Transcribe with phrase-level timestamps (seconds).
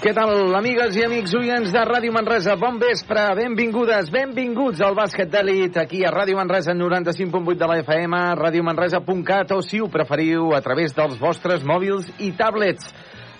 [0.00, 2.54] Què tal, amigues i amics oients de Ràdio Manresa?
[2.56, 8.20] Bon vespre, benvingudes, benvinguts al bàsquet d'elit aquí a Ràdio Manresa 95.8 de la FM,
[8.40, 12.88] radiomanresa.cat o, si ho preferiu, a través dels vostres mòbils i tablets.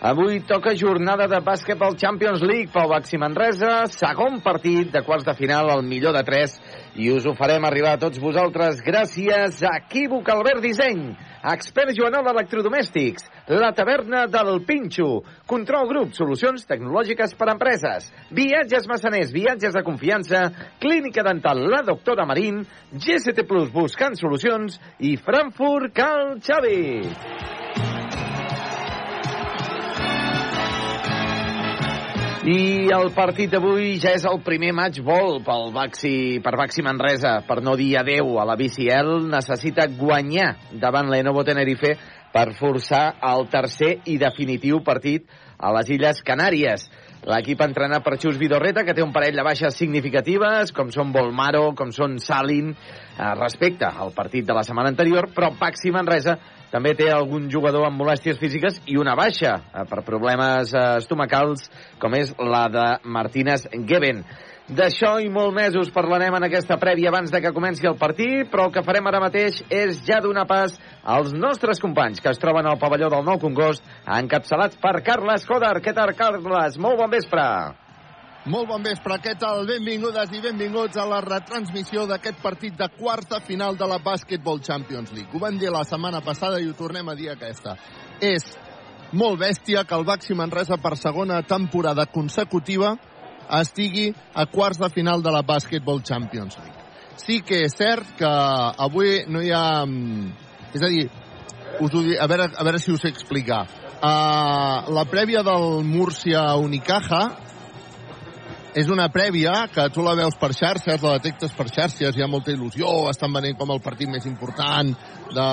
[0.05, 5.25] Avui toca jornada de bàsquet al Champions League pel Baxi Manresa, segon partit de quarts
[5.25, 6.61] de final, el millor de tres,
[6.97, 11.11] i us ho farem arribar a tots vosaltres gràcies a Equívoc Albert Disseny,
[11.53, 18.87] Expert Joanol Electrodomèstics, La Taverna del Pinxo, Control Grup, solucions tecnològiques per a empreses, Viatges
[18.87, 20.45] Massaners, viatges de confiança,
[20.79, 22.63] Clínica Dental La Doctora Marín,
[22.95, 26.79] GST Plus buscant solucions i Frankfurt Cal Xavi.
[32.41, 37.35] I el partit d'avui ja és el primer match ball pel Baxi, per Baxi Manresa,
[37.45, 41.99] per no dir adeu a la BCL, necessita guanyar davant l'Enovo Tenerife
[42.35, 45.27] per forçar el tercer i definitiu partit
[45.59, 46.87] a les Illes Canàries.
[47.29, 51.75] L'equip entrenat per Xus Vidorreta, que té un parell de baixes significatives, com són Volmaro,
[51.77, 56.39] com són Salin, eh, respecte al partit de la setmana anterior, però Baxi Manresa
[56.71, 61.69] també té algun jugador amb molèsties físiques i una baixa eh, per problemes eh, estomacals,
[62.01, 64.25] com és la de Martínez Geben.
[64.71, 68.47] D'això i molt més us parlarem en aquesta prèvia abans de que comenci el partit,
[68.53, 72.39] però el que farem ara mateix és ja donar pas als nostres companys que es
[72.39, 75.75] troben al pavelló del Nou Congost, encapçalats per Carles Coder.
[75.83, 76.79] Què tal, Carles?
[76.79, 77.49] Molt bon vespre.
[78.47, 79.67] Molt bon vespre, què tal?
[79.67, 85.11] Benvingudes i benvinguts a la retransmissió d'aquest partit de quarta final de la Basketball Champions
[85.11, 85.35] League.
[85.35, 87.75] Ho vam dir la setmana passada i ho tornem a dir aquesta.
[88.23, 88.53] És
[89.11, 92.95] molt bèstia que el Baxi Manresa per segona temporada consecutiva
[93.59, 96.79] estigui a quarts de final de la Basketball Champions League.
[97.21, 98.31] Sí que és cert que
[98.87, 99.85] avui no hi ha...
[100.71, 101.09] És a dir,
[101.81, 103.65] us ho a, veure, a veure si us explicar.
[104.01, 107.25] Uh, la prèvia del Múrcia-Unicaja
[108.75, 112.31] és una prèvia que tu la veus per xarxes, la detectes per xarxes, hi ha
[112.31, 115.49] molta il·lusió, estan venint com el partit més important de,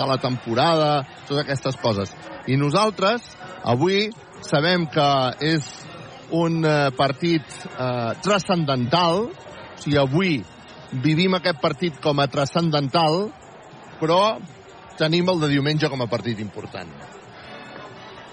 [0.00, 0.90] de la temporada,
[1.28, 2.14] totes aquestes coses.
[2.50, 3.30] I nosaltres,
[3.64, 4.08] avui,
[4.44, 5.08] sabem que
[5.46, 5.68] és
[6.30, 10.36] un eh, partit eh, transcendental, o sigui, avui
[11.02, 13.26] vivim aquest partit com a transcendental,
[14.00, 14.38] però
[14.98, 16.90] tenim el de diumenge com a partit important.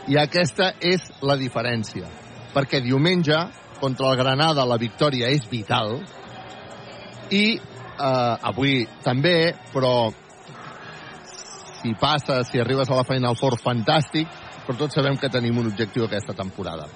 [0.08, 2.10] I aquesta és la diferència,
[2.54, 3.38] perquè diumenge
[3.80, 5.98] contra el Granada la victòria és vital
[7.32, 10.12] i eh, avui també, però
[11.84, 14.28] si passa, si arribes a la Final Four, fantàstic,
[14.64, 16.88] però tots sabem que tenim un objectiu aquesta temporada.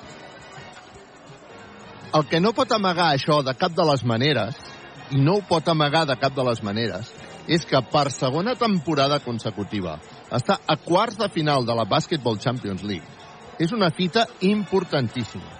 [2.16, 4.56] El que no pot amagar això de cap de les maneres,
[5.12, 7.10] i no ho pot amagar de cap de les maneres,
[7.48, 9.98] és que per segona temporada consecutiva
[10.36, 13.08] està a quarts de final de la Basketball Champions League.
[13.60, 15.56] És una fita importantíssima.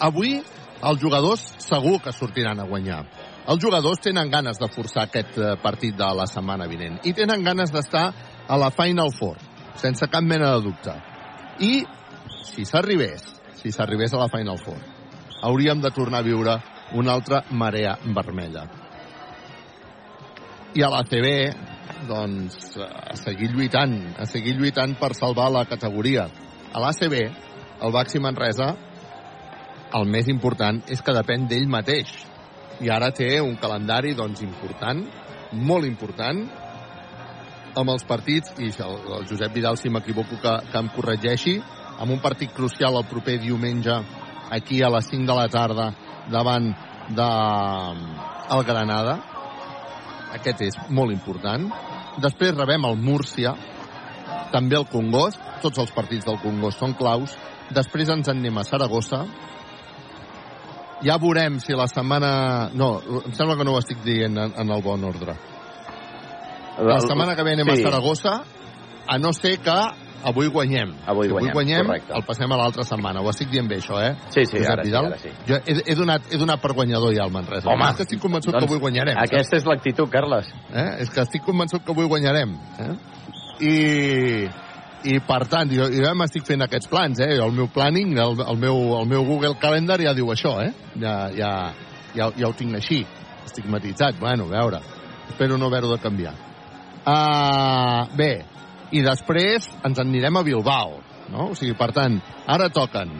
[0.00, 0.38] Avui
[0.84, 3.02] els jugadors segur que sortiran a guanyar.
[3.50, 7.44] Els jugadors tenen ganes de forçar aquest eh, partit de la setmana vinent i tenen
[7.44, 8.06] ganes d'estar
[8.48, 9.36] a la Final Four,
[9.80, 10.96] sense cap mena de dubte.
[11.60, 11.84] I
[12.48, 13.26] si s'arribés,
[13.60, 14.93] si s'arribés a la Final Four,
[15.44, 16.56] hauríem de tornar a viure
[16.92, 18.64] una altra marea vermella.
[20.74, 21.28] I a la CB,
[22.08, 26.26] doncs, a seguir lluitant, a seguir lluitant per salvar la categoria.
[26.74, 27.14] A l'ACB,
[27.84, 28.72] el Baxi Manresa,
[29.94, 32.10] el més important és que depèn d'ell mateix.
[32.82, 35.04] I ara té un calendari, doncs, important,
[35.52, 36.42] molt important,
[37.78, 41.60] amb els partits, i el, el Josep Vidal, si m'equivoco, que, que em corregeixi,
[42.00, 44.00] amb un partit crucial el proper diumenge
[44.50, 45.92] aquí a les 5 de la tarda
[46.30, 46.72] davant
[47.08, 47.28] de
[48.54, 49.18] el Granada.
[50.34, 51.68] Aquest és molt important.
[52.22, 53.54] Després rebem el Múrcia,
[54.52, 55.40] també el Congost.
[55.62, 57.34] Tots els partits del Congost són claus.
[57.74, 59.24] Després ens en anem a Saragossa.
[61.04, 62.70] Ja veurem si la setmana...
[62.74, 65.36] No, em sembla que no ho estic dient en, en el bon ordre.
[66.84, 67.80] La setmana que ve anem sí.
[67.80, 68.34] a Saragossa,
[69.06, 69.76] a no ser que
[70.24, 70.94] avui guanyem.
[71.06, 72.12] Avui guanyem, avui guanyem correcte.
[72.16, 73.22] el passem a l'altra setmana.
[73.22, 74.14] Ho estic dient bé, això, eh?
[74.28, 75.08] Sí, sí, Josep ara sí, Vidal?
[75.10, 75.32] ara sí.
[75.48, 77.68] Jo he, he, donat, he donat per guanyador ja el Manresa.
[77.70, 79.18] Home, és que estic convençut doncs, que avui guanyarem.
[79.18, 79.32] saps?
[79.32, 80.52] Aquesta és l'actitud, Carles.
[80.72, 80.86] Eh?
[81.04, 82.54] És que estic convençut que avui guanyarem.
[82.84, 82.92] Eh?
[83.64, 83.74] I,
[85.12, 87.36] I, per tant, jo, jo ja m'estic fent aquests plans, eh?
[87.36, 90.72] El meu planning, el, el, meu, el meu Google Calendar ja diu això, eh?
[90.96, 91.52] Ja, ja,
[92.16, 93.04] ja, ja ho tinc així,
[93.44, 94.18] estigmatitzat.
[94.20, 94.82] Bueno, a veure,
[95.28, 96.34] espero no haver-ho de canviar.
[97.04, 98.46] Uh, bé,
[98.92, 101.00] i després ens en anirem a Bilbao,
[101.32, 101.50] no?
[101.52, 103.14] O sigui, per tant, ara toquen...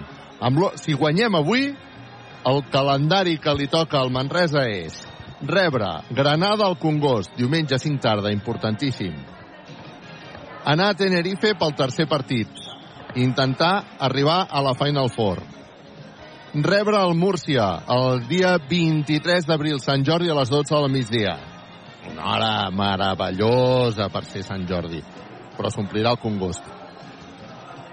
[0.44, 1.70] Amb si guanyem avui,
[2.44, 4.98] el calendari que li toca al Manresa és
[5.46, 9.14] rebre Granada al Congost, diumenge 5 tarda, importantíssim.
[10.64, 12.48] Anar a Tenerife pel tercer partit.
[13.14, 15.38] intentar arribar a la Final Four.
[16.54, 21.36] Rebre el Múrcia el dia 23 d'abril, Sant Jordi, a les 12 del migdia.
[22.10, 24.98] Una hora meravellosa per ser Sant Jordi,
[25.56, 26.64] però s'omplirà el congost.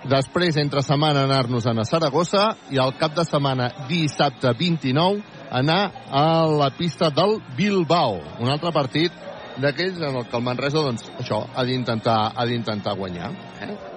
[0.02, 5.22] Després, entre setmana, anar-nos a Saragossa i al cap de setmana, dissabte 29,
[5.52, 8.18] anar a la pista del Bilbao.
[8.40, 9.14] Un altre partit
[9.62, 13.32] d'aquells en el que el Manresa, doncs, això, ha d'intentar ha d'intentar guanyar.
[13.62, 13.91] Eh?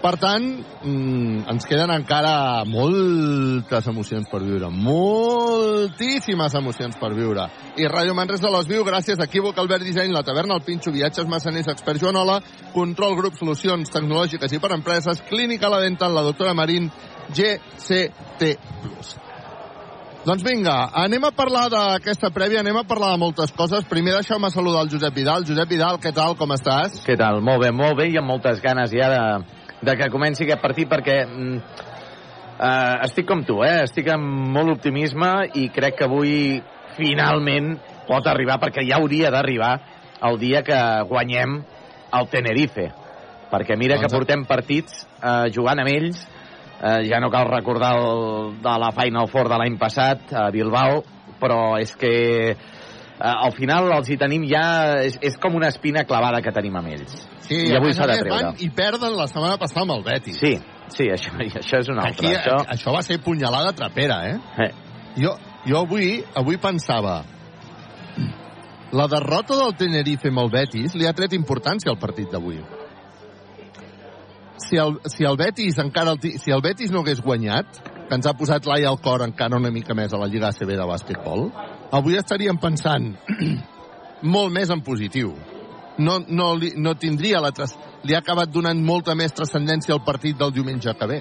[0.00, 0.44] Per tant,
[0.80, 7.44] mm, ens queden encara moltes emocions per viure, moltíssimes emocions per viure.
[7.76, 11.28] I Ràdio Manresa les viu gràcies a Equívoc, Albert Disseny, la taverna, el Pinxo, Viatges,
[11.28, 12.40] Massaners, Expert Joanola,
[12.72, 16.90] Control Grup, Solucions Tecnològiques i per Empreses, Clínica La Dental, la doctora Marín,
[17.28, 18.56] GCT+.
[20.24, 23.84] Doncs vinga, anem a parlar d'aquesta prèvia, anem a parlar de moltes coses.
[23.88, 25.44] Primer deixeu-me saludar el Josep Vidal.
[25.48, 27.00] Josep Vidal, què tal, com estàs?
[27.04, 27.40] Què tal?
[27.40, 29.22] Molt bé, molt bé, i amb moltes ganes ja de,
[29.80, 31.60] de que comenci aquest partit, perquè mm,
[32.58, 33.84] eh, estic com tu, eh?
[33.86, 36.34] estic amb molt optimisme i crec que avui
[36.96, 37.76] finalment
[38.08, 39.76] pot arribar, perquè ja hauria d'arribar
[40.28, 41.60] el dia que guanyem
[42.18, 42.90] el Tenerife.
[43.50, 44.06] Perquè mira doncs...
[44.06, 46.26] que portem partits eh, jugant amb ells
[46.80, 51.02] Eh, ja no cal recordar el, de la Final Four de l'any passat a Bilbao,
[51.36, 52.12] però és que
[53.20, 54.64] eh, al final els hi tenim ja...
[55.06, 57.16] És, és com una espina clavada que tenim amb ells.
[57.46, 58.54] Sí, I avui s'ha de treure.
[58.64, 60.40] I perden la setmana passada amb el Betis.
[60.40, 60.56] Sí,
[60.96, 62.26] sí, això, això és una altra.
[62.26, 62.58] Aquí, això...
[62.76, 64.66] això va ser punyalada trapera, eh?
[64.66, 64.72] eh.
[65.20, 65.36] Jo,
[65.66, 67.20] jo avui, avui pensava
[68.90, 72.58] la derrota del Tenerife amb el Betis li ha tret importància al partit d'avui
[74.70, 78.28] si el, si el Betis encara el, si el Betis no hagués guanyat, que ens
[78.28, 81.48] ha posat l'ai al cor encara una mica més a la Lliga ACB de bàsquetbol,
[81.92, 83.12] avui estaríem pensant
[84.34, 85.34] molt més en positiu.
[86.00, 87.52] No, no, li, no tindria la...
[87.52, 87.76] Tras...
[88.06, 91.18] Li ha acabat donant molta més transcendència al partit del diumenge que ve,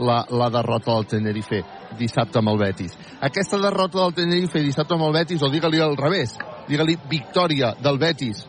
[0.00, 1.60] la, la derrota del Tenerife
[1.98, 2.94] dissabte amb el Betis.
[3.20, 6.38] Aquesta derrota del Tenerife dissabte amb el Betis, o digue-li al revés,
[6.68, 8.46] digue-li victòria del Betis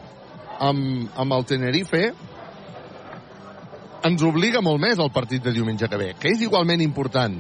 [0.64, 2.06] amb, amb el Tenerife,
[4.04, 7.38] ens obliga molt més al partit de diumenge que ve, que és igualment important,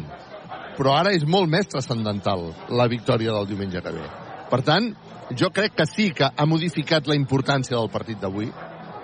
[0.77, 4.22] però ara és molt més transcendental la victòria del diumenge que ve.
[4.53, 4.91] Per tant,
[5.33, 8.51] jo crec que sí que ha modificat la importància del partit d'avui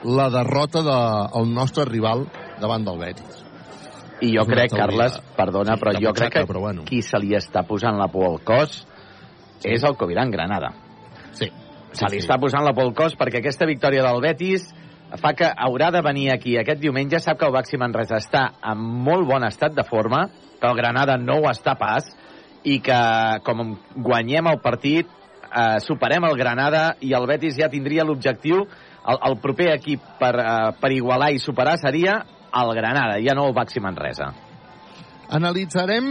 [0.06, 2.28] la derrota del de, nostre rival
[2.62, 3.40] davant del Betis.
[4.22, 6.86] I jo crec, Carles, perdona, sí, però jo crec que però bueno.
[6.86, 8.84] qui se li està posant la por al cos
[9.64, 9.72] sí.
[9.72, 10.70] és el Coviran Granada.
[11.34, 11.50] Sí.
[11.98, 12.28] Se li sí.
[12.28, 14.70] està posant la por al cos perquè aquesta victòria del Betis
[15.18, 17.18] fa que haurà de venir aquí aquest diumenge.
[17.24, 20.28] Sap que el Baxi Manresa està en molt bon estat de forma,
[20.62, 22.06] que el Granada no ho està pas,
[22.68, 23.00] i que
[23.48, 25.10] com guanyem el partit,
[25.50, 28.66] eh, superem el Granada i el Betis ja tindria l'objectiu,
[29.10, 33.50] el, el proper equip per, eh, per igualar i superar seria el Granada, ja no
[33.50, 34.34] el Baxi Manresa.
[35.30, 36.06] Analitzarem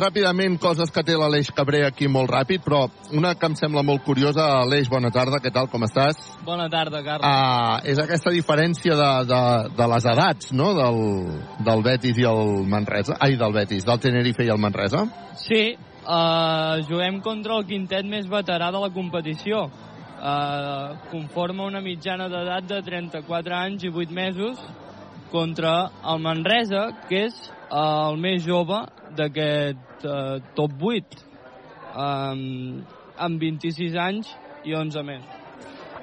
[0.00, 4.00] ràpidament coses que té l'Aleix Cabré aquí molt ràpid, però una que em sembla molt
[4.06, 4.46] curiosa.
[4.62, 6.16] Aleix, bona tarda, què tal, com estàs?
[6.46, 7.26] Bona tarda, Carles.
[7.28, 9.42] Ah, és aquesta diferència de, de,
[9.76, 11.02] de les edats, no?, del,
[11.68, 13.20] del Betis i el Manresa.
[13.20, 15.04] Ai, del Betis, del Tenerife i el Manresa.
[15.36, 19.66] Sí, uh, juguem contra el quintet més veterà de la competició.
[20.22, 24.60] Uh, conforma una mitjana d'edat de 34 anys i 8 mesos
[25.32, 27.38] contra el Manresa, que és
[27.72, 28.78] el més jove
[29.16, 31.22] d'aquest uh, top 8,
[31.96, 32.82] um,
[33.16, 34.30] amb 26 anys
[34.68, 35.24] i 11 més.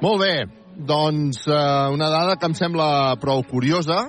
[0.01, 0.33] Molt bé,
[0.75, 4.07] doncs uh, una dada que em sembla prou curiosa,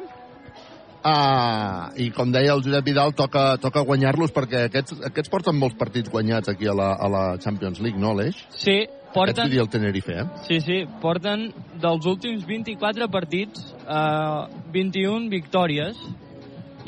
[1.05, 5.79] uh, i com deia el Josep Vidal, toca, toca guanyar-los perquè aquests, aquests porten molts
[5.81, 8.39] partits guanyats aquí a la, a la Champions League, no, Aleix?
[8.55, 8.83] Sí,
[9.15, 9.47] porten...
[9.47, 10.27] Aquest el Tenerife, eh?
[10.49, 11.49] Sí, sí, porten
[11.83, 14.43] dels últims 24 partits eh,
[14.75, 16.01] 21 victòries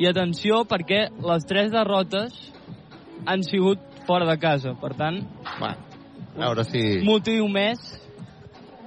[0.00, 2.36] i atenció perquè les tres derrotes
[3.28, 4.74] han sigut fora de casa.
[4.80, 5.22] Per tant,
[5.60, 6.82] Va, a veure si...
[7.00, 7.82] un motiu més,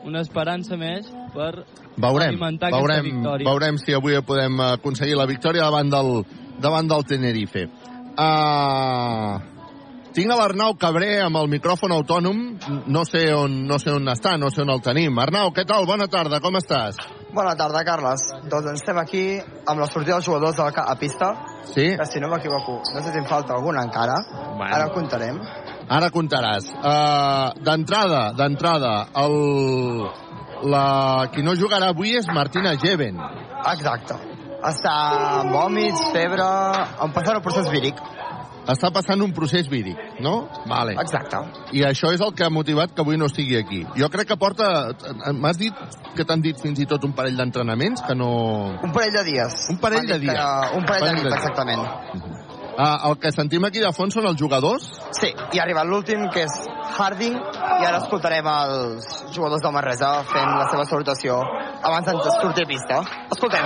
[0.05, 1.65] una esperança més per
[1.97, 3.49] veurem, alimentar veurem, aquesta victòria.
[3.49, 6.13] Veurem si avui podem aconseguir la victòria davant del,
[6.63, 7.67] davant del Tenerife.
[8.15, 9.35] Uh,
[10.15, 12.37] tinc a l'Arnau Cabré amb el micròfon autònom.
[12.87, 15.17] No sé, on, no sé on està, no sé on el tenim.
[15.19, 15.83] Arnau, què tal?
[15.89, 17.01] Bona tarda, com estàs?
[17.35, 18.23] Bona tarda, Carles.
[18.47, 21.33] Doncs estem aquí amb la sortida dels jugadors del, a pista.
[21.67, 21.89] Sí.
[21.99, 24.15] Que si no m'equivoco, no sé si em falta alguna encara.
[24.55, 24.71] Bueno.
[24.77, 25.41] Ara comptarem.
[25.91, 26.71] Ara comptaràs.
[26.79, 29.35] Uh, d'entrada, d'entrada, el...
[30.63, 31.27] La...
[31.33, 33.19] qui no jugarà avui és Martina Jeven.
[33.73, 34.15] Exacte.
[34.65, 34.93] Està
[35.41, 36.45] amb vòmits, febre,
[37.05, 37.99] en passar el procés víric.
[38.65, 40.47] està passant un procés víric, no?
[40.65, 40.95] Vale.
[40.97, 41.37] Exacte.
[41.77, 43.83] I això és el que ha motivat que avui no estigui aquí.
[43.99, 44.89] Jo crec que porta...
[45.37, 45.73] M'has dit
[46.15, 48.31] que t'han dit fins i tot un parell d'entrenaments que no...
[48.81, 49.67] Un parell de dies.
[49.69, 50.33] Un parell de dies.
[50.33, 51.85] que- Un parell de dies, exactament.
[52.77, 54.89] Ah, el que sentim aquí de fons són els jugadors?
[55.13, 56.57] Sí, i ha arribat l'últim, que és
[56.95, 61.41] Harding, i ara escoltarem els jugadors del Manresa fent la seva salutació
[61.83, 63.01] abans de sortir a pista.
[63.35, 63.65] Escoltem.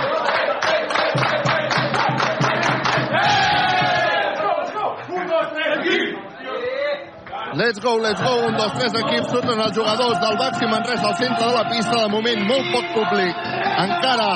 [7.52, 8.46] Let's go, let's go.
[8.46, 9.26] Un, dos, tres equips.
[9.32, 11.96] Surten els jugadors del Baxi Manresa al centre de la pista.
[11.98, 13.40] De moment, molt poc públic.
[13.84, 14.28] Encara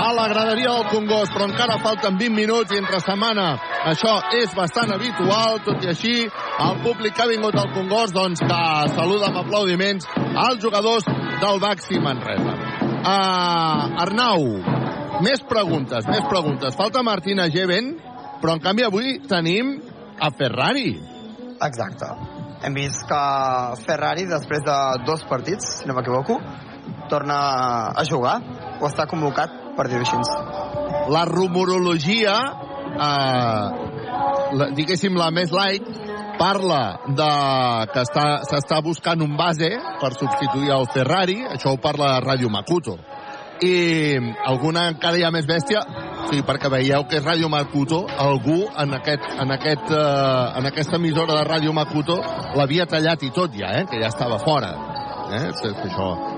[0.00, 3.46] a la graderia del Congost, però encara falten 20 minuts i entre setmana
[3.90, 5.60] això és bastant habitual.
[5.66, 6.14] Tot i així,
[6.66, 8.60] el públic que ha vingut al Congost, doncs, que
[8.94, 10.08] saluda amb aplaudiments
[10.46, 11.08] als jugadors
[11.42, 12.56] del Baxi Manresa.
[13.02, 14.44] Uh, Arnau,
[15.26, 16.76] més preguntes, més preguntes.
[16.78, 17.96] Falta Martina Geven,
[18.42, 19.74] però en canvi avui tenim
[20.22, 20.92] a Ferrari.
[21.62, 22.10] Exacte.
[22.62, 23.22] Hem vist que
[23.82, 26.38] Ferrari, després de dos partits, si no m'equivoco,
[27.10, 27.38] torna
[27.98, 28.38] a jugar,
[28.80, 30.18] o està convocat, per dir-ho així.
[31.12, 32.34] la rumorologia,
[32.96, 35.86] eh, la, diguéssim la més light,
[36.38, 37.30] parla de
[37.92, 39.70] que està- s'està buscant un base
[40.00, 42.96] per substituir el Ferrari, això ho parla Ràdio Makuto.
[43.62, 44.16] I
[44.48, 45.84] alguna encara hi ha més bèstia,
[46.30, 50.96] sí, perquè veieu que és Ràdio Makuto, algú en, aquest, en, aquest, eh, en aquesta
[50.98, 52.16] emissora de Ràdio Makuto
[52.58, 54.72] l'havia tallat i tot ja, eh, que ja estava fora.
[55.32, 55.44] Eh?
[55.52, 55.70] Això,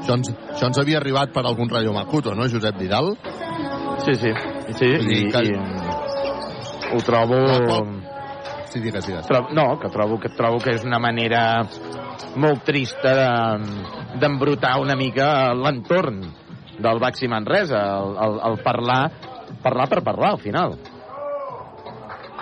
[0.02, 3.14] això, ens, això ens havia arribat per algun Ràdio Makuto, no, Josep Vidal?
[4.04, 4.30] Sí, sí.
[4.76, 5.56] sí dir i, que- i,
[6.94, 7.38] ho trobo...
[8.70, 9.26] Sí, digues, digues.
[9.28, 11.62] Tro- No, que trobo que trobo que és una manera
[12.36, 16.18] molt trista de- d'embrutar una mica l'entorn
[16.78, 19.04] del Baxi Manresa, el, el, el parlar,
[19.62, 20.74] parlar per parlar, al final.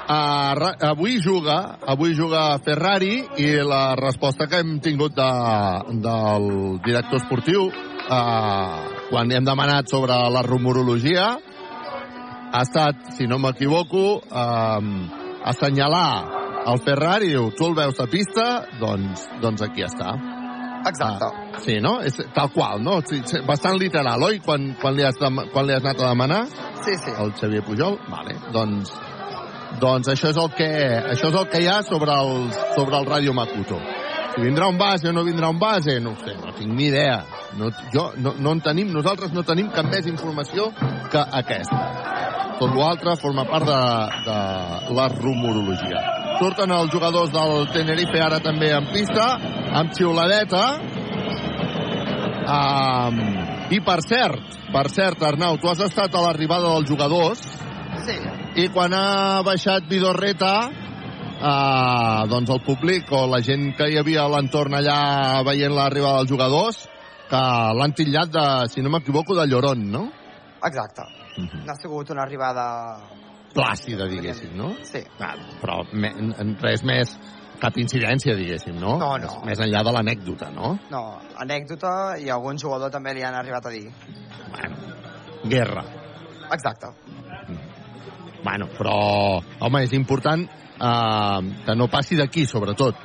[0.03, 5.29] Uh, avui juga avui juga Ferrari i la resposta que hem tingut de,
[6.03, 6.49] del
[6.85, 8.81] director esportiu uh,
[9.13, 11.37] quan hem demanat sobre la rumorologia
[12.53, 14.93] ha estat, si no m'equivoco um,
[15.45, 16.41] assenyalar
[16.71, 18.45] el Ferrari diu, tu el veus a pista
[18.81, 20.13] doncs, doncs aquí està
[20.83, 21.23] Exacte.
[21.31, 22.01] Ah, sí, no?
[22.03, 22.97] És tal qual, no?
[23.07, 24.41] Sí, sí, bastant literal, oi?
[24.43, 26.41] Quan, quan, li has dem- quan li has anat a demanar
[26.83, 27.13] Sí, sí.
[27.23, 28.01] el Xavier Pujol?
[28.11, 28.91] Vale, doncs,
[29.79, 30.67] doncs això és el que,
[31.13, 33.79] això és el que hi ha sobre el, sobre el Ràdio Makuto.
[34.35, 36.89] Si vindrà un base o no vindrà un base, no ho sé, no tinc ni
[36.91, 37.21] idea.
[37.61, 40.73] No, jo, no, no en tenim, nosaltres no tenim cap més informació
[41.13, 41.79] que aquesta.
[42.61, 43.81] Tot l'altre forma part de,
[44.27, 46.03] de la rumorologia.
[46.41, 49.27] Surten els jugadors del Tenerife ara també en pista,
[49.81, 50.65] amb xiuladeta.
[52.53, 53.19] Um,
[53.73, 57.43] I per cert, per cert, Arnau, tu has estat a l'arribada dels jugadors
[58.03, 58.17] Sí.
[58.59, 60.55] i quan ha baixat Vidorreta
[61.43, 66.23] eh, doncs el públic o la gent que hi havia a l'entorn allà veient l'arribada
[66.23, 66.81] dels jugadors
[67.31, 67.43] que
[67.79, 70.03] l'han titllat de, si no m'equivoco, de Llorón, no?
[70.63, 71.07] Exacte.
[71.39, 72.67] N'ha sigut una arribada...
[73.53, 74.71] Plàcida, diguéssim, no?
[74.89, 75.03] Sí.
[75.21, 77.11] Ah, però me, en- res més
[77.61, 78.95] cap incidència, diguéssim, no?
[79.01, 79.35] No, no.
[79.45, 80.71] Més enllà de l'anècdota, no?
[80.91, 81.03] No,
[81.45, 83.85] anècdota i algun jugador també li han arribat a dir.
[84.55, 84.97] Bueno,
[85.45, 85.85] guerra.
[86.53, 86.91] Exacte.
[88.43, 88.97] Bueno, però,
[89.61, 92.97] home, és important eh, que no passi d'aquí, sobretot.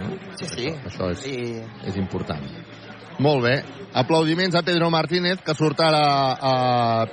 [0.00, 0.08] Eh?
[0.40, 0.72] Sí, sí.
[0.88, 2.42] Això és, I és important.
[3.20, 3.54] Molt bé.
[4.00, 6.04] Aplaudiments a Pedro Martínez, que surt ara
[6.40, 6.54] a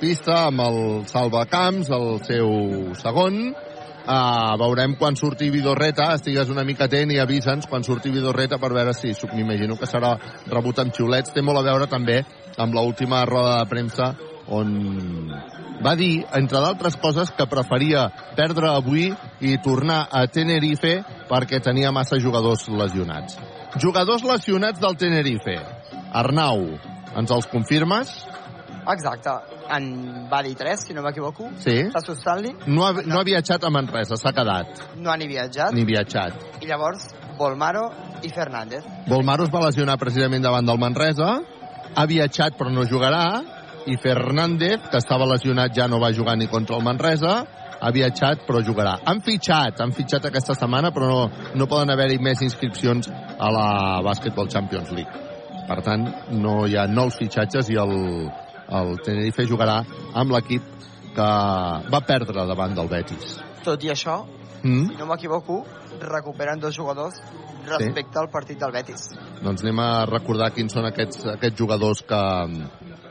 [0.00, 0.78] pista amb el
[1.10, 2.52] salvacamps, el seu
[2.96, 3.50] segon.
[4.08, 8.70] Uh, veurem quan surti Vidorreta, estigues una mica atent i avisa'ns quan surti Vidorreta per
[8.72, 10.14] veure si, m'imagino que serà
[10.48, 11.34] rebut amb xiulets.
[11.34, 12.22] Té molt a veure també
[12.56, 14.14] amb l'última roda de premsa
[14.48, 14.72] on
[15.84, 18.06] va dir, entre d'altres coses, que preferia
[18.38, 19.10] perdre avui
[19.44, 23.36] i tornar a Tenerife perquè tenia massa jugadors lesionats.
[23.76, 25.58] Jugadors lesionats del Tenerife.
[26.12, 26.64] Arnau,
[27.16, 28.12] ens els confirmes?
[28.88, 29.34] Exacte.
[29.74, 31.50] En va dir tres, si no m'equivoco.
[31.60, 31.90] Sí.
[31.92, 35.74] Tasso Stanley No ha, no ha viatjat a Manresa, s'ha quedat, no ha ni viatjat.
[35.76, 36.62] ni viatjat.
[36.62, 37.90] I llavors, Volmaro
[38.22, 38.84] i Fernández.
[39.06, 41.36] Volmaro es va lesionar precisament davant del Manresa,
[41.94, 43.42] ha viatjat però no jugarà,
[43.86, 47.44] i Fernández, que estava lesionat, ja no va jugar ni contra el Manresa,
[47.80, 48.98] ha viatjat però jugarà.
[49.04, 53.68] Han fitxat, han fitxat aquesta setmana, però no, no poden haver-hi més inscripcions a la
[54.02, 55.27] Basketball Champions League.
[55.68, 57.94] Per tant, no hi ha nous fitxatges i el,
[58.80, 59.82] el Tenerife jugarà
[60.16, 60.64] amb l'equip
[61.14, 61.28] que
[61.92, 63.36] va perdre davant del Betis.
[63.64, 64.22] Tot i això,
[64.62, 64.88] Mm?
[64.90, 65.60] si no m'equivoco,
[66.00, 67.14] recuperen dos jugadors
[67.68, 69.04] respecte al partit del Betis.
[69.42, 72.22] Doncs anem a recordar quins són aquests, aquests jugadors que,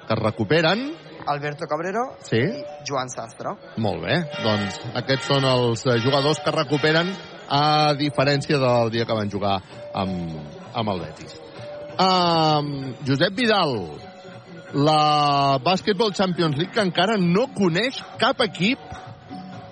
[0.10, 0.90] que recuperen.
[1.28, 2.40] Alberto Cabrero Sí.
[2.40, 3.56] i Joan Sastre.
[3.78, 7.14] Molt bé, doncs aquests són els eh, jugadors que recuperen
[7.48, 9.62] a diferència del dia que van jugar
[9.94, 10.36] amb,
[10.74, 11.40] amb el Betis.
[11.98, 13.74] Um, Josep Vidal,
[14.74, 18.77] la Basketball Champions League que encara no coneix cap equip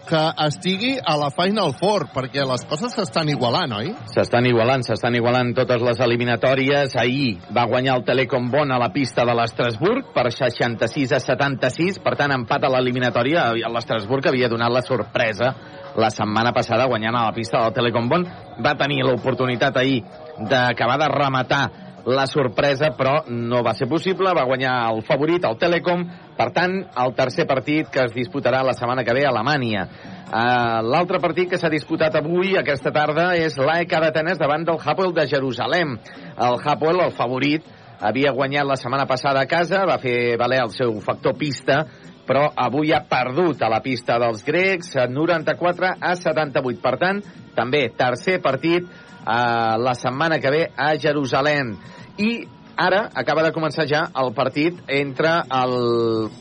[0.06, 3.92] que estigui a la Final Four, perquè les coses s'estan igualant, oi?
[4.14, 6.98] S'estan igualant, s'estan igualant totes les eliminatòries.
[7.02, 12.02] Ahir va guanyar el Telecom Bon a la pista de l'Estrasburg per 66 a 76,
[12.06, 13.52] per tant, empat a l'eliminatòria.
[13.54, 15.54] L'Estrasburg havia donat la sorpresa
[15.96, 18.26] la setmana passada guanyant a la pista del Telecom Bon.
[18.62, 20.02] Va tenir l'oportunitat ahir
[20.50, 21.64] d'acabar de rematar
[22.06, 24.34] la sorpresa, però no va ser possible.
[24.38, 26.06] Va guanyar el favorit, el Telecom.
[26.38, 29.88] Per tant, el tercer partit que es disputarà la setmana que ve a Alemanya.
[30.26, 35.14] Uh, L'altre partit que s'ha disputat avui, aquesta tarda, és l'AEK d'Atenes davant del Hapoel
[35.16, 35.98] de Jerusalem.
[36.36, 37.66] El Hapoel, el favorit,
[38.02, 41.86] havia guanyat la setmana passada a casa, va fer valer el seu factor pista,
[42.26, 46.82] però avui ha perdut a la pista dels grecs 94 a 78.
[46.82, 47.22] Per tant,
[47.56, 48.90] també tercer partit
[49.26, 51.76] eh, la setmana que ve a Jerusalem.
[52.18, 55.78] I ara acaba de començar ja el partit entre el...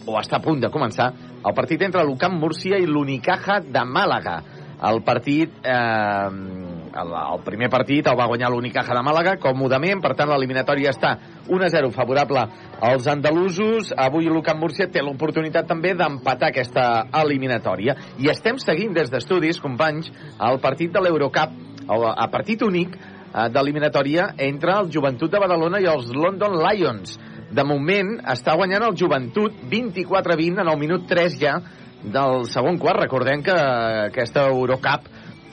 [0.07, 1.13] o està a punt de començar,
[1.45, 4.43] el partit entre l'UCAM Múrcia i l'Unicaja de Màlaga.
[4.85, 6.29] El partit, eh,
[7.01, 11.15] el, el primer partit el va guanyar l'Unicaja de Màlaga còmodament, per tant l'eliminatòria està
[11.49, 12.43] 1-0 favorable
[12.85, 13.93] als andalusos.
[13.97, 17.97] Avui l'UCAM Múrcia té l'oportunitat també d'empatar aquesta eliminatòria.
[18.19, 20.11] I estem seguint des d'estudis, companys,
[20.43, 21.55] el partit de l'Eurocup,
[21.89, 27.19] a partit únic eh, d'eliminatòria entre el Joventut de Badalona i els London Lions.
[27.55, 31.59] De moment està guanyant el Joventut 24-20 en el minut 3 ja
[32.05, 33.05] del segon quart.
[33.05, 33.55] Recordem que
[34.09, 35.09] aquesta Eurocup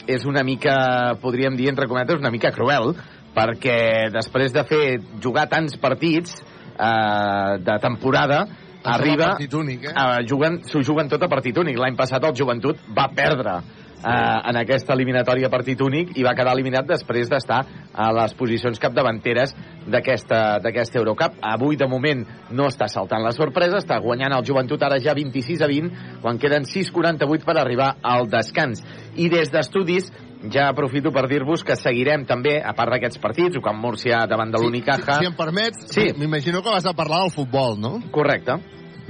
[0.10, 2.96] és una mica, podríem dir, entre cometes, una mica cruel,
[3.36, 4.86] perquè després de fer
[5.24, 8.46] jugar tants partits eh, de temporada,
[8.84, 9.36] arriba...
[9.60, 10.26] únic, eh?
[10.28, 11.78] Juguen, s'ho juguen tot a partit únic.
[11.78, 13.60] L'any passat el Joventut va perdre
[14.02, 17.62] uh, en aquesta eliminatòria partit únic i va quedar eliminat després d'estar
[17.94, 19.56] a les posicions capdavanteres
[19.88, 21.38] d'aquesta Eurocup.
[21.42, 25.62] Avui, de moment, no està saltant la sorpresa, està guanyant el Joventut ara ja 26
[25.62, 28.84] a 20, quan queden 6'48 per arribar al descans.
[29.16, 30.12] I des d'estudis
[30.50, 34.62] ja aprofito per dir-vos que seguirem també, a part d'aquests partits, Ucam Múrcia davant de
[34.62, 35.20] l'Unicaja...
[35.20, 36.08] Si, si em permets, Sí.
[36.18, 38.00] m'imagino que vas a parlar del futbol, no?
[38.12, 38.58] Correcte.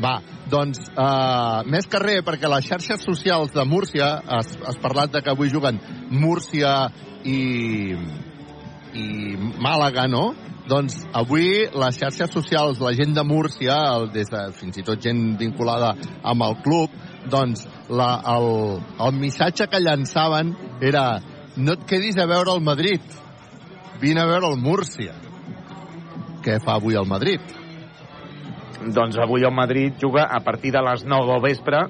[0.01, 0.15] Va,
[0.49, 5.29] doncs, uh, més res, perquè les xarxes socials de Múrcia, has, has parlat de que
[5.33, 5.77] avui juguen
[6.09, 6.89] Múrcia
[7.23, 7.93] i,
[8.97, 9.05] i
[9.61, 10.31] Màlaga, no?
[10.71, 15.01] Doncs avui les xarxes socials, la gent de Múrcia, el, des de, fins i tot
[15.03, 16.97] gent vinculada amb el club,
[17.29, 21.05] doncs la, el, el missatge que llançaven era
[21.57, 23.01] no et quedis a veure el Madrid,
[24.01, 25.13] vine a veure el Múrcia.
[26.41, 27.60] Què fa avui el Madrid?
[28.95, 31.83] Doncs avui el Madrid juga a partir de les 9 del vespre.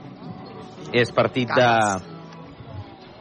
[0.94, 1.68] És partit de...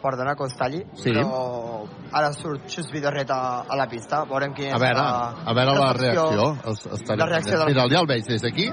[0.03, 1.13] Perdona que us talli, Sí.
[1.13, 1.85] però
[2.17, 4.25] ara surt Xus Vidorret a, a la pista.
[4.25, 6.25] Veurem quina A és veure, la, a veure la reacció.
[6.31, 6.73] reacció.
[6.73, 7.19] Es, estaré...
[7.21, 8.67] La reacció de la- Mira, ja el veig des d'aquí.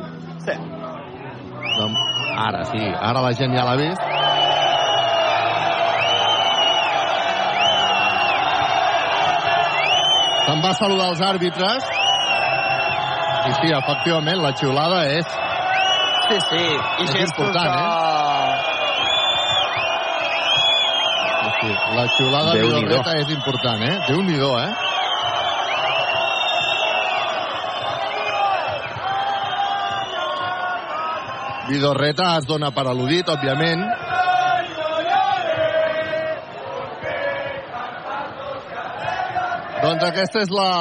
[0.48, 0.56] Sí.
[1.78, 2.00] Doncs
[2.48, 4.02] ara sí, ara la gent ja l'ha vist.
[10.48, 11.88] Se'n va saludar els àrbitres.
[13.48, 15.26] I sí, efectivament, la xiulada és...
[16.28, 16.64] Sí, sí.
[16.68, 18.78] I És gestos important, de...
[21.58, 22.62] Sí, la xiulada de.
[22.68, 23.96] Vidorreta és important, eh?
[24.10, 24.72] Déu-n'hi-do, eh?
[31.68, 33.82] Vidorreta es dona per al·ludit, òbviament.
[39.88, 40.72] Doncs aquesta és la,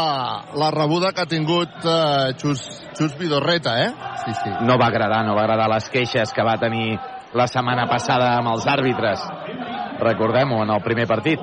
[0.58, 2.62] la rebuda que ha tingut eh, Xus,
[2.98, 3.92] Xus Vidorreta, eh?
[4.24, 4.50] Sí, sí.
[4.66, 6.96] No va agradar, no va agradar les queixes que va tenir
[7.38, 9.22] la setmana passada amb els àrbitres.
[10.00, 11.38] Recordem-ho, en el primer partit.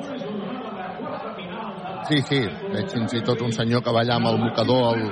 [2.10, 2.42] Sí, sí,
[2.74, 5.06] veig fins i tot un senyor que va allà amb el mocador al,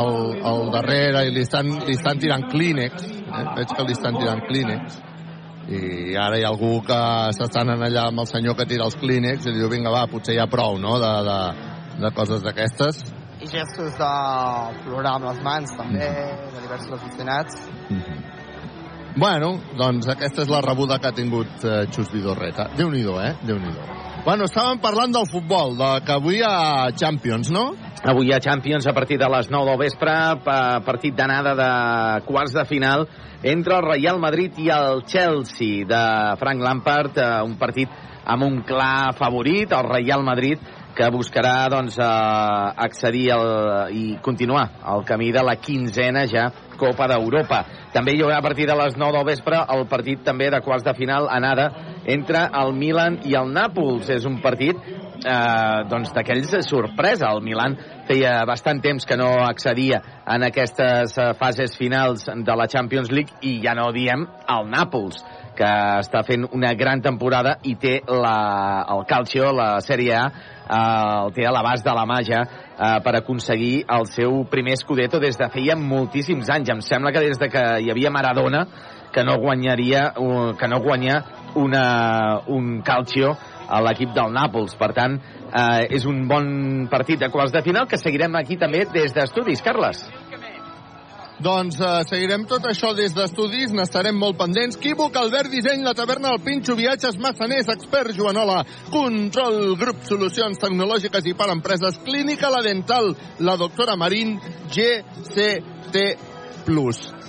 [0.00, 0.16] al,
[0.54, 3.44] al darrere i li estan, li estan tirant clínex, eh?
[3.58, 5.02] veig que li estan tirant clínex
[5.70, 6.96] i ara hi ha algú que
[7.36, 10.40] s'estan allà amb el senyor que tira els clínex i diu, vinga va, potser hi
[10.42, 11.68] ha prou, no?, de, de,
[12.00, 13.02] de coses d'aquestes.
[13.40, 14.10] I gestos de
[14.84, 16.08] plorar amb les mans, també,
[16.54, 17.56] de diversos aficionats.
[19.16, 22.68] Bueno, doncs aquesta és la rebuda que ha tingut eh, Xus Vidorreta.
[22.78, 23.32] Déu-n'hi-do, eh?
[23.42, 23.88] Déu-n'hi-do.
[24.24, 27.70] Bueno, estàvem parlant del futbol, de que avui hi ha Champions, no?
[28.04, 31.70] Avui hi ha Champions a partir de les 9 del vespre, pa- partit d'anada de
[32.28, 33.06] quarts de final
[33.42, 36.02] entre el Real Madrid i el Chelsea de
[36.38, 37.88] Frank Lampard, eh, un partit
[38.30, 40.60] amb un clar favorit, el Real Madrid,
[41.00, 42.06] que buscarà doncs, eh,
[42.84, 43.46] accedir al,
[43.96, 47.62] i continuar el camí de la quinzena ja Copa d'Europa.
[47.94, 50.84] També hi haurà a partir de les 9 del vespre el partit també de quarts
[50.84, 51.70] de final anada
[52.04, 54.08] entre el Milan i el Nàpols.
[54.12, 54.76] És un partit
[55.24, 57.30] eh, doncs d'aquells de sorpresa.
[57.34, 57.76] El Milan
[58.08, 63.40] feia bastant temps que no accedia en aquestes eh, fases finals de la Champions League
[63.42, 65.22] i ja no diem el Nàpols
[65.60, 70.78] que està fent una gran temporada i té la, el Calcio, la Sèrie A, eh,
[71.26, 75.36] el té a l'abast de la màgia eh, per aconseguir el seu primer escudeto des
[75.36, 76.72] de feia moltíssims anys.
[76.72, 78.64] Em sembla que des de que hi havia Maradona
[79.10, 81.16] que no guanyaria que no guanya
[81.58, 83.36] una, un Calcio
[83.70, 84.76] a l'equip del Nàpols.
[84.80, 85.16] Per tant,
[85.50, 89.62] eh, és un bon partit de quarts de final que seguirem aquí també des d'estudis.
[89.62, 90.04] Carles.
[91.40, 94.76] Doncs uh, seguirem tot això des d'estudis, n'estarem molt pendents.
[94.80, 98.60] Quívoc, Albert Disseny, la taverna, el Pinxo, viatges, massaners, expert, Joanola,
[98.92, 104.36] control, grup, solucions tecnològiques i per empreses, clínica, la dental, la doctora Marín,
[104.68, 106.04] GCT+.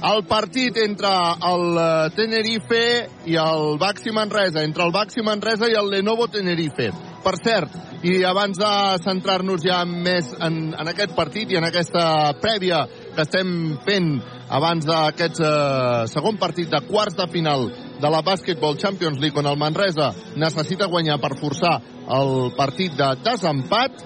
[0.01, 1.09] El partit entre
[1.45, 2.85] el eh, Tenerife
[3.29, 6.89] i el Baxi Manresa, entre el Baxi Manresa i el Lenovo Tenerife.
[7.21, 8.71] Per cert, i abans de
[9.05, 12.81] centrar-nos ja més en, en aquest partit i en aquesta prèvia
[13.13, 13.51] que estem
[13.85, 14.15] fent
[14.49, 17.69] abans d'aquest eh, segon partit de quarts de final
[18.01, 21.77] de la Basketball Champions League on el Manresa necessita guanyar per forçar
[22.09, 24.01] el partit de desempat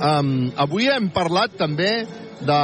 [0.00, 1.92] um, avui hem parlat també
[2.40, 2.60] de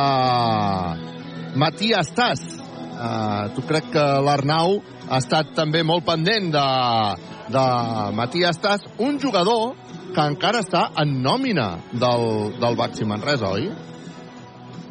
[1.54, 6.66] Matías Tas uh, tu crec que l'Arnau ha estat també molt pendent de,
[7.52, 7.64] de
[8.16, 9.74] Matías Tas un jugador
[10.12, 12.24] que encara està en nòmina del,
[12.60, 13.70] del Baxi Manresa, oi?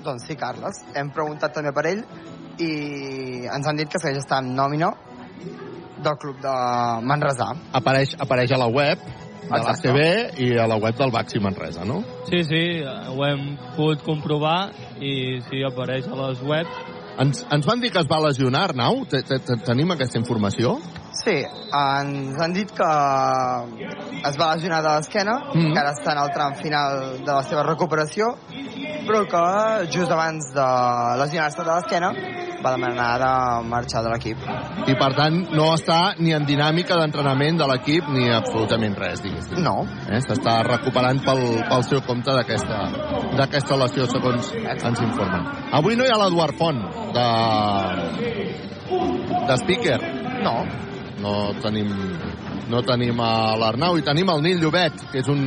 [0.01, 0.81] Doncs sí, Carles.
[0.97, 2.01] Hem preguntat també per ell
[2.61, 2.71] i
[3.45, 4.89] ens han dit que segueix estant en nòmina
[6.01, 6.53] del club de
[7.05, 7.51] Manresà.
[7.77, 9.03] Apareix, apareix a la web
[9.51, 12.01] de l'ACB i a la web del Baxi Manresa, no?
[12.29, 16.81] Sí, sí, ho hem pogut comprovar i sí, apareix a les webs.
[17.21, 19.03] Ens, ens van dir que es va lesionar, Arnau?
[19.67, 20.77] Tenim aquesta informació?
[21.11, 22.89] Sí, ens han dit que
[24.29, 25.73] es va lesionar de l'esquena, mm -hmm.
[25.73, 28.37] que ara està en el tram final de la seva recuperació,
[29.05, 30.67] però que just abans de
[31.19, 32.13] lesionar-se de l'esquena
[32.63, 34.37] va demanar de marxar de l'equip.
[34.87, 39.61] I per tant no està ni en dinàmica d'entrenament de l'equip ni absolutament res, diguéssim.
[39.63, 39.87] No.
[40.09, 40.21] Eh?
[40.21, 45.49] S'està recuperant pel, pel seu compte d'aquesta lesió, segons ens informen.
[45.73, 46.81] Avui no hi ha l'Eduard Font
[47.17, 47.27] de,
[49.47, 49.99] de speaker.
[50.41, 50.55] No,
[51.21, 51.91] no tenim,
[52.71, 55.41] no tenim a l'Arnau i tenim el Nil Llobet, que és un,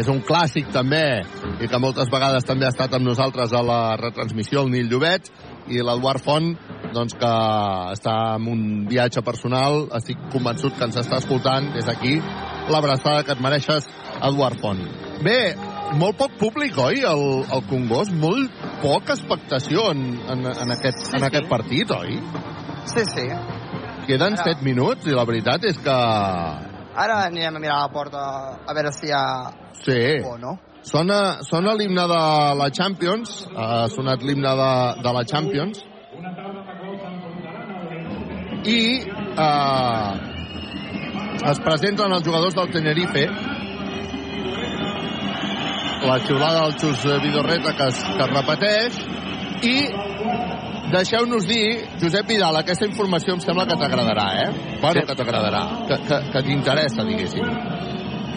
[0.00, 1.22] és un clàssic també
[1.60, 5.30] i que moltes vegades també ha estat amb nosaltres a la retransmissió, el Nil Llobet,
[5.70, 6.54] i l'Eduard Font,
[6.94, 7.32] doncs que
[7.94, 12.16] està en un viatge personal, estic convençut que ens està escoltant des d'aquí,
[12.70, 13.86] l'abraçada que et mereixes,
[14.20, 14.82] Eduard Font.
[15.24, 15.54] Bé,
[16.00, 18.12] molt poc públic, oi, el, el Congost?
[18.16, 22.20] Molt poca expectació en, en, en, aquest, Sí, en aquest partit, oi?
[22.90, 23.26] sí, sí.
[24.10, 24.44] Queden Ara.
[24.56, 25.96] 7 minuts i la veritat és que...
[27.00, 28.22] Ara anirem a mirar a la porta
[28.66, 29.22] a veure si hi ha
[29.84, 30.56] Sí, o no.
[30.82, 32.22] sona, sona l'himne de
[32.58, 34.72] la Champions, ha sonat l'himne de,
[35.04, 35.84] de la Champions,
[38.66, 38.80] i
[39.46, 40.10] eh,
[41.52, 43.24] es presenten els jugadors del Tenerife,
[46.10, 49.00] la xiulada del Xus Vidorreta que es, que es repeteix,
[49.70, 49.76] i
[50.92, 54.78] deixeu-nos dir, Josep Vidal, aquesta informació em sembla que t'agradarà, eh?
[54.80, 55.06] Bueno, Sí.
[55.06, 57.46] que t'agradarà, que, que, que t'interessa, diguéssim.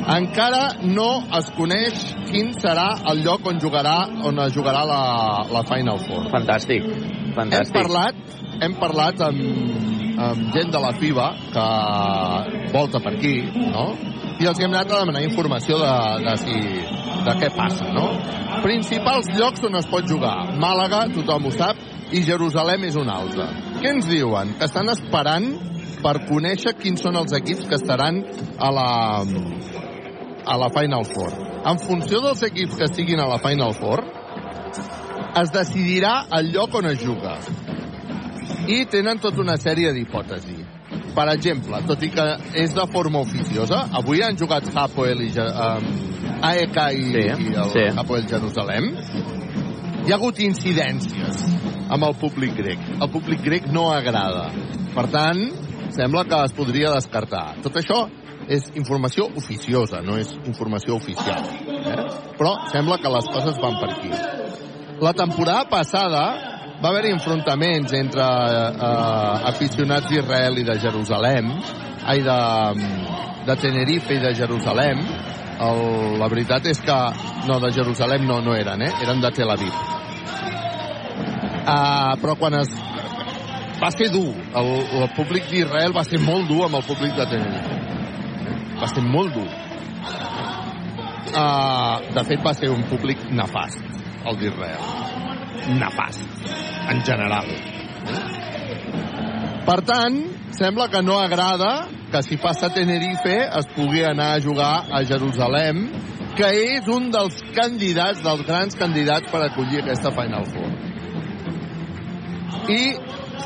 [0.04, 1.96] Encara no es coneix
[2.28, 5.02] quin serà el lloc on jugarà on es jugarà la,
[5.50, 6.26] la Final Four.
[6.34, 7.74] Fantàstic, Hem fantàstic.
[7.78, 8.16] parlat,
[8.62, 9.40] hem parlat amb,
[10.20, 11.68] amb gent de la FIBA que
[12.74, 13.36] volta per aquí,
[13.72, 13.94] no?
[14.42, 15.94] I els hem anat a demanar informació de,
[16.26, 16.60] de, si,
[17.24, 18.10] de què passa, no?
[18.64, 20.36] Principals llocs on es pot jugar.
[20.60, 21.80] Màlaga, tothom ho sap,
[22.14, 23.48] i Jerusalem és un altre.
[23.82, 24.54] Què ens diuen?
[24.60, 25.48] Que estan esperant
[26.04, 28.22] per conèixer quins són els equips que estaran
[28.60, 28.90] a la,
[30.46, 31.34] a la Final Four.
[31.64, 34.04] En funció dels equips que estiguin a la Final Four,
[35.42, 37.38] es decidirà el lloc on es juga.
[38.70, 40.62] I tenen tota una sèrie d'hipòtesis.
[41.14, 42.26] Per exemple, tot i que
[42.58, 45.88] és de forma oficiosa, avui han jugat Hapoel i um,
[46.50, 47.86] AEK i, Sí, i el sí.
[47.98, 48.90] Hapoel Jerusalem.
[50.04, 51.44] Hi ha hagut incidències
[51.96, 52.82] amb el públic grec.
[53.00, 54.50] El públic grec no agrada.
[54.92, 55.40] Per tant,
[55.96, 57.46] sembla que es podria descartar.
[57.64, 58.02] Tot això
[58.52, 61.48] és informació oficiosa, no és informació oficial.
[61.70, 61.96] Eh?
[62.36, 64.12] Però sembla que les coses van per aquí.
[65.00, 66.26] La temporada passada
[66.84, 71.48] va haver-hi enfrontaments entre eh, aficionats d'Israel i de Jerusalem,
[72.04, 72.40] ai, de,
[73.48, 75.08] de Tenerife i de Jerusalem.
[75.64, 75.84] El,
[76.20, 77.00] la veritat és que...
[77.48, 78.94] No, de Jerusalem no, no eren, eh?
[79.04, 79.93] Eren de Tel Aviv.
[81.64, 82.72] Uh, però quan es...
[83.80, 84.32] Va ser dur.
[84.60, 87.80] El, el públic d'Israel va ser molt dur amb el públic de Tenerife.
[88.80, 89.48] Va ser molt dur.
[91.34, 93.84] uh, de fet, va ser un públic nefast,
[94.28, 94.86] el d'Israel.
[95.80, 96.24] Nefast,
[96.92, 97.48] en general.
[99.64, 100.20] Per tant,
[100.60, 101.74] sembla que no agrada
[102.12, 105.86] que si passa a Tenerife es pugui anar a jugar a Jerusalem,
[106.38, 110.73] que és un dels candidats, dels grans candidats per acollir aquesta Final Four.
[112.74, 112.82] I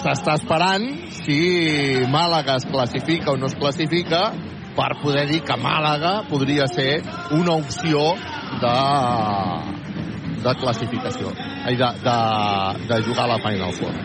[0.02, 0.86] s'està esperant
[1.24, 1.40] si
[2.12, 4.30] Màlaga es classifica o no es classifica
[4.78, 7.02] per poder dir que Màlaga podria ser
[7.34, 8.14] una opció
[8.62, 8.76] de,
[10.44, 12.18] de classificació, de, de,
[12.92, 13.98] de jugar a la Final Four.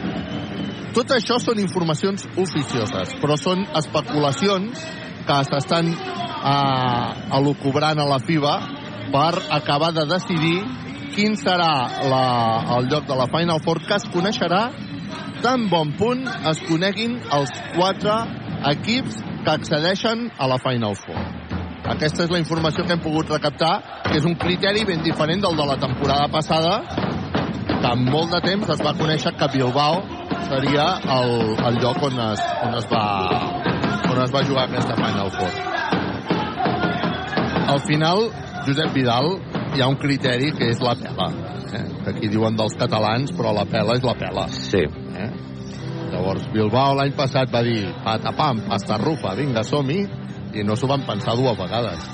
[0.97, 4.81] Tot això són informacions oficioses, però són especulacions
[5.29, 8.55] que s'estan eh, elucubrant a la FIBA
[9.13, 10.59] per acabar de decidir
[11.13, 11.73] quin serà
[12.09, 12.25] la,
[12.77, 14.63] el lloc de la Final Four que es coneixerà
[15.43, 18.15] tan bon punt es coneguin els quatre
[18.71, 21.19] equips que accedeixen a la Final Four.
[21.93, 23.73] Aquesta és la informació que hem pogut recaptar,
[24.07, 26.79] que és un criteri ben diferent del de la temporada passada,
[27.67, 30.03] que en molt de temps es va conèixer que Bilbao
[30.47, 30.87] seria
[31.19, 31.33] el,
[31.67, 33.05] el lloc on es, on es va
[34.13, 35.53] on es va jugar aquesta Final Four.
[37.73, 38.29] Al final,
[38.67, 39.35] Josep Vidal,
[39.75, 41.31] hi ha un criteri que és la pela.
[41.73, 41.87] Eh?
[42.13, 44.47] Aquí diuen dels catalans, però la pela és la pela.
[44.53, 44.85] Sí.
[46.13, 50.03] Llavors, Bilbao l'any passat va dir patapam, pasta rufa, vinga, som-hi,
[50.53, 52.09] i no s'ho van pensar dues vegades.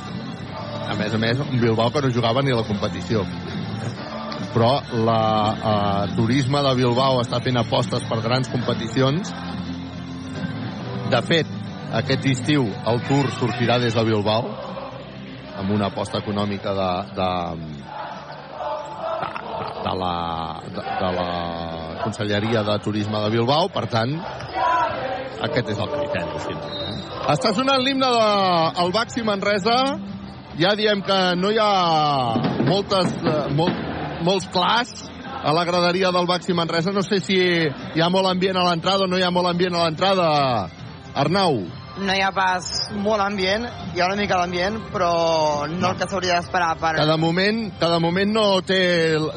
[0.89, 3.25] A més a més, un Bilbao que no jugava ni a la competició.
[4.55, 4.73] Però
[5.05, 9.33] la eh, turisme de Bilbao està fent apostes per grans competicions.
[11.13, 11.49] De fet,
[11.99, 14.45] aquest estiu el Tour sortirà des de Bilbao
[15.59, 17.69] amb una aposta econòmica de, de, de,
[19.83, 20.15] de, la,
[20.71, 21.29] de, de la
[22.09, 24.15] Conselleria de Turisme de Bilbao, per tant,
[25.45, 26.39] aquest és el criteri.
[26.47, 26.95] final, Eh?
[27.35, 29.77] Està sonant l'himne del de, Baxi Manresa,
[30.57, 31.73] ja diem que no hi ha
[32.65, 33.77] moltes, eh, molt,
[34.25, 35.05] molts clars
[35.45, 36.93] a la graderia del Baxi Manresa.
[36.97, 39.77] No sé si hi ha molt ambient a l'entrada o no hi ha molt ambient
[39.77, 40.31] a l'entrada.
[41.15, 41.61] Arnau.
[41.99, 45.11] No hi ha pas molt ambient, hi ha una mica d'ambient, però
[45.73, 46.95] no el que s'hauria d'esperar per...
[47.01, 48.81] Que de moment, que de moment no, té,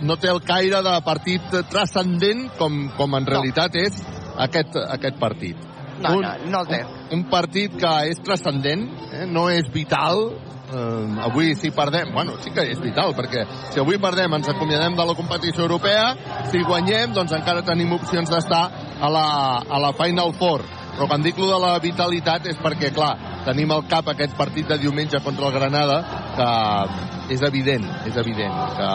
[0.06, 3.98] no té el caire de partit transcendent com, com en realitat és
[4.46, 5.68] aquest, aquest partit.
[6.02, 6.80] No, no, no el té.
[6.86, 9.26] Un, un partit que és transcendent, eh?
[9.30, 10.24] no és vital,
[10.72, 14.98] eh, avui si perdem, bueno, sí que és vital, perquè si avui perdem ens acomiadem
[14.98, 16.12] de la competició europea,
[16.52, 18.64] si guanyem, doncs encara tenim opcions d'estar
[19.02, 19.26] a la,
[19.62, 20.66] a la Final Four.
[20.96, 23.14] Però quan dic de la vitalitat és perquè, clar,
[23.46, 25.98] tenim al cap aquest partit de diumenge contra el Granada,
[26.38, 26.50] que
[27.36, 28.92] és evident, és evident que,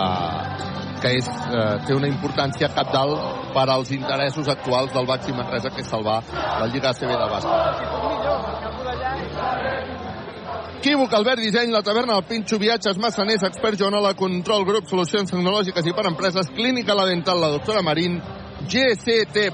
[1.02, 5.82] que és, eh, té una importància capdalt per als interessos actuals del Baxi Manresa, que
[5.82, 7.64] és salvar la Lliga ACB de bàsquet.
[10.86, 15.88] Equívoc, Albert Disseny, la taverna del Pinxo, viatges, massaners, expert Joanola, control, grup, solucions tecnològiques
[15.88, 18.20] i per empreses, clínica la dental, la doctora Marín,
[18.70, 19.50] GCT+.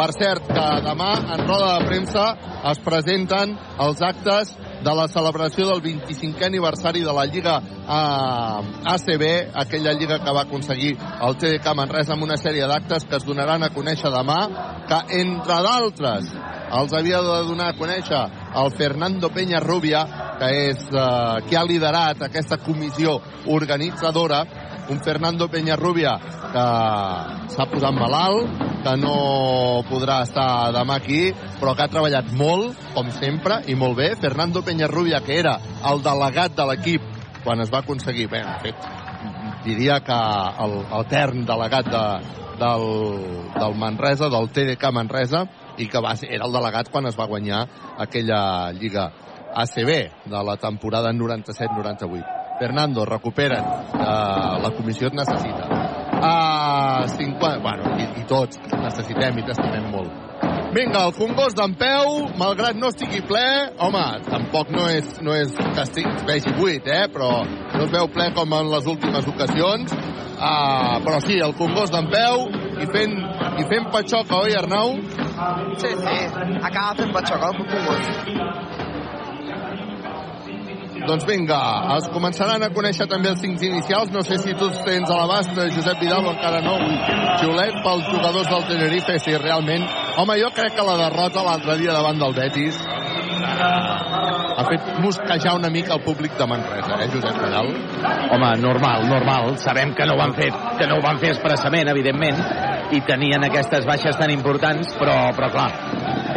[0.00, 2.22] Per cert, que demà en roda de premsa
[2.70, 3.50] es presenten
[3.84, 9.24] els actes de la celebració del 25è aniversari de la Lliga eh, ACB,
[9.60, 13.66] aquella lliga que va aconseguir el TDK Manresa amb una sèrie d'actes que es donaran
[13.66, 14.38] a conèixer demà,
[14.88, 16.32] que entre d'altres
[16.80, 18.22] els havia de donar a conèixer
[18.62, 20.06] el Fernando Peña Rubia,
[20.40, 23.18] que és eh, qui ha liderat aquesta comissió
[23.52, 24.46] organitzadora,
[24.90, 26.16] un Fernando Peñarrubia
[26.50, 26.64] que
[27.54, 28.50] s'ha posat malalt,
[28.82, 29.14] que no
[29.88, 34.10] podrà estar demà aquí, però que ha treballat molt, com sempre, i molt bé.
[34.20, 35.56] Fernando Peñarrubia, que era
[35.90, 37.06] el delegat de l'equip
[37.44, 38.90] quan es va aconseguir, bé, de fet,
[39.64, 40.18] diria que
[40.64, 42.04] el, el tern delegat de,
[42.60, 42.86] del,
[43.56, 45.46] del Manresa, del TDK Manresa,
[45.78, 47.62] i que va era el delegat quan es va guanyar
[47.98, 49.10] aquella Lliga
[49.54, 52.39] ACB de la temporada 97-98.
[52.60, 53.64] Fernando, recupera't.
[53.96, 55.64] Uh, la comissió et necessita.
[56.20, 57.54] Uh, 50...
[57.64, 60.12] Bueno, i, i tots necessitem i t'estimem molt.
[60.74, 63.46] Vinga, el Congost d'en Peu, malgrat no estigui ple,
[63.82, 67.08] home, tampoc no és, no és que es vegi buit, eh?
[67.10, 69.96] però no es veu ple com en les últimes ocasions.
[70.40, 72.44] Uh, però sí, el Congost d'en Peu
[72.84, 73.16] i fent,
[73.56, 74.94] i fent patxoca, oi, Arnau?
[75.80, 76.20] Sí, sí,
[76.60, 78.79] acaba fent patxoca el Congost.
[81.06, 81.58] Doncs vinga,
[81.96, 84.12] es començaran a conèixer també els cinc inicials.
[84.14, 86.76] No sé si tu tens a l'abast, eh, Josep Vidal, o encara no.
[87.40, 89.86] Xiulet pels jugadors del Tenerife, si realment...
[90.20, 92.80] Home, jo crec que la derrota l'altre dia davant del Betis
[93.44, 97.70] ha fet mosquejar una mica el públic de Manresa, eh, Josep Vidal?
[98.30, 99.56] Home, normal, normal.
[99.58, 102.42] Sabem que no ho han fet, que no ho van fer expressament, evidentment,
[102.92, 105.70] i tenien aquestes baixes tan importants, però, però clar,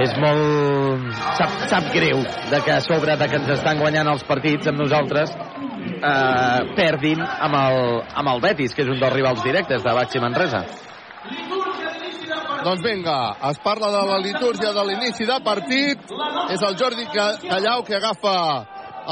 [0.03, 1.09] és molt...
[1.37, 4.81] Sap, sap greu de que a sobre de que ens estan guanyant els partits amb
[4.83, 7.83] nosaltres eh, perdin amb el,
[8.21, 10.65] amb el Betis, que és un dels rivals directes de Baxi Manresa.
[12.63, 15.99] Doncs vinga, es parla de la litúrgia de l'inici de partit.
[16.53, 18.35] És el Jordi Callau que agafa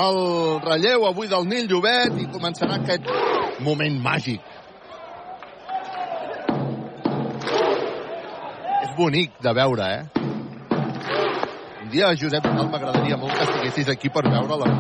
[0.05, 0.19] el
[0.63, 3.09] relleu avui del Nil Llobet i començarà aquest
[3.65, 4.39] moment màgic.
[8.81, 10.21] És bonic de veure, eh?
[11.83, 14.71] Un dia, Josep m'agradaria molt que estiguessis aquí per veure la...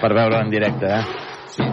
[0.00, 1.04] Per veure en directe, eh?
[1.52, 1.64] Sí,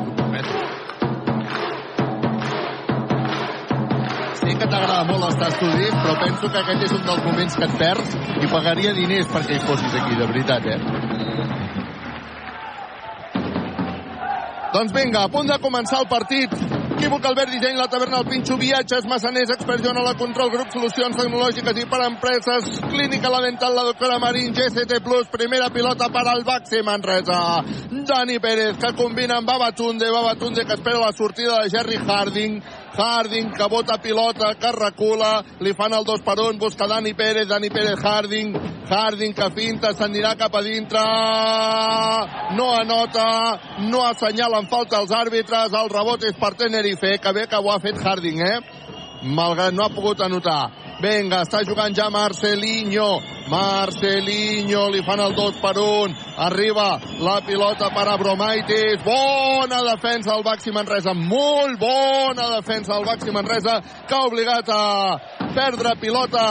[4.46, 7.66] Sé que t'agrada molt estar estudi, però penso que aquest és un dels moments que
[7.66, 8.12] et perds
[8.46, 10.78] i pagaria diners perquè hi fossis aquí, de veritat, eh?
[14.76, 16.54] Doncs vinga, a punt de començar el partit.
[16.96, 21.82] Equívoc Albert Disseny, la taverna El Pinxo, viatges, massaners, experts la control, grup, solucions tecnològiques
[21.82, 26.84] i per empreses, clínica la dental, la doctora Marín, GCT primera pilota per al Baxi
[26.84, 27.64] Manresa.
[27.90, 32.62] Dani Pérez, que combina amb Babatunde, Babatunde que espera la sortida de Jerry Harding,
[32.98, 37.48] Harding que bota pilota, que recula, li fan el 2 per 1, busca Dani Pérez,
[37.48, 38.56] Dani Pérez Harding,
[38.90, 41.04] Harding que finta, s'anirà cap a dintre,
[42.56, 43.28] no anota,
[43.92, 47.82] no assenyalen falta els àrbitres, el rebot és per Tenerife, que bé que ho ha
[47.84, 48.58] fet Harding, eh?
[49.26, 50.85] Malgrat no ha pogut anotar.
[51.04, 53.20] Vinga, està jugant ja Marcelinho.
[53.52, 56.16] Marcelinho, li fan el 2 per 1.
[56.48, 56.88] Arriba
[57.20, 59.04] la pilota per Abromaitis.
[59.04, 61.14] Bona defensa del Baxi Manresa.
[61.14, 64.84] Molt bona defensa del Baxi Manresa, que ha obligat a
[65.56, 66.46] perdre pilota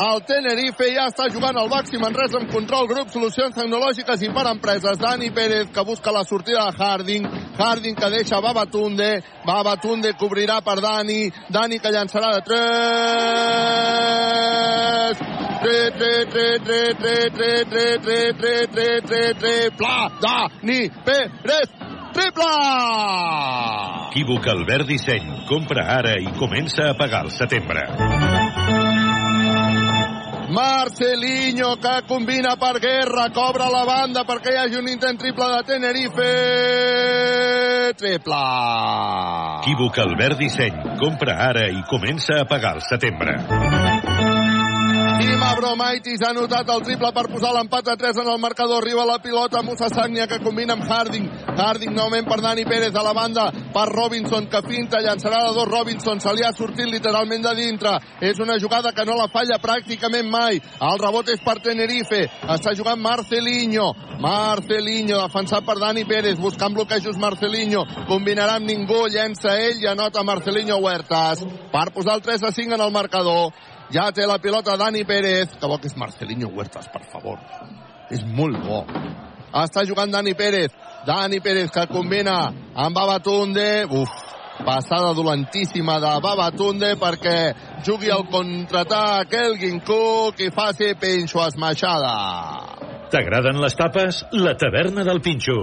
[0.00, 4.46] el Tenerife ja està jugant el Baxi Manresa amb control, grup, solucions tecnològiques i per
[4.48, 4.98] empreses.
[5.00, 7.24] Dani Pérez que busca la sortida de Harding.
[7.58, 9.10] Harding que deixa Babatunde.
[9.44, 11.30] Babatunde cobrirà per Dani.
[11.52, 12.60] Dani que llançarà de 3.
[15.60, 21.68] 3, 3, 3, 3, 3, 3, 3, 3, 3, 3, 3, 3, pla, Dani Pérez,
[22.14, 22.54] triple!
[24.10, 25.44] Equívoc Albert Disseny.
[25.46, 28.29] Compra ara i comença a pagar el setembre.
[30.50, 35.62] Marcelinho que combina per Guerra, cobra la banda perquè hi hagi un intent triple de
[35.68, 36.30] Tenerife.
[38.00, 38.40] Triple.
[39.60, 40.96] Equívoc Albert Disseny.
[40.98, 43.38] Compra ara i comença a pagar el setembre.
[45.20, 48.80] Tim Abromaitis ha anotat el triple per posar l'empat a 3 en el marcador.
[48.80, 51.26] Arriba la pilota Musa Sagnia que combina amb Harding.
[51.60, 55.68] Harding novament per Dani Pérez a la banda per Robinson que pinta, llançarà de dos
[55.68, 56.22] Robinson.
[56.24, 57.92] Se li ha sortit literalment de dintre.
[58.30, 60.56] És una jugada que no la falla pràcticament mai.
[60.88, 62.22] El rebot és per Tenerife.
[62.56, 63.90] Està jugant Marcelinho.
[64.24, 67.84] Marcelinho defensat per Dani Pérez buscant bloquejos Marcelinho.
[68.08, 72.80] Combinarà amb ningú, llença ell i anota Marcelinho Huertas per posar el 3 a 5
[72.80, 73.52] en el marcador.
[73.90, 75.56] Ja té la pilota Dani Pérez.
[75.58, 77.40] Que bo que és Marcelinho Huertas, per favor.
[78.10, 78.84] És molt bo.
[79.50, 80.70] Està jugant Dani Pérez.
[81.06, 83.86] Dani Pérez que combina amb Babatunde.
[83.90, 84.12] Uf,
[84.64, 87.36] passada dolentíssima de Babatunde perquè
[87.86, 92.14] jugui al contraatac Elgin Cook i faci Pinxo esmaixada.
[93.10, 94.22] T'agraden les tapes?
[94.38, 95.58] La taverna del Pinxo.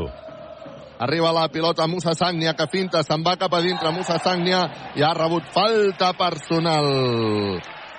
[0.99, 4.65] Arriba la pilota Musa Sagnia que finta, se'n va cap a dintre Musa Sagnia
[4.97, 6.89] i ha rebut falta personal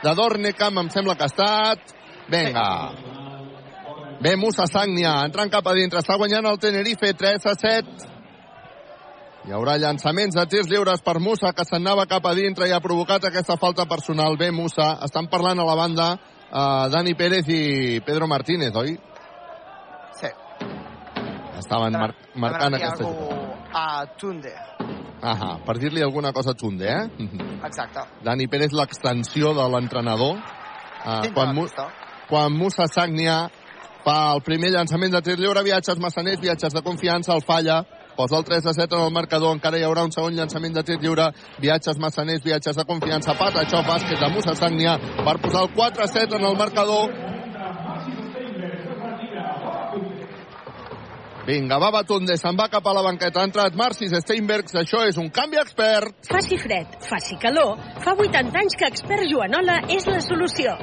[0.02, 1.94] de Dornecam, em sembla que ha estat.
[2.28, 2.68] Vinga.
[4.20, 8.08] Bé, Musa Sagnia, entrant cap a dintre, està guanyant el Tenerife 3 a 7.
[9.46, 12.82] Hi haurà llançaments de tirs lliures per Musa, que s'anava cap a dintre i ha
[12.84, 14.36] provocat aquesta falta personal.
[14.36, 17.62] Bé, Musa, estan parlant a la banda uh, Dani Pérez i
[18.04, 18.98] Pedro Martínez, oi?
[20.18, 20.34] Sí.
[21.62, 23.62] Estaven mar marcant aquesta jugada.
[23.72, 23.86] a
[24.18, 24.77] Tunde.
[25.22, 27.28] Ahà, per dir-li alguna cosa a Tunde, eh?
[27.66, 28.04] Exacte.
[28.24, 30.38] Dani Pérez, l'extensió de l'entrenador.
[30.98, 31.66] Uh, quan, Mu
[32.28, 33.48] quan Musa Sagnia
[34.04, 37.82] fa el primer llançament de tir lliure, viatges massaners, viatges de confiança, el falla,
[38.18, 40.82] posa el 3 a 7 en el marcador, encara hi haurà un segon llançament de
[40.82, 41.28] tir lliure,
[41.62, 46.04] viatges massaners, viatges de confiança, pata, això, bàsquet de Musa Sagnia, per posar el 4
[46.04, 47.14] a 7 en el marcador.
[51.48, 53.40] Vinga, va Batunde, se'n va cap a la banqueta.
[53.40, 56.18] Ha entrat Marcis Steinbergs, això és un canvi expert.
[56.28, 60.76] Faci fred, faci calor, fa 80 anys que Expert Joanola és la solució.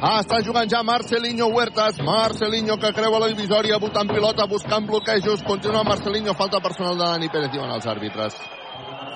[0.00, 1.96] Ah, està jugant ja Marcelinho Huertas.
[2.04, 5.44] Marcelinho que creua la divisòria, votant pilota, buscant bloquejos.
[5.48, 8.36] Continua Marcelinho, falta personal de Dani Pérez, diuen els àrbitres.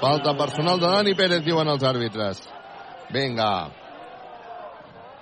[0.01, 2.41] Falta personal de Dani Pérez, diuen els àrbitres.
[3.13, 3.84] Vinga.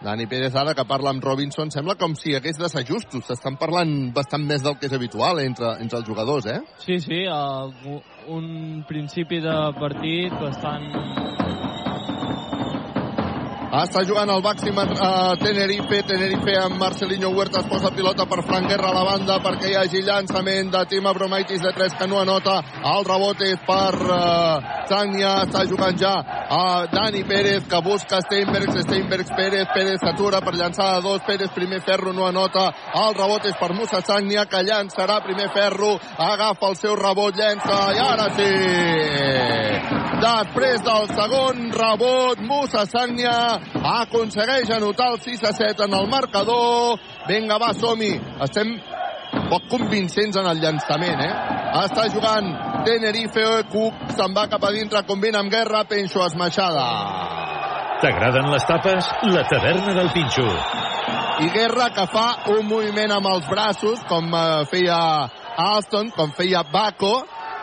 [0.02, 3.22] Dani Pérez ara que parla amb Robinson, sembla com si hi hagués desajustos.
[3.28, 6.58] S'estan parlant bastant més del que és habitual entre, entre els jugadors, eh?
[6.82, 8.00] Sí, sí, uh,
[8.34, 10.90] un principi de partit bastant
[13.72, 16.02] Està jugant el Baxi uh, Tenerife.
[16.04, 20.02] Tenerife amb Marcelinho Huertas posa pilota per Fran Guerra a la banda perquè hi hagi
[20.04, 22.58] llançament de Tima Bromaitis de 3 que no anota.
[22.90, 24.60] El rebot és per uh,
[24.90, 25.32] Sagnia.
[25.46, 28.76] Està jugant ja a uh, Dani Pérez que busca Steinbergs.
[28.84, 29.72] Steinbergs Pérez.
[29.72, 31.24] Pérez s'atura per llançar a dos.
[31.24, 32.68] Pérez primer ferro no anota.
[32.92, 35.94] El rebot és per Musa Sagnia que llançarà primer ferro.
[36.20, 38.52] Agafa el seu rebot, llença i ara sí!
[40.22, 46.98] Després del segon rebot, Musa Sagnia aconsegueix anotar el 6 a 7 en el marcador.
[47.28, 48.12] Vinga, va, som-hi.
[48.44, 48.76] Estem
[49.50, 51.32] poc convincents en el llançament, eh?
[51.82, 52.48] Està jugant
[52.86, 56.86] Tenerife, Cook se'n va cap a dintre, combina amb Guerra, Pencho esmaixada.
[58.02, 59.08] T'agraden les tapes?
[59.30, 60.46] La taverna del Pinxo.
[61.42, 64.98] I Guerra que fa un moviment amb els braços, com eh, feia
[65.62, 67.14] Alston, com feia Baco,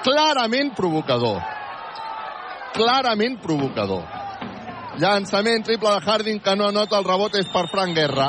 [0.06, 1.42] clarament provocador.
[2.74, 4.29] Clarament provocador.
[5.00, 8.28] Llançament triple de Harding que no anota el rebot és per Frank Guerra.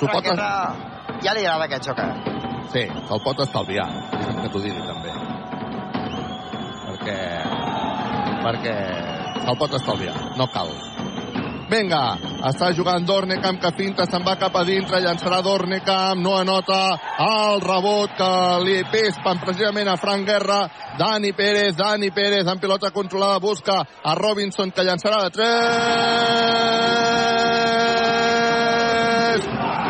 [0.00, 0.24] S'ho pot...
[0.26, 0.48] Guerra
[1.22, 2.34] ja li agrada aquest joc, eh?
[2.72, 3.86] Sí, se'l pot estalviar.
[4.42, 5.14] Que t'ho digui també.
[6.88, 7.18] Perquè...
[8.48, 8.76] Perquè
[9.44, 10.16] se'l pot estalviar.
[10.40, 10.74] No cal.
[11.68, 12.16] Vinga,
[12.48, 17.60] està jugant Dornecamp que finta, se'n va cap a dintre, llançarà Dornecamp, no anota el
[17.60, 18.30] rebot que
[18.64, 20.62] li pespen precisament a Frank Guerra,
[20.96, 25.44] Dani Pérez, Dani Pérez en pilota controlada, busca a Robinson que llançarà de 3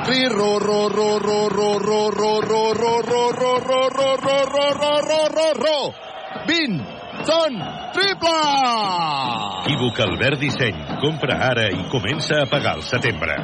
[0.09, 4.17] Cri, ro, ro, ro, ro, ro, ro, ro, ro, ro, ro, ro, ro, ro, ro,
[4.19, 5.79] ro, ro, ro, ro, ro.
[6.47, 7.59] 20 són
[7.97, 8.35] triple!
[9.65, 10.79] Equívoc Albert Disseny.
[11.03, 13.37] Compra ara i comença a pagar al setembre.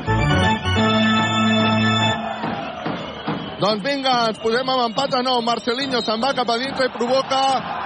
[3.64, 5.40] Doncs vinga, ens posem amb empat a nou.
[5.46, 7.40] Marcelinho se'n va cap a dintre i provoca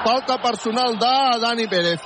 [0.04, 1.14] falta personal de
[1.44, 2.02] Dani Pérez.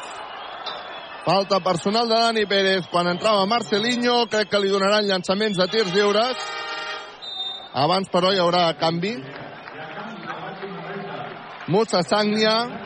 [1.24, 2.88] Falta personal de Dani Pérez.
[2.90, 6.42] Quan entrava Marcelinho, crec que li donaran llançaments de tirs lliures.
[7.72, 9.14] Abans, però, hi haurà canvi.
[11.72, 12.81] Musa Sagnia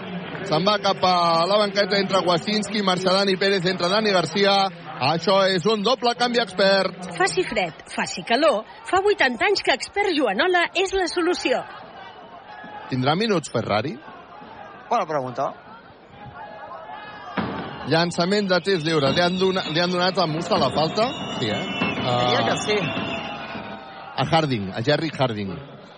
[0.46, 4.54] se'n va cap a la banqueta entre Wasinski, marxa Dani Pérez, entre Dani Garcia.
[5.10, 7.10] Això és un doble canvi expert.
[7.18, 11.60] Faci fred, faci calor, fa 80 anys que expert Joanola és la solució.
[12.90, 13.96] Tindrà minuts Ferrari?
[14.88, 15.50] Bona pregunta.
[17.90, 19.14] Llançament de tirs lliures.
[19.14, 21.10] Li han, donat, li han donat a Musa la falta?
[21.38, 21.62] Sí, eh?
[22.06, 22.78] Diria que sí.
[24.16, 25.52] A Harding, a Jerry Harding.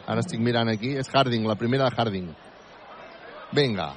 [0.09, 2.29] Ara estic mirant aquí, és Harding, la primera de Harding.
[3.57, 3.93] Vinga.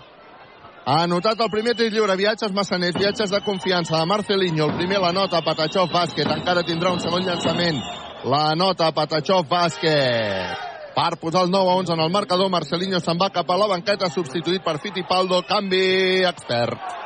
[0.81, 4.97] Ha anotat el primer tir lliure, viatges massaners, viatges de confiança de Marcelinho, el primer
[5.03, 7.77] la nota Patachov Bàsquet, encara tindrà un segon llançament.
[8.25, 10.57] La nota Patachov Bàsquet.
[10.95, 13.69] Per posar el 9 a 11 en el marcador, Marcelinho se'n va cap a la
[13.69, 16.97] banqueta, substituït per Fittipaldo, canvi expert.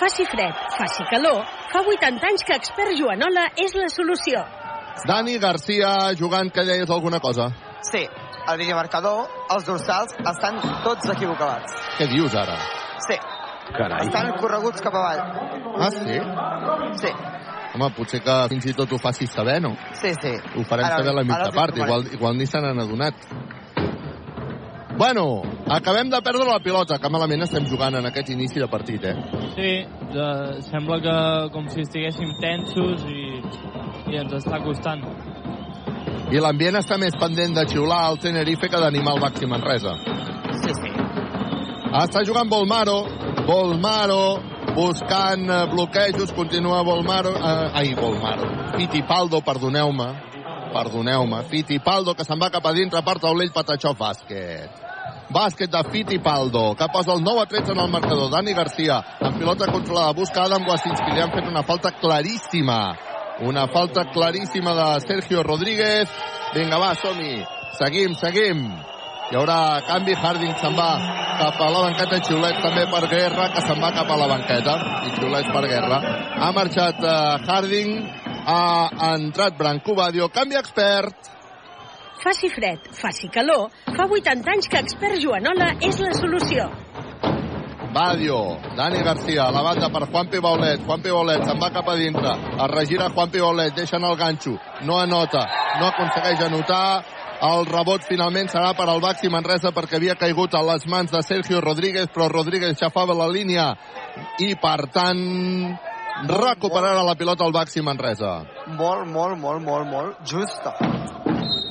[0.00, 4.42] Faci fred, faci calor, fa 80 anys que expert Joanola és la solució.
[5.06, 7.46] Dani Garcia jugant, que deies alguna cosa?
[7.86, 8.02] Sí,
[8.50, 11.78] el videomarcador, els dorsals estan tots equivocats.
[12.00, 12.58] Què dius ara?
[13.08, 13.16] Sí,
[13.76, 14.06] Carai.
[14.06, 15.20] estan correguts cap avall.
[15.80, 16.18] Ah, sí?
[17.00, 17.12] Sí,
[17.72, 19.76] Home, potser que fins i tot ho facis saber, no?
[19.94, 20.32] sí, sí.
[20.58, 23.14] Ho farem Ara- saber a la mitja part, igual, igual ni se n'han adonat.
[24.98, 25.40] Bueno,
[25.70, 29.14] acabem de perdre la pilota, que malament estem jugant en aquest inici de partit, eh?
[29.54, 29.70] Sí,
[30.12, 30.26] de,
[30.66, 31.14] sembla que
[31.54, 33.40] com si estiguéssim tensos i,
[34.12, 35.00] i ens està costant.
[36.30, 39.94] I l'ambient està més pendent de xiular al Tenerife que d'animar el Baxi Manresa.
[40.66, 40.90] Sí, sí.
[41.90, 43.00] Està jugant Volmaro,
[43.48, 44.38] Volmaro,
[44.76, 50.06] buscant eh, bloquejos, continua Volmaro, eh, ai, Volmaro, Fittipaldo, perdoneu-me,
[50.70, 54.86] perdoneu-me, Fittipaldo que se'n va cap a dintre per taulell Patachó bàsquet.
[55.34, 58.30] Bàsquet de Fittipaldo, que posa el 9 a 13 en el marcador.
[58.30, 62.80] Dani Garcia, amb pilota controlada, busca Adam Wasinski, li han fet una falta claríssima.
[63.42, 66.10] Una falta claríssima de Sergio Rodríguez.
[66.54, 67.40] Vinga, va, som-hi.
[67.78, 68.66] Seguim, seguim.
[69.30, 70.88] Hi haurà canvi, Harding se'n va
[71.38, 74.74] cap a la banqueta, xiulets també per Guerra, que se'n va cap a la banqueta,
[75.06, 76.00] i xiulets per Guerra.
[76.34, 77.12] Ha marxat uh,
[77.46, 77.92] Harding,
[78.50, 81.30] ha entrat Branco Badio, canvi expert.
[82.24, 86.66] Faci fred, faci calor, fa 80 anys que expert Joanola és la solució.
[87.94, 88.40] Badio,
[88.74, 90.82] Dani Garcia, a la banda per Juanpi Baulet.
[90.86, 92.34] Juanpi Baulet se'n va cap a dintre.
[92.50, 94.58] Es regira Juanpi Baulet, deixen el ganxo.
[94.86, 95.46] No anota,
[95.78, 97.19] no aconsegueix anotar.
[97.40, 101.22] El rebot finalment serà per al Baxi Manresa perquè havia caigut a les mans de
[101.24, 103.70] Sergio Rodríguez, però Rodríguez xafava la línia
[104.44, 105.22] i, per tant,
[106.28, 108.42] recuperarà la pilota al Baxi Manresa.
[108.76, 110.74] Molt, molt, molt, molt, molt justa.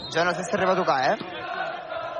[0.09, 1.17] Jo no sé si arriba a tocar, eh?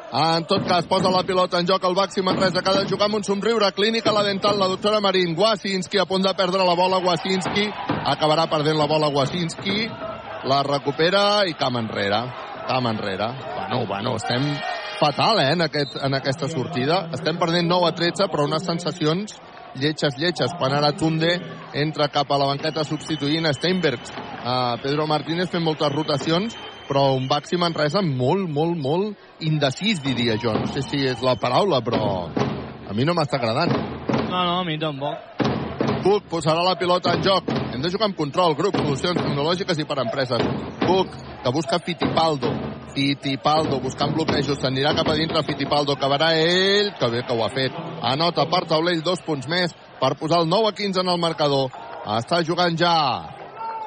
[0.09, 3.07] En tot cas, posa la pilota en joc el Baxi Manresa, que ha de jugar
[3.09, 3.71] amb un somriure.
[3.73, 5.33] Clínica la dental, la doctora Marín.
[5.37, 7.01] Wasinski a punt de perdre la bola.
[7.01, 7.65] Wasinski
[8.13, 9.89] acabarà perdent la bola Wasinski,
[10.49, 12.48] la recupera i cam enrere.
[12.69, 13.25] Cam enrere.
[13.55, 14.43] Bueno, bueno, estem
[14.99, 17.09] fatal, eh, en, aquest, en aquesta sortida.
[17.11, 19.33] Estem perdent 9 a 13, però unes sensacions
[19.73, 20.53] lletges, lletges.
[20.59, 21.31] Quan ara Tunde
[21.73, 24.13] entra cap a la banqueta substituint a Steinbergs.
[24.13, 26.53] Uh, Pedro Martínez fent moltes rotacions,
[26.85, 30.53] però un Baxi Manresa molt, molt, molt indecis, diria jo.
[30.53, 33.73] No sé si és la paraula, però a mi no m'està agradant.
[34.29, 35.25] No, no, a mi tampoc.
[36.05, 37.49] Cook posarà la pilota en joc.
[37.79, 40.41] Hem de jugar amb control, grup, solucions tecnològiques i per empreses.
[40.81, 41.13] Cook,
[41.45, 42.49] que busca Fittipaldo.
[42.91, 47.47] Fittipaldo buscant bloquejos, s'anirà cap a dintre Fittipaldo, acabarà ell, que bé que ho ha
[47.53, 47.77] fet.
[48.03, 49.71] Anota per taulell dos punts més
[50.01, 51.71] per posar el 9 a 15 en el marcador.
[52.17, 52.91] Està jugant ja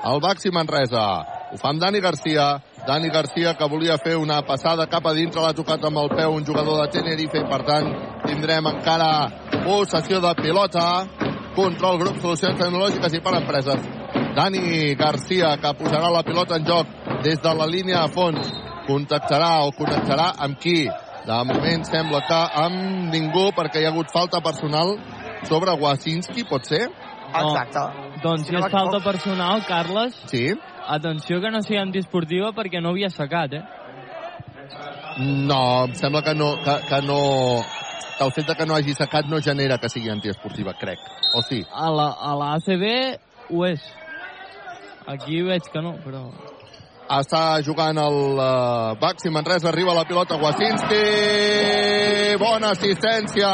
[0.09, 1.05] el Baxi Manresa.
[1.53, 2.47] Ho fa amb Dani Garcia.
[2.87, 6.33] Dani Garcia que volia fer una passada cap a dintre, l'ha tocat amb el peu
[6.33, 7.93] un jugador de Tenerife i per tant
[8.25, 9.13] tindrem encara
[9.69, 10.87] possessió de pilota.
[11.57, 13.89] Control, grup, solucions tecnològiques i per empreses.
[14.37, 16.87] Dani Garcia que posarà la pilota en joc
[17.25, 18.49] des de la línia a fons.
[18.87, 20.87] Contactarà o connectarà amb qui?
[21.27, 24.97] De moment sembla que amb ningú perquè hi ha hagut falta personal
[25.47, 26.89] sobre Wasinski, pot ser?
[27.33, 27.85] Exacte.
[28.23, 30.55] Doncs si no és falta personal, Carles, Sí.
[30.89, 33.63] atenció que no sigui antiesportiva perquè no havia sacat, eh?
[35.19, 37.21] No, em sembla que no, que, que no,
[38.19, 40.99] que el fet de que no hagi sacat no genera que sigui antiesportiva, crec.
[41.35, 41.63] O sí?
[41.73, 42.87] A la, a la ACB
[43.51, 43.85] ho és.
[45.07, 46.27] Aquí veig que no, però...
[47.13, 51.01] Està jugant el uh, Baxi Manresa, arriba la pilota Wasinski,
[52.41, 53.51] bona assistència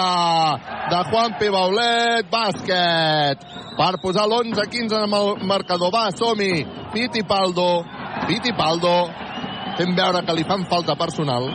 [0.92, 3.42] de Juan Pibaulet, bàsquet,
[3.78, 7.66] per posar l'11-15 en el marcador, va, som-hi, Fittipaldo,
[8.28, 8.94] Fittipaldo,
[9.80, 11.48] fent veure que li fan falta personal,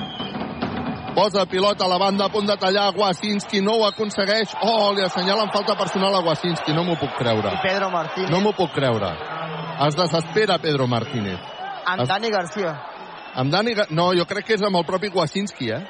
[1.16, 5.03] posa pilota a la banda, a punt de tallar Wasinski, no ho aconsegueix, oh, li
[5.05, 8.30] assenyalen falta personal a Wasinski, no m'ho puc creure, I Pedro Martínez.
[8.32, 9.11] no m'ho puc creure,
[9.88, 11.39] es desespera Pedro Martínez.
[11.86, 12.74] amb Es- Dani Garcia.
[13.36, 13.74] Amb Dani...
[13.89, 15.82] No, jo crec que és amb el propi Wasinski, eh?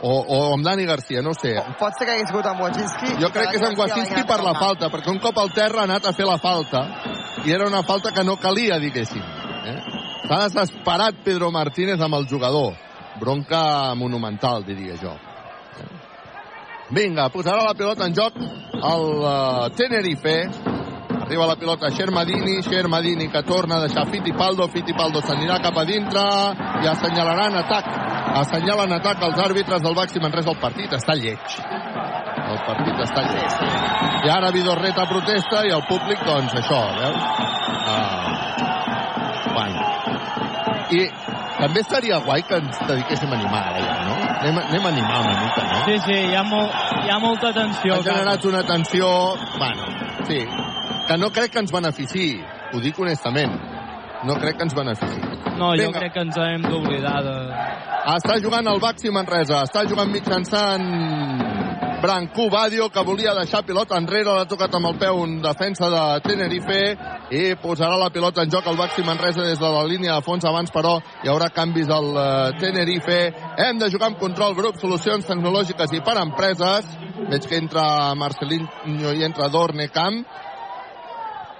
[0.00, 1.56] O, o amb Dani Garcia, no sé.
[1.80, 3.16] Pot ser que hagués sigut amb Wojcicki.
[3.18, 5.88] Jo crec que és amb Wasinski per la falta, perquè un cop al terra ha
[5.88, 6.84] anat a fer la falta,
[7.44, 9.22] i era una falta que no calia, diguéssim.
[9.72, 9.78] Eh?
[10.28, 12.76] S'ha desesperat Pedro Martínez amb el jugador.
[13.18, 15.16] Bronca monumental, diria jo.
[16.90, 20.36] Vinga, posarà la pilota en joc el uh, Tenerife.
[21.18, 26.22] Arriba la pilota Xermadini, Xermadini que torna a deixar Fittipaldo, Fittipaldo s'anirà cap a dintre
[26.82, 27.90] i assenyalaran atac.
[28.40, 30.54] Assenyalen atac els àrbitres del Baxi Manresa.
[30.54, 31.58] El partit està lleig.
[32.48, 33.52] El partit està lleig.
[34.24, 37.20] I ara Vidorreta protesta i el públic, doncs, això, veus?
[37.92, 38.38] Ah.
[39.52, 39.84] Bueno.
[40.96, 41.04] I
[41.58, 44.16] també estaria guai que ens dediquéssim a animar ara ja, no?
[44.38, 45.80] Anem, anem a animar una mica, no?
[45.88, 47.96] Sí, sí, hi ha, molt, hi ha molta tensió.
[47.96, 49.08] ha generat una tensió...
[49.58, 49.88] Bueno,
[50.28, 50.38] sí,
[51.08, 52.28] que no crec que ens benefici,
[52.72, 53.58] ho dic honestament.
[54.28, 55.20] No crec que ens benefici.
[55.58, 55.98] No, jo Vinga.
[55.98, 57.36] crec que ens hem d'oblidar de...
[58.14, 60.86] Està jugant el Baxi Manresa, està jugant mitjançant
[62.00, 66.02] Brancú Badio, que volia deixar pilota enrere, l'ha tocat amb el peu un defensa de
[66.22, 66.78] Tenerife
[67.34, 70.46] i posarà la pilota en joc el Baxi Manresa des de la línia de fons.
[70.46, 70.94] Abans, però,
[71.24, 73.18] hi haurà canvis al eh, Tenerife.
[73.66, 76.86] Hem de jugar amb control grup, solucions tecnològiques i per empreses.
[77.32, 80.22] Veig que entra Marcelinho i entra Dorne Camp.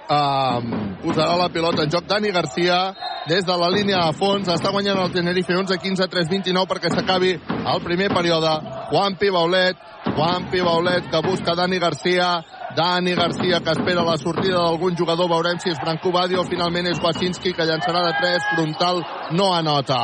[0.09, 0.71] Um,
[1.03, 2.79] posarà la pilota en joc Dani Garcia
[3.27, 6.89] des de la línia de fons està guanyant el Tenerife 11 15 3 29 perquè
[6.89, 8.55] s'acabi el primer període
[8.89, 9.77] Juan Pibaulet
[10.19, 12.43] Juan Pibaulet que busca Dani Garcia.
[12.75, 15.29] Dani Garcia que espera la sortida d'algun jugador.
[15.31, 16.41] Veurem si és Branco Badio.
[16.41, 18.99] O finalment és Wasinski que llançarà de 3 frontal
[19.39, 20.01] no anota.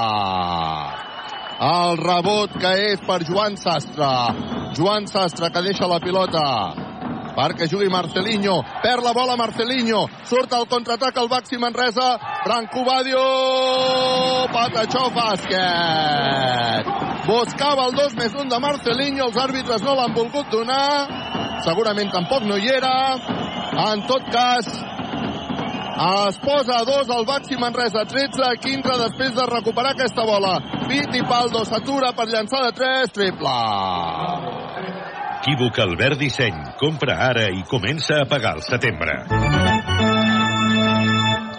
[1.59, 4.07] El rebot que és per Joan Sastre.
[4.79, 6.94] Joan Sastre que deixa la pilota
[7.35, 12.15] perquè jugui Marcelinho, perd la bola Marcelinho, surt al contraatac el Baxi Manresa,
[12.45, 13.25] Branco Badio,
[14.55, 16.85] Patachó bàsquet.
[17.25, 22.45] Buscava el 2 més 1 de Marcelinho, els àrbitres no l'han volgut donar, segurament tampoc
[22.47, 22.95] no hi era,
[23.91, 24.69] en tot cas,
[25.95, 30.59] es posa a dos el Baxi Manresa, 13 a 15 després de recuperar aquesta bola.
[30.89, 34.54] Fittipaldo s'atura per llançar de 3, triple.
[35.45, 36.55] Equívoc Albert Disseny.
[36.79, 39.13] Compra ara i comença a pagar al setembre.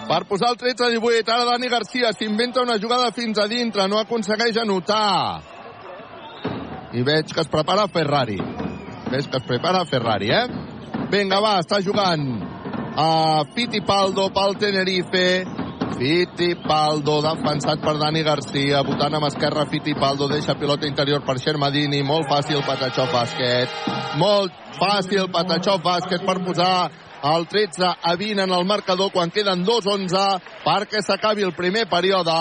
[0.09, 3.87] Per posar el 13 a 18, ara Dani Garcia s'inventa una jugada fins a dintre,
[3.87, 5.39] no aconsegueix anotar.
[6.99, 8.41] I veig que es prepara Ferrari.
[9.12, 11.07] Veig que es prepara Ferrari, eh?
[11.14, 12.26] Vinga, va, està jugant
[12.99, 13.09] a
[13.55, 15.28] Fittipaldo pel Tenerife.
[15.95, 22.26] Fittipaldo, defensat per Dani Garcia, votant amb esquerra Fittipaldo, deixa pilota interior per Xermadini, molt
[22.28, 23.80] fàcil Patachó bàsquet,
[24.20, 26.76] molt fàcil Patachó bàsquet per posar
[27.26, 30.24] el 13 a 20 en el marcador quan queden 2-11
[30.64, 32.37] perquè s'acabi el primer període.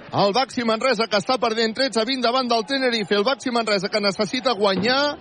[0.07, 3.17] El Baxi Manresa que està perdent 13 a 20 davant del Tenerife.
[3.17, 5.17] El Baxi Manresa que necessita guanyar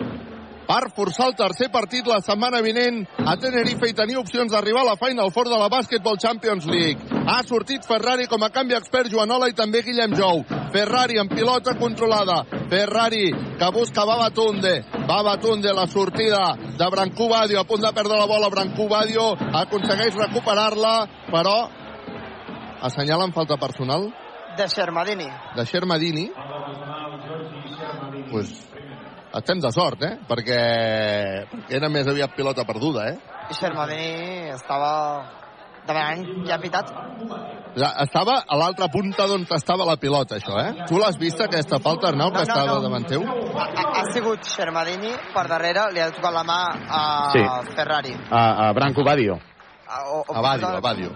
[0.67, 4.91] per forçar el tercer partit la setmana vinent a Tenerife i tenir opcions d'arribar a
[4.91, 6.99] la Final Four de la Basketball Champions League.
[7.27, 10.43] Ha sortit Ferrari com a canvi expert Joanola i també Guillem Jou.
[10.75, 12.43] Ferrari en pilota controlada.
[12.71, 14.85] Ferrari que busca Babatunde.
[15.07, 17.61] Babatunde la sortida de Brancú Badio.
[17.61, 19.33] A punt de perdre la bola Brancú Badio.
[19.63, 21.57] Aconsegueix recuperar-la, però
[22.83, 24.11] assenyalen falta personal
[24.57, 25.29] De Xermadini.
[25.55, 26.31] de Xermadini.
[28.31, 28.67] Pues
[29.39, 30.15] estem de sort, eh?
[30.29, 30.61] Perquè
[31.77, 33.17] era més aviat pilota perduda, eh?
[33.51, 34.93] I Xermadini estava
[35.87, 36.89] demanant ja pitat.
[37.77, 40.87] Ja, estava a l'altra punta d'on estava la pilota, això, eh?
[40.89, 42.81] Tu l'has vist, aquesta falta, Arnau, que No, no, estava no.
[42.83, 43.23] davant teu?
[43.23, 47.03] Ha, ha, ha sigut Xermadini per darrere, li ha tocat la mà a
[47.37, 47.45] Sí.
[47.77, 48.17] Ferrari.
[48.31, 49.39] a, a Branco Badio
[49.87, 51.11] A, o, o, A Badio, a Badio.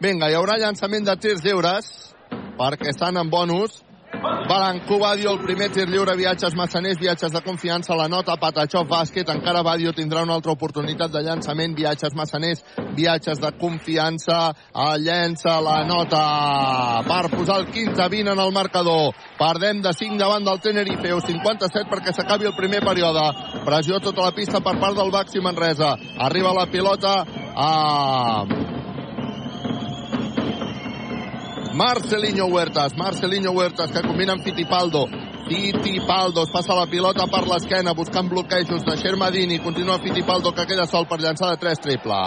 [0.00, 2.14] Vinga, hi haurà llançament de tirs lliures
[2.58, 3.84] perquè estan en bonus.
[4.22, 9.28] Balancú Badio, el primer tir lliure, viatges massaners, viatges de confiança, la nota, Patachov, bàsquet,
[9.32, 12.62] encara Badio tindrà una altra oportunitat de llançament, viatges massaners,
[12.96, 14.38] viatges de confiança,
[15.02, 16.22] llença, la nota,
[17.06, 19.14] per posar el 15-20 en el marcador.
[19.38, 23.26] Perdem de 5 davant del Tenerife, o 57 perquè s'acabi el primer període.
[23.66, 25.96] Pressió tota la pista per part del Baxi Manresa.
[26.18, 27.18] Arriba la pilota
[27.56, 28.46] a
[31.76, 35.04] Marcelinho Huertas, Marcelinho Huertas que combina amb Fittipaldo.
[35.46, 39.58] Fittipaldo es passa la pilota per l'esquena buscant bloquejos de Xermadini.
[39.60, 42.20] Continua Fittipaldo que queda sol per llançar de 3 triple.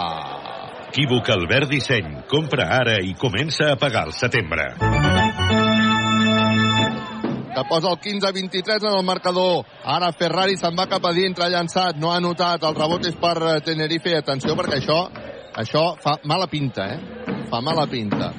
[0.92, 2.12] Equívoc Albert Disseny.
[2.30, 4.70] Compra ara i comença a pagar al setembre.
[7.50, 9.64] que posa el 15-23 en el marcador.
[9.84, 13.18] Ara Ferrari se'n va cap a dintre, ha llançat, no ha anotat, el rebot és
[13.18, 14.14] per Tenerife.
[14.16, 15.00] Atenció perquè això,
[15.58, 17.44] això fa mala pinta, eh?
[17.50, 18.30] Fa mala pinta.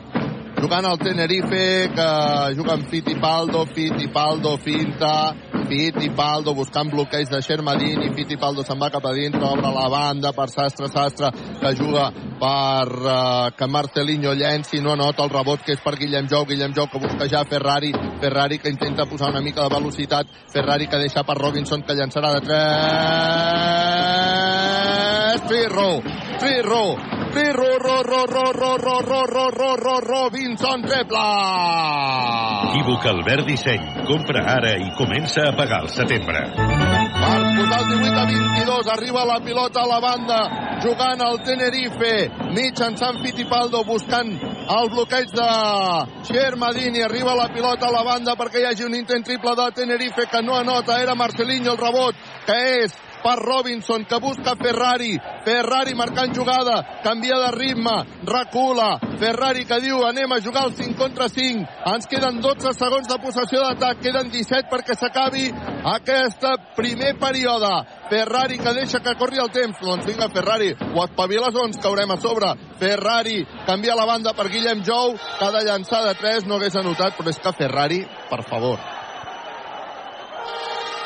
[0.62, 5.34] Jugant al Tenerife, que juga amb Fittipaldo, Fittipaldo finta,
[5.66, 10.53] Fittipaldo buscant bloqueig de Xermadini, Fittipaldo se'n va cap a dintre, obre la banda per
[10.53, 15.82] Sastre, Sastre, que juga per uh, que Marcelinho llenci, no anota el rebot que és
[15.82, 17.89] per Guillem Jou, Guillem Jou que busca ja Ferrari,
[18.22, 22.38] Ferrari que intenta posar una mica de velocitat, Ferrari que deixa per Robinson que llançarà
[22.38, 23.72] de 3
[25.39, 26.01] Pirro,
[26.39, 26.97] Pirro,
[27.32, 31.17] Pirro, ro, ro, ro, ro, ro, ro, ro, ro, ro, Robinson triple!
[32.71, 34.03] Equívoc Albert Disseny.
[34.07, 36.41] Compra ara i comença a pagar al setembre.
[36.51, 40.39] Per posar el 18 a 22, arriba la pilota a la banda,
[40.84, 42.13] jugant al Tenerife,
[42.51, 45.47] mitjançant Fittipaldo, buscant el bloqueig de
[46.27, 50.27] Xermadini, arriba la pilota a la banda perquè hi hagi un intent triple de Tenerife
[50.27, 52.15] que no anota, era Marcelinho el rebot,
[52.45, 55.17] que és per Robinson, que busca Ferrari.
[55.45, 57.95] Ferrari marcant jugada, canvia de ritme,
[58.26, 58.99] recula.
[59.19, 61.65] Ferrari que diu anem a jugar el 5 contra 5.
[61.93, 65.49] Ens queden 12 segons de possessió d'atac, queden 17 perquè s'acabi
[65.95, 66.45] aquest
[66.76, 67.74] primer període.
[68.11, 69.80] Ferrari que deixa que corri el temps.
[69.82, 72.53] Doncs vinga, Ferrari, o espaviles o caurem a sobre.
[72.80, 76.76] Ferrari canvia la banda per Guillem Jou, que ha de llançar de 3, no hagués
[76.76, 78.80] anotat, però és que Ferrari, per favor.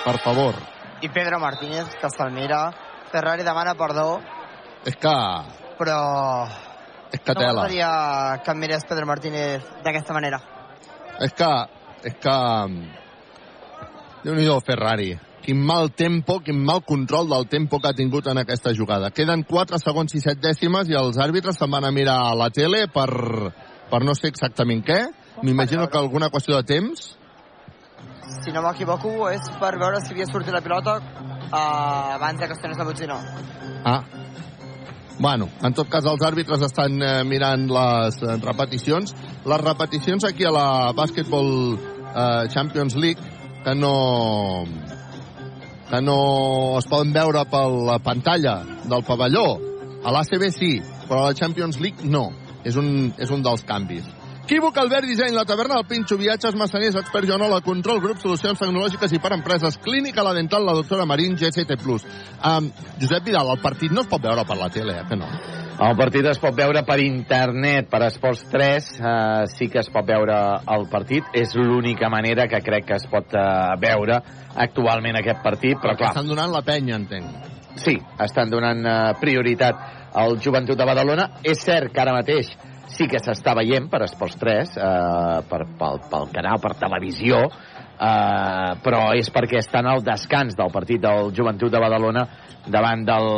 [0.06, 0.75] Per favor.
[1.02, 2.70] I Pedro Martínez, que se'l mira.
[3.12, 4.22] Ferrari demana perdó,
[4.86, 5.14] És que...
[5.80, 6.00] però
[7.12, 7.54] És que no tela.
[7.54, 10.42] m'agradaria que em mirés Pedro Martínez d'aquesta manera.
[11.20, 11.52] És que...
[12.06, 12.36] És que...
[14.24, 15.16] déu nhi Ferrari.
[15.46, 19.12] quin mal tempo, quin mal control del tempo que ha tingut en aquesta jugada.
[19.12, 22.50] Queden 4 segons i 7 dècimes i els àrbitres se'n van a mirar a la
[22.50, 23.10] tele per,
[23.92, 25.04] per no sé exactament què.
[25.44, 27.12] M'imagino que alguna qüestió de temps.
[28.42, 32.54] Si no m'equivoco, és per veure si havia sortit la pilota uh, abans de que
[32.58, 33.18] es tornés a botzina.
[33.86, 34.02] Ah.
[35.18, 39.14] Bueno, en tot cas, els àrbitres estan eh, mirant les eh, repeticions.
[39.48, 43.22] Les repeticions aquí a la Basketball eh, Champions League,
[43.64, 44.66] que no,
[45.90, 46.18] que no
[46.82, 49.46] es poden veure per la pantalla del pavelló.
[50.04, 50.74] A l'ACB sí,
[51.08, 52.28] però a la Champions League no.
[52.66, 54.04] És un, és un dels canvis.
[54.46, 59.16] Equívoc, Albert Disseny, la taverna del Pinxo, viatges, massaners, expert Joanola, control, grup, solucions tecnològiques
[59.18, 61.74] i per empreses, clínica, la dental, la doctora Marín, GCT+.
[61.82, 62.68] Um,
[63.02, 65.32] Josep Vidal, el partit no es pot veure per la tele, eh, que no?
[65.82, 70.06] El partit es pot veure per internet, per Esports 3, eh, sí que es pot
[70.06, 70.38] veure
[70.78, 71.34] el partit.
[71.34, 73.48] És l'única manera que crec que es pot eh,
[73.82, 74.20] veure
[74.68, 76.14] actualment aquest partit, però clar...
[76.14, 77.50] Estan donant la penya, entenc.
[77.82, 81.32] Sí, estan donant eh, prioritat al Joventut de Badalona.
[81.42, 82.54] És cert que ara mateix
[82.96, 88.72] sí que s'està veient per Esports 3, eh, per, pel, pel canal, per televisió, eh,
[88.86, 92.26] però és perquè estan al descans del partit del Joventut de Badalona
[92.66, 93.30] davant del,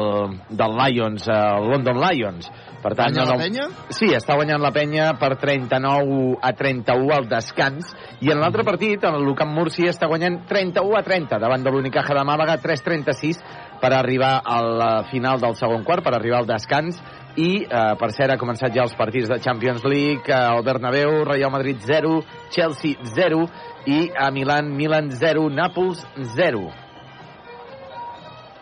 [0.49, 1.43] del Lions, eh,
[1.74, 2.49] London Lions.
[2.78, 3.66] Per tant, Guanya no, la penya?
[3.91, 7.89] Sí, està guanyant la penya per 39 a 31 al descans.
[8.24, 12.16] I en l'altre partit, el Lucan Murci està guanyant 31 a 30 davant de l'Unicaja
[12.16, 13.41] de Màlaga, 3-36
[13.82, 17.01] per arribar a la final del segon quart, per arribar al descans.
[17.38, 21.23] I, eh, per cert, ha començat ja els partits de Champions League, eh, el Bernabéu,
[21.23, 23.45] Real Madrid 0, Chelsea 0
[23.85, 26.01] i a Milan, Milan 0, Nàpols
[26.33, 26.73] 0.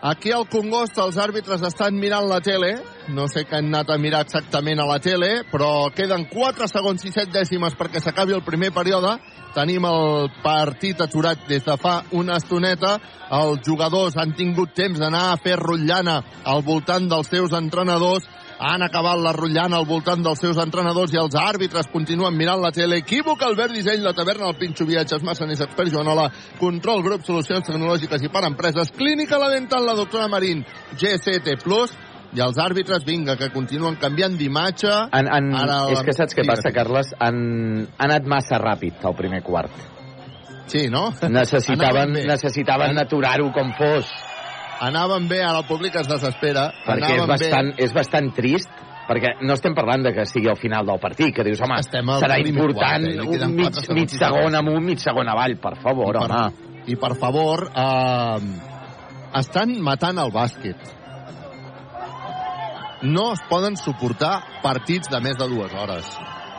[0.06, 2.76] Aquí al Congost els àrbitres estan mirant la tele.
[3.08, 7.02] No sé què han anat a mirar exactament a la tele, però queden 4 segons
[7.08, 9.16] i 7 dècimes perquè s'acabi el primer període.
[9.56, 12.98] Tenim el partit aturat des de fa una estoneta.
[13.32, 18.28] Els jugadors han tingut temps d'anar a fer rotllana al voltant dels seus entrenadors
[18.58, 22.72] han acabat la rotllana al voltant dels seus entrenadors i els àrbitres continuen mirant la
[22.72, 23.00] tele.
[23.02, 26.30] Equívoc, Albert Disseny, la taverna, el Pinxo Viatges, Massaners, Expert Joanola,
[26.60, 30.64] Control Grup, Solucions Tecnològiques i per Empreses, Clínica La Dental, la doctora Marín,
[30.96, 31.58] GCT+,
[32.36, 34.92] i els àrbitres, vinga, que continuen canviant d'imatge.
[35.14, 37.12] Ara és que saps què passa, Carles?
[37.22, 37.38] Han,
[37.96, 39.72] han anat massa ràpid al primer quart.
[40.66, 41.12] Sí, no?
[41.30, 44.10] Necessitaven, necessitaven aturar-ho com fos.
[44.80, 46.70] Anaven bé, ara el públic es desespera.
[46.84, 47.84] perquè és bastant, bé.
[47.84, 48.68] és bastant trist
[49.06, 52.10] perquè no estem parlant de que sigui al final del partit, que dius, home, Estem
[52.18, 53.20] serà important quart, eh?
[53.20, 56.72] Li queden un mig, mig segon amunt, mig segon avall, per favor, I per, home.
[56.86, 60.92] I per favor, eh, estan matant el bàsquet.
[63.06, 66.10] No es poden suportar partits de més de dues hores.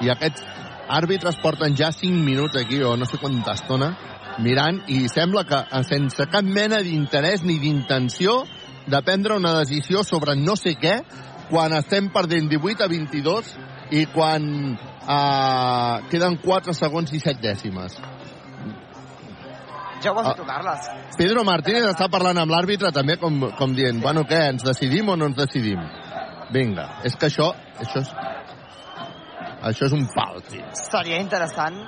[0.05, 0.45] I aquests
[0.87, 3.91] àrbitres porten ja 5 minuts aquí, o no sé quanta estona,
[4.43, 8.43] mirant, i sembla que eh, sense cap mena d'interès ni d'intenció
[8.87, 10.99] de prendre una decisió sobre no sé què,
[11.49, 13.51] quan estem perdent 18 a 22
[13.97, 17.97] i quan eh, queden 4 segons i 7 dècimes.
[20.03, 20.33] Ja ho has Ah.
[20.37, 20.89] dit, Carles.
[21.17, 25.15] Pedro Martínez està parlant amb l'àrbitre també com, com dient, bueno, què, ens decidim o
[25.17, 25.79] no ens decidim?
[26.53, 27.49] Vinga, és que això,
[27.81, 28.11] això és,
[29.71, 30.63] això és un pal, tio.
[30.77, 31.81] Seria interessant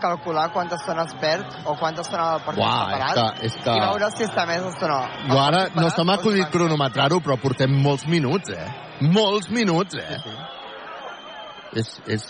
[0.00, 3.56] calcular quanta estona es perd o quanta estona el partit Uah, està és que- és
[3.64, 4.98] que- i veure si està més estona.
[5.28, 8.66] Jo ara no se m'ha si acudit cronometrar-ho, però portem molts minuts, eh?
[9.00, 10.18] Molts minuts, eh?
[11.74, 12.22] És, és...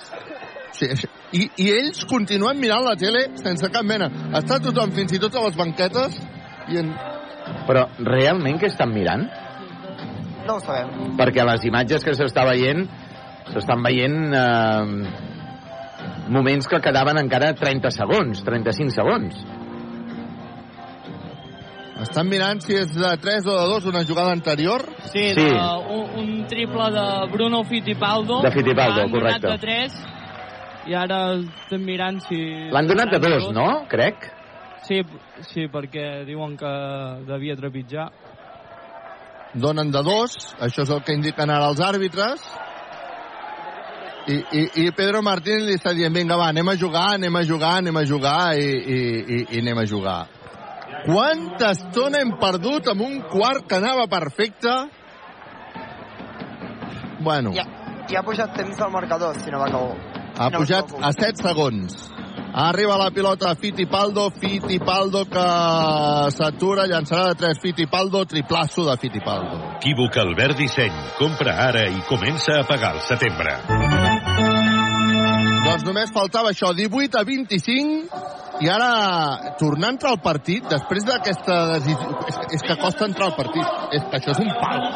[0.74, 4.08] Sí, és- I, I ells continuen mirant la tele sense cap mena.
[4.38, 6.18] Està tothom, fins i tot a les banquetes,
[6.68, 6.94] i en...
[7.68, 9.26] Però realment què estan mirant?
[10.46, 11.16] No ho sabem.
[11.18, 12.86] Perquè les imatges que s'està veient
[13.52, 15.33] s'estan veient eh,
[16.28, 19.44] moments que quedaven encara 30 segons, 35 segons.
[22.04, 24.82] Estan mirant si és de 3 o de 2 una jugada anterior.
[25.12, 25.44] Sí, Sí.
[25.46, 25.60] De,
[25.94, 28.40] un, un triple de Bruno Fittipaldo.
[28.42, 29.48] De Fittipaldo, L'han donat correcte.
[29.48, 32.36] de 3 i ara estem mirant si...
[32.70, 33.68] L'han donat de seran dos, no?
[33.88, 34.26] Crec.
[34.84, 35.00] Sí,
[35.48, 36.72] sí, perquè diuen que
[37.28, 38.10] devia trepitjar.
[39.54, 42.42] donen de dos, això és el que indiquen ara els àrbitres,
[44.26, 47.42] i, i, i Pedro Martínez li està dient, vinga, va, anem a jugar, anem a
[47.44, 50.18] jugar, anem a jugar, i, i, i, i anem a jugar.
[51.04, 54.72] Quanta estona hem perdut amb un quart que anava perfecte?
[57.20, 57.64] Bueno, Ja,
[58.08, 59.96] ja ha pujat temps del marcador, si no m'equivoco.
[60.36, 62.13] ha no pujat a 7 segons.
[62.56, 65.46] Arriba la pilota Fittipaldo, Fittipaldo que
[66.30, 69.58] s'atura, llançarà de 3 Fittipaldo, triplasso de Fittipaldo.
[69.80, 70.94] Equívoc Albert Disseny.
[71.18, 73.56] Compra ara i comença a pagar al setembre.
[75.64, 78.22] Doncs només faltava això, 18 a 25,
[78.62, 82.14] i ara, tornar a entrar al partit, després d'aquesta decisió...
[82.30, 83.66] És, és que costa entrar al partit.
[83.98, 84.86] És que això és un pal.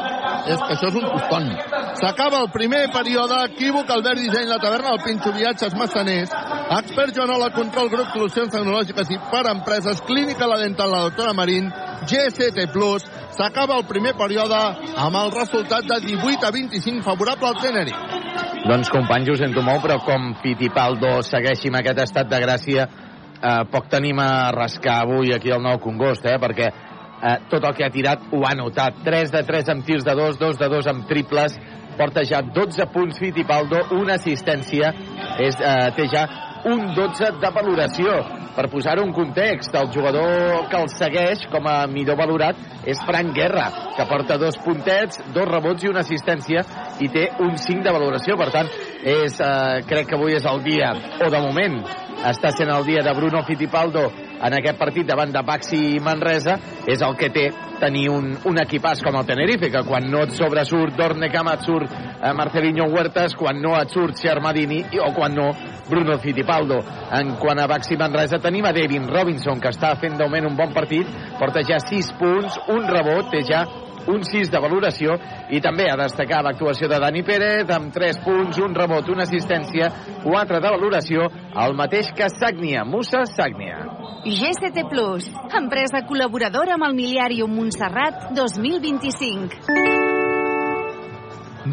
[0.47, 1.51] És que això és un coston.
[1.99, 3.43] S'acaba el primer període.
[3.51, 6.31] Equívoc, Albert Disseny, la taverna del Pinxo, viatges massaners.
[6.69, 10.03] Expert Joanola, control, grup, solucions tecnològiques i per empreses.
[10.05, 11.71] Clínica La Dental, la doctora Marín.
[12.05, 13.07] GCT Plus.
[13.33, 14.59] S'acaba el primer període
[15.01, 18.21] amb el resultat de 18 a 25 favorable al Tenerife.
[18.69, 23.63] Doncs companys, ho sento molt, però com Fittipaldo segueixi amb aquest estat de gràcia, eh,
[23.73, 27.87] poc tenim a rascar avui aquí al nou Congost, eh, perquè eh, tot el que
[27.87, 29.01] ha tirat ho ha notat.
[29.07, 31.57] 3 de 3 amb tirs de 2, 2 de 2 amb triples,
[31.97, 34.93] porta ja 12 punts Fittipaldo, una assistència,
[35.39, 36.27] és, eh, té ja
[36.67, 38.19] un 12 de valoració.
[38.57, 43.31] Per posar-ho en context, el jugador que el segueix com a millor valorat és Frank
[43.37, 46.65] Guerra, que porta dos puntets, dos rebots i una assistència
[46.99, 48.39] i té un 5 de valoració.
[48.41, 48.71] Per tant,
[49.05, 50.91] és, eh, crec que avui és el dia,
[51.23, 51.79] o de moment,
[52.27, 54.09] està sent el dia de Bruno Fittipaldo
[54.39, 56.59] en aquest partit davant de Baxi i Manresa
[56.89, 60.35] és el que té tenir un, un equipàs com el Tenerife, que quan no et
[60.37, 65.37] sobresurt Dorne Cama et surt eh, Marcelinho Huertas, quan no et surt Xermadini o quan
[65.39, 65.51] no
[65.89, 66.83] Bruno Fittipaldo.
[67.15, 70.75] En quant a Baxi Manresa tenim a Devin Robinson, que està fent d'augment un bon
[70.77, 71.09] partit,
[71.39, 73.65] porta ja 6 punts, un rebot, té ja
[74.09, 75.17] un 6 de valoració
[75.55, 79.91] i també a destacar l'actuació de Dani Pérez amb 3 punts, un rebot, una assistència,
[80.25, 81.29] 4 de valoració,
[81.65, 83.85] el mateix que Sagnia, Musa Sagnia.
[84.25, 90.09] GCT Plus, empresa col·laboradora amb el Miliàrium Montserrat 2025.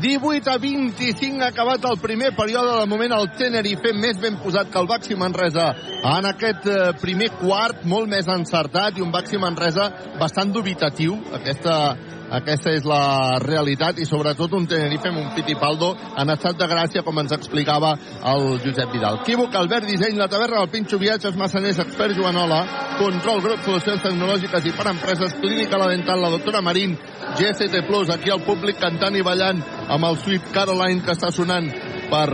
[0.02, 2.80] 18 a 25 ha acabat el primer període.
[2.82, 5.70] De moment el Tenerife més ben posat que el Baxi Manresa
[6.02, 11.18] en aquest eh, primer quart, molt més encertat i un Baxi Manresa bastant dubitatiu.
[11.40, 11.96] Aquesta,
[12.36, 17.04] aquesta és la realitat i sobretot un Tenerife amb un Fittipaldo en estat de gràcia,
[17.06, 17.94] com ens explicava
[18.34, 19.22] el Josep Vidal.
[19.28, 22.62] Quívoc, Albert Disseny, la taverna del Pinxo Viatges, Massaners, expert Joanola,
[23.00, 26.98] control, grup, solucions tecnològiques i per empreses, clínica la dental, la doctora Marín,
[27.40, 31.70] GCT Plus, aquí el públic cantant i ballant amb el Sweet Caroline que està sonant
[32.12, 32.30] per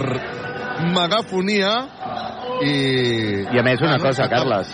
[0.93, 1.75] megafonia
[2.61, 2.73] i...
[3.51, 4.27] I a més una Bueno, cosa.
[4.29, 4.73] Carles.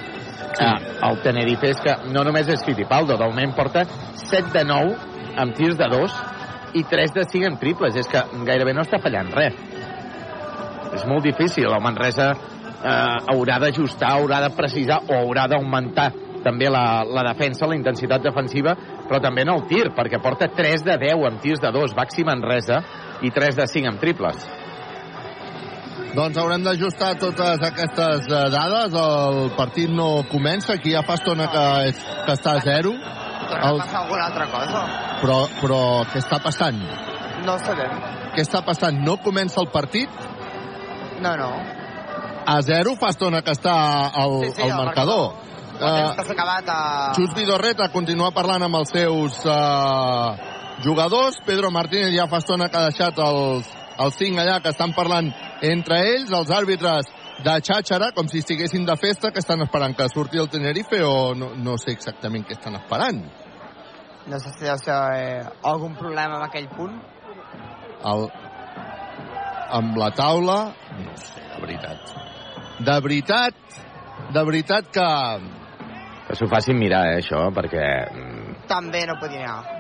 [0.58, 0.66] Sí.
[1.08, 3.84] El Tenerife és que no només és Fittipaldo, de moment porta
[4.24, 6.14] 7 de 9 amb tirs de dos
[6.78, 7.96] i 3 de cinc amb triples.
[7.96, 9.58] És que gairebé no està fallant res.
[10.98, 11.68] És molt difícil.
[11.68, 16.12] El Manresa eh, haurà d'ajustar, haurà de precisar o haurà d'augmentar
[16.44, 18.76] també la, la defensa, la intensitat defensiva,
[19.08, 22.24] però també en el tir, perquè porta 3 de 10 amb tirs de 2, Baxi
[22.28, 22.80] Manresa,
[23.26, 24.48] i 3 de 5 amb triples.
[26.18, 28.96] Doncs haurem d'ajustar totes aquestes eh, dades.
[28.98, 32.94] El partit no comença, aquí ja fa estona que, és, que està a 0
[33.64, 34.84] el- a passar alguna altra cosa.
[35.22, 35.80] Però, però
[36.12, 36.80] què està passant?
[37.46, 37.92] No sabem.
[38.36, 38.98] Què està passant?
[39.06, 40.10] No comença el partit?
[41.22, 41.52] No, no.
[42.48, 43.74] A zero fa estona que està
[44.16, 45.34] al, Sí, sí, al al marcador.
[45.78, 46.78] El temps que Uh, s'ha acabat a...
[47.14, 50.34] Xus Vidorreta continua parlant amb els seus uh,
[50.82, 51.38] jugadors.
[51.46, 53.68] Pedro Martínez ja fa estona que ha deixat els,
[54.00, 55.30] els cinc allà que estan parlant
[55.62, 56.32] entre ells.
[56.34, 57.12] Els àrbitres
[57.46, 61.36] de xàxara, com si estiguessin de festa, que estan esperant que surti el Tenerife o
[61.38, 63.22] no, no sé exactament què estan esperant.
[64.28, 66.98] No sé si deu ser eh, algun problema amb aquell punt.
[68.12, 68.26] El,
[69.80, 70.58] amb la taula...
[71.00, 72.12] No sé, de veritat.
[72.84, 73.78] De veritat,
[74.36, 75.08] de veritat que...
[76.28, 77.86] Que s'ho facin mirar, eh, això, perquè...
[78.12, 79.78] mm, També no podia anar.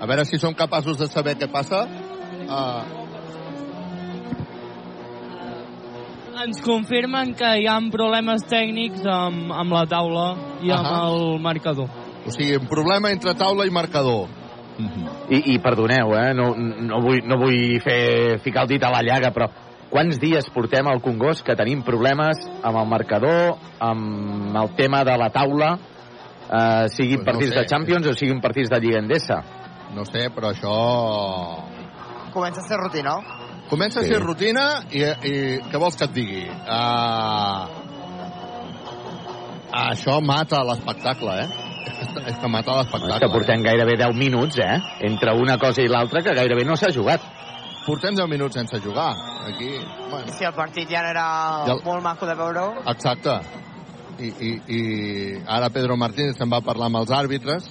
[0.00, 1.84] A veure si som capaços de saber què passa.
[2.46, 3.04] Uh,
[6.46, 10.26] Ens confirmen que hi ha problemes tècnics amb, amb la taula
[10.64, 11.06] i amb Ahà.
[11.08, 12.05] el marcador.
[12.26, 14.28] O sigui, un problema entre taula i marcador.
[14.78, 15.08] Mm -hmm.
[15.30, 16.34] I, I perdoneu, eh?
[16.34, 19.48] No, no, vull, no vull fer, ficar el dit a la llaga, però
[19.90, 25.16] quants dies portem al Congost que tenim problemes amb el marcador, amb el tema de
[25.16, 25.78] la taula,
[26.50, 27.60] eh, siguin Pues no partits sé.
[27.60, 29.42] de Champions o siguin partits de Lliga Endesa?
[29.94, 31.64] No sé, però això...
[32.32, 33.16] Comença a ser rutina.
[33.70, 34.06] Comença Sí.
[34.06, 36.44] a ser rutina i, i què vols que et digui?
[36.46, 37.66] Uh,
[39.72, 41.65] això mata l'espectacle, eh?
[41.86, 43.18] És que, és que mata És l'espectacle.
[43.22, 44.78] que portem gairebé 10 minuts, eh?
[45.06, 47.20] Entre una cosa i l'altra, que gairebé no s'ha jugat.
[47.22, 47.32] Eh?
[47.86, 49.12] Portem 10 minuts sense jugar.
[49.46, 49.68] Aquí,
[50.10, 51.26] bueno, Si el partit ja era
[51.68, 53.36] I el- molt maco de veure exacte.
[54.18, 57.68] I, i, I ara Pedro Martínez se'n va parlar amb els àrbitres,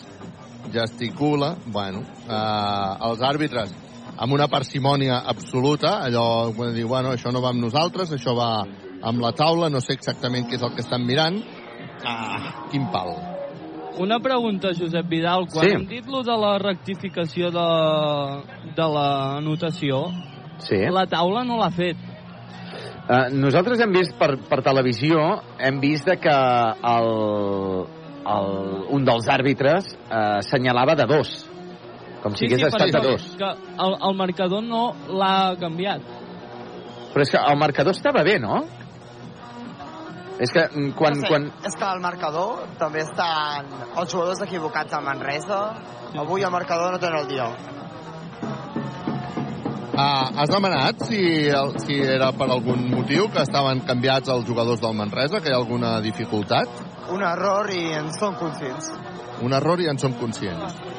[0.72, 3.74] gesticula, bueno, eh, els àrbitres
[4.18, 8.64] amb una parsimònia absoluta, allò, quan diu, bueno, això no va amb nosaltres, això va
[9.04, 11.42] amb la taula, no sé exactament què és el que estan mirant.
[12.06, 13.35] Ah, quin pal.
[13.98, 15.48] Una pregunta, Josep Vidal.
[15.52, 15.72] Quan Sí.
[15.76, 17.68] hem dit lo de la rectificació de,
[18.76, 20.12] de la notació,
[20.60, 20.78] Sí.
[20.92, 21.98] la taula no l'ha fet.
[23.08, 27.10] Uh, nosaltres hem vist per, per televisió, hem vist de que el,
[28.26, 28.48] el,
[28.90, 31.46] un dels àrbitres uh, senyalava de dos,
[32.24, 33.28] com si hagués estat de dos.
[33.38, 36.02] Que el, el marcador no l'ha canviat.
[37.14, 38.66] Però és que el marcador estava bé, no?
[40.40, 41.16] És que mm, quan...
[41.16, 41.46] no sé, quan...
[41.64, 45.62] És que el marcador també estan els jugadors equivocats a Manresa.
[46.16, 47.48] Avui el marcador no té el dia.
[49.96, 54.82] Ah, has demanat si, el, si era per algun motiu que estaven canviats els jugadors
[54.84, 56.84] del Manresa, que hi ha alguna dificultat?
[57.16, 58.92] Un error i en som conscients.
[59.46, 60.95] Un error i en som conscients.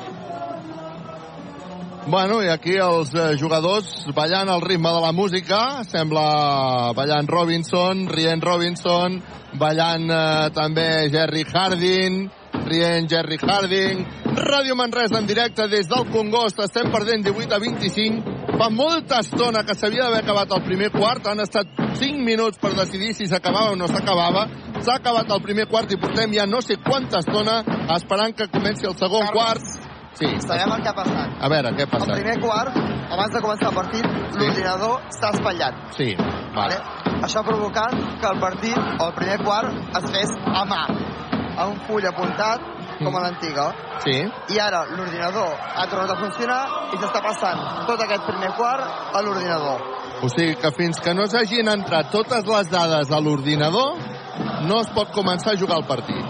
[2.07, 8.05] Bueno, i aquí els eh, jugadors ballant al ritme de la música, sembla ballant Robinson,
[8.07, 9.17] rient Robinson,
[9.59, 12.21] ballant eh, també Jerry Harding,
[12.69, 14.05] rient Jerry Harding.
[14.37, 18.37] Ràdio Manresa en directe des del Congost, estem perdent 18 a 25.
[18.55, 22.71] Fa molta estona que s'havia d'haver acabat el primer quart, han estat 5 minuts per
[22.79, 24.47] decidir si s'acabava o no s'acabava.
[24.79, 27.59] S'ha acabat el primer quart i portem ja no sé quanta estona
[27.99, 29.35] esperant que comenci el segon Carles.
[29.35, 29.86] quart.
[30.17, 31.29] Sí, Sabem el que ha passat.
[31.41, 32.15] a veure, què ha Al passat?
[32.17, 32.77] primer quart,
[33.11, 34.07] abans de començar el partit,
[34.39, 35.75] l'ordinador s'ha espatllat.
[35.97, 36.55] Sí, Vale?
[36.55, 37.21] vale.
[37.27, 40.83] Això ha provocat que el partit, o el primer quart, es fes a mà,
[41.59, 42.61] a un full apuntat,
[42.99, 43.67] com a l'antiga.
[44.05, 44.17] Sí,
[44.55, 46.63] I ara l'ordinador ha tornat a funcionar
[46.95, 48.83] i s'està passant tot aquest primer quart
[49.15, 49.81] a l'ordinador.
[50.23, 53.97] o sigui que fins que no s'hagin entrat totes les dades a l'ordinador,
[54.63, 56.25] no es pot començar a jugar el partit.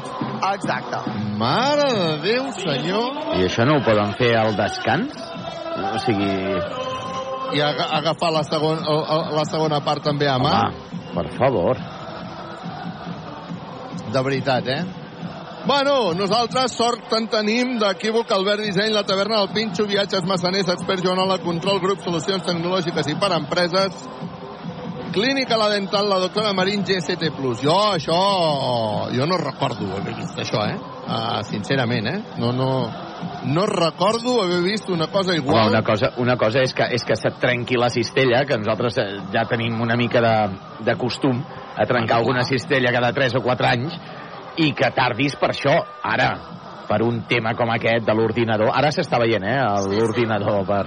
[0.55, 0.99] Exacte.
[1.37, 3.17] Mare de Déu, senyor!
[3.37, 5.17] I això no ho poden fer al descans?
[5.93, 6.33] O sigui...
[7.57, 8.81] I aga agafar la, segon,
[9.37, 10.55] la segona part també a mà.
[10.65, 11.79] Home, per favor.
[14.15, 14.81] De veritat, eh?
[15.67, 21.05] Bueno, nosaltres sort en tenim d'equívoc Albert Disseny, la taverna del Pinxo, viatges massaners, expert
[21.05, 24.05] Joanola, control, grup, solucions tecnològiques i per empreses,
[25.17, 27.31] Clínica La Dental, la doctora Marín, GST+.
[27.63, 28.17] Jo, això...
[29.09, 30.75] Jo no recordo haver vist això, eh?
[30.77, 32.19] Uh, sincerament, eh?
[32.37, 32.67] No, no...
[33.49, 35.71] No recordo haver vist una cosa Home, igual.
[35.71, 39.07] una cosa, una cosa és que, és que se't trenqui la cistella, que nosaltres eh,
[39.33, 40.35] ja tenim una mica de,
[40.85, 43.97] de costum a trencar alguna cistella cada 3 o 4 anys,
[44.61, 45.79] i que tardis per això.
[46.05, 46.29] Ara,
[46.87, 49.65] per un tema com aquest de l'ordinador, ara s'està veient, eh,
[49.97, 50.85] l'ordinador per,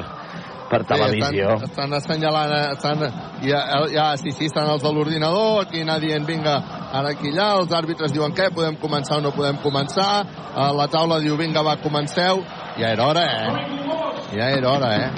[0.70, 1.56] per televisió.
[1.58, 3.00] Sí, estan, estan assenyalant, eh, estan,
[3.44, 3.62] ja,
[3.94, 6.56] ja, sí, sí, estan els de l'ordinador, aquí anar dient, vinga,
[6.94, 10.12] ara aquí allà, els àrbitres diuen què, podem començar o no podem començar,
[10.56, 12.44] eh, la taula diu, vinga, va, comenceu,
[12.78, 13.90] ja era hora, eh?
[14.38, 15.10] Ja era hora, eh?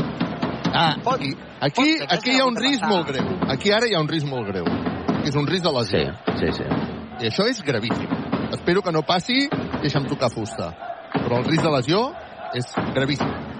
[0.73, 3.25] Ah, aquí, aquí, aquí hi ha un risc molt greu.
[3.51, 4.63] Aquí ara hi ha un risc molt greu.
[5.21, 6.13] Que és un risc de Sí, lesió.
[6.39, 6.63] sí, sí.
[7.19, 8.07] I això és gravíssim.
[8.53, 9.49] Espero que no passi,
[9.81, 10.71] deixa'm tocar fusta.
[11.11, 12.13] Però el risc de lesió
[12.55, 13.50] és gravíssim.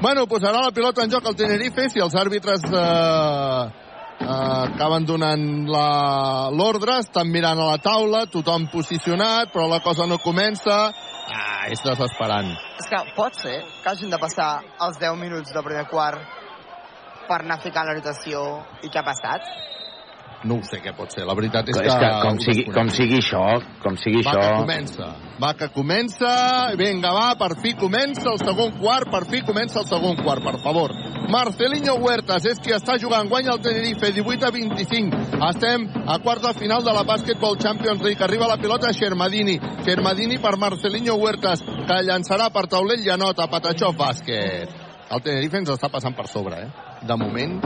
[0.00, 5.42] Bueno, posarà la pilota en joc al Tenerife si els àrbitres eh, eh, acaben donant
[5.66, 10.76] l'ordre, estan mirant a la taula, tothom posicionat, però la cosa no comença.
[11.34, 12.52] Ah, és desesperant.
[12.78, 16.22] És que pot ser que hagin de passar els 10 minuts del primer quart
[17.26, 18.44] per anar ficant la rotació
[18.86, 19.50] i què ha passat?
[20.46, 23.16] No ho sé què pot ser, la veritat és, És que com sigui, com sigui
[23.18, 23.42] això,
[23.82, 24.60] com sigui Va que això...
[24.60, 25.08] comença,
[25.42, 26.30] va que comença,
[26.78, 30.60] vinga va, per fi comença el segon quart, per fi comença el segon quart, per
[30.62, 30.94] favor.
[31.28, 35.24] Marcelinho Huertas és qui està jugant, guanya el Tenerife, 18 a 25.
[35.50, 40.54] Estem a quarta final de la Basketball Champions League, arriba la pilota Xermadini, Xermadini per
[40.56, 44.86] Marcelinho Huertas, que llançarà per taulell i anota, Patachó bàsquet.
[45.10, 47.06] El Tenerife ens està passant per sobre, eh?
[47.08, 47.58] De moment,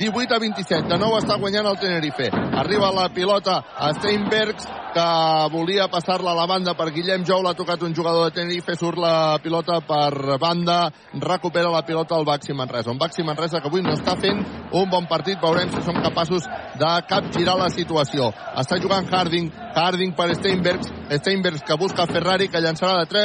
[0.00, 0.88] 18 a 27.
[0.88, 2.30] De nou està guanyant el Tenerife.
[2.32, 5.04] Arriba la pilota a Steinbergs, que
[5.52, 7.42] volia passar-la a la banda per Guillem Jou.
[7.44, 8.74] L'ha tocat un jugador de Tenerife.
[8.80, 10.90] Surt la pilota per banda.
[11.12, 12.90] Recupera la pilota el Baxi Manresa.
[12.90, 14.40] Un Baxi Manresa que avui no està fent
[14.72, 15.36] un bon partit.
[15.42, 16.48] Veurem si som capaços
[16.80, 18.32] de capgirar la situació.
[18.56, 19.52] Està jugant Harding.
[19.76, 20.88] Harding per Steinbergs.
[21.20, 23.20] Steinbergs que busca Ferrari, que llançarà de 3.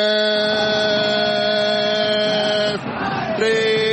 [3.39, 3.84] Tri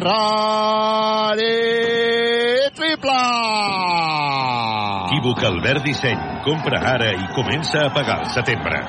[0.00, 1.44] Ferrari
[2.72, 3.20] triple!
[5.10, 6.16] Equívoc Albert Disseny.
[6.40, 8.80] Compra ara i comença a pagar al setembre.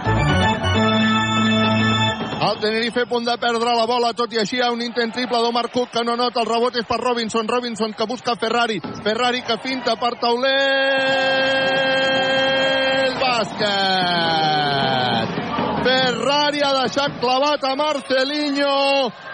[2.48, 5.12] El Tenerife a punt de perdre la bola, tot i així hi ha un intent
[5.12, 8.80] triple d'Omar Cook que no nota, el rebot és per Robinson, Robinson que busca Ferrari,
[9.04, 10.56] Ferrari que finta per taulell,
[13.20, 14.62] bàsquet!
[15.86, 18.76] Ferrari ha deixat clavat a Marcelinho,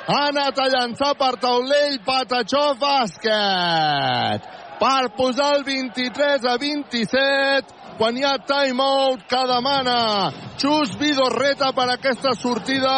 [0.07, 4.55] ha anat a llançar per taulell, Patachó, bàsquet!
[4.79, 9.95] per posar el 23 a 27 quan hi ha timeout que demana
[10.61, 12.93] Xus Vidorreta per aquesta sortida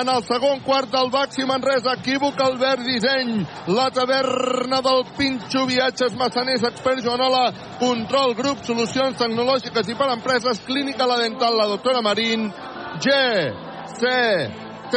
[0.00, 1.94] en el segon quart del Baxi Manresa.
[1.98, 9.90] Equívoc Albert Disseny, la taverna del Pinxo Viatges Massaners, Expert Joanola, Control Grup, Solucions Tecnològiques
[9.90, 12.50] i per Empreses, Clínica La Dental, la doctora Marín,
[13.02, 13.10] G,
[13.98, 14.06] C,
[14.90, 14.96] T,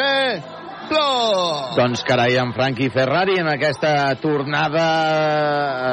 [0.88, 1.76] Plus.
[1.76, 4.84] Doncs carai, en Franqui Ferrari en aquesta tornada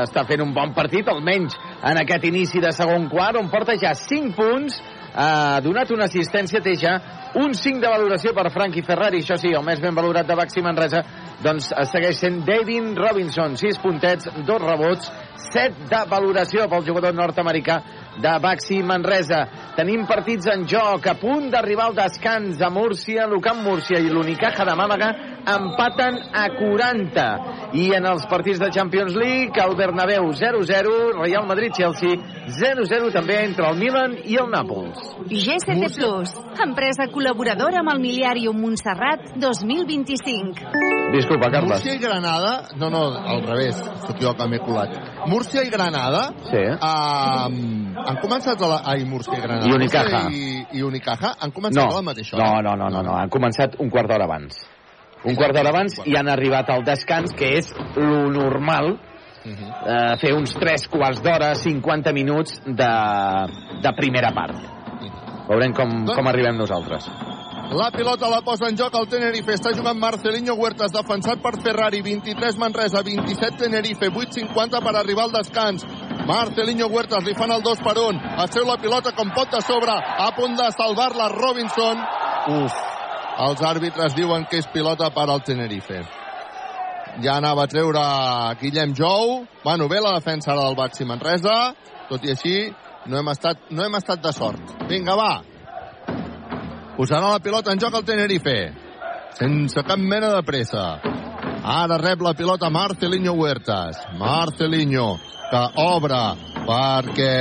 [0.02, 1.56] està fent un bon partit, almenys
[1.88, 4.76] en aquest inici de segon quart, on porta ja 5 punts,
[5.16, 6.98] ha donat una assistència, té ja
[7.40, 10.60] un 5 de valoració per Franqui Ferrari, això sí, el més ben valorat de Baxi
[10.64, 11.00] Manresa,
[11.40, 15.08] doncs segueix sent David Robinson, 6 puntets, 2 rebots,
[15.50, 17.80] 7 de valoració pel jugador nord-americà
[18.20, 19.46] de Baxi Manresa.
[19.76, 24.66] Tenim partits en joc, a punt d'arribar al descans a Múrcia, l'Ucamp Múrcia i l'Unicaja
[24.68, 25.12] de Màlaga
[25.42, 27.24] empaten a 40.
[27.74, 32.18] I en els partits de Champions League, el Bernabéu 0-0, Real Madrid-Chelsea
[32.52, 35.00] 0-0 també entre el Milan i el Nàpols.
[35.30, 40.68] GCT Plus, empresa col·laboradora amb el Miliàrium Montserrat 2025.
[41.16, 41.80] Disculpa, Carles.
[41.80, 42.52] Múrcia i Granada...
[42.76, 43.80] No, no, al revés.
[44.06, 44.94] Sóc jo que m'he colat.
[45.32, 46.22] Múrcia i Granada...
[46.50, 46.62] Sí.
[46.76, 48.80] Um, han començat a la...
[48.92, 49.68] Ai, Múrcia i Granada.
[49.70, 50.20] I Unicaja.
[50.28, 52.50] Múrcia I, I Unicaja han començat No, a la mateixa hora.
[52.50, 54.60] no, no, no, no, no, han començat un quart d'hora abans.
[55.24, 58.96] Un quart d'hora abans i han arribat al descans, que és lo normal,
[59.42, 59.68] Mhm.
[59.90, 62.90] eh, fer uns 3 quarts d'hora, 50 minuts de,
[63.82, 64.54] de primera part.
[65.48, 67.08] Veurem com, com arribem nosaltres.
[67.72, 69.54] La pilota la posa en joc el Tenerife.
[69.56, 72.02] Està jugant Marcelinho Huertas, defensat per Ferrari.
[72.04, 75.86] 23 Manresa, 27 Tenerife, 8.50 per arribar al descans.
[76.28, 78.20] Marcelinho Huertas li fan el 2 per 1.
[78.44, 79.94] Es treu la pilota com pot de sobre.
[79.94, 82.02] A punt de salvar-la Robinson.
[82.58, 82.76] Uf.
[83.46, 86.02] Els àrbitres diuen que és pilota per al Tenerife.
[87.24, 88.02] Ja anava a treure
[88.60, 89.46] Guillem Jou.
[89.64, 91.72] Bueno, bé la defensa ara del Baxi Manresa.
[92.10, 92.56] Tot i així,
[93.08, 94.76] no hem estat, no hem estat de sort.
[94.92, 95.32] Vinga, va.
[96.96, 98.56] Posarà la pilota en joc el Tenerife.
[99.38, 100.86] Sense cap mena de pressa.
[101.62, 103.96] Ara rep la pilota Marcelinho Huertas.
[104.20, 105.14] Marcelinho,
[105.50, 106.20] que obre
[106.66, 107.34] perquè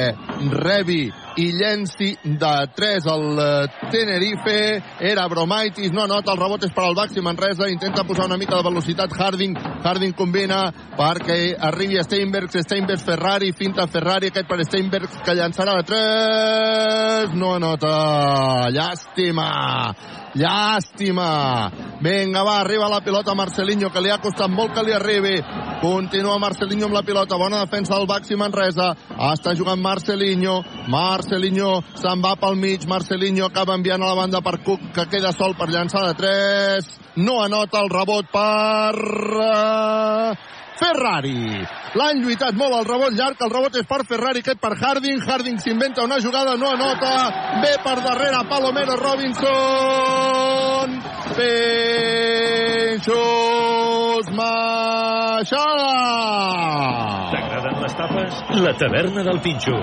[0.55, 1.03] rebi
[1.37, 4.57] i llenci de 3 el eh, Tenerife.
[4.99, 7.69] Era Bromaitis, no nota, el rebot és per al Baxi Manresa.
[7.71, 9.55] Intenta posar una mica de velocitat Harding.
[9.83, 10.63] Harding combina
[10.97, 12.61] perquè arribi a Steinbergs.
[12.65, 17.37] Steinbergs Ferrari, finta Ferrari, aquest per Steinbergs que llançarà de 3.
[17.39, 17.95] No anota.
[18.71, 19.49] Llàstima.
[20.37, 21.69] Llàstima.
[22.01, 25.35] Vinga, va, arriba la pilota Marcelinho, que li ha costat molt que li arribi.
[25.81, 27.37] Continua Marcelinho amb la pilota.
[27.37, 28.91] Bona defensa del Baxi Manresa.
[29.31, 30.61] Està jugant Marcelinho.
[30.89, 32.87] Marcelinho se'n va pel mig.
[32.87, 36.91] Marcelinho acaba enviant a la banda per Cook, que queda sol per llançar de 3.
[37.27, 38.95] No anota el rebot per...
[40.81, 41.61] Ferrari.
[41.99, 45.19] L'han lluitat molt el rebot llarg, el rebot és per Ferrari, aquest per Harding.
[45.27, 47.11] Harding s'inventa una jugada, no anota.
[47.61, 50.89] Ve per darrere Palomero Robinson.
[52.91, 53.11] Penxos
[54.39, 55.93] Maixada.
[57.35, 58.33] T'agraden les tapes?
[58.65, 59.77] La taverna del Pinxo.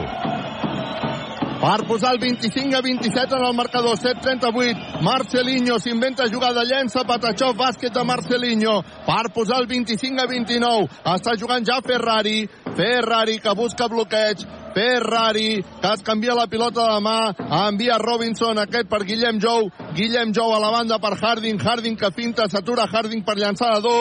[1.59, 5.03] Per posar el 25 a 27 en el marcador, 7-38.
[5.03, 8.83] Marcelinho s'inventa jugada, llença Patachó, bàsquet de Marcelinho.
[9.07, 10.87] Per posar el 25 a 29.
[11.17, 12.49] Està jugant ja Ferrari.
[12.79, 14.47] Ferrari que busca bloqueig.
[14.75, 17.35] Ferrari que es canvia la pilota de mà.
[17.67, 19.67] Envia Robinson, aquest per Guillem Jou.
[19.99, 21.59] Guillem Jou a la banda per Harding.
[21.59, 23.99] Harding que finta, s'atura Harding per llançar de dos.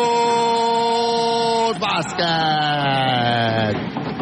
[1.82, 3.28] Bàsquet.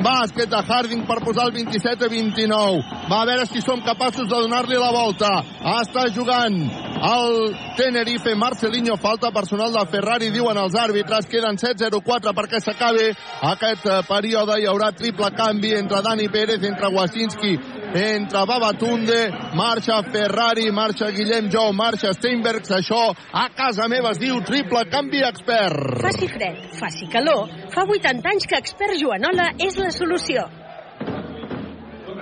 [0.06, 2.82] Bàsquet de Harding per posar el 27 a 29.
[3.10, 5.32] Va a veure si som capaços de donar-li la volta.
[5.80, 6.60] Està jugant
[7.06, 8.36] el Tenerife.
[8.36, 11.28] Marcelinho, falta personal de Ferrari, diuen els àrbitres.
[11.30, 13.08] Queden 7-0-4 perquè s'acabi
[13.54, 14.60] aquest eh, període.
[14.62, 17.56] Hi haurà triple canvi entre Dani Pérez, entre Wasinski,
[17.96, 19.20] entre Babatunde.
[19.58, 22.76] Marxa Ferrari, marxa Guillem Jou, marxa Steinbergs.
[22.78, 23.02] Això
[23.34, 25.98] a casa meva es diu triple canvi expert.
[26.06, 30.65] Faci fred, faci calor, fa 80 anys que Expert Joanola és la solució.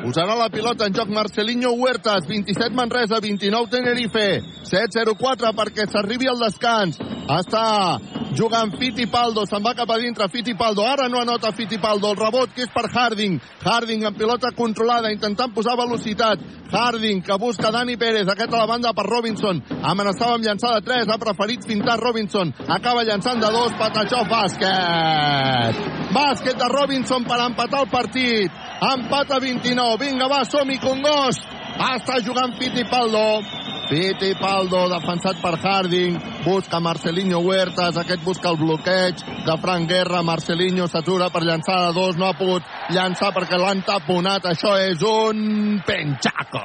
[0.03, 4.25] Posarà la pilota en joc Marcelinho Huertas, 27 Manresa, 29 Tenerife,
[4.67, 6.97] 7-0-4 perquè s'arribi al descans.
[7.31, 8.01] Està
[8.35, 12.65] jugant Fittipaldo, se'n va cap a dintre Fittipaldo, ara no anota Fittipaldo, el rebot que
[12.65, 16.43] és per Harding, Harding amb pilota controlada, intentant posar velocitat,
[16.73, 20.83] Harding que busca Dani Pérez, aquest a la banda per Robinson, amenaçava amb llançar de
[20.89, 25.79] 3, ha preferit fintar Robinson, acaba llançant de 2, Patachó, bàsquet!
[26.13, 31.51] Bàsquet de Robinson per empatar el partit, empat a 29, vinga va, som-hi, Congost!
[31.73, 33.41] Està jugant Fittipaldo,
[33.89, 40.87] Fittipaldo, defensat per Harding, busca Marcelinho Huertas, aquest busca el bloqueig de Frank Guerra, Marcelinho
[40.87, 45.81] s'atura per llançar de dos, no ha pogut llançar perquè l'han taponat, això és un
[45.87, 46.63] penxaco.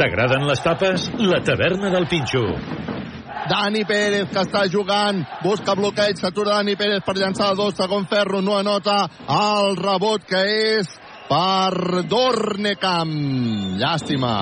[0.00, 1.10] T'agraden les tapes?
[1.20, 2.46] La taverna del Pinxo.
[3.50, 8.40] Dani Pérez, que està jugant, busca bloqueig, s'atura Dani Pérez per llançar dos, segon ferro,
[8.40, 10.42] no anota el rebot que
[10.78, 10.90] és
[11.32, 13.12] per Dornecamp.
[13.80, 14.36] Llàstima.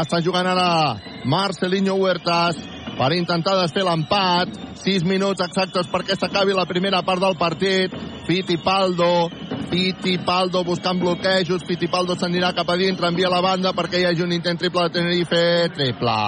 [0.00, 0.96] Està jugant ara
[1.28, 2.56] Marcelinho Huertas
[2.96, 4.60] per intentar desfer l'empat.
[4.82, 7.92] 6 minuts exactes perquè s'acabi la primera part del partit.
[8.26, 9.28] Fittipaldo,
[9.68, 11.66] Fittipaldo buscant bloquejos.
[11.68, 14.96] Fittipaldo s'anirà cap a dintre, envia la banda perquè hi hagi un intent triple de
[14.96, 15.44] Tenerife.
[15.76, 16.18] Triple.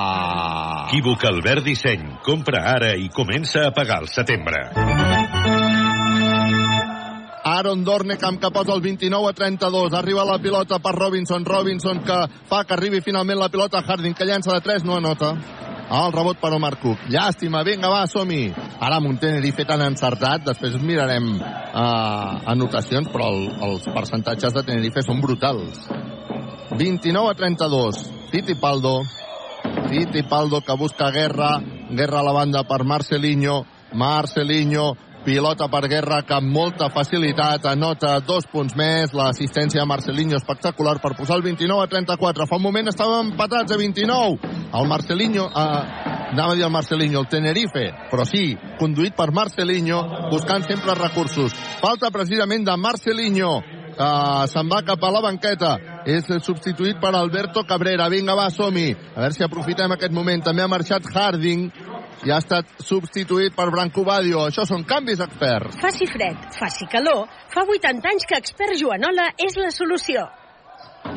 [0.91, 2.19] Equívoc Albert Disseny.
[2.27, 5.14] Compra ara i comença a pagar al setembre.
[7.45, 9.93] Aaron Dornecamp que posa el 29 a 32.
[9.93, 11.45] Arriba la pilota per Robinson.
[11.45, 12.17] Robinson que
[12.49, 15.35] fa que arribi finalment la pilota a Harding, que llança de 3, no anota.
[15.85, 17.05] El rebot per Omar Cook.
[17.13, 18.49] Llàstima, vinga, va, som-hi.
[18.81, 25.05] Ara amb un tan encertat, després mirarem uh, anotacions, però el, els percentatges de Tenerife
[25.05, 25.85] són brutals.
[26.73, 28.05] 29 a 32.
[28.33, 29.03] Fittipaldo.
[29.93, 31.59] Fittipaldo que busca Guerra.
[31.91, 33.67] Guerra a la banda per Marcelinho.
[33.93, 40.37] Marcelinho pilota per Guerra que amb molta facilitat anota dos punts més, l'assistència de Marcelinho
[40.37, 44.91] espectacular per posar el 29 a 34 fa un moment estàvem empatats a 29 el
[44.91, 50.67] Marcelinho eh, anava a dir el Marcelinho, el Tenerife però sí, conduït per Marcelinho buscant
[50.67, 51.55] sempre recursos.
[51.81, 53.55] Falta precisament de Marcelinho.
[53.95, 54.07] Que
[54.51, 55.77] se'n va cap a la banqueta.
[56.11, 58.09] És substituït per Alberto Cabrera.
[58.11, 58.91] Vinga va, som -hi.
[59.15, 60.43] a veure si aprofitem aquest moment.
[60.43, 61.71] També ha marxat Harding
[62.25, 64.47] i ha estat substituït per Branco Badio.
[64.49, 65.79] Això són canvis experts.
[65.83, 70.25] Faci fred, faci calor, fa 80 anys que expert Joanola és la solució.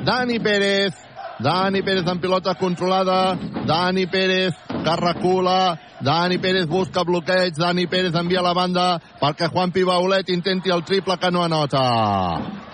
[0.03, 0.95] Dani Pérez,
[1.39, 8.15] Dani Pérez en pilota controlada, Dani Pérez que recula, Dani Pérez busca bloqueig, Dani Pérez
[8.15, 8.87] envia la banda
[9.21, 11.83] perquè Juan Pibaulet intenti el triple que no anota.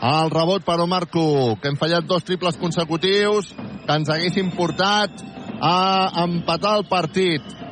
[0.03, 5.21] El rebot per Omar Cook, que hem fallat dos triples consecutius que ens haguessin portat
[5.63, 7.62] a empatar el partit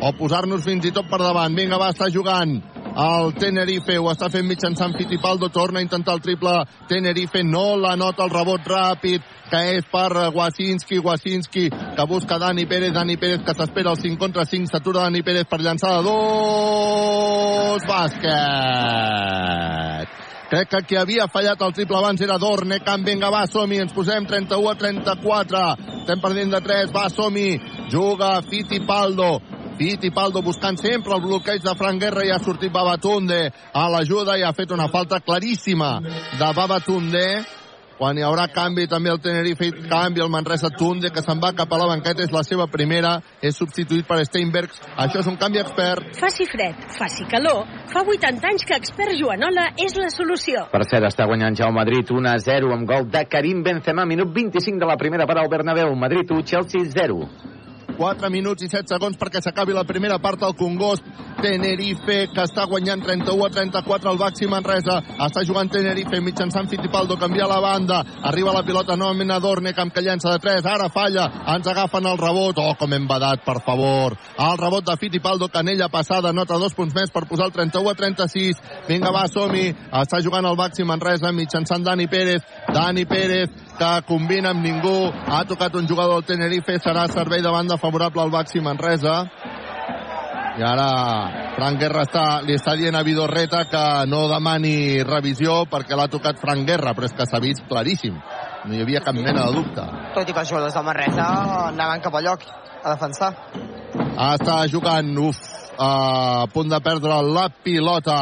[0.00, 1.54] o posar-nos fins i tot per davant.
[1.56, 2.60] Vinga, va, està jugant
[2.96, 7.96] el Tenerife, ho està fent mitjançant Fittipaldo, torna a intentar el triple Tenerife, no la
[7.96, 9.20] nota el rebot ràpid,
[9.50, 14.18] que és per Wasinski, Wasinski, que busca Dani Pérez, Dani Pérez que s'espera el 5
[14.18, 19.26] contra 5, s'atura Dani Pérez per llançar de dos, bàsquet.
[20.46, 22.78] Crec que qui havia fallat el triple abans era Dorne.
[22.86, 23.80] Camp, vinga, va, som -hi.
[23.82, 25.76] Ens posem 31 a 34.
[25.98, 27.60] Estem perdent de 3, va, som -hi.
[27.90, 29.55] Juga Fittipaldo.
[29.76, 33.42] Fittipaldo buscant sempre el bloqueig de Frank Guerra i ha sortit Babatunde
[33.76, 37.26] a l'ajuda i ha fet una falta claríssima de Babatunde
[37.98, 41.72] quan hi haurà canvi també el Tenerife canvi el Manresa Tunde que se'n va cap
[41.72, 45.60] a la banqueta és la seva primera és substituït per Steinbergs això és un canvi
[45.60, 50.66] expert Faci fred, faci calor, fa 80 anys que expert Joanola és la solució.
[50.72, 54.06] Per cert, està guanyant ja el Madrid 1 a 0 amb gol de Karim Benzema,
[54.08, 55.94] minut 25 de la primera part al Bernabéu.
[55.96, 57.28] Madrid 1, Chelsea 0.
[57.96, 61.04] 4 minuts i 7 segons perquè s'acabi la primera part al Congost.
[61.36, 64.98] Tenerife, que està guanyant 31 a 34 al Baxi Manresa.
[65.26, 68.00] Està jugant Tenerife mitjançant Fittipaldo, canvia la banda.
[68.24, 70.64] Arriba la pilota novament a Dorne, que llença de 3.
[70.66, 72.58] Ara falla, ens agafen el rebot.
[72.58, 74.16] Oh, com hem badat, per favor.
[74.38, 77.94] El rebot de Fittipaldo, canella passada, nota dos punts més per posar el 31 a
[77.94, 78.62] 36.
[78.88, 79.68] Vinga, va, som-hi.
[79.92, 82.42] Està jugant el Baxi Manresa mitjançant Dani Pérez.
[82.72, 85.12] Dani Pérez, que combina amb ningú.
[85.12, 89.24] Ha tocat un jugador del Tenerife, serà servei de banda favorable al Baxi Manresa.
[90.56, 90.88] I ara
[91.56, 96.40] Frank Guerra està, li està dient a Vidorreta que no demani revisió perquè l'ha tocat
[96.40, 98.16] Frank Guerra, però és que s'ha vist claríssim.
[98.64, 99.84] No hi havia cap mena de dubte.
[100.14, 101.26] Tot i que els jugadors del Manresa
[101.68, 102.48] anaven cap a lloc
[102.82, 103.34] a defensar.
[104.16, 105.38] Està jugant, uf,
[105.78, 108.16] a punt de perdre la pilota.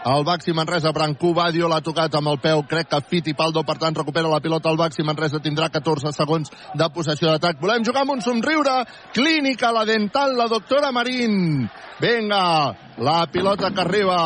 [0.00, 3.96] El Baxi Manresa, Brancú Badio l'ha tocat amb el peu, crec que Fittipaldo, per tant,
[3.98, 4.70] recupera la pilota.
[4.72, 7.60] El Baxi Manresa tindrà 14 segons de possessió d'atac.
[7.60, 8.78] Volem jugar amb un somriure.
[9.12, 11.68] Clínica, la dental, la doctora Marín.
[12.00, 12.44] Vinga,
[12.96, 14.20] la pilota que arriba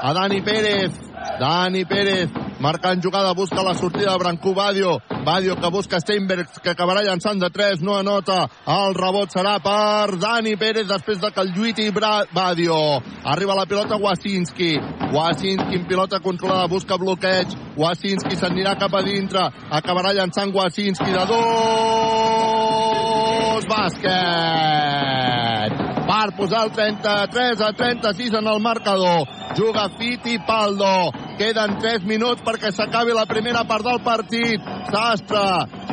[0.00, 0.96] a Dani Pérez.
[1.38, 5.00] Dani Pérez marcant jugada, busca la sortida de Brancú Badio.
[5.24, 8.48] Badio que busca Steinbergs, que acabarà llançant de 3, no anota.
[8.66, 13.02] El rebot serà per Dani Pérez després de que el lluiti Bra Badio.
[13.24, 14.78] Arriba la pilota Wasinski.
[15.12, 17.48] Wasinski en pilota controlada, busca bloqueig.
[17.76, 19.50] Wasinski s'anirà cap a dintre.
[19.70, 21.46] Acabarà llançant Wasinski de dos.
[23.68, 24.98] Bàsquet
[26.08, 29.28] per posar el 33 a 36 en el marcador.
[29.56, 31.12] Juga Fittipaldo.
[31.38, 34.64] Queden 3 minuts perquè s'acabi la primera part del partit.
[34.90, 35.42] Sastre,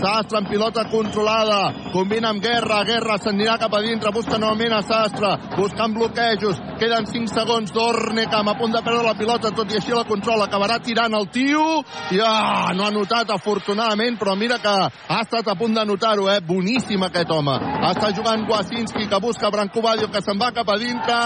[0.01, 1.91] Sastre en pilota controlada.
[1.93, 6.57] Combina amb Guerra, Guerra s'anirà cap a dintre, busca novament a Sastre, buscant bloquejos.
[6.81, 10.47] Queden 5 segons d'Ornecam a punt de perdre la pilota, tot i així la controla.
[10.49, 11.63] Acabarà tirant el tio.
[12.11, 16.25] I ah, no ha notat, afortunadament, però mira que ha estat a punt de notar-ho,
[16.33, 16.41] eh?
[16.41, 17.55] Boníssim aquest home.
[17.91, 21.21] Està jugant Wasinski, que busca Branco Badio, que se'n va cap a dintre.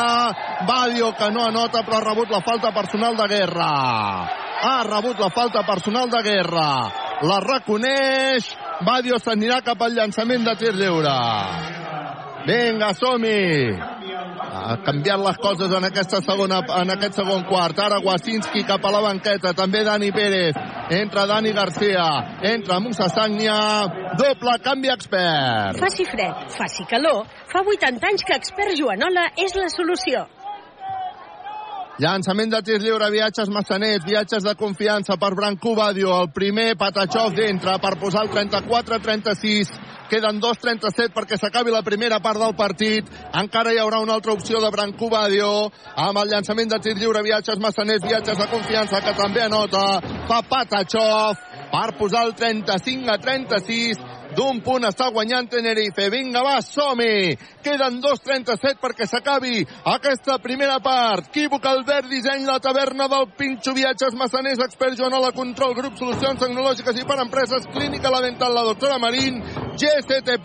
[0.68, 3.70] Badio, que no anota, però ha rebut la falta personal de Guerra.
[4.60, 6.70] Ha rebut la falta personal de Guerra.
[7.30, 8.54] La reconeix.
[8.86, 11.16] Badio s'anirà cap al llançament de tir lliure.
[12.48, 13.76] Vinga, som-hi!
[14.50, 17.78] Ha canviat les coses en, aquesta segona, en aquest segon quart.
[17.84, 19.54] Ara Wasinski cap a la banqueta.
[19.58, 20.58] També Dani Pérez.
[21.00, 22.08] Entra Dani Garcia.
[22.54, 23.60] Entra Musa Sagnia.
[24.20, 25.80] Doble canvi expert.
[25.84, 27.26] Faci fred, faci calor.
[27.52, 30.26] Fa 80 anys que expert Joanola és la solució.
[32.00, 36.14] Llançament de tir lliure, viatges massaners, viatges de confiança per Branco Badio.
[36.22, 39.74] El primer, Patachov d'entre per posar el 34-36.
[40.08, 43.10] Queden 2.37 perquè s'acabi la primera part del partit.
[43.42, 45.50] Encara hi haurà una altra opció de Branco Badio
[46.06, 49.84] amb el llançament de tir lliure, viatges massaners, viatges de confiança que també anota.
[50.32, 51.44] Fa Patachov
[51.74, 54.00] per posar el 35 a 36
[54.40, 56.08] d'un punt està guanyant Tenerife.
[56.14, 57.36] Vinga, va, som-hi!
[57.66, 61.28] Queden 2.37 perquè s'acabi aquesta primera part.
[61.34, 67.02] Quívoc, Albert, disseny, la taverna del Pinxo, viatges massaners, expert Joanola, control, grup, solucions tecnològiques
[67.02, 69.44] i per empreses, clínica, la dental, la doctora Marín,
[69.76, 70.40] GST+.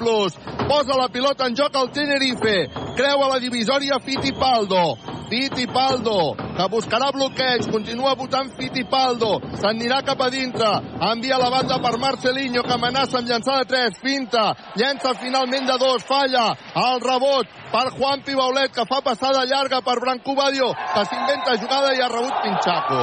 [0.65, 2.65] Posa la pilota en joc al Tenerife.
[2.99, 5.15] Creua la divisòria Fittipaldo.
[5.35, 10.69] Fittipaldo, que buscarà bloqueig, continua votant Fittipaldo, s'anirà cap a dintre,
[11.11, 15.79] envia la banda per Marcelinho, que amenaça amb llançar de 3, finta, llença finalment de
[15.79, 16.47] 2, falla,
[16.85, 21.95] el rebot per Juan Pibaulet, que fa passada llarga per Branco Badio, que s'inventa jugada
[21.95, 23.03] i ha rebut Pinchaco.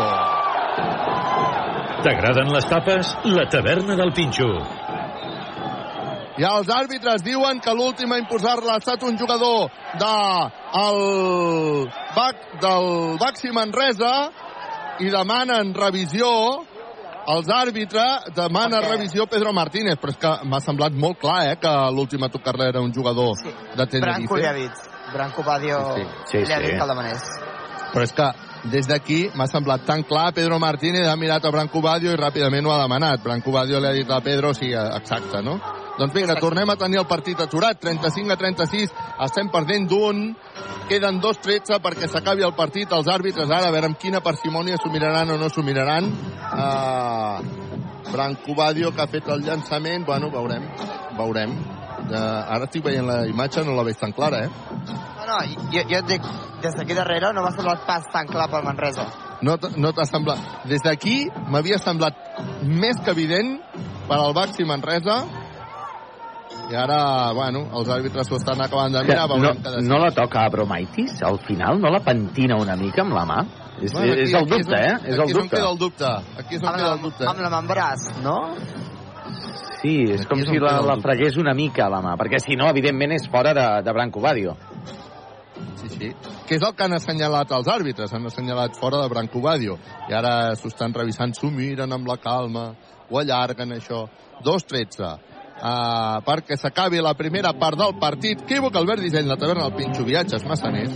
[2.02, 3.12] T'agraden les tapes?
[3.30, 4.50] La taverna del Pinxo.
[6.42, 9.68] I els àrbitres diuen que l'últim a imposar-la ha estat un jugador
[10.02, 10.14] de
[10.82, 11.02] el
[12.16, 12.88] bac, del
[13.22, 14.14] Baxi Manresa
[15.04, 16.32] i demanen revisió
[17.28, 21.74] els àrbitres demana revisió Pedro Martínez, però és que m'ha semblat molt clar eh, que
[21.96, 23.50] l'últim a tocar-la era un jugador Sí.
[23.78, 24.20] de Tenerife.
[24.28, 24.72] Branco li ha dit.
[25.14, 26.64] Branco Badio Sí, sí, li ha sí.
[26.66, 27.22] dit que el demanés.
[27.94, 28.32] Però és que
[28.72, 32.66] des d'aquí m'ha semblat tan clar, Pedro Martínez ha mirat a Branco Badio i ràpidament
[32.66, 33.22] ho ha demanat.
[33.24, 35.60] Branco Badio li ha dit a Pedro, sí, exacte, no?
[36.02, 40.22] Doncs vinga, tornem a tenir el partit aturat, 35 a 36, estem perdent d'un,
[40.90, 44.90] queden 2-13 perquè s'acabi el partit, els àrbitres ara, a veure amb quina parsimònia s'ho
[44.90, 46.08] miraran o no s'ho miraran.
[46.50, 50.66] Uh, Branco Badio que ha fet el llançament, bueno, veurem,
[51.20, 51.54] veurem.
[52.02, 54.50] Uh, ara estic veient la imatge, no la veig tan clara, eh?
[54.90, 55.38] No, no,
[55.70, 56.26] jo, jo et dic,
[56.66, 59.06] des d'aquí darrere no m'ha semblat pas tan clar pel Manresa.
[59.46, 60.66] No, no t'ha semblat...
[60.66, 62.18] Des d'aquí m'havia semblat
[62.66, 63.54] més que evident
[64.10, 65.22] per al Baxi Manresa
[66.72, 69.84] i ara, bueno, els àrbitres s'ho estan acabant de mirar, no, decideix.
[69.90, 71.80] no la toca a Bromaitis al final?
[71.82, 73.40] No la pentina una mica amb la mà?
[73.82, 74.94] És, Bueno, aquí- és el aquí dubte, on- eh?
[75.10, 75.56] És el Aquí és on dubte.
[75.58, 76.06] queda el dubte.
[76.40, 77.26] Aquí és on Amb queda la, el dubte.
[77.28, 78.38] amb la mà en braç, no?
[79.82, 82.40] Sí, és Aquí com és si la, la fregués una mica a la mà, perquè
[82.40, 84.56] si no, evidentment, és fora de, de Branco Badio.
[85.82, 86.12] Sí, sí.
[86.48, 88.14] Que és el que han assenyalat els àrbitres.
[88.14, 89.78] Han assenyalat fora de Branco Badio.
[90.10, 92.74] I ara s'ho estan revisant, s'ho miren amb la calma,
[93.10, 94.08] ho allarguen, això.
[94.44, 95.18] 2-13.
[95.62, 98.40] Uh, perquè s'acabi la primera part del partit.
[98.42, 100.96] Equívoc, Albert Disseny, la taverna del Pinxo, viatges massaners.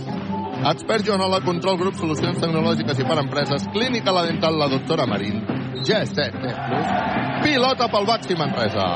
[0.66, 3.68] Expert Joanola, control, grup, solucions tecnològiques i per empreses.
[3.70, 5.44] Clínica La Dental, la doctora Marín.
[5.86, 6.90] G7 Plus.
[7.44, 8.88] Pilota pel Baxi Manresa.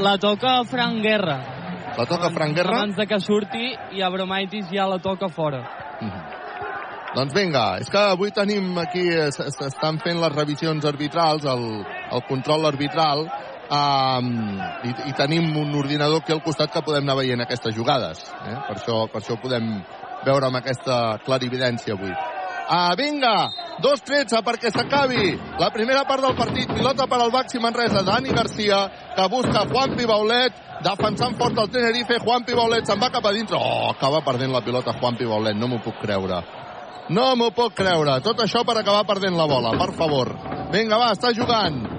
[0.00, 1.36] La toca Frank Guerra.
[1.98, 2.78] La toca Frank Guerra.
[2.78, 5.64] Abans de que surti i a Bromaitis ja la toca fora.
[7.16, 11.64] Doncs vinga, és que avui tenim aquí, eh, s'estan fent les revisions arbitrals, el,
[12.14, 13.24] el control arbitral,
[13.70, 14.32] um,
[14.84, 18.24] i, i tenim un ordinador aquí al costat que podem anar veient aquestes jugades.
[18.44, 18.56] Eh?
[18.68, 19.70] Per, això, per això ho podem
[20.26, 22.12] veure amb aquesta clarividència avui.
[22.68, 23.48] Ah, vinga,
[23.80, 26.68] 2-13 perquè s'acabi la primera part del partit.
[26.68, 28.82] Pilota per al Baxi Manresa, Dani Garcia,
[29.16, 30.52] que busca Juan Pibaulet,
[30.84, 32.20] defensant fort el Tenerife.
[32.20, 33.56] Juan Pibaulet se'n va cap a dintre.
[33.56, 36.42] Oh, acaba perdent la pilota Juan Pibaulet, no m'ho puc creure.
[37.08, 38.18] No m'ho puc creure.
[38.20, 40.34] Tot això per acabar perdent la bola, per favor.
[40.74, 41.97] Vinga, va, està jugant.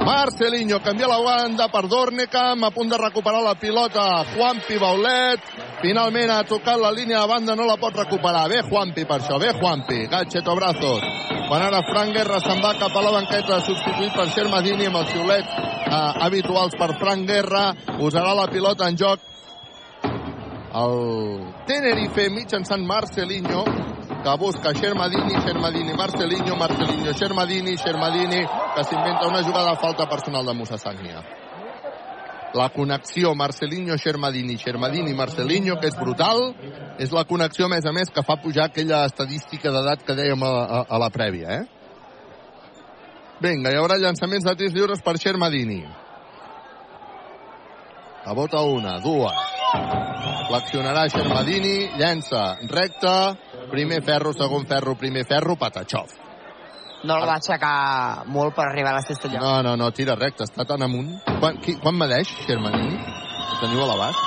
[0.00, 5.40] Marcelinho canvia la banda per Dornecam, a punt de recuperar la pilota Juan Pibaulet.
[5.82, 8.48] Finalment ha tocat la línia de banda, no la pot recuperar.
[8.48, 10.06] Bé Juanpi per això, bé Juanpi.
[10.08, 11.04] Gatcheto brazos.
[11.48, 15.12] Quan ara Frank Guerra se'n va cap a la banqueta, substituït per Xermadini amb els
[15.12, 17.66] xiulets eh, habituals per Frank Guerra.
[18.00, 19.28] Usarà la pilota en joc
[20.80, 20.96] el
[21.66, 23.64] Tenerife mitjançant Marcelinho
[24.22, 30.44] que busca Xermadini, Xermadini, Marcelinho, Marcelinho, Xermadini, Xermadini, que s'inventa una jugada de falta personal
[30.44, 31.22] de Musa Sagnia.
[32.54, 36.54] La connexió Marcelinho, Xermadini, Xermadini, Marcelinho, que és brutal,
[36.98, 40.42] és la connexió, a més a més, que fa pujar aquella estadística d'edat que dèiem
[40.42, 41.80] a, a, a la prèvia, eh?
[43.40, 45.80] Vinga, hi haurà llançaments de tirs lliures per Xermadini.
[48.26, 49.46] La bota una, dues.
[50.50, 53.14] Fleccionarà Xermadini, llença, recta,
[53.70, 56.10] primer ferro, segon ferro, primer ferro, Patachov.
[57.00, 59.40] No el va aixecar molt per arribar a la cesta allò.
[59.40, 61.14] No, no, no, tira recta, està tan amunt.
[61.40, 62.98] Quan, qui, quan medeix Xermadini?
[63.00, 64.20] Ho teniu a l'abast?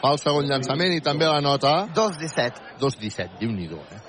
[0.00, 2.78] Fa el segon llançament i també la nota 2-17.
[2.80, 4.00] 2-17, diu nhi eh?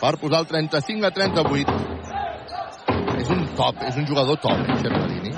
[0.00, 1.76] Per posar el 35 a 38.
[3.22, 5.32] És un top, és un jugador top, eh, Xermadini.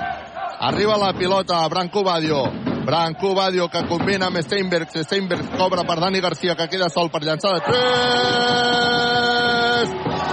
[0.71, 2.68] Arriba la pilota Branco Badio.
[2.89, 4.89] Branco Badio que combina amb Steinberg.
[4.89, 7.79] Steinberg cobra per Dani Garcia que queda sol per llançar de 3.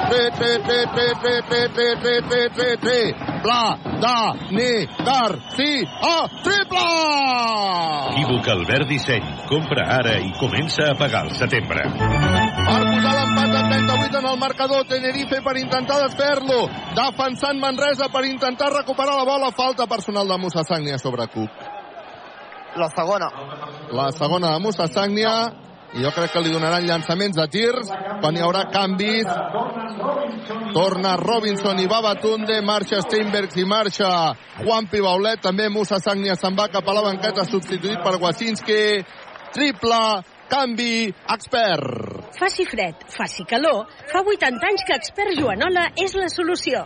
[0.09, 0.87] 3, 3, 3,
[1.21, 3.13] 3, 3, 3, 3, 3, 3, 3.
[3.43, 6.17] Bla, da, ni, Garcia.
[6.47, 6.89] Triple!
[8.15, 9.29] Equívoc Albert Disseny.
[9.53, 11.85] Compra ara i comença a pagar el setembre.
[11.93, 16.65] Per posar l'empat a 38 en el marcador, Tenerife per intentar desfer-lo.
[16.97, 19.53] Defensant Manresa per intentar recuperar la bola.
[19.53, 21.76] Falta personal de Musa Sagnia sobre Cook.
[22.77, 23.31] La segona.
[23.91, 25.37] La segona de Musa Sagnia.
[25.97, 27.89] I jo crec que li donaran llançaments de tirs
[28.21, 29.29] quan hi haurà canvis.
[30.75, 34.11] Torna Robinson i va Batunde, marxa Steinbergs i marxa
[34.61, 35.41] Juan Pibaulet.
[35.41, 38.83] També Musa Sagnia se'n va cap a la banqueta substituït per Wasinski.
[39.57, 40.03] Triple,
[40.53, 42.29] canvi, expert.
[42.37, 46.85] Faci fred, faci calor, fa 80 anys que expert Joanola és la solució.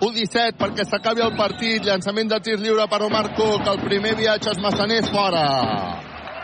[0.00, 1.84] 1-17 perquè s'acabi el partit.
[1.84, 3.64] Llançament de tir lliure per Omar Cook.
[3.72, 5.46] El primer viatge es massaners fora.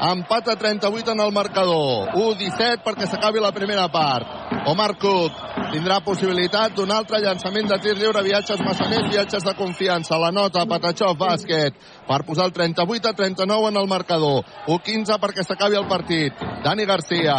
[0.03, 2.09] Empat a 38 en el marcador.
[2.17, 4.27] 1-17 perquè s'acabi la primera part.
[4.73, 5.37] Omar Cook
[5.73, 8.25] tindrà possibilitat d'un altre llançament de tir lliure.
[8.25, 10.19] Viatges massaners, viatges de confiança.
[10.19, 11.77] La nota, Patachov, bàsquet.
[12.09, 14.43] Per posar el 38 a 39 en el marcador.
[14.67, 16.41] 1-15 perquè s'acabi el partit.
[16.65, 17.37] Dani Garcia.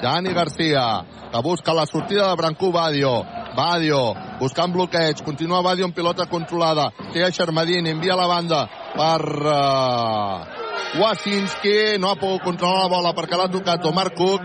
[0.00, 3.37] Dani Garcia, que busca la sortida de Brancú Badio.
[3.56, 6.90] Badio, buscant bloqueig, continua Badio en pilota controlada.
[7.12, 8.62] Té a Xermadini, envia a la banda
[8.94, 11.98] per uh, Wasinski.
[11.98, 14.44] No ha pogut controlar la bola perquè l'ha tocat Omar Cook.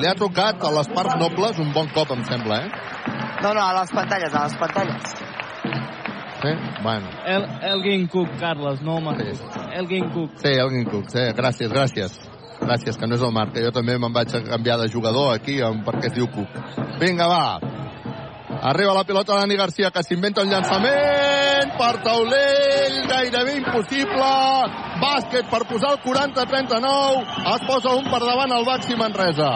[0.00, 2.70] Li ha tocat a les parts nobles un bon cop, em sembla, eh?
[3.42, 5.14] No, no, a les pantalles, a les pantalles.
[6.42, 6.52] Sí?
[6.82, 7.08] Bueno.
[7.26, 9.16] El, Elgin Cook, Carles, no home.
[9.18, 9.60] Sí.
[9.78, 10.30] Elgin Cook.
[10.36, 11.26] Sí, Elgin Cook, sí.
[11.38, 12.18] Gràcies, gràcies.
[12.62, 15.32] Gràcies, que no és el Marc, que jo també me'n vaig a canviar de jugador
[15.34, 16.98] aquí perquè es diu Cook.
[17.00, 17.58] Vinga, va.
[18.64, 24.28] Arriba la pilota Dani Garcia, que s'inventa un llançament per taulell, gairebé impossible.
[25.02, 27.24] Bàsquet per posar el 40-39.
[27.56, 29.48] Es posa un per davant el Baxi Manresa.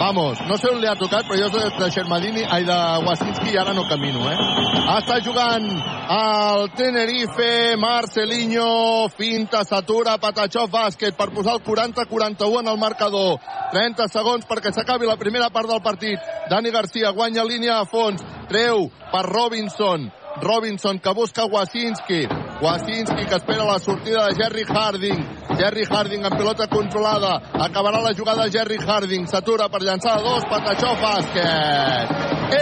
[0.00, 2.76] Vamos, no sé on li ha tocat, però jo soc de Xermadini, ai, de
[3.06, 4.36] Wasinski, i ara no camino, eh?
[4.98, 12.80] Està jugant el Tenerife, Marcelinho, finta, s'atura, Patachov, bàsquet per posar el 40-41 en el
[12.82, 13.38] marcador.
[13.72, 16.20] 30 segons perquè s'acabi la primera part del partit.
[16.50, 18.20] Dani Garcia guanya línia a fons,
[18.50, 20.10] treu per Robinson.
[20.42, 22.26] Robinson que busca Wasinski.
[22.60, 25.20] Wasinski que espera la sortida de Jerry Harding.
[25.58, 27.40] Jerry Harding en pilota controlada.
[27.52, 29.26] Acabarà la jugada Jerry Harding.
[29.26, 30.44] S'atura per llançar dos.
[30.50, 32.14] Patachó bàsquet.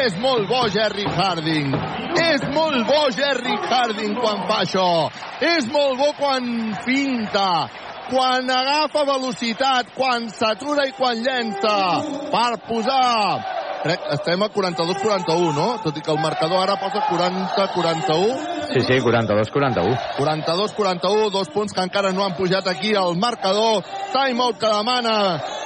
[0.05, 1.73] És molt bo Jerry Harding.
[2.21, 5.09] És molt bo Jerry Harding quan fa això.
[5.41, 7.69] És molt bo quan finta
[8.09, 11.77] quan agafa velocitat, quan s'atura i quan llença
[12.33, 15.69] per posar crec estem a 42-41, no?
[15.85, 18.59] Tot i que el marcador ara posa 40-41.
[18.73, 19.97] Sí, sí, 42-41.
[20.19, 23.85] 42-41, dos punts que encara no han pujat aquí al marcador.
[24.13, 25.15] Timeout que demana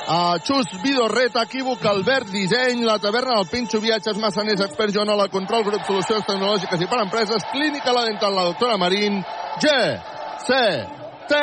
[0.07, 5.29] a Xus Vidorreta, equívoc Albert Disseny, la taverna del Pinxo, viatges massaners, expert Joan la
[5.29, 9.23] control, grup solucions tecnològiques i per empreses, clínica la dental, la doctora Marín,
[9.63, 9.77] G,
[10.47, 10.59] C,
[11.29, 11.39] T,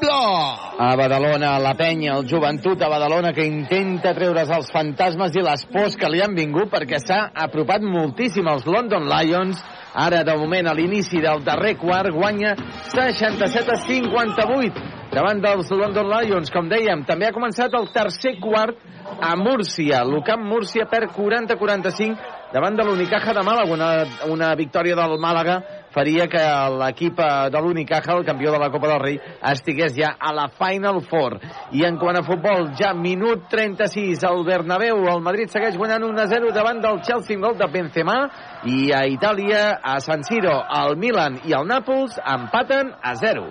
[0.00, 0.76] Bla.
[0.80, 5.66] A Badalona, la penya, el joventut a Badalona que intenta treure's els fantasmes i les
[5.68, 9.60] pors que li han vingut perquè s'ha apropat moltíssim als London Lions.
[9.92, 12.54] Ara, de moment, a l'inici del darrer quart, guanya
[12.94, 16.50] 67 a 58 davant dels London Lions.
[16.54, 18.78] Com dèiem, també ha començat el tercer quart
[19.20, 20.04] a Múrcia.
[20.06, 23.74] L'Ucamp Múrcia per 40-45 davant de l'Unicaja de Màlaga.
[23.74, 23.90] Una,
[24.32, 25.60] una victòria del Màlaga
[25.94, 26.42] faria que
[26.80, 27.20] l'equip
[27.52, 29.18] de l'Unicaja, el campió de la Copa del Rei,
[29.52, 31.38] estigués ja a la Final Four.
[31.72, 36.52] I en quant a futbol, ja minut 36 al Bernabéu, el Madrid segueix guanyant 1-0
[36.56, 38.20] davant del Chelsea, gol de Benzema,
[38.64, 43.48] i a Itàlia, a San Siro, el Milan i el Nàpols empaten a 0.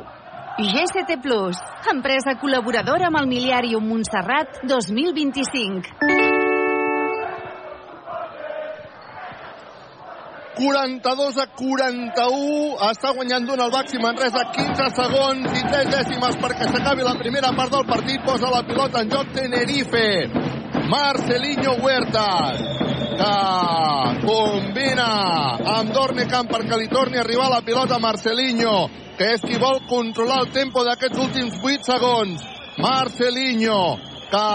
[0.60, 6.39] GCT Plus, empresa col·laboradora amb el Miliàrium Montserrat 2025.
[10.60, 16.68] 42 a 41, està guanyant d'un el Baxi Manresa, 15 segons i 3 dècimes perquè
[16.68, 20.10] s'acabi la primera part del partit, posa la pilota en joc Tenerife.
[20.92, 22.60] Marcelinho Huertas,
[23.22, 23.34] que
[24.26, 25.08] combina
[25.78, 30.44] amb Dornecamp perquè li torni a arribar la pilota Marcelinho, que és qui vol controlar
[30.44, 32.44] el tempo d'aquests últims 8 segons.
[32.84, 33.80] Marcelinho,
[34.32, 34.48] que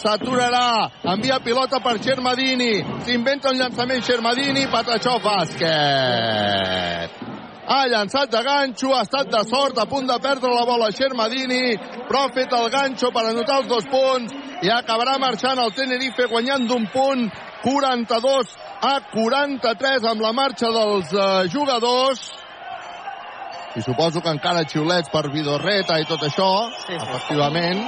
[0.00, 7.10] s'aturarà, envia pilota per Xermadini, s'inventa un llançament Xermadini, Patachó bàsquet.
[7.68, 11.76] Ha llançat de ganxo, ha estat de sort, a punt de perdre la bola Xermadini,
[12.08, 14.32] però ha fet el ganxo per anotar els dos punts
[14.64, 17.28] i acabarà marxant el Tenerife guanyant d'un punt
[17.62, 18.56] 42
[18.88, 22.22] a 43 amb la marxa dels uh, jugadors
[23.76, 26.50] i suposo que encara xiulets per Vidorreta i tot això,
[26.86, 26.98] sí, sí.
[26.98, 27.82] efectivament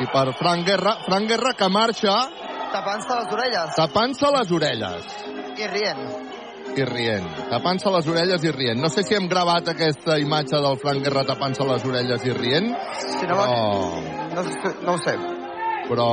[0.00, 2.16] i per Fran Guerra, Fran Guerra que marxa
[2.72, 5.18] tapant-se les orelles tapant-se les orelles
[5.60, 6.06] i rient
[6.72, 8.80] i rient, tapant-se les orelles i rient.
[8.80, 12.70] No sé si hem gravat aquesta imatge del Fran Guerra tapant-se les orelles i rient,
[12.96, 13.58] si no, però...
[14.32, 14.44] no,
[14.86, 15.16] no ho sé.
[15.88, 16.06] Però,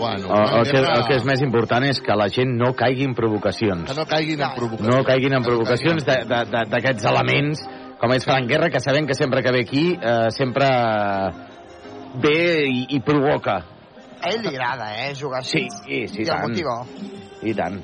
[0.00, 0.32] bueno...
[0.32, 3.14] El, el, que, el que és més important és que la gent no caigui en
[3.14, 3.84] provocacions.
[3.90, 4.90] Que no caiguin en provocacions.
[4.90, 7.62] No caiguin en provocacions d'aquests elements,
[8.02, 10.72] com és Fran Guerra, que sabem que sempre que ve aquí, eh, sempre
[12.20, 13.62] ve i, i provoca.
[14.22, 15.66] A ell li agrada, eh, jugar així.
[15.82, 16.80] Sí, sí, sí, I motiva.
[17.42, 17.82] I tant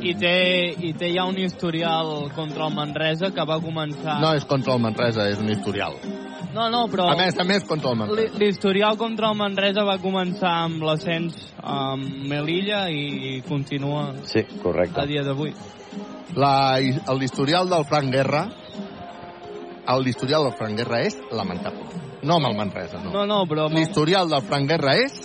[0.00, 0.34] i té,
[0.80, 4.18] i té ja un historial contra el Manresa que va començar...
[4.22, 5.96] No és contra el Manresa, és un historial.
[6.54, 7.06] No, no, però...
[7.12, 8.38] A més, a més, contra el Manresa.
[8.40, 15.00] L'historial contra el Manresa va començar amb l'ascens amb Melilla i continua sí, correcte.
[15.02, 15.54] a dia d'avui.
[17.20, 18.46] L'historial del Frank Guerra
[19.98, 22.09] l'historial del Frank Guerra és lamentable.
[22.22, 23.12] No amb el Manresa, no.
[23.14, 23.68] No, no, però...
[23.72, 25.22] L'historial del Frank Guerra és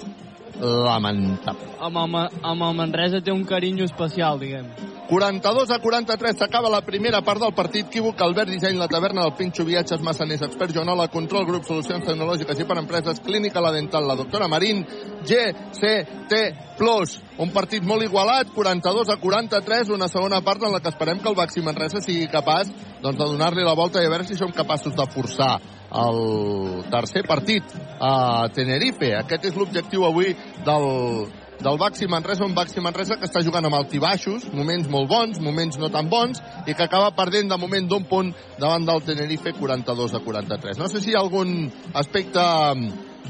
[0.60, 1.76] lamentable.
[1.84, 4.70] Amb el, amb el Manresa té un carinyo especial, diguem.
[5.06, 7.86] 42 a 43 s'acaba la primera part del partit.
[7.86, 12.60] Equívoc, Albert Disseny, la taverna del Pinxo, viatges, massaners, expert Joanola, control, grup, solucions tecnològiques
[12.60, 14.82] i per empreses, clínica, la dental, la doctora Marín,
[15.28, 16.42] GCT
[16.80, 17.20] Plus.
[17.38, 21.30] Un partit molt igualat, 42 a 43, una segona part en la que esperem que
[21.30, 22.72] el Baxi Manresa sigui capaç
[23.04, 25.60] doncs, de donar-li la volta i a veure si som capaços de forçar
[25.96, 29.14] el tercer partit a Tenerife.
[29.22, 30.34] Aquest és l'objectiu avui
[30.66, 30.86] del,
[31.62, 35.80] del Baxi Manresa, un Baxi Manresa que està jugant amb altibaixos, moments molt bons, moments
[35.82, 40.18] no tan bons, i que acaba perdent de moment d'un punt davant del Tenerife 42
[40.20, 40.82] a 43.
[40.82, 42.44] No sé si hi ha algun aspecte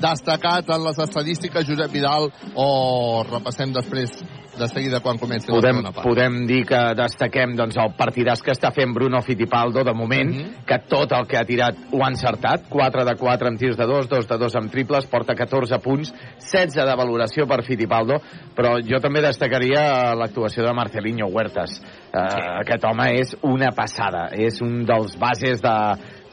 [0.01, 2.27] destacat en les estadístiques Josep Vidal
[2.59, 4.17] o repassem després
[4.59, 6.07] de seguida quan comenci podem, la segona part.
[6.07, 10.39] Podem dir que destaquem doncs, el partidàs que està fent Bruno Fittipaldo de moment, mm
[10.39, 10.65] -hmm.
[10.65, 13.85] que tot el que ha tirat ho ha encertat, 4 de 4 amb tirs de
[13.85, 18.21] 2, 2 de 2 amb triples, porta 14 punts, 16 de valoració per Fittipaldo,
[18.55, 21.81] però jo també destacaria l'actuació de Marcelinho Huertas.
[22.13, 22.41] Uh, sí.
[22.61, 25.77] Aquest home és una passada, és un dels bases de,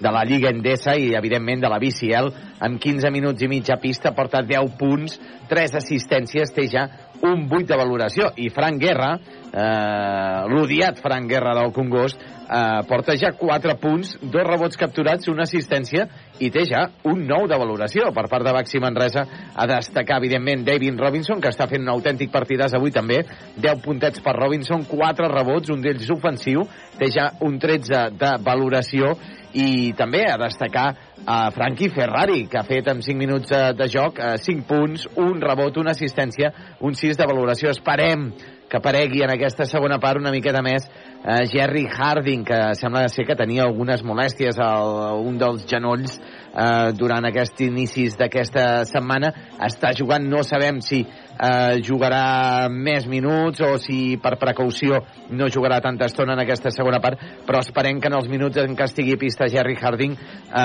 [0.00, 2.32] de la Lliga Endesa i, evidentment, de la BCL.
[2.62, 5.18] En 15 minuts i mitja pista porta 10 punts,
[5.48, 6.88] 3 assistències, té ja
[7.22, 8.30] un 8 de valoració.
[8.36, 14.44] I Frank Guerra, eh, l'odiat Frank Guerra del Congost, eh, porta ja 4 punts, dos
[14.46, 16.08] rebots capturats, una assistència
[16.38, 19.24] i té ja un 9 de valoració per part de Baxi Manresa.
[19.54, 23.22] A destacar, evidentment, David Robinson, que està fent un autèntic partidàs avui també.
[23.56, 26.66] 10 puntets per Robinson, 4 rebots, un d'ells ofensiu,
[26.98, 29.14] té ja un 13 de valoració
[29.52, 30.94] i també a destacar
[31.26, 35.40] a Frankie Ferrari, que ha fet en 5 minuts de joc 5 eh, punts, un
[35.40, 37.70] rebot, una assistència, un 6 de valoració.
[37.70, 38.30] Esperem
[38.72, 43.26] que aparegui en aquesta segona part una miqueta més eh, Jerry Harding, que sembla ser
[43.28, 44.70] que tenia algunes molèsties a
[45.18, 49.32] un dels genolls eh, durant aquests inicis d'aquesta setmana.
[49.60, 51.02] Està jugant, no sabem si
[51.42, 55.02] eh, jugarà més minuts o si per precaució
[55.34, 58.76] no jugarà tanta estona en aquesta segona part, però esperem que en els minuts en
[58.78, 60.60] què estigui pista Jerry Harding eh,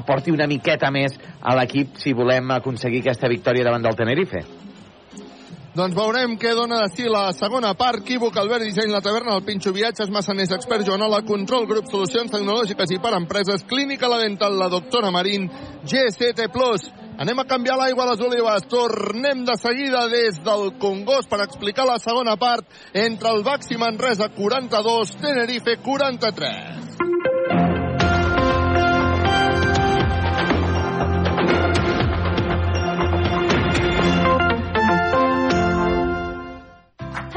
[0.00, 4.46] aporti una miqueta més a l'equip si volem aconseguir aquesta victòria davant del Tenerife.
[5.78, 8.00] Doncs veurem què dona de si la segona part.
[8.02, 12.96] Quívoc, Albert Disseny, La Taverna, el Pinxo Viatges, Massaners, Expert, Joanola, Control, Grup, Solucions Tecnològiques
[12.96, 15.46] i per Empreses, Clínica La Dental, La Doctora Marín,
[15.84, 16.48] GCT+,
[17.18, 18.66] Anem a canviar l'aigua a les olives.
[18.70, 24.30] Tornem de seguida des del Congost per explicar la segona part entre el Baxi Manresa
[24.36, 26.78] 42, Tenerife 43.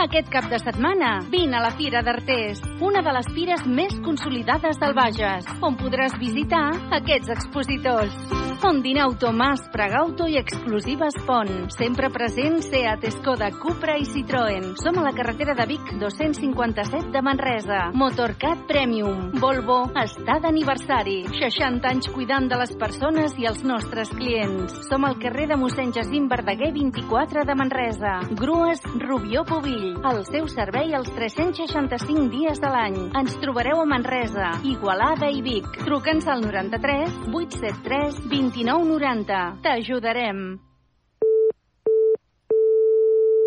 [0.02, 4.82] Aquest cap de setmana, vine a la Fira d'Artés, una de les fires més consolidades
[4.82, 8.18] del Bages, on podràs visitar aquests expositors.
[8.62, 11.50] Ondinau Tomàs Pregauto i Exclusives Pont.
[11.74, 14.76] Sempre present Seat, Skoda, Cupra i Citroën.
[14.78, 17.80] Som a la carretera de Vic 257 de Manresa.
[17.98, 19.32] Motorcat Premium.
[19.42, 21.24] Volvo està d'aniversari.
[21.40, 24.78] 60 anys cuidant de les persones i els nostres clients.
[24.90, 28.20] Som al carrer de mossèn Jacint Verdaguer 24 de Manresa.
[28.38, 29.91] Grues Rubió Pubill.
[30.00, 32.98] El seu servei els 365 dies de l'any.
[33.20, 35.70] Ens trobareu a Manresa, Igualada i Vic.
[35.84, 39.46] Truca'ns al 93 873 2990.
[39.68, 40.44] T'ajudarem.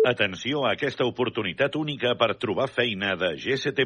[0.05, 3.31] Atenció a aquesta oportunitat única per trobar feina de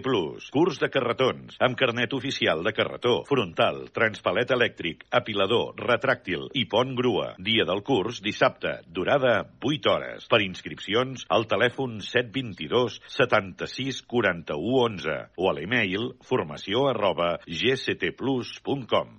[0.04, 0.50] Plus.
[0.52, 6.92] Curs de carretons, amb carnet oficial de carretó, frontal, transpalet elèctric, apilador, retràctil i pont
[6.98, 7.36] grua.
[7.40, 10.28] Dia del curs, dissabte, durada 8 hores.
[10.28, 19.19] Per inscripcions, al telèfon 722 76 41 11 o a l'email formació arroba gstplus.com.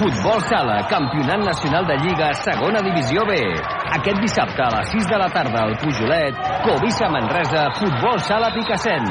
[0.00, 3.36] Futbol Sala, Campionat Nacional de Lliga, segona divisió B.
[3.96, 9.08] Aquest dissabte a les 6 de la tarda al Pujolet, Covisa Manresa, Futbol Sala Picassent.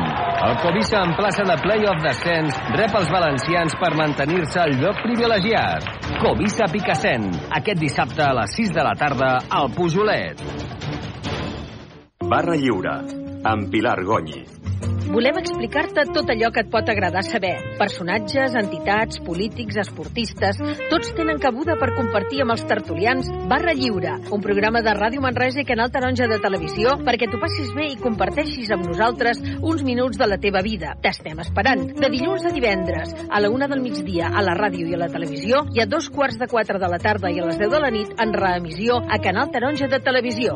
[0.48, 5.90] El Covisa en plaça de play-off descens rep els valencians per mantenir-se al lloc privilegiat.
[6.22, 7.30] Covisa Picassent,
[7.62, 10.42] aquest dissabte a les 6 de la tarda al Pujolet.
[12.30, 12.98] Barra Lliure,
[13.46, 14.59] amb Pilar Gonyi.
[15.10, 17.56] Volem explicar-te tot allò que et pot agradar saber.
[17.80, 20.60] Personatges, entitats, polítics, esportistes,
[20.92, 25.64] tots tenen cabuda per compartir amb els tertulians Barra Lliure, un programa de Ràdio Manresa
[25.64, 30.22] i Canal Taronja de Televisió perquè t'ho passis bé i comparteixis amb nosaltres uns minuts
[30.22, 30.94] de la teva vida.
[31.02, 31.88] T'estem esperant.
[31.98, 35.10] De dilluns a divendres, a la una del migdia, a la ràdio i a la
[35.10, 37.82] televisió, i a dos quarts de quatre de la tarda i a les deu de
[37.82, 40.56] la nit en reemissió a Canal Taronja de Televisió.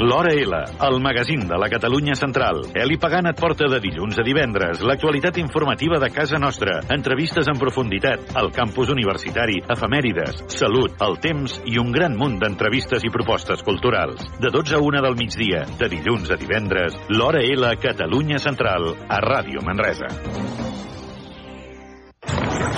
[0.00, 2.62] L'Hora L, el magazín de la Catalunya Central.
[2.74, 7.60] Eli Pagant et porta de dilluns a divendres l'actualitat informativa de casa nostra, entrevistes en
[7.60, 13.60] profunditat, el campus universitari, efemèrides, salut, el temps i un gran munt d'entrevistes i propostes
[13.62, 14.24] culturals.
[14.40, 19.20] De 12 a 1 del migdia, de dilluns a divendres, l'Hora L, Catalunya Central, a
[19.20, 20.08] Ràdio Manresa.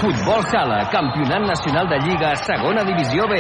[0.05, 3.39] Futbol Sala, Campionat Nacional de Lliga, segona divisió B.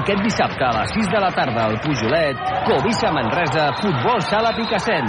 [0.00, 5.08] Aquest dissabte a les 6 de la tarda al Pujolet, Covisa Manresa, Futbol Sala Picassent.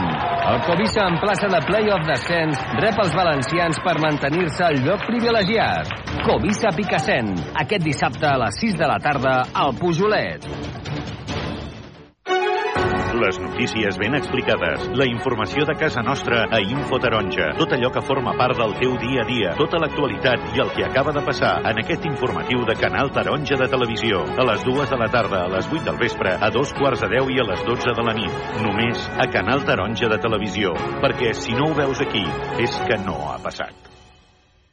[0.53, 5.91] El Covisa en plaça de play-off descens rep els valencians per mantenir-se al lloc privilegiat.
[6.24, 7.34] Covisa Picassent,
[7.66, 10.48] aquest dissabte a les 6 de la tarda al Pujolet.
[13.16, 18.04] Les notícies ben explicades, la informació de casa nostra a Info Taronja, tot allò que
[18.04, 21.54] forma part del teu dia a dia, tota l'actualitat i el que acaba de passar
[21.72, 24.26] en aquest informatiu de Canal Taronja de Televisió.
[24.36, 27.14] A les dues de la tarda, a les 8 del vespre, a dos quarts de
[27.16, 28.46] 10 i a les 12 de la nit.
[28.68, 32.28] Només a Canal Taronja de Televisió, perquè si no ho veus aquí,
[32.60, 33.85] és que no ha passat.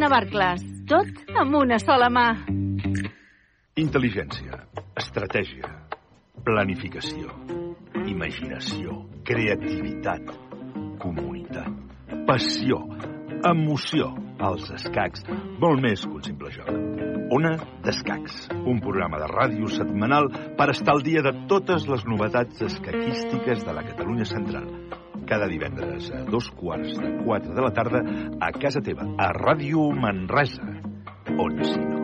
[0.00, 0.62] Navarcles.
[0.88, 2.26] Tot amb una sola mà.
[3.80, 4.58] Intel·ligència,
[5.00, 5.70] estratègia,
[6.46, 7.32] planificació,
[8.06, 10.28] imaginació, creativitat,
[11.02, 11.72] comunitat,
[12.28, 12.80] passió,
[13.44, 14.10] emoció,
[14.44, 15.24] els escacs,
[15.62, 16.70] molt més que un simple joc.
[17.34, 17.54] Ona
[17.84, 23.64] d'Escacs, un programa de ràdio setmanal per estar al dia de totes les novetats escaquístiques
[23.64, 24.68] de la Catalunya Central.
[25.28, 28.04] Cada divendres a dos quarts de quatre de la tarda
[28.40, 30.70] a casa teva, a Ràdio Manresa.
[31.38, 32.03] On si no.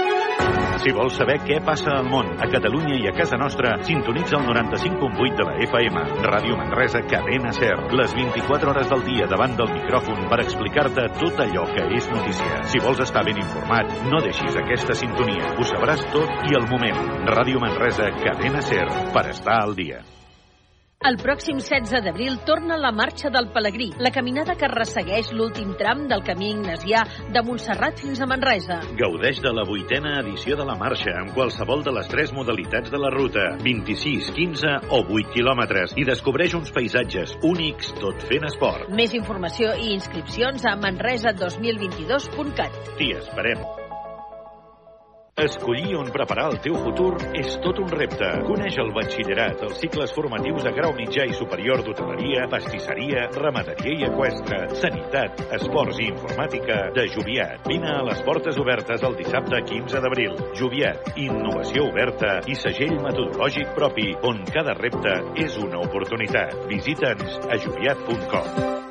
[0.79, 4.45] Si vols saber què passa al món, a Catalunya i a casa nostra, sintonitza el
[4.47, 6.05] 95.8 de la FM.
[6.25, 7.75] Ràdio Manresa, cadena SER.
[7.99, 12.63] Les 24 hores del dia davant del micròfon per explicar-te tot allò que és notícia.
[12.71, 15.53] Si vols estar ben informat, no deixis aquesta sintonia.
[15.57, 17.05] Ho sabràs tot i al moment.
[17.29, 20.01] Ràdio Manresa, cadena SER, per estar al dia.
[21.01, 26.03] El pròxim 16 d'abril torna la Marxa del Pelegrí, la caminada que ressegueix l'últim tram
[26.11, 27.01] del camí ignasià
[27.33, 28.77] de Montserrat fins a Manresa.
[28.99, 33.01] Gaudeix de la vuitena edició de la marxa amb qualsevol de les tres modalitats de
[33.01, 38.85] la ruta, 26, 15 o 8 quilòmetres, i descobreix uns paisatges únics tot fent esport.
[38.93, 42.81] Més informació i inscripcions a manresa2022.cat.
[43.01, 43.80] T'hi esperem.
[45.41, 48.27] Escollir on preparar el teu futur és tot un repte.
[48.45, 54.05] Coneix el batxillerat, els cicles formatius de grau mitjà i superior d'hoteleria, pastisseria, ramaderia i
[54.05, 57.65] equestre, sanitat, esports i informàtica de Joviat.
[57.71, 60.37] Vine a les portes obertes el dissabte 15 d'abril.
[60.61, 66.53] Joviat, innovació oberta i segell metodològic propi, on cada repte és una oportunitat.
[66.69, 68.90] Visita'ns a joviat.com.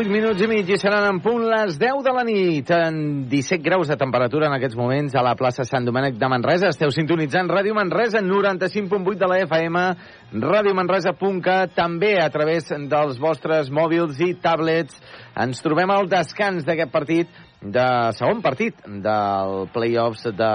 [0.00, 2.70] Vuit minuts i mig i seran en punt les 10 de la nit.
[2.72, 2.94] En
[3.28, 6.70] 17 graus de temperatura en aquests moments a la plaça Sant Domènec de Manresa.
[6.72, 9.82] Esteu sintonitzant Ràdio Manresa 95.8 de la FM,
[10.46, 14.96] radiomanresa.cat, també a través dels vostres mòbils i tablets.
[15.36, 20.54] Ens trobem al descans d'aquest partit, de segon partit del play-offs de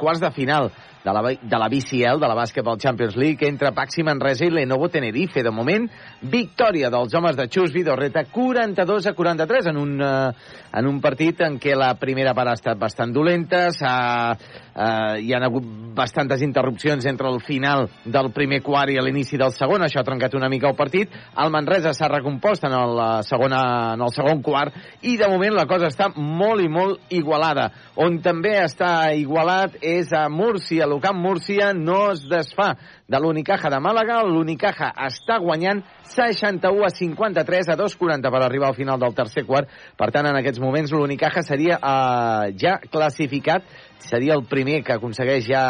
[0.00, 0.72] quarts de final
[1.08, 4.88] de la, de la BCL, de la Basketball Champions League, entre Paxi Manresa i Lenovo
[4.88, 5.42] Tenerife.
[5.42, 5.88] De moment,
[6.20, 10.32] victòria dels homes de Xus Vidorreta, 42 a 43, en un, eh,
[10.72, 14.36] en un partit en què la primera part ha estat bastant dolenta, s'ha,
[14.74, 15.64] eh, hi han hagut
[15.96, 20.34] bastantes interrupcions entre el final del primer quart i l'inici del segon, això ha trencat
[20.34, 21.08] una mica el partit.
[21.38, 25.54] El Manresa s'ha recompost en el, eh, segona, en el segon quart i de moment
[25.54, 27.70] la cosa està molt i molt igualada.
[27.96, 32.72] On també està igualat és a Múrcia, l'Ucamp Múrcia no es desfà
[33.06, 34.18] de l'Unicaja de Màlaga.
[34.26, 39.70] L'Unicaja està guanyant 61 a 53 a 2,40 per arribar al final del tercer quart.
[39.96, 43.70] Per tant, en aquests moments l'Unicaja seria eh, ja classificat,
[44.02, 45.62] seria el primer que aconsegueix ja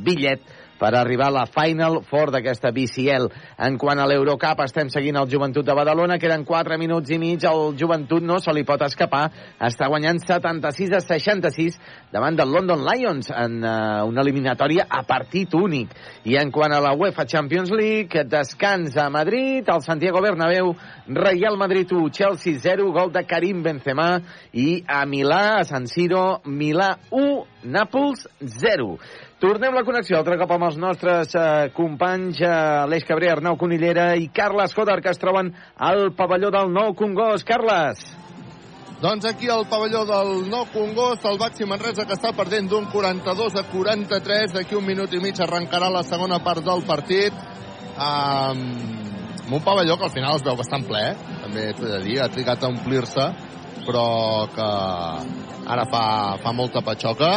[0.00, 0.48] bitllet
[0.80, 3.28] per arribar a la Final Four d'aquesta BCL.
[3.66, 7.44] En quant a l'Eurocup, estem seguint el Joventut de Badalona, queden 4 minuts i mig,
[7.44, 9.26] el Joventut no se li pot escapar,
[9.60, 11.76] està guanyant 76 a 66
[12.14, 15.92] davant del London Lions en uh, una eliminatòria a partit únic.
[16.24, 20.74] I en quant a la UEFA Champions League, descans a Madrid, al Santiago Bernabéu,
[21.06, 24.10] Real Madrid 1, Chelsea 0, gol de Karim Benzema,
[24.52, 28.94] i a Milà, a San Siro, Milà 1, Nàpols 0.
[29.40, 32.48] Tornem la connexió altre cop amb els nostres eh, companys eh,
[32.86, 37.46] Aleix Cabré, Arnau Conillera i Carles Joder, que es troben al pavelló del Nou Congost.
[37.48, 38.04] Carles!
[39.00, 43.56] Doncs aquí al pavelló del Nou Congost, el Baxi Manresa que està perdent d'un 42
[43.56, 44.56] a 43.
[44.56, 47.36] D'aquí un minut i mig arrencarà la segona part del partit.
[48.00, 48.60] Um,
[49.50, 51.38] amb un pavelló que al final es veu bastant ple, eh?
[51.42, 53.24] també t'ho he de dir, ha trigat a omplir-se,
[53.90, 54.68] però que
[55.74, 56.04] ara fa,
[56.42, 57.32] fa molta patxoca.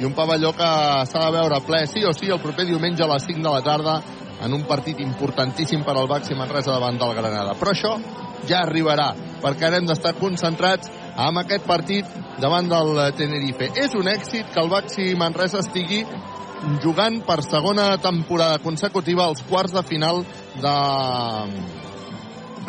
[0.00, 0.70] I un pavelló que
[1.10, 3.64] s'ha de veure ple sí o sí el proper diumenge a les 5 de la
[3.66, 3.98] tarda
[4.40, 7.56] en un partit importantíssim per al Baxi Manresa davant del Granada.
[7.58, 7.96] Però això
[8.48, 9.10] ja arribarà,
[9.42, 10.88] perquè ara hem d'estar concentrats
[11.20, 12.06] amb aquest partit
[12.40, 13.68] davant del Tenerife.
[13.76, 16.00] És un èxit que el Baxi Manresa estigui
[16.80, 20.24] jugant per segona temporada consecutiva als quarts de final
[20.60, 20.74] de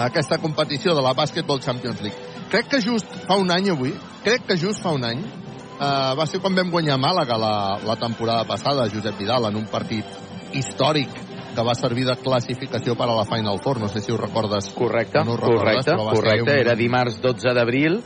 [0.10, 2.31] aquesta competició de la Basketball Champions League.
[2.52, 3.94] Crec que just fa un any avui,
[4.26, 7.54] crec que just fa un any, eh, va ser quan vam guanyar Màlaga la,
[7.88, 10.06] la temporada passada, Josep Vidal, en un partit
[10.54, 11.08] històric
[11.56, 13.80] que va servir de classificació per a la Final Four.
[13.80, 14.70] No sé si ho recordes.
[14.76, 16.42] Correcte, no ho recordes, correcte, correcte.
[16.52, 18.02] un- Era dimarts 12 d'abril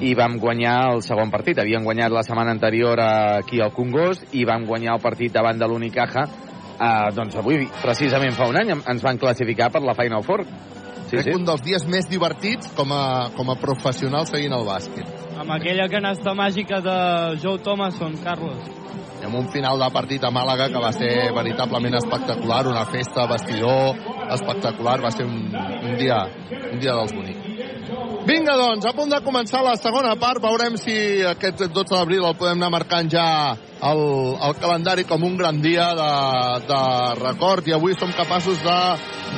[0.00, 1.58] i vam guanyar el segon partit.
[1.58, 5.66] Havien guanyat la setmana anterior aquí al Congost i vam guanyar el partit davant de
[5.68, 6.24] l'Unicaja
[6.80, 10.42] eh, doncs avui, precisament fa un any, ens van classificar per la Final Four.
[11.12, 11.32] Sí, crec sí.
[11.36, 15.10] un dels dies més divertits com a, com a professional seguint el bàsquet.
[15.42, 16.94] Amb aquella canasta màgica de
[17.42, 18.70] Joe Thomason, Carlos.
[19.20, 23.26] I amb un final de partit a Màlaga que va ser veritablement espectacular, una festa,
[23.28, 24.00] vestidor
[24.38, 26.22] espectacular, va ser un, un dia
[26.72, 27.52] un dia dels bonics.
[28.24, 30.40] Vinga, doncs, a punt de començar la segona part.
[30.40, 30.96] Veurem si
[31.28, 33.26] aquest 12 d'abril el podem anar marcant ja
[33.90, 34.02] el,
[34.48, 36.12] el calendari com un gran dia de,
[36.68, 36.82] de
[37.22, 37.66] record.
[37.66, 38.78] I avui som capaços de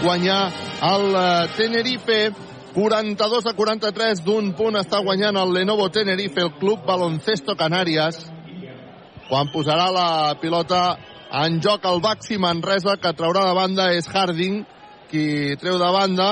[0.02, 0.42] guanyar
[0.90, 2.20] el eh, Tenerife
[2.74, 8.24] 42 a 43 d'un punt està guanyant el Lenovo Tenerife, el Club Baloncesto Canàries
[9.28, 10.08] quan posarà la
[10.40, 10.82] pilota
[11.44, 14.60] en joc el Baxi Manresa, que traurà de banda és Harding,
[15.10, 16.28] qui treu de banda.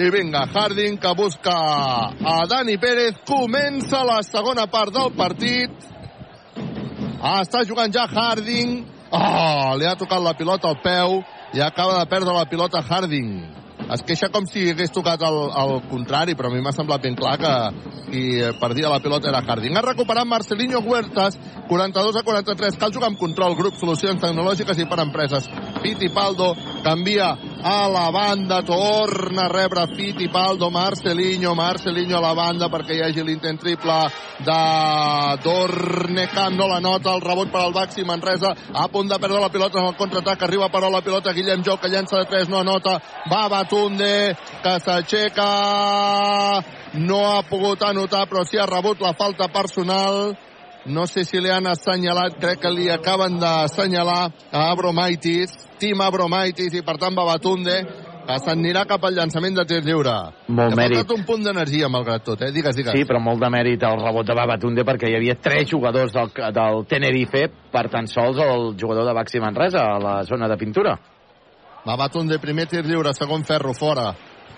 [0.00, 3.20] I vinga, Harding que busca a Dani Pérez.
[3.28, 5.70] Comença la segona part del partit.
[7.20, 8.78] Ah, està jugant ja Harding.
[9.12, 11.18] Oh, li ha tocat la pilota al peu
[11.52, 13.34] i acaba de perdre la pilota Harding.
[13.90, 17.16] Es queixa com si hagués tocat el, el contrari, però a mi m'ha semblat ben
[17.18, 17.52] clar que
[18.10, 18.22] qui
[18.60, 19.76] perdia la pilota era Harding.
[19.76, 21.36] Ha recuperat Marcelinho Huertas,
[21.68, 22.78] 42 a 43.
[22.80, 25.50] Cal jugar amb control, grup, solucions tecnològiques i per empreses.
[25.82, 26.54] Fittipaldo
[26.86, 33.02] canvia a la banda, torna a rebre Fittipaldo, Marcelinho, Marcelinho a la banda perquè hi
[33.04, 33.98] hagi l'intent triple
[34.40, 34.60] de
[35.44, 39.50] Dornecam, no la nota, el rebot per al Baxi Manresa, a punt de perdre la
[39.52, 42.60] pilota en el contraatac, arriba però la pilota Guillem Jou, que llença de 3, no
[42.60, 42.98] anota,
[43.30, 45.50] va Batunde, que s'aixeca,
[46.94, 50.32] no ha pogut anotar, però sí ha rebut la falta personal,
[50.90, 54.22] no sé si li han assenyalat, crec que li acaben d'assenyalar
[54.52, 57.76] a Abromaitis, Tim Abromaitis, i per tant va Batunde,
[58.26, 60.14] que s'anirà cap al llançament de tir lliure.
[60.48, 61.14] Molt ha mèrit.
[61.14, 62.50] un punt d'energia, malgrat tot, eh?
[62.54, 62.94] Digues, digues.
[62.94, 66.32] Sí, però molt de mèrit el rebot de Babatunde perquè hi havia tres jugadors del,
[66.58, 70.98] del Tenerife per tan sols el jugador de Baxi Manresa a la zona de pintura.
[71.86, 74.12] Va Batunde, primer tir lliure, segon ferro, fora.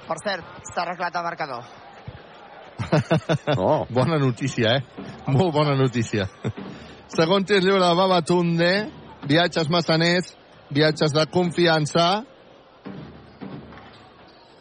[0.09, 1.82] Per cert, s'ha arreglat el marcador.
[3.57, 3.87] Oh.
[3.91, 4.83] Bona notícia, eh?
[5.27, 6.27] Molt bona notícia.
[7.13, 8.73] Segon tir lliure de Babatunde,
[9.29, 10.33] viatges massaners,
[10.73, 12.25] viatges de confiança.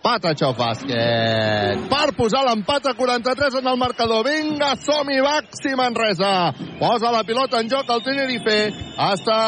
[0.02, 1.84] Patachó bàsquet.
[1.90, 4.26] Per posar l'empat a 43 en el marcador.
[4.26, 6.52] Vinga, som-hi, Baxi Manresa.
[6.80, 8.58] Posa la pilota en joc el Tenerife.
[8.98, 9.42] Està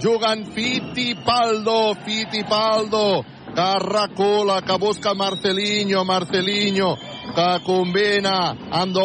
[0.00, 3.22] jugant Fittipaldo, Fittipaldo,
[3.52, 6.94] que recula, que busca Marcelinho, Marcelinho,
[7.36, 8.96] que combina amb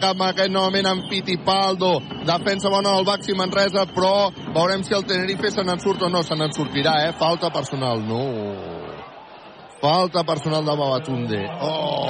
[0.00, 5.04] cap en aquest moment amb Fittipaldo defensa bona del Baxi Manresa però veurem si el
[5.04, 7.12] Tenerife se n'en surt o no se n'en sortirà, eh?
[7.18, 8.22] falta personal no
[9.80, 12.08] falta personal de Babatunde oh,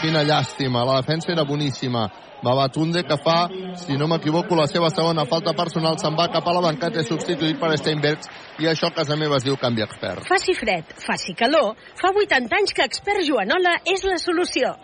[0.00, 2.08] quina llàstima la defensa era boníssima
[2.44, 6.52] Babatunde que fa, si no m'equivoco, la seva segona falta personal se'n va cap a
[6.52, 8.28] la banqueta i substituït per Steinbergs
[8.60, 10.26] i això a casa meva es diu canvi expert.
[10.28, 14.74] Faci fred, faci calor, fa 80 anys que Expert Joanola és la solució.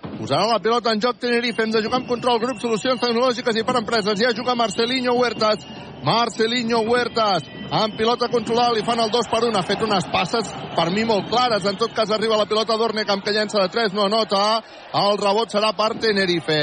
[0.00, 3.64] Posarà la pilota en joc Tenerife, hem de jugar amb control, grup, solucions tecnològiques i
[3.64, 4.18] per empreses.
[4.20, 5.64] Ja juga Marcelinho Huertas.
[6.04, 9.56] Marcelinho Huertas, amb pilota controlada, li fan el 2 per 1.
[9.58, 11.66] Ha fet unes passes, per mi, molt clares.
[11.68, 14.62] En tot cas, arriba la pilota d'Ornecam, que llença de 3, no anota.
[15.00, 16.60] El rebot serà per Tenerife.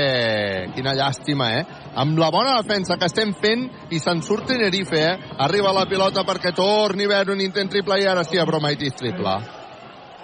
[0.78, 1.68] Quina llàstima, eh?
[1.98, 5.38] Amb la bona defensa que estem fent i se'n surt Tenerife, eh?
[5.46, 8.98] Arriba la pilota perquè torni a haver un intent triple i ara sí, a Bromaitis
[8.98, 9.38] triple.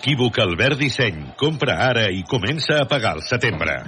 [0.04, 1.22] Equívoc Albert Disseny.
[1.40, 3.80] Compra ara i comença a pagar al setembre.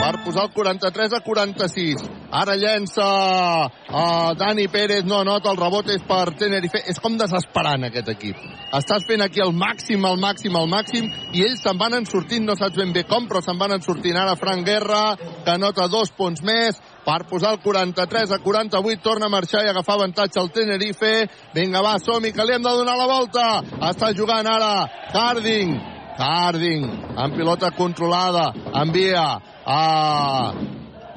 [0.00, 2.02] per posar el 43 a 46.
[2.34, 6.82] Ara llença a Dani Pérez, no anota, el rebot és per Tenerife.
[6.90, 8.40] És com desesperant aquest equip.
[8.74, 12.46] Estàs fent aquí el màxim, el màxim, el màxim, i ells se'n van en sortint,
[12.46, 14.18] no saps ben bé com, però se'n van en sortint.
[14.18, 15.04] Ara Frank Guerra,
[15.44, 19.70] que anota dos punts més, per posar el 43 a 48, torna a marxar i
[19.70, 21.26] agafar avantatge el Tenerife.
[21.54, 23.46] Vinga, va, som que li hem de donar la volta.
[23.90, 25.74] Està jugant ara Harding,
[26.20, 26.86] Harding,
[27.18, 28.50] amb pilota controlada,
[28.84, 29.26] envia
[29.66, 29.82] a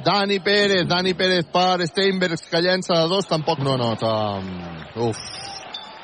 [0.03, 4.13] Dani Pérez, Dani Pérez per Steinbergs, que llença de dos, tampoc no nota.
[4.97, 5.21] Uf.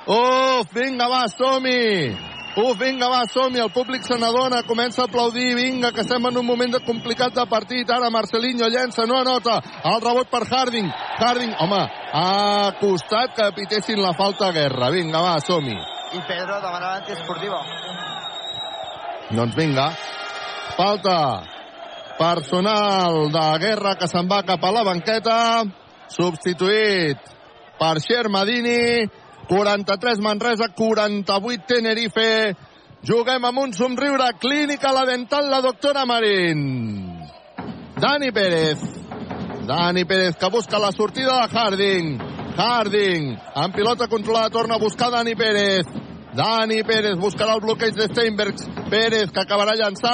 [0.09, 2.28] Uf, vinga, va, som-hi!
[2.55, 3.61] Uf, vinga, va, som -hi.
[3.61, 5.55] El públic se n'adona, comença a aplaudir.
[5.55, 7.89] Vinga, que estem en un moment de complicat de partit.
[7.89, 9.61] Ara Marcelinho llença, no anota.
[9.83, 10.91] El rebot per Harding.
[11.19, 14.89] Harding, home, ha costat que pitessin la falta a guerra.
[14.89, 15.77] Vinga, va, som -hi.
[16.11, 17.61] I Pedro demanava antiesportiva.
[19.29, 19.91] Doncs vinga.
[20.75, 21.43] Falta
[22.17, 25.63] personal de guerra que se'n va cap a la banqueta.
[26.07, 27.17] Substituït
[27.79, 29.07] per Xermadini.
[29.49, 32.55] 43 Manresa, 48 Tenerife.
[33.01, 34.33] Juguem amb un somriure.
[34.39, 37.17] Clínica La Dental, la doctora Marín.
[37.97, 38.77] Dani Pérez.
[39.65, 42.19] Dani Pérez que busca la sortida de Harding.
[42.57, 45.85] Harding, amb pilota controlada, torna a buscar Dani Pérez.
[46.35, 48.67] Dani Pérez buscarà el bloqueig de Steinbergs.
[48.89, 50.09] Pérez que acabarà llançant.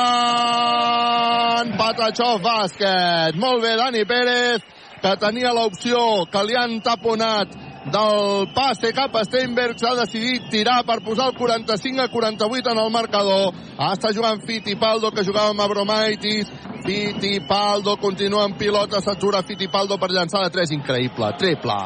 [1.75, 3.35] Patachov bàsquet.
[3.35, 4.61] Molt bé, Dani Pérez,
[5.01, 10.81] que tenia l'opció que li han taponat del passe cap a Steinberg s'ha decidit tirar
[10.87, 13.53] per posar el 45 a 48 en el marcador
[13.91, 16.49] està jugant Fittipaldo que jugava amb Abromaitis
[16.85, 21.79] Fittipaldo continua en pilota s'atura Fittipaldo per llançar de 3 increïble, triple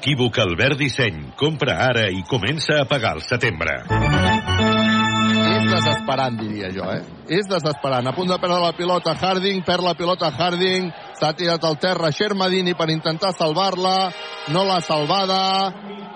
[0.00, 1.18] Equívoc Albert Disseny.
[1.36, 3.82] Compra ara i comença a pagar al setembre.
[5.60, 7.02] és desesperant diria jo eh?
[7.28, 10.88] és desesperant, a punt de perdre la pilota Harding, perd la pilota Harding
[11.20, 14.10] s'ha tirat al terra Shermadini per intentar salvar-la,
[14.54, 15.40] no l'ha salvada.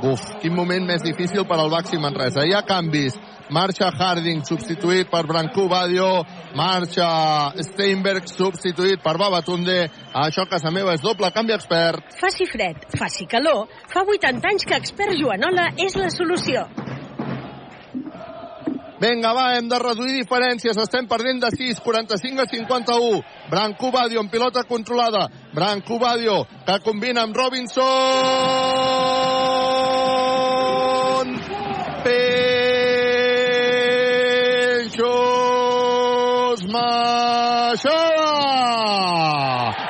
[0.04, 3.20] Uf, quin moment més difícil per al Baxi Manresa, hi ha canvis.
[3.52, 6.24] Marxa Harding substituït per Brancú Badio.
[6.56, 9.76] Marxa Steinberg substituït per Babatunde.
[10.24, 12.16] Això a casa meva és doble canvi expert.
[12.20, 16.64] Faci fred, faci calor, fa 80 anys que Expert Joanola és la solució.
[19.04, 20.78] Vinga, va, hem de reduir diferències.
[20.80, 23.20] Estem perdent de 6, 45 a 51.
[23.50, 25.28] Branco Badio amb pilota controlada.
[25.52, 27.84] Branco Badio que combina amb Robinson.
[32.06, 32.54] Peixos
[36.72, 38.30] Maixada.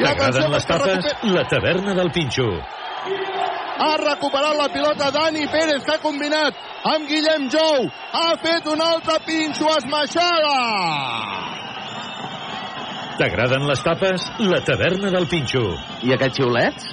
[0.00, 1.04] T'agraden les tapes?
[1.38, 2.50] La taverna del Pinxo.
[3.74, 6.54] Ha recuperat la pilota Dani Pérez, que ha combinat
[6.94, 7.88] amb Guillem Jou.
[8.14, 10.58] Ha fet un altre pinxo esmaixada.
[13.18, 14.26] T'agraden les tapes?
[14.42, 15.62] La taverna del Pinxo.
[16.02, 16.88] I aquests xiulets?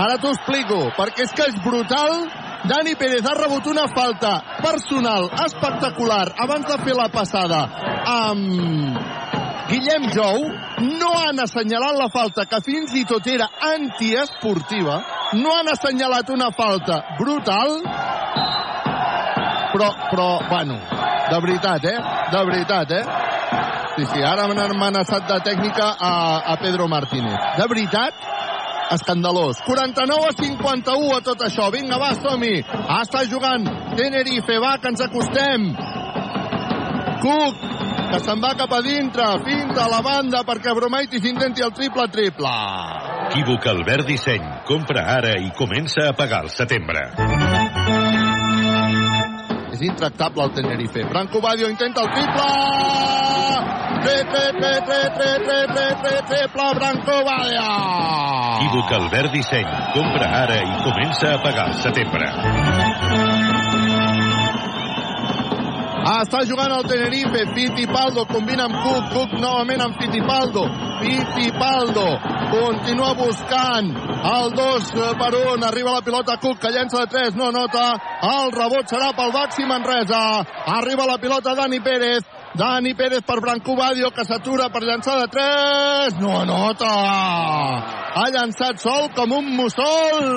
[0.00, 2.24] Ara t'ho explico, perquè és que és brutal.
[2.64, 7.60] Dani Pérez ha rebut una falta personal espectacular abans de fer la passada
[8.08, 10.44] amb Guillem Jou.
[10.98, 14.98] No han assenyalat la falta, que fins i tot era antiesportiva.
[15.40, 17.80] No han assenyalat una falta brutal.
[19.74, 20.78] Però, però, bueno,
[21.30, 21.98] de veritat, eh?
[22.30, 23.04] De veritat, eh?
[23.96, 26.14] Sí, sí, ara m'han amenaçat de tècnica a,
[26.52, 27.36] a Pedro Martínez.
[27.58, 28.24] De veritat,
[28.94, 29.60] escandalós.
[29.66, 31.70] 49 a 51 a tot això.
[31.74, 32.56] Vinga, va, som-hi.
[33.00, 34.58] Està jugant Tenerife.
[34.62, 35.70] Va, que ens acostem.
[37.22, 37.62] Cook,
[38.10, 39.26] que se'n va cap a dintre.
[39.46, 42.54] Finta a la banda perquè Bromaitis intenti el triple-triple.
[43.30, 44.44] Equívoc Albert Disseny.
[44.68, 47.06] Compra ara i comença a pagar al setembre.
[49.74, 51.04] És intractable el Tenerife.
[51.10, 52.50] Branco Badio intenta el triple!
[54.04, 55.58] Triple, triple, triple,
[56.28, 57.68] triple, Branco Badio!
[58.60, 59.74] Equívoc Albert Disseny.
[59.96, 63.53] Compra ara i comença a pagar al setembre.
[66.14, 70.62] Està jugant el Tenerife, Fittipaldo combina amb Cook, Cook novament amb Fittipaldo,
[71.00, 72.04] Fittipaldo
[72.52, 73.88] continua buscant
[74.30, 77.88] el 2 per 1, arriba la pilota Cook que llença de 3, no nota,
[78.30, 80.22] el rebot serà pel Baxi Manresa,
[80.76, 82.22] arriba la pilota Dani Pérez,
[82.54, 86.90] Dani Pérez per Branco Badio que s'atura per llançar de 3, no anota,
[88.14, 90.28] ha llançat sol com un mussol.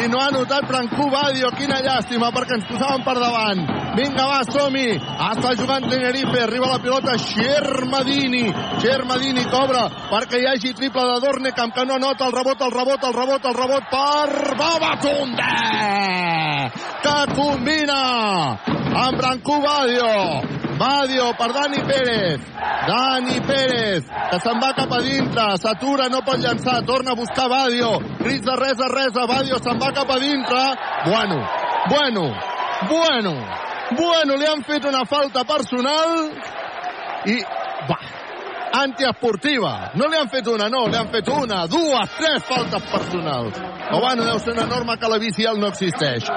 [0.00, 3.60] I no ha notat Branco Badio, quina llàstima perquè ens posaven per davant,
[3.98, 4.94] vinga va, som-hi,
[5.26, 8.46] està jugant Tenerife, arriba la pilota Xermadini,
[8.80, 13.04] Xermadini cobra perquè hi hagi triple de Dornecamp que no nota el rebot, el rebot,
[13.10, 15.52] el rebot, el rebot per Babatunde.
[17.04, 18.00] Que combina
[19.04, 22.50] amb Branco Badio Badio per Dani Pérez.
[22.88, 27.48] Dani Pérez que se'n va cap a dintre s'atura, no pot llançar, torna a buscar
[27.52, 27.98] Badio.
[28.24, 30.62] Crits de res a res a Badio se'n va cap a dintre.
[31.10, 31.42] Bueno,
[31.90, 32.30] bueno,
[32.88, 33.34] bueno
[33.90, 36.28] bueno, li han fet una falta personal
[37.26, 37.36] i
[38.72, 39.90] antiesportiva.
[39.94, 43.58] No li han fet una, no, li han fet una, dues, tres faltes personals.
[43.90, 46.28] O bueno, deu ser una norma que la BCL no existeix.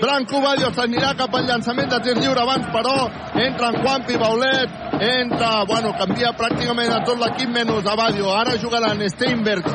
[0.00, 2.96] Branco Badio s'anirà cap al llançament de tir lliure abans, però
[3.44, 8.32] entra en Juanpi Baulet, entra, bueno, canvia pràcticament a tot l'equip menys a Badio.
[8.32, 9.68] Ara jugaran Steinberg,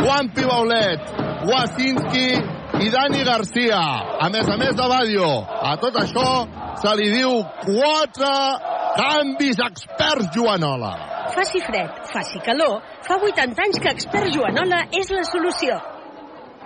[0.00, 1.12] Juanpi Baulet,
[1.48, 3.80] Wasinski i Dani Garcia.
[4.20, 5.30] A més a més de Badio.
[5.70, 6.30] A tot això,
[6.80, 8.30] Se li diu quatre
[8.96, 10.92] canvis experts Joanola.
[11.34, 15.76] Faci fred, faci calor, fa 80 anys que Expert Joanola és la solució.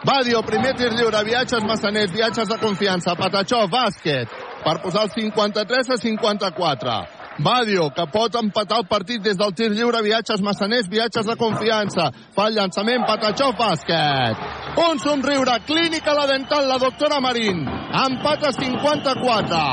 [0.04, 4.30] Badio, primer tir lliure, viatges massaners, viatges de confiança, Patachó, bàsquet,
[4.62, 6.96] per posar el 53 a 54.
[7.38, 12.10] Badio, que pot empatar el partit des del tir lliure, viatges massaners, viatges de confiança.
[12.34, 14.38] Fa el llançament, Patachó, bàsquet.
[14.78, 17.66] Un somriure, clínica la dental, la doctora Marín.
[17.66, 19.64] Empat a 54.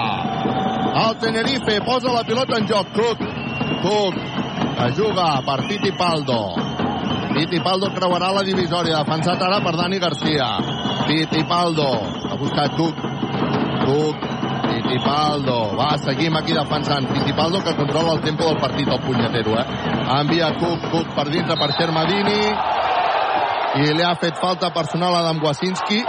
[1.05, 2.91] El Tenerife posa la pilota en joc.
[2.97, 3.19] Cook,
[3.85, 4.15] Cook,
[4.77, 6.41] que juga per Fittipaldo.
[7.31, 10.49] Fittipaldo creuarà la divisòria, defensat ara per Dani Garcia.
[11.05, 11.89] Fittipaldo,
[12.25, 13.05] ha buscat Cook.
[13.85, 14.40] Cook,
[14.81, 17.07] Fittipaldo, va, seguim aquí defensant.
[17.13, 19.65] Fittipaldo que controla el tempo del partit, el punyetero, eh?
[20.19, 22.39] Envia Cook, Cook per dintre per Xermadini
[23.81, 26.01] i li ha fet falta personal a Adam Wasinski.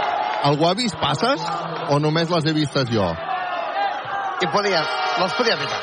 [0.43, 1.43] Algú ha vist passes
[1.89, 3.05] o només les he vistes jo?
[4.41, 4.81] I podia,
[5.21, 5.81] les podia pitar.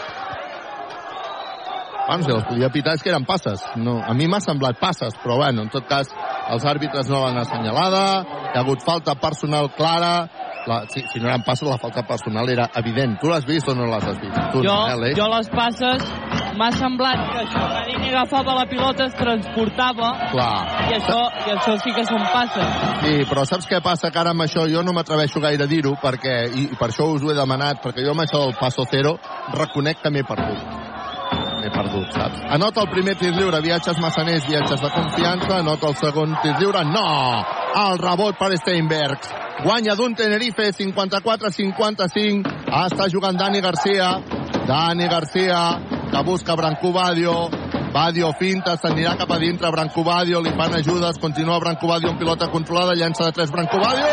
[2.11, 3.63] Bueno, si les podia pitar és que eren passes.
[3.79, 6.11] No, a mi m'ha semblat passes, però bueno, en tot cas,
[6.51, 8.05] els àrbitres no l'han assenyalada,
[8.51, 10.27] hi ha hagut falta personal clara,
[10.71, 13.19] la, si, si no eren passes, la falta personal era evident.
[13.21, 14.37] Tu l'has vist o no l'has vist?
[14.55, 16.05] Tu, jo, eh, jo les passes
[16.59, 20.55] m'ha semblat que això, Marini agafava la pilota, es transportava Clar.
[20.91, 22.77] i això, i això sí que són passes.
[23.03, 24.13] Sí, però saps què passa?
[24.13, 27.09] Que ara amb això jo no m'atreveixo gaire a dir-ho, perquè, i, i per això
[27.15, 29.17] us ho he demanat, perquè jo amb això del passo zero
[29.57, 30.79] reconec que m'he perdut.
[31.61, 32.41] M'he perdut, saps?
[32.57, 36.87] Anota el primer tir lliure, viatges massaners, viatges de confiança, anota el segon tir lliure,
[36.89, 37.07] no!
[37.81, 44.13] El rebot per Steinbergs guanya d'un Tenerife 54-55 ah, està jugant Dani Garcia
[44.69, 45.61] Dani Garcia
[46.11, 52.13] que busca Brancú Badio finta, s'anirà cap a dintre Brancobadio, li fan ajudes, continua Brancobadio
[52.13, 54.07] amb pilota controlada, llença de 3 Brancobadio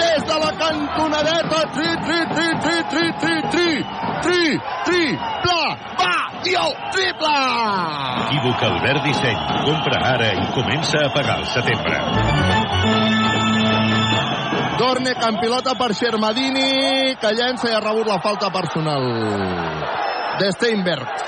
[0.00, 5.02] des de la cantonadeta tri, tri, tri, tri, tri, tri, tri tri, tri,
[5.42, 6.14] pla, va,
[6.46, 7.34] i el triple!
[8.26, 9.42] Equívoca Albert Disseny.
[9.66, 12.65] Compra ara i comença a pagar el setembre.
[14.76, 19.06] Dorne amb pilota per Xermadini, que llença i ha rebut la falta personal
[20.38, 21.24] de Steinberg.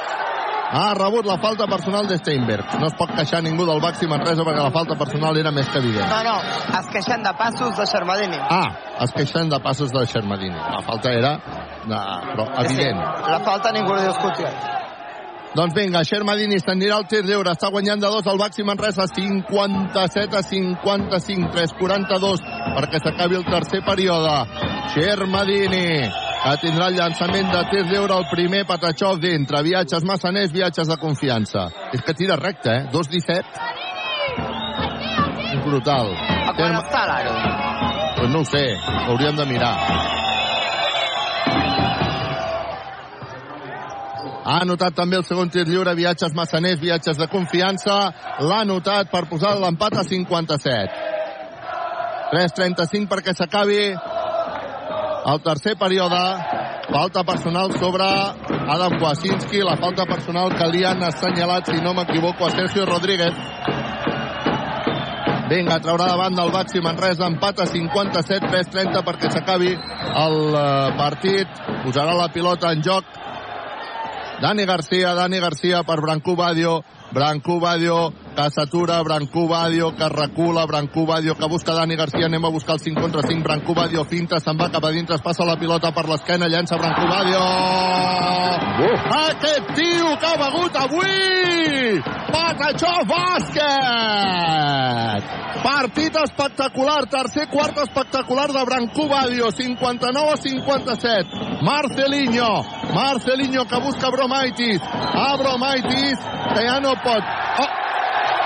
[0.70, 2.74] Ha rebut la falta personal de Steinberg.
[2.78, 5.80] No es pot queixar ningú del Baxi Manresa perquè la falta personal era més que
[5.80, 6.10] evident.
[6.12, 6.35] No, no,
[6.78, 8.36] es queixen de passos de Xermadini.
[8.39, 8.68] Ah,
[9.06, 10.59] es queixen de passos de Xermadini.
[10.59, 11.39] La falta era
[11.86, 12.02] no,
[12.35, 13.01] però evident.
[13.01, 14.78] Sí, la falta ningú li discuteix.
[15.57, 20.37] Doncs vinga, Xermadini s'anirà al tir lliure, està guanyant de dos el Baxi Manresa, 57
[20.37, 22.43] a 55, 3-42,
[22.77, 24.35] perquè s'acabi el tercer període.
[24.93, 25.89] Xermadini,
[26.43, 31.01] que tindrà el llançament de tir lliure el primer Patachó dintre, viatges massaners, viatges de
[31.01, 31.69] confiança.
[31.97, 32.87] És que tira recte, eh?
[32.93, 33.66] 2-17.
[35.49, 36.12] És brutal.
[36.45, 37.35] A quan està l'aro?
[38.19, 38.66] Pues no ho sé,
[39.09, 39.75] hauríem de mirar.
[44.49, 47.97] Ha anotat també el segon tir lliure, viatges massaners, viatges de confiança.
[48.41, 51.03] L'ha anotat per posar l'empat a 57.
[52.33, 53.83] 3.35 perquè s'acabi
[55.33, 56.23] el tercer període.
[56.89, 58.07] Falta personal sobre
[58.73, 63.37] Adam Kwasinski, la falta personal que li han assenyalat, si no m'equivoco, a Sergio Rodríguez.
[65.49, 69.77] Vinga, traurà davant del Baxi Manresa, empat a 57, 3-30 perquè s'acabi
[70.25, 70.66] el eh,
[70.97, 71.62] partit.
[71.85, 73.18] Posarà la pilota en joc
[74.40, 80.65] Dani Garcia, Dani Garcia per Brancú Badio, Brancú Badio que s'atura, Brancú Badio que recula,
[80.65, 84.05] Brancú Badio que busca Dani Garcia, anem a buscar el 5 contra 5, Brancú Badio
[84.05, 87.40] finta, se'n va cap a dintre, es passa la pilota per l'esquena, llença Brancú Badio!
[88.78, 88.94] Uh.
[89.27, 91.98] Aquest tio que ha begut avui!
[92.31, 93.59] Patachó bàsquet!
[95.62, 101.62] Partit espectacular, tercer quart espectacular de Brancú Badio, 59 a 57.
[101.62, 102.62] Marcelinho,
[102.94, 106.18] Marcelinho que busca Bromaitis, a Bromaitis,
[106.55, 107.24] que ja no pot.
[107.59, 107.68] Oh,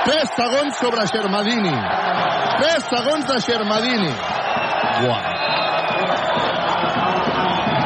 [0.04, 1.76] 3 segons sobre Xermadini.
[2.58, 4.12] 3 segons de Xermadini.
[5.02, 5.22] Buah.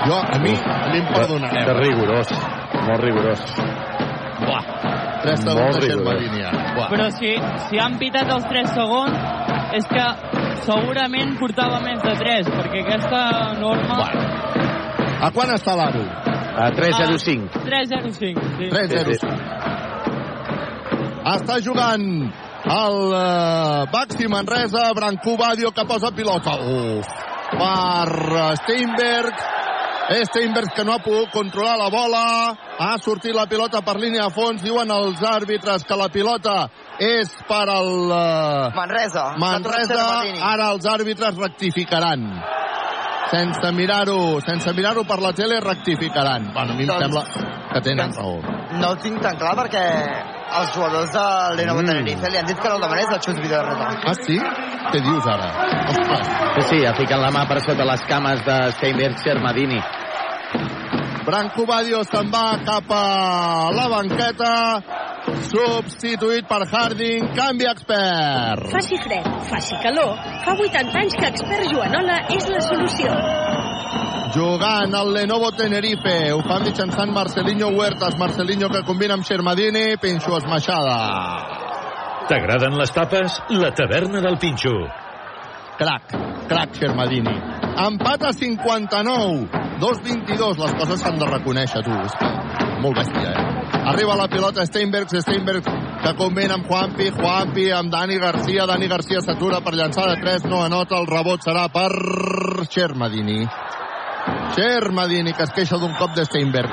[0.07, 1.67] Jo, a mi, a mi em perdonareu.
[1.67, 2.29] Que rigorós,
[2.87, 3.43] molt rigorós.
[4.47, 4.96] Buah.
[5.27, 5.97] 3 segons de.
[6.77, 6.89] Buah.
[6.93, 7.35] Però si,
[7.69, 9.15] si han pitat els 3 segons,
[9.77, 10.07] és que
[10.67, 13.21] segurament portava més de 3, perquè aquesta
[13.61, 13.97] norma...
[15.27, 16.05] A quan està l'Aro?
[16.57, 17.65] A 3-0-5.
[17.67, 18.31] 3-0-5, sí.
[18.73, 19.29] 3-0-5.
[21.27, 22.05] Està jugant
[22.67, 26.55] el uh, Baxi Manresa, Brancú Badio que posa pilota.
[26.57, 27.07] Uf.
[27.57, 28.11] Per
[28.63, 29.45] Steinberg.
[30.31, 32.25] Steinberg que no ha pogut controlar la bola.
[32.79, 34.61] Ha sortit la pilota per línia de fons.
[34.63, 36.69] Diuen els àrbitres que la pilota
[37.01, 37.89] és per al...
[38.11, 39.31] Uh, Manresa.
[39.41, 40.03] Manresa.
[40.45, 42.29] Ara els àrbitres rectificaran.
[43.27, 46.53] sense mirar-ho sense mirar-ho per la tele rectificaran.
[46.55, 47.25] Bueno, a mi em Doncs- sembla
[47.73, 48.37] que tenen raó.
[48.79, 49.83] No ho tinc tan clar perquè
[50.61, 51.25] els jugadors de
[51.57, 51.87] l'Enovo Mm.
[51.87, 53.99] Tenerife li han dit que no el demanés de de retorn.
[54.07, 54.39] Ah, sí?
[54.93, 55.49] Què dius ara?
[55.89, 56.27] Ostres.
[56.55, 59.81] Sí, sí, ha ficat la mà per sota les cames de Steinberg Sermadini.
[61.27, 64.51] Branco Badio se'n va cap a la banqueta,
[65.49, 68.69] substituït per Harding, canvi expert.
[68.71, 70.13] Faci fred, faci calor,
[70.45, 73.17] fa 80 anys que expert Joanola és la solució.
[74.37, 80.39] Jugant al Lenovo Tenerife, ho fa mitjançant Marcelinho Huertas, Marcelinho que combina amb Xermadini, Pinxo
[80.39, 81.01] esmaixada.
[82.31, 83.41] T'agraden les tapes?
[83.51, 84.77] La taverna del Pinxo.
[85.77, 86.15] Crac,
[86.49, 87.35] crac Xermadini.
[87.77, 89.49] Empat a 59,
[89.81, 92.31] 2-22, les coses s'han de reconèixer, tu, és que
[92.81, 93.83] molt bèstia, eh?
[93.93, 95.69] Arriba la pilota Steinberg, Steinberg
[96.03, 100.47] que combina amb Juanpi, Juanpi amb Dani Garcia, Dani Garcia s'atura per llançar de 3,
[100.51, 101.91] no anota, el rebot serà per
[102.71, 103.45] Xermadini.
[104.57, 106.73] Xermadini, que es queixa d'un cop de Steinberg.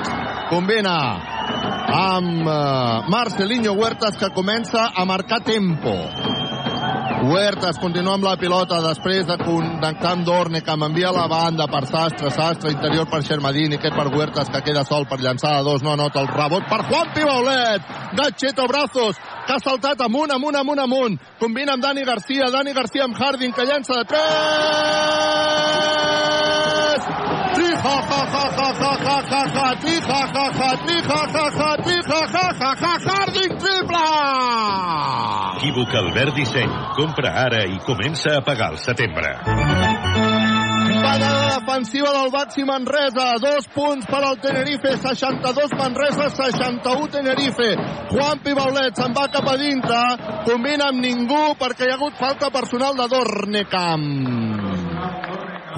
[0.50, 0.94] Combina
[1.94, 5.94] amb uh, Marcelinho Huertas, que comença a marcar tempo.
[7.24, 11.86] Huertas continua amb la pilota després de connectar amb Dorne que m'envia la banda per
[11.88, 15.82] Sastre, Sastre interior per Xermadini, aquest per Huertas que queda sol per llançar a dos,
[15.82, 17.82] no anota el rebot per Juan Pibaulet,
[18.18, 23.04] Gatxeto Brazos que ha saltat amunt, amunt, amunt, amunt combina amb Dani Garcia, Dani Garcia
[23.08, 24.24] amb Harding que llença de 3
[27.54, 31.20] Tri ha ha ha ha ha ha ha ha tri ha ha ha tri ha
[31.34, 33.43] ha ha tri ha ha ha ha Harding
[33.86, 34.24] triple
[35.64, 36.72] Equívoc Albert Disseny.
[36.96, 39.30] Compra ara i comença a pagar el setembre.
[41.04, 43.26] Parada defensiva del Baxi Manresa.
[43.40, 44.96] Dos punts per al Tenerife.
[45.00, 47.70] 62 Manresa, 61 Tenerife.
[48.12, 50.02] Juan Pibaulet se'n va cap a dintre.
[50.44, 54.53] Combina amb ningú perquè hi ha hagut falta personal de Dornecamp.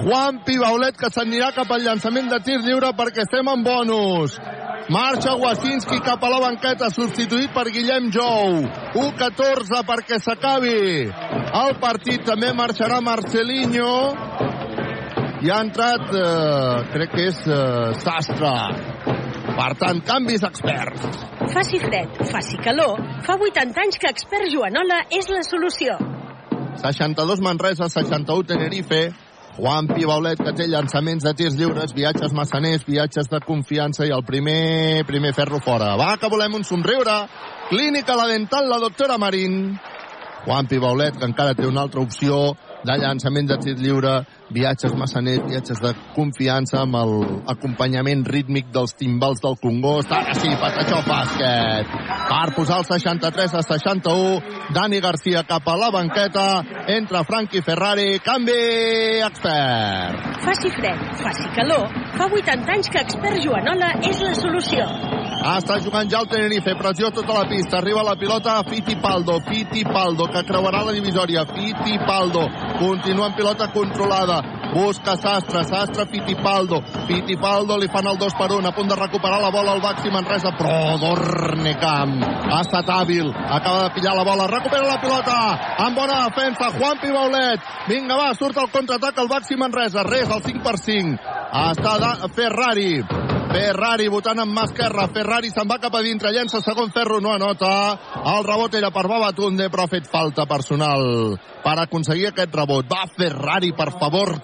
[0.07, 4.37] Juan Pibaulet que s'anirà cap al llançament de tir lliure perquè estem en bonus.
[4.87, 8.61] Marxa Wasinski cap a la banqueta, substituït per Guillem Jou.
[8.95, 10.77] 1-14 perquè s'acabi.
[11.11, 13.91] El partit també marxarà Marcelinho.
[15.43, 18.55] I ha entrat, eh, crec que és eh, Sastre.
[19.59, 21.03] Per tant, canvis experts.
[21.51, 22.95] Faci fred, faci calor,
[23.27, 25.99] fa 80 anys que expert Joanola és la solució.
[26.79, 29.07] 62 Manresa, 61 Tenerife.
[29.57, 34.21] Juan Pibaulet, que té llançaments de tirs lliures, viatges massaners, viatges de confiança i el
[34.23, 35.95] primer, primer ferro fora.
[35.97, 37.15] Va, que volem un somriure.
[37.71, 39.79] Clínica La Dental, la doctora Marín.
[40.45, 42.53] Juan Pibaulet, que encara té una altra opció
[42.85, 44.19] de llançament de tir lliure,
[44.53, 46.97] viatges massaners, viatges de confiança amb
[47.47, 50.11] l'acompanyament rítmic dels timbals del Congost.
[50.11, 51.93] Ara sí, Patachó bàsquet.
[52.27, 56.47] Per posar el 63 a 61, Dani Garcia cap a la banqueta,
[56.97, 58.57] entra Frankie Ferrari, canvi
[59.27, 60.35] expert.
[60.47, 61.87] Faci fred, faci calor,
[62.17, 65.26] fa 80 anys que expert Joanola és la solució.
[65.37, 70.25] Està jugant ja el Tenerife, pressió tota la pista, arriba la pilota a Fittipaldo, Fittipaldo,
[70.33, 72.47] que creuarà la divisòria, Fittipaldo,
[72.79, 74.39] continua amb pilota controlada,
[74.73, 79.39] busca Sastre, Sastre, Fittipaldo, Fittipaldo li fan el 2 per 1, a punt de recuperar
[79.43, 84.49] la bola al Baxi Manresa, però Dornecamp ha estat hàbil, acaba de pillar la bola,
[84.49, 85.39] recupera la pilota,
[85.85, 90.45] amb bona defensa, Juan Pibaulet, vinga va, surt el contraatac al Baxi Manresa, res, el
[90.49, 91.17] 5 per 5,
[91.69, 92.93] està de Ferrari,
[93.47, 95.07] Ferrari votant amb mà esquerra.
[95.13, 97.69] Ferrari se'n va cap a dintre, llença segon ferro, no anota.
[98.35, 102.85] El rebot era per Babatunde, però ha fet falta personal per aconseguir aquest rebot.
[102.91, 104.35] Va Ferrari, per favor.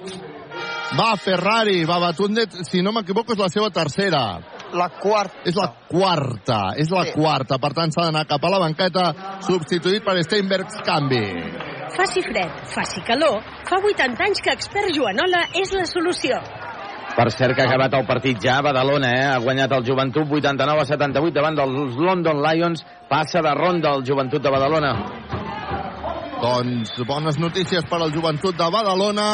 [0.98, 4.24] Va Ferrari, Babatunde, si no m'equivoco, és la seva tercera.
[4.74, 5.44] La quarta.
[5.46, 7.12] És la quarta, és la Sí.
[7.14, 7.60] quarta.
[7.60, 11.24] Per tant, s'ha d'anar cap a la banqueta, substituït per Steinbergs, canvi.
[11.94, 16.40] Faci fred, faci calor, fa 80 anys que expert Joanola és la solució.
[17.14, 19.26] Per cert que ha acabat el partit ja, Badalona, eh?
[19.36, 24.06] ha guanyat el Joventut 89 a 78 davant dels London Lions, passa de ronda el
[24.08, 24.96] Joventut de Badalona.
[26.44, 29.28] Doncs bones notícies per al joventut de Badalona.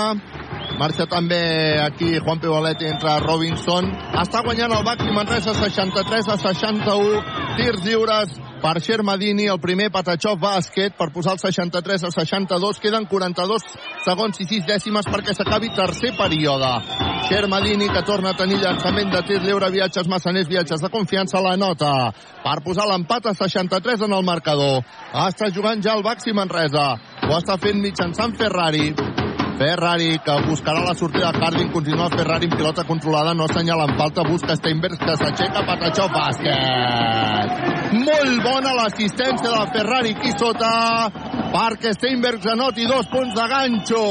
[0.79, 3.89] Marxa també aquí Juan Pivolet entre Robinson.
[4.21, 7.19] Està guanyant el Baxi Manresa 63 a 61.
[7.57, 8.31] Tirs lliures
[8.63, 9.49] per Xermadini.
[9.51, 12.79] El primer Patachov bàsquet per posar el 63 a 62.
[12.79, 13.67] Queden 42
[14.07, 16.71] segons i 6 dècimes perquè s'acabi tercer període.
[17.27, 21.57] Xermadini que torna a tenir llançament de tir lliure, viatges massaners, viatges de confiança la
[21.59, 22.13] nota.
[22.39, 24.85] Per posar l'empat a 63 en el marcador.
[25.27, 26.93] Està jugant ja el Baxi Manresa.
[27.27, 28.93] Ho està fent mitjançant Ferrari.
[29.59, 33.97] Ferrari, que buscarà la sortida de Harding, continua Ferrari amb pilota controlada, no assenyala en
[33.97, 37.57] falta, busca Steinberg, que s'aixeca, Patachó, bàsquet!
[37.99, 40.71] Molt bona l'assistència de Ferrari aquí sota,
[41.51, 44.03] perquè Steinbergs anoti dos punts de ganxo.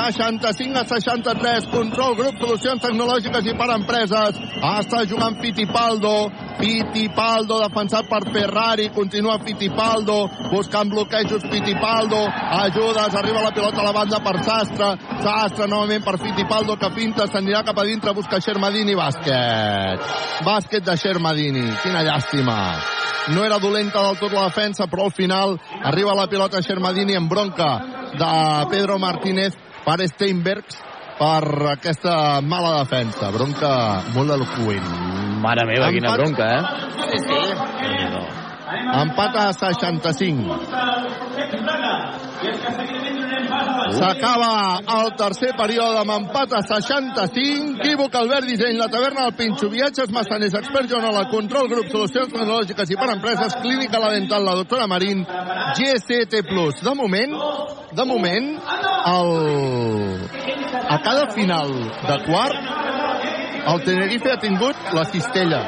[0.00, 4.40] 65 a 63, control grup solucions tecnològiques i per empreses.
[4.62, 6.14] Està jugant Fittipaldo.
[6.60, 12.20] Fittipaldo defensat per Ferrari, continua Fittipaldo, buscant bloquejos Fittipaldo,
[12.60, 14.90] ajudes, arriba la pilota a la banda per Sastre,
[15.24, 20.04] Sastre novament per Fittipaldo que finta, s'anirà cap a dintre, busca Xermadini, bàsquet.
[20.44, 22.58] Bàsquet de Xermadini, quina llàstima.
[23.32, 27.28] No era dolenta del tot la defensa, però al final arriba la pilota Xermadini en
[27.28, 27.72] bronca
[28.12, 28.32] de
[28.70, 30.80] Pedro Martínez per Steinbergs
[31.20, 31.44] per
[31.76, 33.30] aquesta mala defensa.
[33.30, 33.74] Bronca
[34.14, 35.29] molt eloquent.
[35.40, 36.62] Mare meva, quina bronca, eh?
[37.10, 37.38] Sí, sí.
[38.70, 40.56] Empat a 65.
[43.90, 47.80] S'acaba el tercer període amb empat a 65.
[47.82, 52.30] Quívoc, Albert Disseny, la taverna del Pinxo, viatges massaners, expert Joan la control, grup, solucions
[52.32, 55.24] tecnològiques i per empreses, clínica la dental, la doctora Marín,
[55.78, 56.44] GCT+.
[56.84, 57.34] De moment,
[57.92, 58.52] de moment,
[59.14, 59.30] el...
[60.90, 61.74] a cada final
[62.06, 62.56] de quart,
[63.68, 65.60] el Tenerife ha tingut la cistella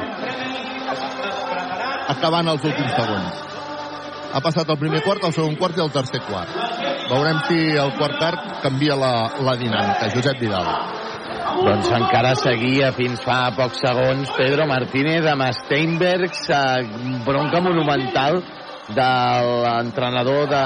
[2.13, 3.41] acabant els últims segons.
[4.33, 6.55] Ha passat el primer quart, el segon quart i el tercer quart.
[7.11, 9.13] Veurem si el quart quart canvia la,
[9.45, 10.09] la dinàmica.
[10.15, 10.69] Josep Vidal.
[11.63, 16.47] Doncs encara seguia fins fa pocs segons Pedro Martínez amb Steinbergs,
[17.27, 18.41] bronca monumental
[18.89, 19.11] de
[19.63, 20.63] l'entrenador de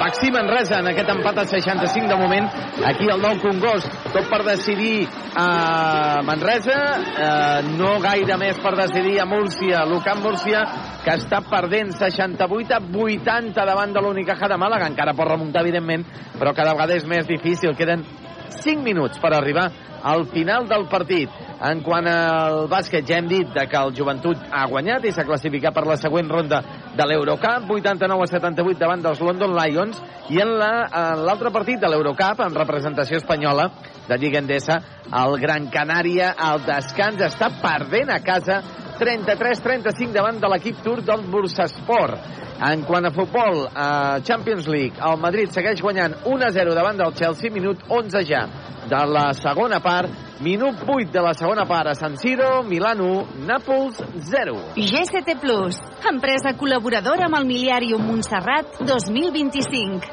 [0.00, 2.48] Baxi Manresa en aquest empat a 65 de moment.
[2.86, 5.06] Aquí al nou Congost tot per decidir
[5.38, 6.78] a Manresa.
[6.98, 9.84] Eh, no gaire més per decidir a Múrcia.
[9.86, 10.64] l'Ucamp Múrcia
[11.04, 14.90] que està perdent 68 a 80 davant de l'Unicaja de Màlaga.
[14.90, 16.04] Encara pot remuntar evidentment
[16.40, 17.76] però cada vegada és més difícil.
[17.76, 18.04] Queden
[18.50, 19.68] 5 minuts per arribar
[20.02, 21.30] al final del partit.
[21.60, 25.74] En quant al bàsquet, ja hem dit que el Joventut ha guanyat i s'ha classificat
[25.76, 26.62] per la següent ronda
[26.96, 30.00] de l'Eurocup, 89 a 78 davant dels London Lions,
[30.30, 33.68] i en l'altre la, partit de l'Eurocup, en representació espanyola
[34.08, 34.80] de Lliga Endesa,
[35.20, 38.62] el Gran Canària al descans està perdent a casa
[39.00, 42.48] 33-35 davant de l'equip tur del Bursasport.
[42.60, 47.48] En quant a futbol, a Champions League, el Madrid segueix guanyant 1-0 davant del Chelsea,
[47.54, 48.42] minut 11 ja
[48.90, 50.12] de la segona part,
[50.44, 54.58] minut 8 de la segona part a San Siro, Milán 1, Nàpols 0.
[54.76, 55.80] GCT Plus,
[56.12, 60.12] empresa col·laboradora amb el Miliàrium Montserrat 2025.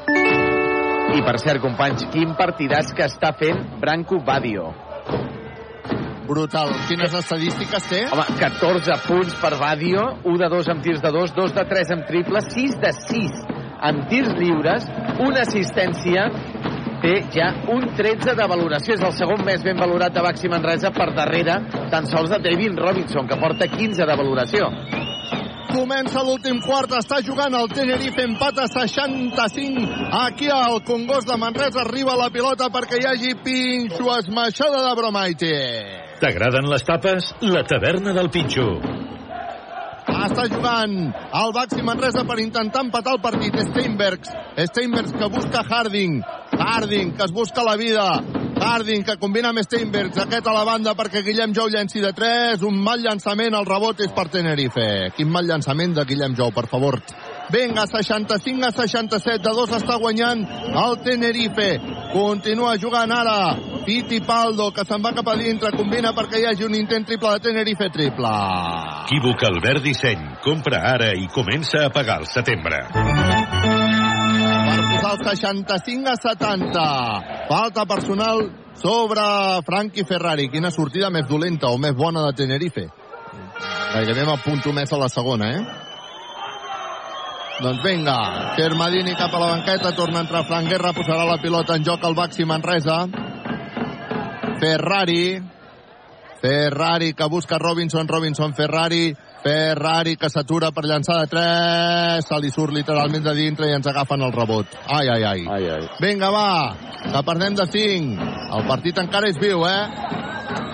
[1.18, 4.70] I per cert, companys, quin partidàs que està fent Branco Badio.
[6.28, 6.74] Brutal.
[6.88, 8.02] Quines estadístiques té?
[8.12, 11.94] Home, 14 punts per Badio, 1 de 2 amb tirs de 2, 2 de 3
[11.96, 13.40] amb triple, 6 de 6
[13.88, 14.86] amb tirs lliures,
[15.22, 16.26] una assistència,
[17.02, 18.96] té ja un 13 de valoració.
[18.96, 21.60] És el segon més ben valorat de Baxi Manresa per darrere
[21.92, 24.72] tan sols de David Robinson, que porta 15 de valoració.
[25.68, 29.84] Comença l'últim quart, està jugant el Tenerife, empat a 65.
[30.24, 36.07] Aquí al Congost de Manresa arriba la pilota perquè hi hagi pinxo esmaixada de Bromaite.
[36.18, 37.28] T'agraden les tapes?
[37.46, 38.64] La taverna del Pinxo.
[40.08, 43.54] Està jugant el Baxi Manresa per intentar empatar el partit.
[43.68, 44.32] Steinbergs.
[44.72, 46.18] Steinbergs que busca Harding.
[46.58, 48.08] Harding que es busca la vida.
[48.58, 50.18] Harding que combina amb Steinbergs.
[50.24, 52.66] Aquest a la banda perquè Guillem Jou llenci de 3.
[52.66, 53.54] Un mal llançament.
[53.54, 54.88] El rebot és per Tenerife.
[55.14, 56.98] Quin mal llançament de Guillem Jou, per favor.
[57.54, 60.42] Vinga, 65 a 67, de dos està guanyant
[60.74, 61.76] el Tenerife.
[62.12, 63.38] Continua jugant ara
[63.86, 67.44] Fittipaldo, que se'n va cap a dintre, combina perquè hi hagi un intent triple de
[67.48, 68.32] Tenerife triple.
[69.06, 70.24] Equívoc Albert Disseny.
[70.44, 72.84] Compra ara i comença a pagar al setembre.
[72.92, 76.86] Per posar el 65 a 70.
[77.48, 78.44] Falta personal
[78.78, 79.22] sobre
[79.66, 80.48] Frankie Ferrari.
[80.52, 82.88] Quina sortida més dolenta o més bona de Tenerife.
[83.94, 85.62] Gairebé m'apunto més a la segona, eh?
[87.58, 88.18] Doncs vinga,
[88.54, 92.04] Xermadini cap a la banqueta, torna a entrar Fran Guerra, posarà la pilota en joc
[92.06, 93.00] al Baxi Manresa.
[94.58, 95.40] Ferrari,
[96.40, 102.50] Ferrari que busca Robinson, Robinson, Ferrari, Ferrari que s'atura per llançar de 3, se li
[102.50, 104.74] surt literalment de dintre i ens agafen el rebot.
[104.86, 105.44] Ai, ai, ai.
[105.46, 105.88] ai, ai.
[106.02, 106.74] Vinga, va,
[107.04, 108.30] que perdem de 5.
[108.58, 110.16] El partit encara és viu, eh?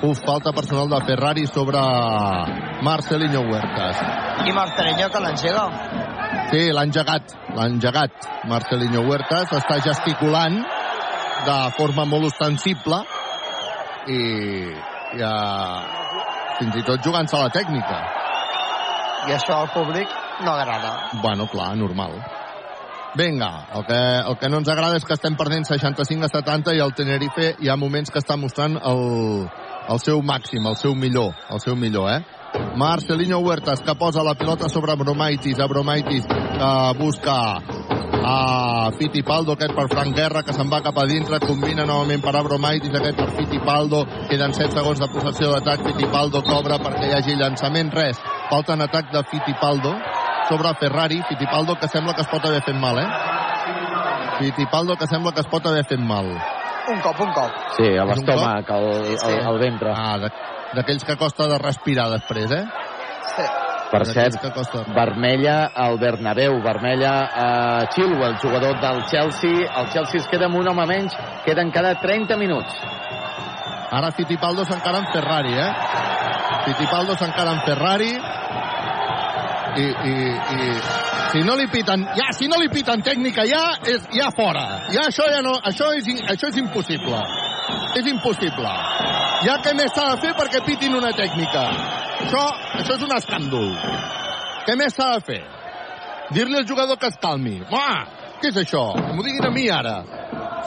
[0.04, 1.80] Uf, falta personal de Ferrari sobre
[2.84, 4.00] Marcelinho Huertas.
[4.48, 5.66] I Marcelinho que l'engega.
[6.50, 8.28] Sí, l'ha engegat, l'ha engegat.
[8.48, 10.60] Marcelinho Huertas està gesticulant
[11.44, 13.02] de forma molt ostensible
[14.08, 14.20] i
[15.18, 15.32] ja
[16.58, 17.98] fins i tot jugant-se a la tècnica.
[19.28, 20.08] I això al públic
[20.44, 20.94] no agrada.
[21.22, 22.18] Bueno, clar, normal.
[23.16, 26.74] Vinga, el que, el que no ens agrada és que estem perdent 65 a 70
[26.74, 29.04] i el Tenerife hi ha moments que està mostrant el,
[29.94, 32.33] el seu màxim, el seu millor, el seu millor, eh?
[32.76, 37.58] Marcelinho Huertas que posa la pilota sobre Bromaitis, a Bromaitis que busca
[38.26, 42.32] a Fittipaldo, aquest per Frank Guerra, que se'n va cap a dintre, combina novament per
[42.38, 47.36] Abromaitis, aquest per Fittipaldo, queden 7 segons de possessió d'atac, Fittipaldo cobra perquè hi hagi
[47.36, 48.18] llançament, res,
[48.48, 49.92] falta en atac de Fittipaldo
[50.48, 53.08] sobre Ferrari, Fittipaldo que sembla que es pot haver fet mal, eh?
[54.38, 56.26] Fittipaldo que sembla que es pot haver fet mal.
[56.88, 57.52] Un cop, un cop.
[57.76, 59.30] Sí, a l'estómac, al, Sí.
[59.32, 59.92] al, al ventre.
[59.94, 60.32] Ah, de-
[60.74, 62.64] d'aquells que costa de respirar després, eh?
[63.34, 63.46] Sí.
[63.94, 64.82] Per cert, que costa...
[64.96, 67.48] vermella al Bernabéu, vermella a
[67.94, 69.68] Chilwell, jugador del Chelsea.
[69.70, 71.14] El Chelsea es queda amb un home menys,
[71.44, 72.74] queden cada 30 minuts.
[73.94, 75.70] Ara Fittipaldo s'encara en Ferrari, eh?
[76.64, 78.10] Fittipaldo s'encara en Ferrari
[79.78, 80.16] i, i,
[80.56, 80.72] i
[81.34, 84.64] si no li piten, ja, si no li piten tècnica ja, és ja fora.
[84.94, 87.22] Ja això ja no, això és, això és impossible.
[87.98, 88.74] És impossible.
[89.44, 91.64] Ja què més s'ha de fer perquè pitin una tècnica?
[92.24, 92.44] Això,
[92.80, 93.72] això és un escàndol.
[94.64, 95.40] Què més s'ha de fer?
[96.32, 97.58] Dir-li al jugador que es calmi.
[97.68, 97.88] Ma,
[98.40, 98.86] què és això?
[99.12, 99.98] M'ho diguin a mi ara.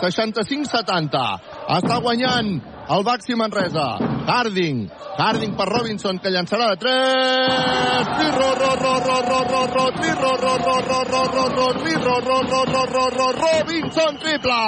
[0.03, 1.23] 65-70.
[1.67, 2.53] Està guanyant
[2.87, 3.97] el Baxi Manresa.
[4.27, 4.85] Harding.
[5.17, 8.11] Harding per Robinson, que llançarà de 3.
[8.13, 11.45] Tri, ro, ro, ro, ro, ro, ro, ro, tri, ro, ro, ro, ro, ro, ro,
[11.57, 14.61] ro, tri, ro, ro, ro, ro, ro, ro, Robinson triple!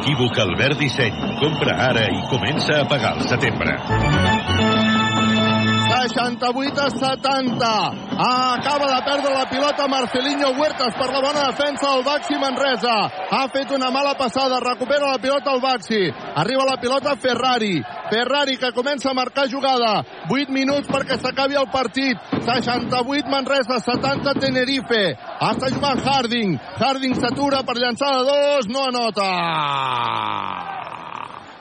[0.00, 1.14] Equívoc Albert Disseny.
[1.38, 4.79] Compra ara i comença a pagar al setembre.
[6.08, 7.66] 68 a 70.
[8.18, 12.96] Ah, acaba de perdre la pilota Marcelinho Huertas per la bona defensa del Baxi Manresa.
[13.30, 16.10] Ha fet una mala passada, recupera la pilota el Baxi.
[16.34, 17.82] Arriba la pilota Ferrari.
[18.10, 20.02] Ferrari que comença a marcar jugada.
[20.28, 22.18] 8 minuts perquè s'acabi el partit.
[22.40, 25.16] 68 Manresa, 70 Tenerife.
[25.40, 26.58] Està jugant Harding.
[26.80, 29.30] Harding s'atura per llançar de dos, no anota.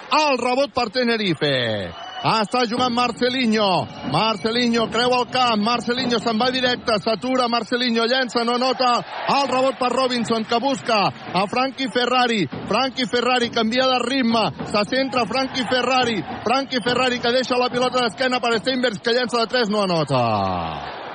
[0.10, 2.09] El rebot per Tenerife.
[2.22, 3.88] Ah, està jugant Marcelinho.
[4.12, 5.62] Marcelinho creu el camp.
[5.64, 6.98] Marcelinho se'n va directe.
[7.00, 7.48] S'atura.
[7.48, 8.92] Marcelinho llença, no nota.
[9.38, 12.44] El rebot per Robinson, que busca a Frankie Ferrari.
[12.68, 14.46] Frankie Ferrari canvia de ritme.
[14.68, 16.20] Se centra Frankie Ferrari.
[16.44, 21.09] Frankie Ferrari que deixa la pilota d'esquena per Steinbergs, que llença de 3, no anota.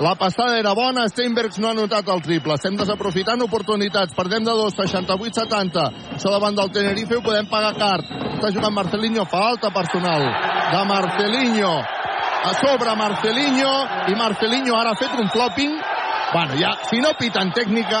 [0.00, 2.54] La passada era bona, Steinbergs no ha notat el triple.
[2.56, 4.14] Estem desaprofitant oportunitats.
[4.16, 5.82] Perdem de 2, 68-70.
[6.16, 7.98] Això davant del Tenerife ho podem pagar car.
[8.30, 10.24] Està jugant Marcelinho, falta personal
[10.70, 11.72] de Marcelinho.
[12.48, 13.72] A sobre Marcelinho,
[14.08, 15.76] i Marcelinho ara ha fet un flopping.
[16.32, 18.00] Bueno, ja, si no piten tècnica...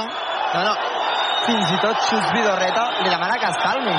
[0.54, 0.72] No, no.
[1.44, 3.98] Fins i tot Xus Vidorreta li demana que es calmi.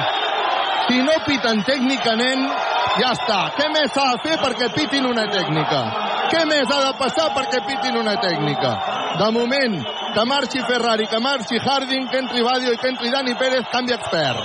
[0.87, 2.49] Si no piten tècnica, nen,
[2.97, 3.43] ja està.
[3.59, 5.85] Què més s'ha de fer perquè pitin una tècnica?
[6.31, 8.71] Què més ha de passar perquè pitin una tècnica?
[9.19, 9.73] De moment,
[10.15, 13.95] que marxi Ferrari, que marxi Harding, que entri Badio i que entri Dani Pérez, canvi
[13.97, 14.39] expert.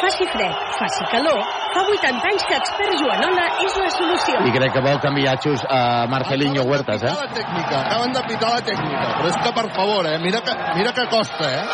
[0.00, 1.38] Faci fred, faci calor,
[1.72, 4.40] fa 80 anys que expert Joanola és la solució.
[4.42, 5.78] I crec que vol canviar Xus a
[6.10, 7.14] Marcelinho Huertas, eh?
[7.14, 9.04] La tècnica, acaben de pitar la tècnica.
[9.20, 10.18] Però és que, per favor, eh?
[10.24, 11.64] Mira que, mira que costa, eh?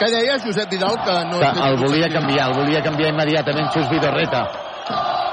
[0.00, 1.38] Què deia Josep Vidal que no...
[1.44, 4.42] Que el volia canviar, el volia canviar immediatament Xus Vidorreta.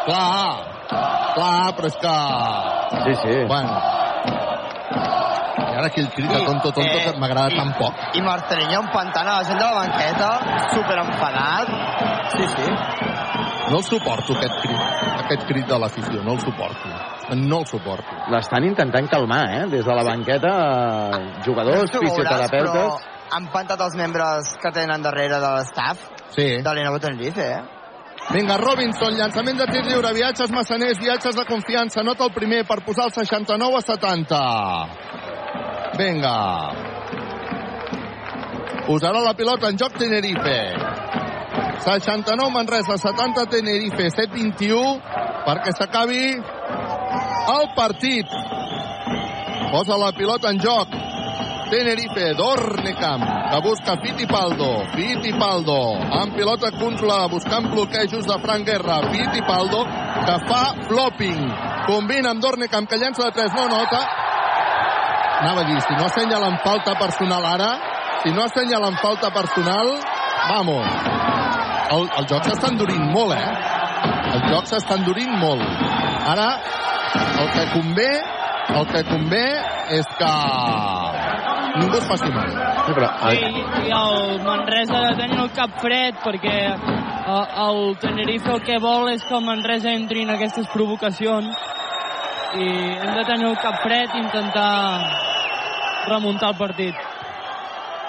[0.04, 0.73] Clar,
[1.36, 2.16] clar, però és que...
[3.04, 3.36] Sí, sí.
[3.50, 3.78] Bueno.
[5.74, 7.98] I ara aquell crit de tonto, tonto, que m'agrada tan poc.
[8.14, 10.30] I Marcelinho empantant a la gent de la banqueta,
[10.74, 11.72] super enfadat.
[12.36, 12.68] Sí, sí.
[13.72, 14.82] No el suporto, aquest crit,
[15.24, 16.94] aquest crit de l'afició, no el suporto.
[17.40, 18.18] No el suporto.
[18.34, 19.64] L'estan intentant calmar, eh?
[19.72, 20.54] Des de la banqueta,
[21.18, 22.74] eh, jugadors, veuràs, fisioterapeutes...
[22.74, 26.04] Però han pantat els membres que tenen darrere de l'estaf
[26.36, 26.50] sí.
[26.62, 27.83] de l'Enovo Tenerife, eh?
[28.32, 32.80] Vinga, Robinson, llançament de tir lliure, viatges massaners, viatges de confiança, nota el primer per
[32.86, 34.40] posar el 69 a 70.
[36.00, 36.38] Vinga.
[38.88, 40.58] Posarà la pilota en joc Tenerife.
[41.84, 45.00] 69 Manresa, 70 Tenerife, 7-21
[45.44, 46.24] perquè s'acabi
[47.54, 48.28] el partit.
[49.74, 50.88] Posa la pilota en joc.
[51.74, 59.80] Tenerife, Dornecamp, que busca Fittipaldo, Fittipaldo, amb pilota controlada, buscant bloquejos de Frank Guerra, Fittipaldo,
[60.28, 61.42] que fa flopping,
[61.88, 64.04] combina amb Dornecamp, que llença de 3, no nota,
[65.40, 67.72] anava a dir, si no assenyalen falta personal ara,
[68.22, 69.96] si no assenyalen falta personal,
[70.52, 70.86] vamos,
[71.90, 74.14] el, el joc s'està endurint molt, eh?
[74.36, 75.66] El joc s'està endurint molt.
[76.36, 76.52] Ara,
[77.42, 78.12] el que convé,
[78.78, 79.48] el que convé
[79.98, 80.34] és que
[81.80, 82.50] ningú es faci mal.
[82.86, 83.10] Sí, però...
[83.34, 88.62] I, i el Manresa ha de tenir el cap fred perquè eh, el Tenerife el
[88.66, 91.56] que vol és que el Manresa entri en aquestes provocacions
[92.54, 94.70] i hem de tenir el cap fred i intentar
[96.10, 97.10] remuntar el partit.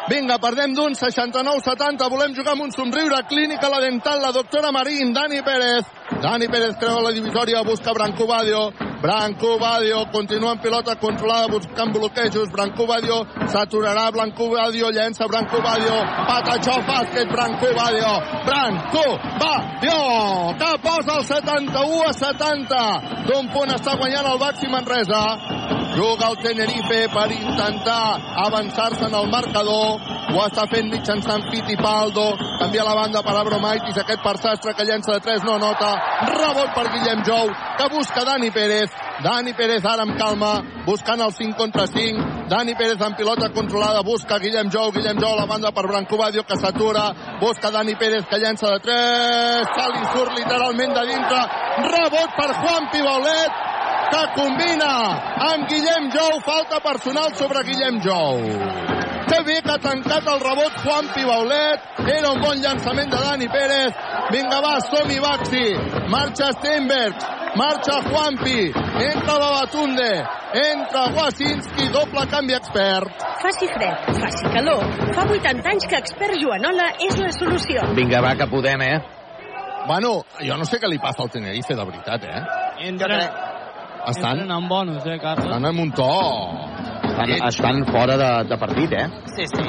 [0.05, 2.09] Vinga, perdem d'un 69-70.
[2.13, 3.23] Volem jugar amb un somriure.
[3.29, 5.89] Clínica La Dental, la doctora Marín, Dani Pérez.
[6.21, 8.69] Dani Pérez creu la divisòria, busca Branco Badio.
[9.05, 12.51] Branco Badio continua en pilota controlada buscant bloquejos.
[12.51, 14.11] Branco Badio s'aturarà.
[14.11, 15.93] Branco Badio llença Branco Badio.
[16.27, 17.29] Patachó bàsquet.
[17.29, 18.13] Branco Badio.
[18.47, 19.05] Branco
[19.43, 23.03] Badio que posa el 71 a 70.
[23.29, 25.23] D'un punt està guanyant el Baxi Manresa.
[25.95, 28.17] Juga el Tenerife per intentar
[28.47, 30.01] avançar-se en el marcador.
[30.35, 32.25] Ho està fent mitjançant Fittipaldo.
[32.59, 33.99] Canvia la banda per Abromaitis.
[34.03, 35.93] Aquest per Sastre que llença de 3 no nota.
[36.27, 38.91] Rebot per Guillem Jou que busca Dani Pérez.
[39.23, 40.57] Dani Pérez ara amb calma,
[40.89, 42.49] buscant el 5 contra 5.
[42.51, 44.91] Dani Pérez en pilota controlada, busca Guillem Jou.
[44.97, 47.05] Guillem Jou la banda per Branco Badio que s'atura.
[47.41, 49.71] Busca Dani Pérez que llença de 3.
[49.77, 51.47] Se li surt literalment de dintre.
[51.95, 53.63] Rebot per Juan Pibaulet
[54.11, 54.91] que combina
[55.53, 56.43] amb Guillem Jou.
[56.43, 58.94] Falta personal sobre Guillem Jou.
[59.29, 61.81] Que bé que ha tancat el rebot Juan Pibaulet.
[62.17, 63.95] Era un bon llançament de Dani Pérez.
[64.35, 65.65] Vinga, va, som-hi, Baxi.
[66.13, 67.25] Marxa Steinberg.
[67.57, 68.61] Marxa Juanpi.
[69.09, 70.11] Entra Babatunde.
[70.65, 71.89] Entra Wasinski.
[71.95, 73.25] Doble canvi expert.
[73.43, 74.85] Faci fred, faci calor.
[75.15, 77.85] Fa 80 anys que expert Joanola és la solució.
[77.97, 78.99] Vinga, va, que podem, eh?
[79.87, 82.41] Bueno, jo no sé què li passa al Tenerife, de veritat, eh?
[82.89, 83.21] Entren,
[84.09, 85.45] Estan, entren amb bonus, eh, Carles?
[85.45, 86.09] estan amb un to...
[87.15, 89.07] Estan, estan fora de, de partit, eh?
[89.37, 89.65] Sí, sí.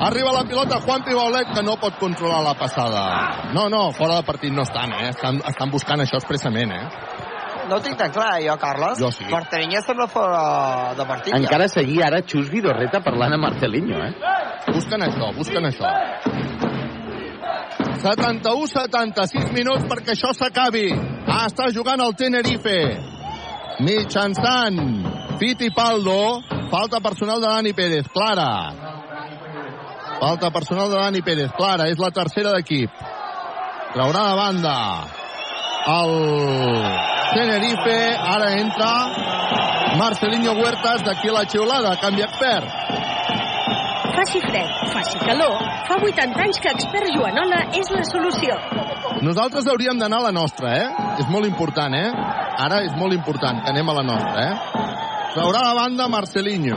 [0.00, 3.50] Arriba la pilota Juan Pibaulet, que no pot controlar la passada.
[3.54, 5.08] No, no, fora de partit no estan, eh?
[5.10, 6.84] Estan, estan buscant això expressament, eh?
[7.70, 8.98] No ho tinc tan clar, jo, Carles.
[9.00, 9.24] Jo sí.
[9.30, 11.34] Martiniño sembla fora de partit.
[11.36, 14.12] Encara seguia ara Xus Vidorreta parlant amb Marcelinho, eh?
[14.74, 15.92] Busquen això, busquen això.
[18.00, 20.88] 71-76 minuts perquè això s'acabi.
[21.26, 22.76] Ah, està jugant el Tenerife.
[23.84, 24.80] Mitjançant
[25.40, 26.42] Fittipaldo.
[26.70, 28.06] Falta personal de Dani Pérez.
[28.12, 28.74] Clara.
[30.20, 31.50] Falta personal de Dani Pérez.
[31.56, 32.90] Clara, és la tercera d'equip.
[33.94, 34.74] Traurà de banda
[35.94, 36.12] el
[37.32, 37.96] Tenerife.
[38.34, 38.90] Ara entra
[39.96, 41.96] Marcelinho Huertas d'aquí la xiulada.
[42.04, 42.68] Canvi expert.
[44.20, 45.56] Faci fred, faci calor.
[45.88, 48.60] Fa 80 anys que expert Joanola és la solució.
[49.24, 51.08] Nosaltres hauríem d'anar a la nostra, eh?
[51.22, 52.12] És molt important, eh?
[52.60, 54.89] Ara és molt important que anem a la nostra, eh?
[55.30, 56.76] Traurà la banda Marcelinho.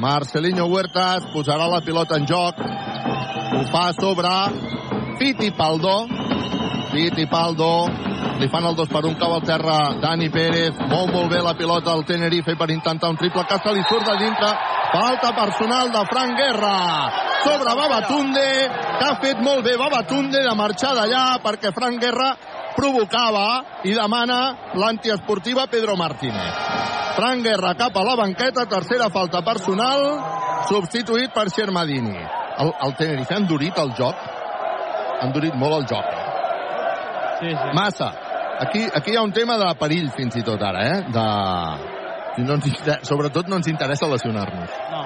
[0.00, 2.62] Marcelinho Huertas posarà la pilota en joc.
[2.64, 4.30] Ho fa sobre
[5.18, 6.06] Fittipaldo.
[6.94, 7.68] Fittipaldo.
[8.40, 10.78] Li fan el 2 per 1, cau al terra Dani Pérez.
[10.88, 14.08] Mou molt bé la pilota al Tenerife per intentar un triple que se li surt
[14.08, 14.54] de dintre.
[14.94, 16.78] Falta personal de Frank Guerra
[17.44, 18.48] sobre Babatunde,
[18.96, 22.30] que ha fet molt bé Babatunde de marxar d'allà perquè Frank Guerra
[22.80, 23.46] provocava
[23.84, 24.40] i demana
[24.80, 26.54] l'antiesportiva Pedro Martínez.
[27.16, 30.06] Frank Guerra cap a la banqueta, tercera falta personal,
[30.70, 32.16] substituït per Xermadini.
[32.60, 34.16] El, el Tenerife ha endurit el joc,
[35.20, 36.10] ha endurit molt el joc.
[37.40, 37.70] Sí, sí.
[37.76, 38.10] Massa.
[38.60, 40.98] Aquí, aquí hi ha un tema de perill fins i tot ara, eh?
[41.14, 41.26] De...
[42.44, 44.74] No ens, inter- sobretot no ens interessa lesionar-nos.
[44.92, 45.00] No.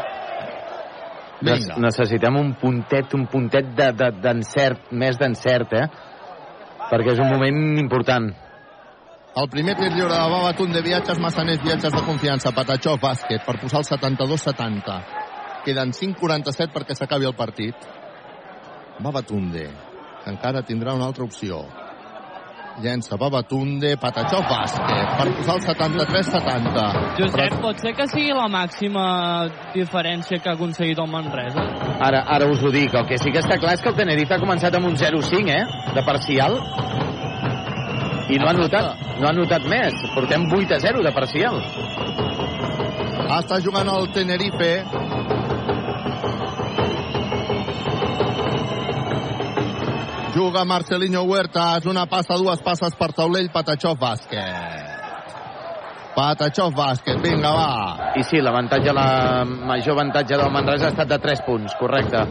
[1.45, 1.77] Vinga.
[1.83, 5.87] Necessitem un puntet, un puntet de- de- d'encert, més d'encert, eh?
[6.91, 8.27] Perquè és un moment important.
[9.35, 13.81] El primer tir lliure de Babatunde, viatges massaners, viatges de confiança, Patachó, bàsquet, per posar
[13.83, 14.99] el 72-70.
[15.65, 17.89] Queden 5.47 perquè s'acabi el partit.
[19.03, 19.65] Babatunde,
[20.31, 21.65] encara tindrà una altra opció.
[22.83, 26.87] Llença Babatunde, Patachó, bàsquet, per posar el 73-70.
[27.21, 29.05] Josep, pot ser que sigui la màxima
[29.75, 31.63] diferència que ha aconseguit el Manresa?
[32.03, 34.35] Ara, ara us ho dic, el que sí que està clar és que el Tenerife
[34.35, 35.93] ha començat amb un 0-5, eh?
[35.95, 36.59] De parcial.
[38.35, 39.95] I no ha notat, no ha notat més.
[40.17, 41.61] Portem 8 a 0 de parcial.
[43.39, 44.73] Està jugant el Tenerife.
[50.35, 54.89] Juga Marcelinho Huertas, una passa, dues passes per taulell, Patachó, bàsquet.
[56.17, 58.11] Patachó, bàsquet, vinga, va.
[58.19, 62.25] I sí, l'avantatge, la major avantatge del Manresa ha estat de 3 punts, correcte.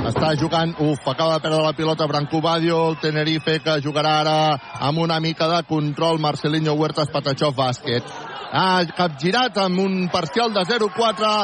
[0.00, 4.36] Està jugant, uf, acaba de perdre la pilota Branco Badio, el Tenerife, que jugarà ara
[4.80, 8.08] amb una mica de control, Marcelinho Huertas, Patachó, bàsquet.
[8.52, 11.34] Ha capgirat amb un parcial de 0-4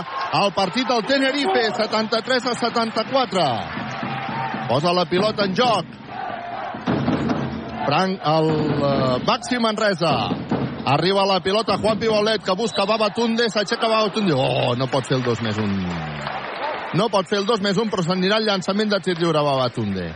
[0.40, 3.87] el partit del Tenerife, 73 a 74.
[4.68, 5.86] Posa la pilota en joc.
[7.88, 10.28] Frank, el uh, Baxi Manresa.
[10.88, 14.34] Arriba la pilota Juan Pibaulet, que busca Babatunde, s'aixeca Babatunde.
[14.36, 16.96] Oh, no pot fer el 2 més 1.
[17.00, 20.06] No pot fer el 2 més 1, però s'anirà el llançament de tir lliure Babatunde.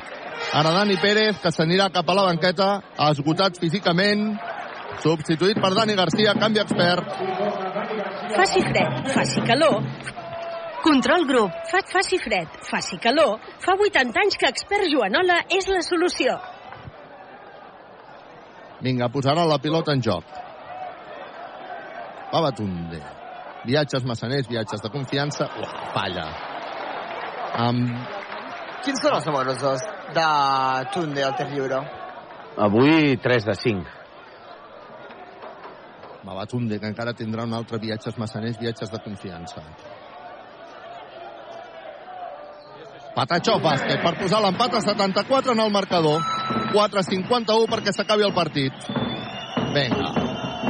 [0.53, 2.69] Ara Dani Pérez, que s'anirà cap a la banqueta,
[3.09, 4.35] esgotat físicament,
[5.01, 7.09] substituït per Dani Garcia, canvi expert.
[8.37, 9.81] Faci fred, faci calor.
[10.83, 11.51] Control grup.
[11.71, 13.39] Fa, faci fred, faci calor.
[13.63, 16.35] Fa 80 anys que expert Joanola és la solució.
[18.83, 20.27] Vinga, posarà la pilota en joc.
[22.33, 22.99] Babatunde.
[23.63, 25.47] Viatges massaners, viatges de confiança.
[25.61, 26.27] Uah, falla.
[27.63, 28.19] Amb...
[28.83, 29.83] Quins són els números dos
[30.17, 30.29] de
[30.91, 31.79] Tunde al tir lliure?
[32.59, 33.99] Avui 3 de 5.
[36.27, 39.63] Babatunde, que encara tindrà un altre viatges massaners, viatges de confiança.
[43.13, 46.23] Patachó bàsquet per posar l'empat a 74 en el marcador.
[46.73, 48.73] 4-51 perquè s'acabi el partit.
[49.75, 50.13] Vinga.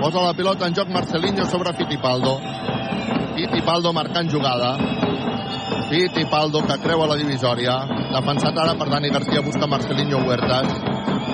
[0.00, 2.40] Posa la pilota en joc Marcelinho sobre Fittipaldo.
[3.36, 4.74] Fittipaldo marcant jugada.
[5.88, 7.78] Fittipaldo que creu a la divisòria.
[8.10, 10.91] Defensat ara per Dani Garcia, busca Marcelinho Huertas.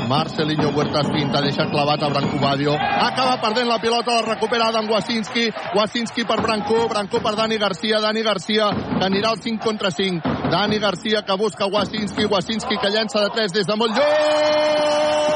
[0.08, 2.72] Marcelinho Huertas pinta, deixa clavat a Branco Badio.
[2.72, 5.50] Acaba perdent la pilota, la recupera Adam Wasinski.
[5.76, 8.00] Wasinski per Branco, Branco per Dani Garcia.
[8.00, 10.48] Dani Garcia que anirà al 5 contra 5.
[10.50, 12.24] Dani Garcia que busca Wasinski.
[12.24, 15.28] Wasinski que llença de 3 des de molt lluny.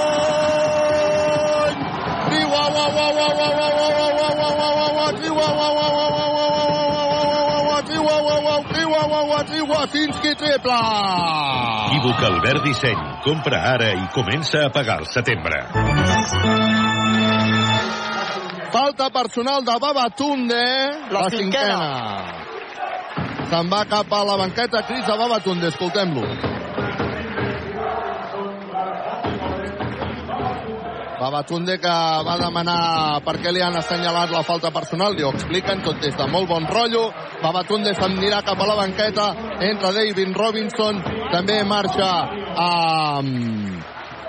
[2.30, 5.52] Triu, uau, uau, uau, uau, uau, uau, uau, uau, uau, uau, uau, uau, triu, uau,
[5.52, 6.01] uau, uau,
[9.48, 10.78] triu, Wasinski, triple!
[11.88, 13.02] Equívoc Albert Disseny.
[13.24, 15.62] Compra ara i comença a pagar al setembre.
[18.72, 20.64] Falta personal de Babatunde.
[21.12, 21.80] La cinquena.
[23.50, 25.68] Se'n va cap a la banqueta Cris de Babatunde.
[25.68, 26.24] Escoltem-lo.
[31.22, 31.90] Babatunde que
[32.26, 36.16] va demanar per què li han assenyalat la falta personal, li ho expliquen tot des
[36.18, 37.02] de molt bon rotllo.
[37.44, 39.26] Babatunde anirà cap a la banqueta,
[39.68, 40.98] entra David Robinson,
[41.30, 42.08] també marxa
[42.64, 42.70] a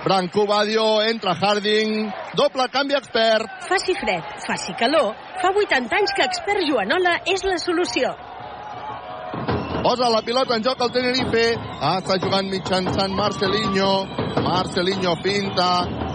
[0.04, 3.50] Branco Badio, entra Harding, doble canvi expert.
[3.72, 8.14] Faci fred, faci calor, fa 80 anys que expert Joanola és la solució.
[9.84, 11.42] Posa la pilota en joc al Tenerife.
[11.60, 13.90] Ah, està jugant mitjançant Marcelinho.
[14.46, 15.68] Marcelinho finta.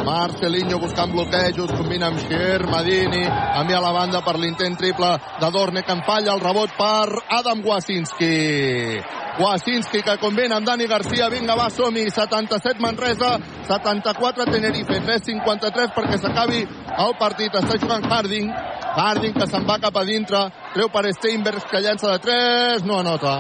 [0.09, 1.75] Marcelinho buscant bloquejos.
[1.77, 3.27] Combina amb Shermadini.
[3.29, 5.13] Envia a la banda per l'intent triple
[5.43, 9.28] de Dorne que en falla el rebot per Adam Wasinski.
[9.39, 11.29] Wasinski que combina amb Dani Garcia.
[11.31, 12.09] Vinga, va, som-hi.
[12.11, 13.37] 77 Manresa,
[13.69, 14.99] 74 Tenerife.
[15.07, 17.55] 3-53 perquè s'acabi el partit.
[17.55, 18.51] Està jugant Harding.
[18.99, 20.43] Harding que se'n va cap a dintre.
[20.75, 22.87] Treu per Steinbergs que llença de 3.
[22.89, 23.37] No anota.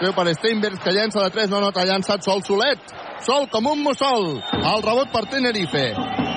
[0.00, 1.50] Treu per Steinbergs que llença de 3.
[1.52, 1.84] No anota.
[1.84, 2.96] Llançat sol solet.
[3.26, 4.32] Sol com un mussol.
[4.56, 5.90] El rebot per Tenerife.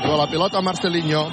[0.03, 1.24] Treu la pilota Marcelinho.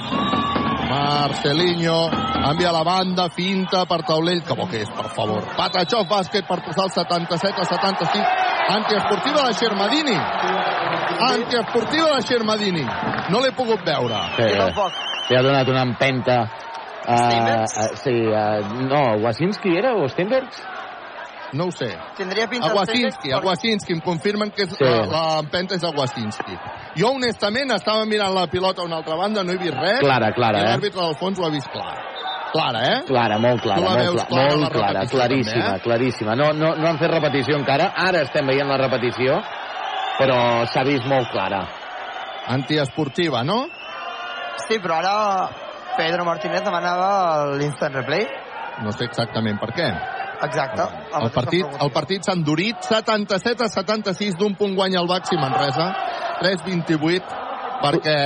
[1.01, 2.09] Marcelinho
[2.49, 5.45] envia la banda, finta per taulell, que bo que és, per favor.
[5.57, 8.25] Patachó bàsquet per posar el 77 a 75.
[8.77, 10.17] Antiesportiva de Xermadini.
[11.29, 12.85] Antiesportiva de Xermadini.
[13.33, 14.21] No l'he pogut veure.
[14.37, 14.49] Sí,
[15.31, 16.37] li ha donat una empenta.
[17.01, 20.61] Uh, uh, sí, uh, no, Wasinski era o Stenbergs?
[21.53, 21.89] No ho sé.
[22.15, 24.83] Tindria pinta a Wasinski, a Wasinski, em confirmen que és, Sí.
[24.85, 25.01] la,
[25.35, 26.55] l'empenta és a Wasinski.
[26.95, 29.99] Jo, honestament, estava mirant la pilota a una altra banda, no he vist res.
[29.99, 30.69] Clara, clara, I eh?
[30.71, 31.97] l'àrbitre del fons ho ha vist clar.
[32.51, 33.01] Clara, eh?
[33.07, 35.83] Clara, molt clara, Tu la molt, veus clara, clara, la molt clara, claríssima, també, eh?
[35.83, 36.35] claríssima.
[36.35, 39.41] No, no, no han fet repetició encara, ara estem veient la repetició,
[40.19, 41.65] però s'ha vist molt clara.
[42.47, 43.67] Antiesportiva, no?
[44.67, 45.49] Sí, però ara
[45.97, 48.27] Pedro Martínez demanava l'instant replay.
[48.83, 49.87] No sé exactament per què.
[50.47, 50.87] Exacte.
[51.21, 52.81] El partit, el partit s'ha endurit.
[52.87, 55.91] 77 a 76 d'un punt guanya el Baxi Manresa
[56.41, 57.39] 3-28
[57.81, 58.17] perquè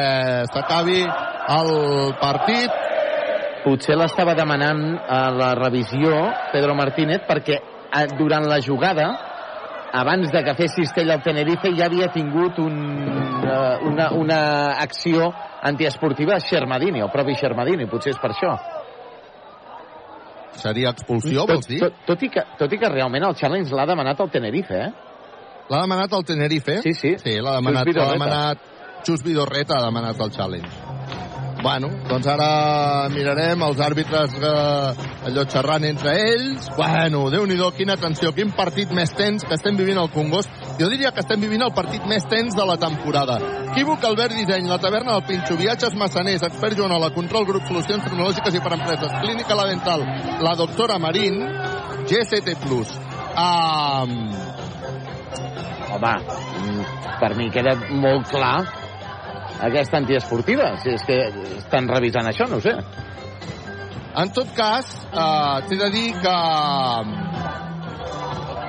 [0.51, 1.71] s'acabi el
[2.21, 2.81] partit.
[3.65, 6.11] Potser l'estava demanant a la revisió
[6.51, 9.07] Pedro Martínez perquè eh, durant la jugada
[9.95, 12.75] abans de que fes cistella el Tenerife ja havia tingut un,
[13.47, 14.39] eh, una, una
[14.83, 15.31] acció
[15.65, 18.53] antiesportiva a Xermadini, el propi Xermadini, potser és per això.
[20.61, 21.81] Seria expulsió, vols dir?
[21.83, 25.13] Tot, tot, i que, tot i que realment el challenge l'ha demanat el Tenerife, eh?
[25.69, 26.79] L'ha demanat el Tenerife?
[26.85, 27.15] Sí, sí.
[27.21, 28.71] Sí, l'ha demanat, l'ha demanat
[29.05, 30.85] Xus Vidorreta ha demanat el challenge.
[31.65, 36.67] Bueno, doncs ara mirarem els àrbitres eh, allò xerrant entre ells.
[36.77, 40.51] Bueno, déu nhi quina tensió, quin partit més tens que estem vivint al Congost.
[40.79, 43.37] Jo diria que estem vivint el partit més tens de la temporada.
[43.71, 48.57] Equívoc, Albert Disseny, la taverna del Pinxo, viatges massaners, expert Joanola, control grup, solucions tecnològiques
[48.57, 50.03] i per empreses, clínica La Dental,
[50.43, 51.39] la doctora Marín,
[52.09, 52.57] GST+.
[53.35, 54.17] Um,
[55.95, 56.83] Home, mm,
[57.21, 58.65] per mi queda molt clar
[59.63, 60.73] aquesta antiesportiva.
[60.83, 61.19] Si és que
[61.57, 62.75] estan revisant això, no sé.
[64.15, 66.35] En tot cas, eh, t'he de dir que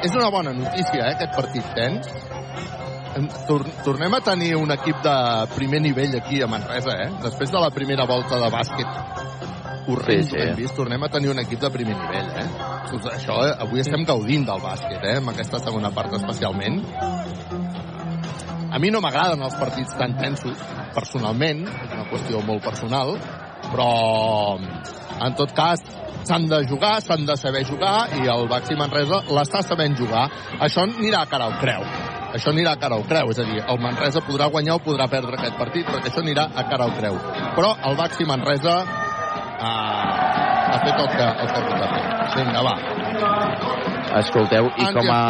[0.02, 2.08] és una bona notícia, eh, aquest partit tens.
[3.16, 7.10] Em- tor- Tornem a tenir un equip de primer nivell aquí a Manresa, eh?
[7.22, 8.86] Després de la primera volta de bàsquet
[9.86, 10.36] corrent Sí, sí.
[10.42, 12.48] hem vist, tornem a tenir un equip de primer nivell, eh?
[12.90, 13.54] Doncs això, eh?
[13.62, 15.16] avui estem gaudint del bàsquet, eh?
[15.18, 16.82] Amb aquesta segona part especialment.
[18.72, 20.58] A mi no m'agraden els partits tan tensos,
[20.92, 23.14] personalment, és una qüestió molt personal,
[23.70, 24.58] però
[25.24, 25.80] en tot cas
[26.26, 30.26] s'han de jugar, s'han de saber jugar i el Baxi Manresa l'està sabent jugar.
[30.66, 31.86] Això anirà a cara al creu.
[32.36, 35.06] Això anirà a cara al creu, és a dir, el Manresa podrà guanyar o podrà
[35.08, 37.18] perdre aquest partit, perquè això anirà a cara al creu.
[37.56, 39.72] Però el Baxi Manresa ha,
[40.74, 42.04] ha fet el que, el que ha hagut de fer.
[42.36, 42.74] Vinga, va.
[44.16, 45.20] Escolteu, i com, a,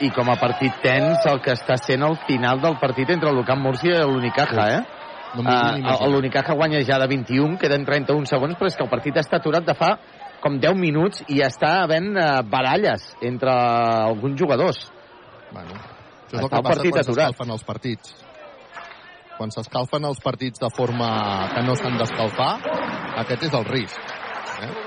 [0.00, 3.62] i com a partit tens, el que està sent el final del partit entre l'Ucamp
[3.66, 4.84] Múrcia i l'Unicaja, eh?
[5.36, 6.08] No Uh, imagino.
[6.14, 9.66] L'Unicaja guanya ja de 21, queden 31 segons, però és que el partit està aturat
[9.66, 9.90] de fa
[10.42, 14.80] com 10 minuts i està havent uh, baralles entre alguns jugadors.
[15.52, 15.76] Bueno,
[16.26, 18.16] això és Està el que passa partit quan s'escalfen els partits.
[19.36, 21.08] Quan s'escalfen els partits de forma
[21.52, 22.52] que no s'han d'escalfar,
[23.24, 24.14] aquest és el risc.
[24.64, 24.85] Eh?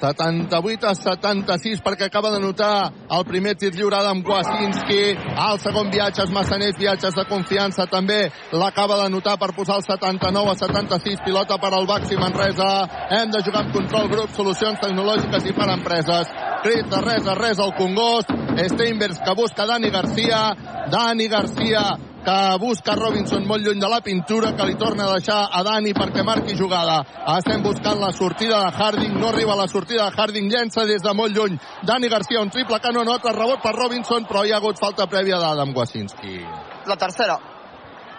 [0.00, 5.00] 78 a 76 perquè acaba de notar el primer tir lliure d'en Wasinski.
[5.36, 10.54] Al segon viatges, Massaners, viatges de confiança també l'acaba de notar per posar el 79
[10.54, 11.20] a 76.
[11.24, 12.70] Pilota per al Baxi Manresa.
[13.10, 16.32] Hem de jugar amb control grup, solucions tecnològiques i per empreses.
[16.64, 18.32] Crit de res a res al Congost.
[18.72, 20.44] Steinbergs que busca Dani Garcia.
[20.90, 21.84] Dani Garcia
[22.24, 25.92] que busca Robinson molt lluny de la pintura, que li torna a deixar a Dani
[25.96, 27.00] perquè marqui jugada.
[27.36, 31.14] Estem buscant la sortida de Harding, no arriba la sortida de Harding, llença des de
[31.16, 31.58] molt lluny.
[31.86, 35.08] Dani Garcia, un triple que no nota, rebot per Robinson, però hi ha hagut falta
[35.08, 36.40] prèvia d'Adam Wasinski.
[36.86, 37.38] La tercera.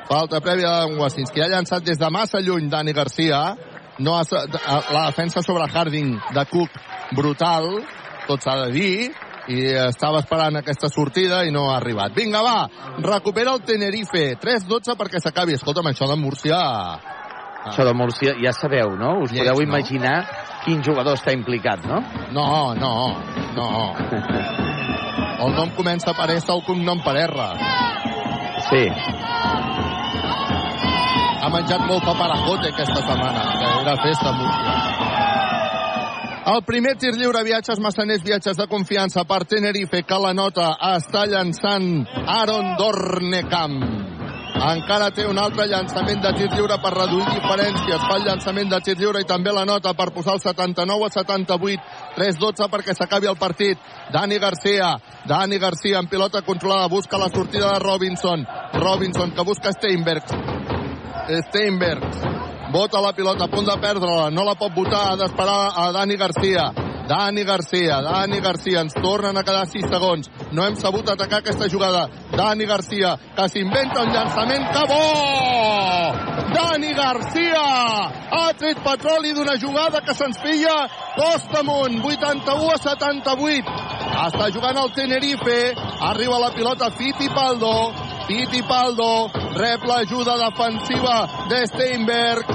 [0.09, 1.41] Falta prèvia d'Adam Wasinski.
[1.41, 3.43] Ha llançat des de massa lluny Dani Garcia.
[3.99, 6.79] No ha, la defensa sobre Harding de Cook
[7.13, 7.67] brutal,
[8.25, 9.11] tot s'ha de dir,
[9.49, 12.13] i estava esperant aquesta sortida i no ha arribat.
[12.15, 12.67] Vinga, va,
[13.01, 14.35] recupera el Tenerife.
[14.41, 15.57] 3-12 perquè s'acabi.
[15.57, 16.59] Escolta'm, això de Múrcia...
[17.61, 19.19] Això de Múrcia, ja sabeu, no?
[19.21, 19.65] Us Lleig, podeu no?
[19.67, 20.15] imaginar
[20.63, 21.99] quin jugador està implicat, no?
[22.33, 22.93] No, no,
[23.53, 23.67] no.
[25.45, 27.45] El nom comença per S, el cognom per R.
[28.65, 28.81] Sí.
[31.41, 34.80] Ha menjat molt paparajote aquesta setmana, que era festa a Múrcia.
[36.41, 41.27] El primer tir lliure, viatges massaners, viatges de confiança per Tenerife, que la nota està
[41.29, 41.85] llançant
[42.25, 43.77] Aaron Dornecamp.
[44.61, 48.01] Encara té un altre llançament de tir lliure per reduir diferències.
[48.07, 51.13] Fa el llançament de tir lliure i també la nota per posar el 79 a
[51.13, 51.85] 78.
[52.17, 53.77] 3-12 perquè s'acabi el partit.
[54.13, 54.95] Dani Garcia.
[55.29, 56.89] Dani Garcia en pilota controlada.
[56.89, 58.47] Busca la sortida de Robinson.
[58.81, 60.33] Robinson que busca Steinbergs.
[61.49, 62.60] Steinbergs.
[62.71, 64.29] Bota la pilota, a punt de perdre-la.
[64.31, 66.71] No la pot votar, ha d'esperar a Dani Garcia.
[67.07, 70.29] Dani Garcia, Dani Garcia, ens tornen a quedar 6 segons.
[70.55, 72.05] No hem sabut atacar aquesta jugada.
[72.31, 75.01] Dani Garcia, que s'inventa un llançament que bo!
[76.55, 77.65] Dani Garcia
[78.37, 80.77] ha tret petroli d'una jugada que se'ns feia
[81.17, 83.75] costa amunt, 81 a 78.
[84.29, 85.59] Està jugant el Tenerife,
[86.07, 87.73] arriba la pilota Fittipaldo,
[88.31, 89.27] Fittipaldo
[89.59, 92.47] rep l'ajuda defensiva de Steinberg,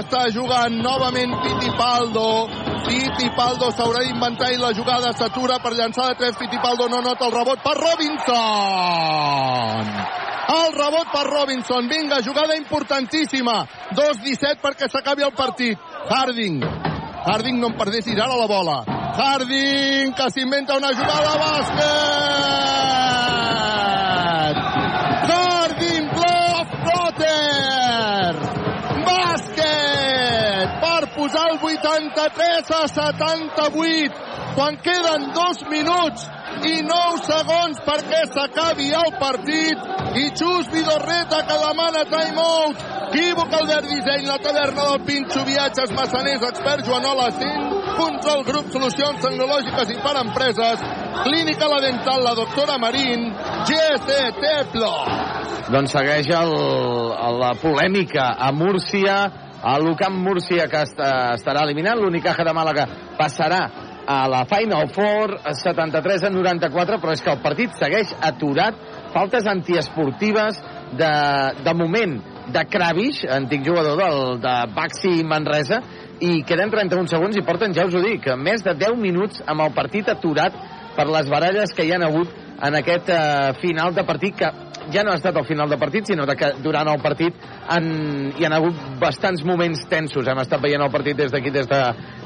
[0.00, 2.48] està jugant novament Fittipaldo,
[2.86, 7.34] Fittipaldo s'haurà d'inventar i la jugada s'atura per llançar de 3, Fittipaldo no nota el
[7.36, 8.38] rebot per Robinson!
[10.56, 15.76] El rebot per Robinson, vinga, jugada importantíssima, 2-17 perquè s'acabi el partit,
[16.08, 16.64] Harding,
[17.28, 18.80] Harding no em perdessis ara la bola,
[19.20, 22.70] Harding que s'inventa una jugada bàsquet!
[25.30, 28.32] Harding Bluff Potter!
[29.06, 30.68] Bàsquet!
[30.80, 36.26] Per posar el 83 a 78 quan queden dos minuts
[36.66, 42.88] i 9 segons perquè s'acabi el partit i Xus Vidorreta que demana timeout.
[43.10, 47.64] Equívoc Albert Disseny, la taverna del Pinxo Viatges, Massaners, Expert Joanola, Cent,
[47.96, 50.84] Control Grup, Solucions Tecnològiques i per Empreses,
[51.24, 53.32] Clínica La Dental, la doctora Marín,
[53.66, 55.50] GST Plus.
[55.74, 56.54] Doncs segueix el,
[57.42, 59.18] la polèmica a Múrcia,
[59.62, 62.86] a l'Ucamp Múrcia que està, estarà eliminat, l'Unicaja de Màlaga
[63.18, 63.60] passarà
[64.10, 68.78] a la Final Four, 73 a 94, però és que el partit segueix aturat,
[69.14, 70.58] faltes antiesportives
[70.98, 71.12] de,
[71.62, 72.16] de moment
[72.50, 75.82] de Kravish, antic jugador del, de Baxi Manresa,
[76.20, 79.64] i queden 31 segons i porten, ja us ho dic, més de 10 minuts amb
[79.64, 80.56] el partit aturat
[80.96, 84.50] per les baralles que hi han hagut en aquest eh, final de partit que
[84.92, 87.34] ja no ha estat el final de partit, sinó que durant el partit
[87.68, 90.26] han, hi han hagut bastants moments tensos.
[90.26, 91.82] Hem estat veient el partit des d'aquí, des de,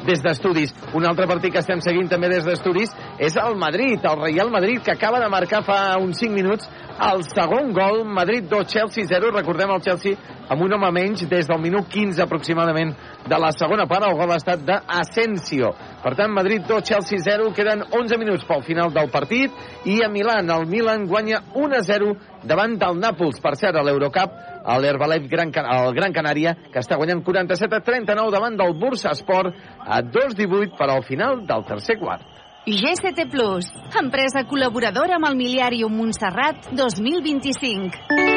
[0.07, 0.75] des.
[0.95, 4.83] Un altre partit que estem seguint també des d'estudis és el Madrid, el Real Madrid,
[4.83, 9.33] que acaba de marcar fa uns 5 minuts el segon gol, Madrid 2, Chelsea 0.
[9.35, 10.17] Recordem el Chelsea
[10.49, 12.95] amb un home menys des del minut 15 aproximadament
[13.29, 14.07] de la segona part.
[14.09, 15.73] El gol ha estat d'Asensio.
[16.03, 17.53] Per tant, Madrid 2, Chelsea 0.
[17.57, 19.53] Queden 11 minuts pel final del partit.
[19.85, 22.13] I a Milan, el Milan guanya 1 a 0
[22.45, 23.41] davant del Nàpols.
[23.41, 24.37] Per cert, a l'Eurocup,
[24.81, 29.15] l'Herbalife Gran, Can el Gran Canària, que està guanyant 47 a 39 davant del Bursa
[29.19, 32.31] Sport a 2-18 per al final del tercer quart.
[32.65, 33.69] GCT Plus,
[34.01, 38.34] empresa col·laboradora amb el Miliàrium Montserrat 2025.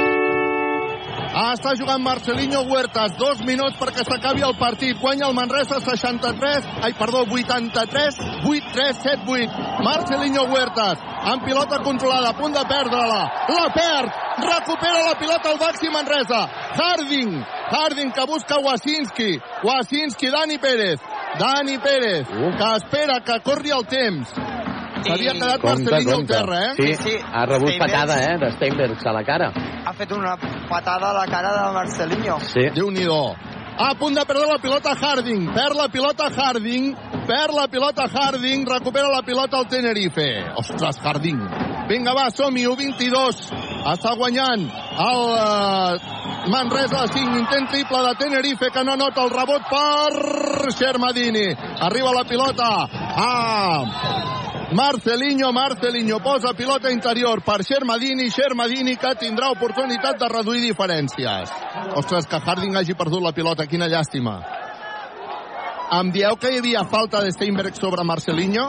[1.34, 3.16] Ah, està jugant Marcelinho Huertas.
[3.20, 4.98] Dos minuts perquè s'acabi el partit.
[5.02, 9.84] Guanya el Manresa 63, ai, perdó, 83, 8, 3, 7, 8.
[9.86, 13.22] Marcelinho Huertas, amb pilota controlada, a punt de perdre-la.
[13.54, 14.12] La perd,
[14.48, 16.42] recupera la pilota el Baxi Manresa.
[16.78, 19.40] Harding, Harding que busca Wasinski.
[19.64, 21.00] Wasinski, Dani Pérez.
[21.38, 24.34] Dani Pérez, que espera que corri el temps.
[25.08, 26.74] S'havia quedat Marcelinho al terra, eh?
[26.77, 27.18] Sí, sí.
[27.18, 27.94] ha rebut Steinbergs.
[27.94, 29.52] patada, eh, de Steinbergs a la cara.
[29.86, 30.38] Ha fet una
[30.69, 32.40] patada a la cara de Marcelinho.
[32.42, 32.69] Sí.
[32.76, 33.36] Déu-n'hi-do.
[33.80, 35.53] A punt de perdre la pilota Harding.
[35.53, 36.95] Perd la pilota Harding.
[37.27, 38.66] Perd la pilota Harding.
[38.66, 40.26] Recupera la pilota el Tenerife.
[40.58, 41.38] Ostres, Harding.
[41.88, 42.66] Vinga, va, som-hi.
[42.66, 43.52] 22.
[43.94, 47.38] Està guanyant el uh, Manresa 5.
[47.38, 51.45] Intent triple de Tenerife que no nota el rebot per Xermadini.
[51.80, 52.72] Arriba la pilota.
[52.90, 53.86] Ah,
[54.72, 61.54] Marcelinho, Marcelinho posa pilota interior per Xermadini, Xermadini que tindrà oportunitat de reduir diferències.
[61.96, 64.42] Ostres, que Harding hagi perdut la pilota, quina llàstima.
[65.96, 68.68] Em dieu que hi havia falta de Steinberg sobre Marcelinho?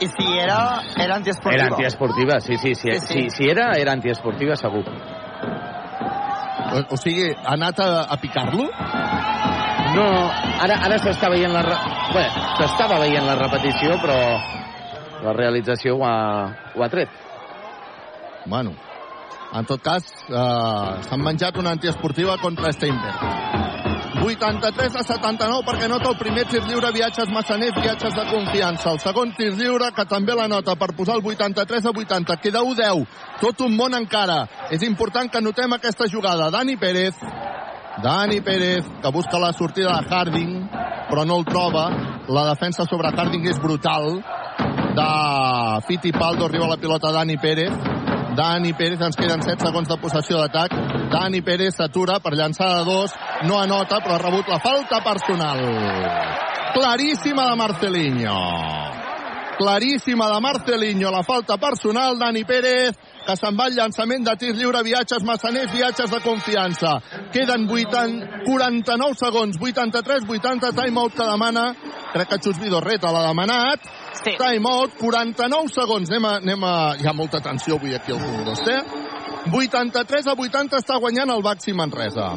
[0.00, 1.66] I si era, era antiesportiva.
[1.66, 2.90] Era antiesportiva, sí, sí, sí.
[2.92, 3.30] Sí, sí, sí.
[3.36, 4.88] Si era, era antiesportiva, segur.
[4.88, 8.70] O, o sigui, ha anat a, a picar-lo?
[9.94, 10.08] No,
[10.64, 11.60] ara, ara s'està veient la...
[11.62, 11.76] Re...
[12.16, 12.24] Bé,
[12.56, 14.16] s'estava veient la repetició, però
[15.24, 16.16] la realització ho ha,
[16.74, 17.08] ho ha tret.
[18.46, 18.74] Bueno,
[19.54, 23.42] en tot cas, eh, s'han menjat una antiesportiva contra Steinberg.
[24.24, 28.92] 83 a 79 perquè nota el primer tir lliure, viatges massaners, viatges de confiança.
[28.92, 32.36] El segon tir lliure, que també la nota per posar el 83 a 80.
[32.40, 33.04] Queda 1-10.
[33.40, 34.44] Tot un món encara.
[34.70, 36.50] És important que notem aquesta jugada.
[36.50, 37.20] Dani Pérez,
[38.02, 40.70] Dani Pérez, que busca la sortida de Harding,
[41.10, 41.90] però no el troba.
[42.28, 44.22] La defensa sobre Harding és brutal.
[44.94, 47.72] De Fittipaldo arriba la pilota Dani Pérez.
[48.36, 50.74] Dani Pérez, ens queden 7 segons de possessió d'atac.
[51.10, 53.14] Dani Pérez s'atura per llançar de dos.
[53.42, 55.62] No anota, però ha rebut la falta personal.
[56.74, 58.38] Claríssima de Marcelinho.
[59.58, 62.94] Claríssima de Marcelinho, la falta personal, Dani Pérez,
[63.24, 66.94] que se'n va al llançament de tir lliure, viatges massaners, viatges de confiança.
[67.32, 71.66] Queden 80, 49 segons, 83, 80, timeout que demana,
[72.12, 73.88] crec que Xus Vidorreta l'ha demanat,
[74.20, 74.36] sí.
[74.40, 76.74] timeout, 49 segons, anem a, anem a...
[77.00, 78.82] Hi ha molta tensió avui aquí al 2, eh?
[79.52, 82.32] 83 a 80 està guanyant el Baxi Manresa.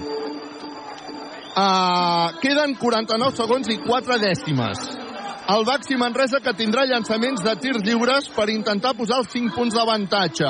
[1.58, 5.07] Uh, queden 49 segons i 4 dècimes.
[5.48, 9.78] El Baxi Manresa que tindrà llançaments de tirs lliures per intentar posar els 5 punts
[9.78, 10.50] d'avantatge.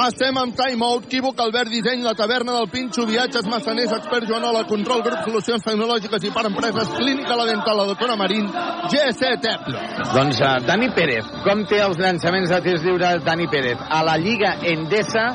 [0.00, 5.04] Estem amb timeout, Equívoc, Albert Disseny, la taverna del Pinxo, viatges, massaners, expert Joanola, control,
[5.06, 8.50] grup, solucions tecnològiques i per empreses, clínica, la dental, la doctora Marín,
[8.90, 9.54] G7
[10.14, 13.78] Doncs uh, Dani Pérez, com té els llançaments de tirs lliures Dani Pérez?
[13.78, 15.26] A la Lliga Endesa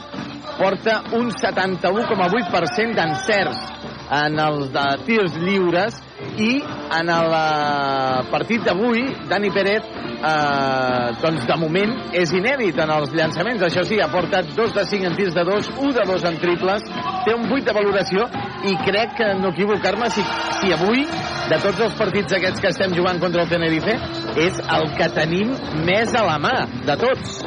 [0.59, 5.97] porta un 71,8% d'encerts en els de tirs lliures
[6.41, 6.51] i
[6.99, 13.13] en el eh, partit d'avui Dani Pérez eh, doncs de moment és inèdit en els
[13.15, 13.63] llançaments.
[13.65, 16.39] Això sí, ha portat 2 de 5 en tirs de 2 1 de 2 en
[16.43, 16.89] triples
[17.25, 18.29] té un 8 de valoració
[18.65, 20.23] i crec que no equivocar-me si,
[20.59, 21.05] si avui
[21.49, 23.97] de tots els partits aquests que estem jugant contra el Tenerife
[24.41, 25.53] és el que tenim
[25.85, 27.41] més a la mà de tots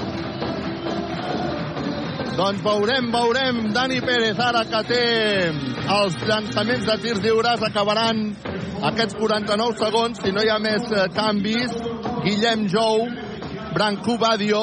[2.37, 3.63] Doncs veurem, veurem.
[3.73, 5.03] Dani Pérez, ara que té
[5.95, 8.21] els llançaments de tirs lliures, acabaran
[8.91, 11.75] aquests 49 segons, si no hi ha més eh, canvis.
[12.27, 13.07] Guillem Jou,
[13.75, 14.63] Branco Badio,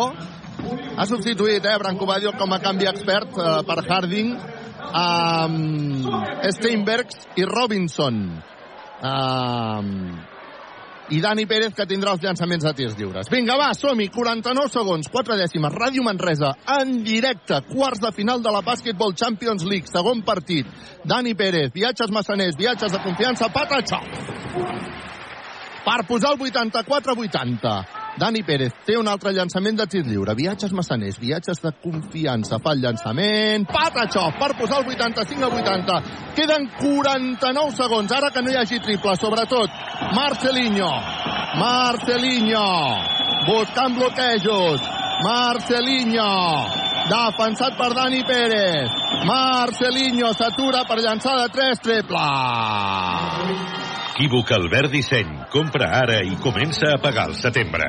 [0.95, 4.35] ha substituït, eh, Branco Badio com a canvi expert eh, per Harding,
[4.95, 6.07] amb
[6.55, 8.21] Steinbergs i Robinson.
[9.05, 9.91] Um,
[11.09, 13.29] i Dani Pérez, que tindrà els llançaments de tirs lliures.
[13.31, 18.53] Vinga, va, som-hi, 49 segons, 4 dècimes, Ràdio Manresa, en directe, quarts de final de
[18.53, 20.69] la Basketball Champions League, segon partit.
[21.05, 24.01] Dani Pérez, viatges massaners, viatges de confiança, patatxó!
[25.85, 28.04] Per posar el 84-80.
[28.15, 30.35] Dani Pérez té un altre llançament de tir lliure.
[30.39, 32.61] Viatges massaners, viatges de confiança.
[32.63, 33.67] Fa el llançament.
[33.67, 35.97] Patatxó per posar el 85 a 80.
[36.37, 38.15] Queden 49 segons.
[38.15, 39.69] Ara que no hi hagi triple, sobretot
[40.15, 40.91] Marcelinho.
[41.59, 42.65] Marcelinho.
[43.49, 44.87] Buscant bloquejos.
[45.25, 46.31] Marcelinho.
[47.11, 48.95] Defensat per Dani Pérez.
[49.27, 52.25] Marcelinho s'atura per llançar de 3 triple.
[54.15, 55.31] Equívoc Albert Disseny.
[55.51, 57.83] Compra ara i comença a pagar al setembre.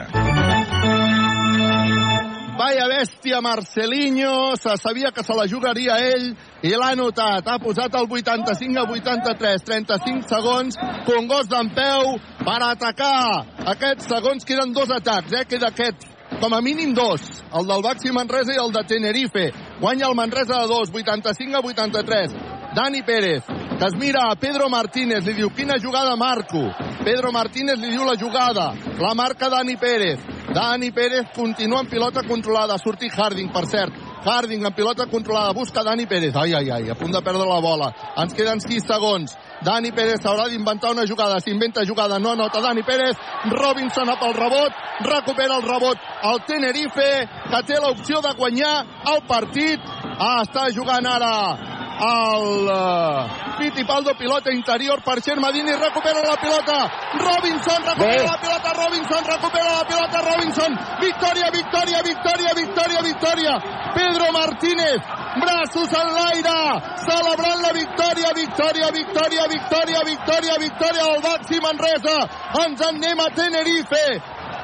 [2.58, 6.32] Vaya bèstia Marcelinho, se sabia que se la jugaria ell
[6.66, 7.46] i l'ha notat.
[7.46, 13.46] Ha posat el 85 a 83, 35 segons, Congost d'en peu per atacar.
[13.76, 15.44] Aquests segons queden dos atacs, eh?
[15.46, 16.08] Queda aquest
[16.40, 17.22] com a mínim dos,
[17.54, 19.46] el del Baxi Manresa i el de Tenerife.
[19.78, 22.34] Guanya el Manresa de dos, 85 a 83.
[22.74, 23.46] Dani Pérez,
[23.78, 26.62] que es mira a Pedro Martínez, li diu, quina jugada marco?
[27.04, 30.20] Pedro Martínez li diu la jugada, la marca Dani Pérez.
[30.54, 33.92] Dani Pérez continua en pilota controlada, sortir Harding, per cert.
[34.24, 36.34] Harding en pilota controlada, busca Dani Pérez.
[36.34, 37.92] Ai, ai, ai, a punt de perdre la bola.
[38.16, 39.36] Ens queden 6 segons.
[39.62, 41.38] Dani Pérez haurà d'inventar una jugada.
[41.40, 43.14] S'inventa jugada, no anota Dani Pérez.
[43.52, 47.10] Robinson pel rebot, recupera el rebot el Tenerife,
[47.50, 48.76] que té l'opció de guanyar
[49.12, 49.80] el partit.
[50.16, 58.22] Ah, està jugant ara el Fittipaldo, pilota interior per Xermadini, recupera la pilota, Robinson recupera
[58.22, 58.26] Bé.
[58.26, 63.52] la pilota, Robinson recupera la pilota, Robinson, victòria, victòria, victòria, victòria, victòria,
[63.94, 65.00] Pedro Martínez,
[65.40, 66.60] braços en l'aire,
[67.00, 72.18] celebrant la victòria, victòria, victòria, victòria, victòria, victòria del Baxi Manresa,
[72.60, 74.04] ens en anem a Tenerife,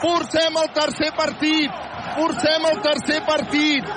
[0.02, 1.70] forcem el tercer partit,
[2.16, 3.88] forcem el tercer partit,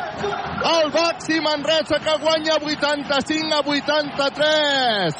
[0.73, 5.15] el Baxi Manresa que guanya 85 a 83.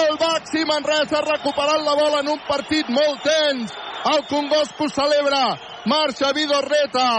[0.00, 3.72] El Baxi Manresa recuperant la bola en un partit molt tens.
[4.12, 5.44] El Congost que ho celebra.
[5.86, 7.10] Marxa Vidorreta.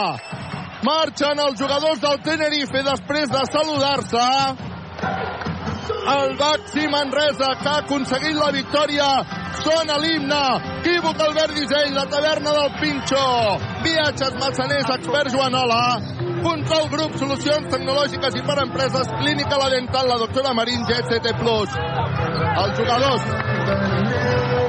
[0.84, 5.51] Marxen els jugadors del Tenerife després de saludar-se.
[5.90, 9.10] El Baxi Manresa que ha aconseguit la victòria
[9.64, 10.42] sona l'himne.
[10.82, 13.28] Equívoc Albert Disseny, la taverna del Pinxo.
[13.86, 15.84] Viatges massaners, expert Joanola
[16.42, 21.78] control grup, solucions tecnològiques i per empreses, clínica la dental la doctora Marín GCT Plus.
[22.64, 24.61] Els jugadors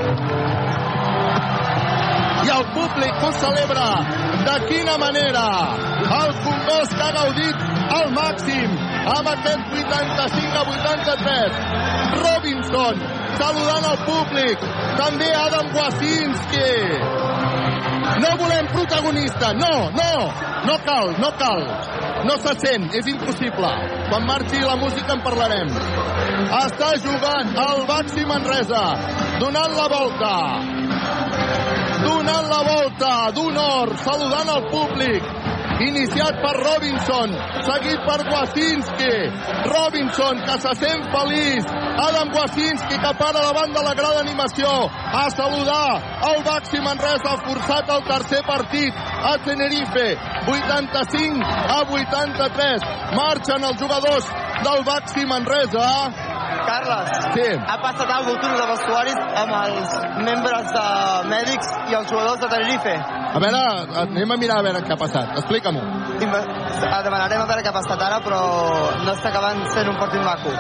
[2.47, 3.89] i el públic ho celebra.
[4.47, 5.47] De quina manera?
[6.21, 7.67] El Congost que ha gaudit
[7.99, 8.79] al màxim
[9.17, 11.61] amb aquest 85 a 83
[12.23, 13.03] Robinson
[13.39, 14.67] saludant el públic.
[14.99, 16.71] També Adam Wasinski.
[18.23, 19.53] No volem protagonista.
[19.55, 20.12] No, no,
[20.67, 21.62] no cal no cal,
[22.29, 22.91] no se sent.
[22.99, 23.73] És impossible,
[24.11, 25.73] quan marxi la música en parlarem.
[26.62, 28.85] Està jugant el Baxi Manresa
[29.41, 30.35] donant la volta
[32.05, 35.31] donant la volta d'honor, saludant el públic,
[35.87, 37.35] iniciat per Robinson,
[37.67, 39.13] seguit per Wasinski.
[39.73, 41.71] Robinson, que se sent feliç.
[42.07, 46.01] Adam Wasinski, que para davant de la gran animació a saludar
[46.31, 48.95] el Baxi Manresa, forçat el tercer partit
[49.33, 50.09] a Tenerife.
[50.47, 52.87] 85 a 83.
[53.17, 54.31] Marxen els jugadors
[54.65, 56.32] del Baxi Manresa.
[56.66, 57.47] Carles, sí.
[57.73, 59.97] ha passat alguna cosa de vestuaris amb els
[60.28, 60.86] membres de
[61.32, 62.94] mèdics i els jugadors de Tenerife.
[63.32, 63.62] A veure,
[64.05, 65.36] anem a mirar a veure què ha passat.
[65.41, 65.82] Explica-m'ho.
[66.23, 68.41] Demanarem a veure què ha passat ara, però
[69.02, 70.52] no està acabant sent un partit maco.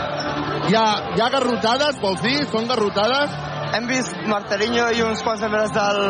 [0.68, 2.38] Hi ha, hi ha garrotades, vols dir?
[2.52, 3.34] Són garrotades?
[3.72, 6.00] Hem vist Marteliño i uns quants membres del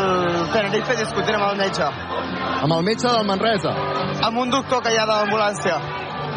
[0.54, 1.90] Tenerife discutint amb el metge.
[2.62, 3.74] Amb el metge del Manresa?
[4.28, 5.76] Amb un doctor que hi ha de l'ambulància.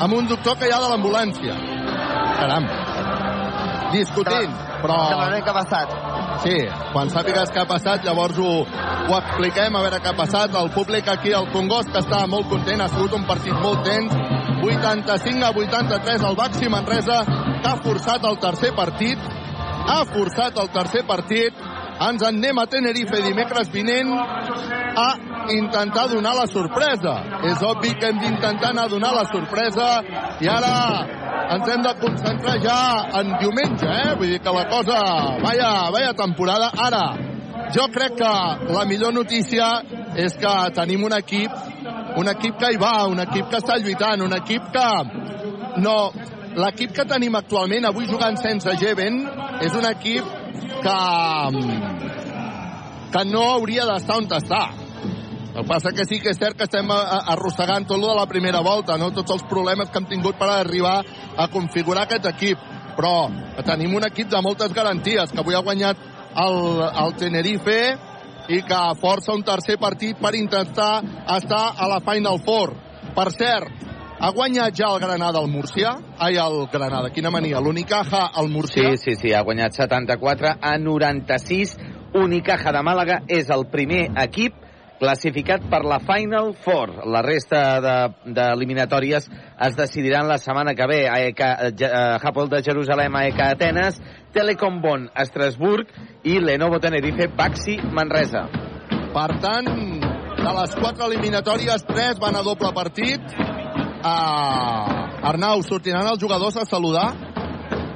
[0.05, 1.57] Amb un doctor que hi ha de l'ambulància.
[2.39, 2.69] Caram.
[3.95, 4.97] Discutint, però...
[5.13, 5.93] Demanarem què ha passat.
[6.43, 6.55] Sí,
[6.91, 10.55] quan sàpigues què ha passat, llavors ho, ho expliquem, a veure què ha passat.
[10.59, 14.13] El públic aquí al Congost que està molt content, ha sigut un partit molt tens.
[14.65, 17.21] 85 a 83 el Baxi Manresa,
[17.61, 19.31] que ha forçat el tercer partit.
[19.85, 21.65] Ha forçat el tercer partit.
[21.95, 25.07] Ens en anem a Tenerife dimecres vinent a
[25.55, 27.13] intentar donar la sorpresa.
[27.47, 29.87] És obvi que hem d'intentar anar a donar la sorpresa
[30.43, 30.73] i ara
[31.55, 32.79] ens hem de concentrar ja
[33.21, 34.15] en diumenge, eh?
[34.19, 34.99] Vull dir que la cosa...
[35.43, 36.71] Vaya, vaya temporada.
[36.87, 37.05] Ara,
[37.75, 38.33] jo crec que
[38.73, 39.69] la millor notícia
[40.15, 41.51] és que tenim un equip
[42.15, 44.87] un equip que hi va, un equip que està lluitant, un equip que
[45.83, 45.97] no...
[46.55, 49.17] L'equip que tenim actualment, avui jugant sense Geven,
[49.59, 50.44] és un equip
[50.85, 50.95] que,
[53.13, 54.63] que no hauria d'estar on està.
[55.55, 58.27] El que passa que sí que és cert que estem arrossegant tot lo de la
[58.27, 59.13] primera volta, no?
[59.15, 60.97] tots els problemes que hem tingut per arribar
[61.37, 62.59] a configurar aquest equip.
[62.95, 63.29] Però
[63.67, 66.03] tenim un equip de moltes garanties, que avui ha guanyat
[66.43, 66.59] el,
[67.05, 67.79] el Tenerife
[68.51, 70.99] i que força un tercer partit per intentar
[71.37, 72.75] estar a la Final Four.
[73.15, 73.84] Per cert,
[74.19, 75.95] ha guanyat ja el Granada al Múrcia?
[76.17, 77.59] Ai, el Granada, quina mania.
[77.59, 78.91] L'Unicaja al Múrcia?
[78.95, 81.77] Sí, sí, sí, ha guanyat 74 a 96
[82.15, 84.53] Unicaja de Màlaga és el primer equip
[85.01, 86.93] classificat per la Final Four.
[87.11, 89.35] La resta de- d'eliminatòries de,
[89.67, 91.01] es decidiran la setmana que ve.
[91.09, 91.41] AEK,
[92.23, 93.99] Hapoel de Jerusalem, AEK Atenes,
[94.31, 95.87] Telecom Bonn, Estrasburg
[96.23, 98.47] i Lenovo Tenerife, Baxi Manresa.
[99.13, 99.67] Per tant,
[100.39, 103.21] de les quatre eliminatòries, tres van a doble partit.
[104.05, 107.07] Uh, Arnau, sortiran els jugadors a saludar?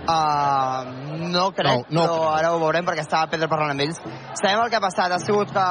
[0.10, 4.00] Uh, no crec, No, no però ara ho veurem perquè estava Pedro parlant amb ells.
[4.42, 5.66] Sabem el que ha passat, ha sigut que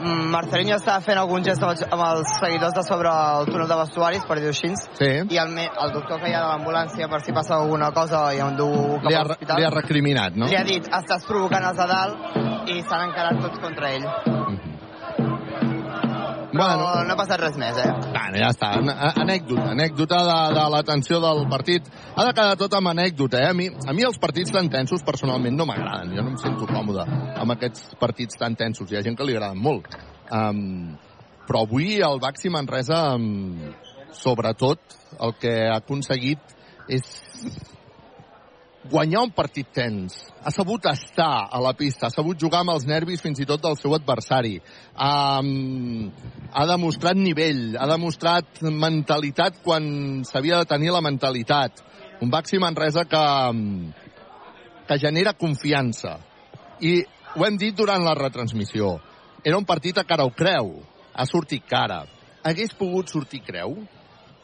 [0.00, 3.68] mm, Marcelinho estava fent algun gest amb els, amb els seguidors de sobre el túnel
[3.68, 5.10] de vestuaris, per dir-ho així, Sí.
[5.28, 8.22] i el, me- el doctor que hi ha de l'ambulància per si passa alguna cosa
[8.32, 8.70] i em du
[9.02, 10.46] cap Li a ha, l'hospital, li ha recriminat, no?
[10.48, 12.16] li ha dit estàs provocant els de dalt
[12.72, 14.08] i s'han encarat tots contra ell.
[16.52, 16.86] Bueno.
[17.04, 17.88] No, ha passat res més, eh?
[18.08, 18.70] Bueno, ja està.
[19.20, 21.88] Anècdota, anècdota de, de l'atenció del partit.
[22.14, 23.50] Ha de quedar tot amb anècdota, eh?
[23.52, 26.14] A mi, a mi els partits tan tensos personalment no m'agraden.
[26.16, 28.88] Jo no em sento còmode amb aquests partits tan tensos.
[28.90, 29.92] Hi ha gent que li agraden molt.
[30.32, 30.96] Um,
[31.48, 33.74] però avui el Baxi Manresa, um,
[34.16, 34.80] sobretot,
[35.24, 36.56] el que ha aconseguit
[36.88, 37.04] és
[38.90, 40.16] guanyar un partit tens.
[40.42, 43.62] Ha sabut estar a la pista, ha sabut jugar amb els nervis fins i tot
[43.64, 44.56] del seu adversari.
[44.94, 46.08] Um,
[46.52, 51.84] ha demostrat nivell, ha demostrat mentalitat quan s'havia de tenir la mentalitat.
[52.22, 53.24] Un Baxi Manresa que,
[54.88, 56.16] que genera confiança.
[56.80, 57.02] I
[57.36, 58.96] ho hem dit durant la retransmissió.
[59.44, 60.78] Era un partit a cara o creu.
[61.14, 62.04] Ha sortit cara.
[62.46, 63.76] Hagués pogut sortir creu?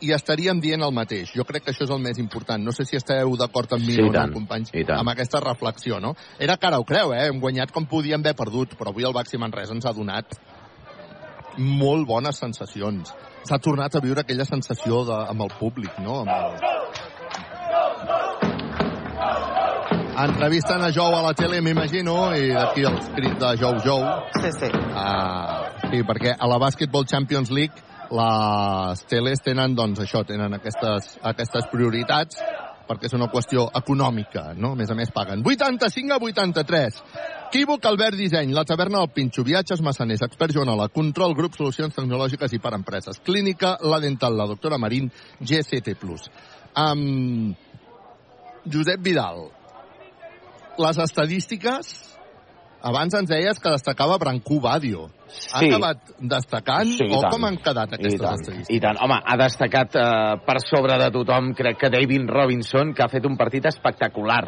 [0.05, 1.33] I estaríem dient el mateix.
[1.36, 2.60] Jo crec que això és el més important.
[2.62, 6.15] No sé si esteu d'acord amb mi Sí, o no, companys, amb aquesta reflexió, no?
[6.39, 7.28] Era cara o creu, eh?
[7.31, 10.36] Hem guanyat com podíem haver perdut, però avui el Baxi Manresa ens ha donat
[11.58, 13.15] molt bones sensacions.
[13.49, 16.23] S'ha tornat a viure aquella sensació de, amb el públic, no?
[16.24, 16.94] Amb el...
[20.15, 24.05] Entrevisten a Jou a la tele, m'imagino, i d'aquí els crits de Jou, Jou.
[24.39, 24.70] Sí, sí.
[24.70, 31.17] Uh, sí, perquè a la Basketball Champions League les teles tenen, doncs, això, tenen aquestes,
[31.33, 32.39] aquestes prioritats
[32.84, 34.75] perquè és una qüestió econòmica, no?
[34.75, 35.43] A més a més paguen.
[35.44, 37.01] 85 a 83.
[37.49, 42.52] Equívoc, Albert Disseny, la taverna del Pinxo, viatges massaners, expert Joanola, control, grup, solucions tecnològiques
[42.57, 45.10] i per empreses, clínica, la dental, la doctora Marín,
[45.41, 45.94] GCT+.
[46.76, 47.55] Um,
[48.67, 49.47] Josep Vidal,
[50.83, 51.94] les estadístiques,
[52.83, 55.07] abans ens deies que destacava Brancú Badio.
[55.54, 55.68] Ha Sí.
[55.68, 57.32] acabat destacant Sí, i o tant.
[57.32, 58.76] com han quedat I aquestes tant, estadístiques?
[58.76, 58.98] I tant.
[59.02, 63.24] Home, ha destacat eh, per sobre de tothom, crec que David Robinson, que ha fet
[63.26, 64.44] un partit espectacular.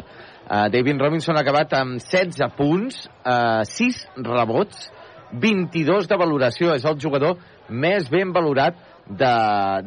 [0.49, 4.91] Eh, David Robinson ha acabat amb 16 punts, eh, 6 rebots,
[5.33, 6.73] 22 de valoració.
[6.75, 7.37] És el jugador
[7.69, 8.75] més ben valorat
[9.07, 9.33] de,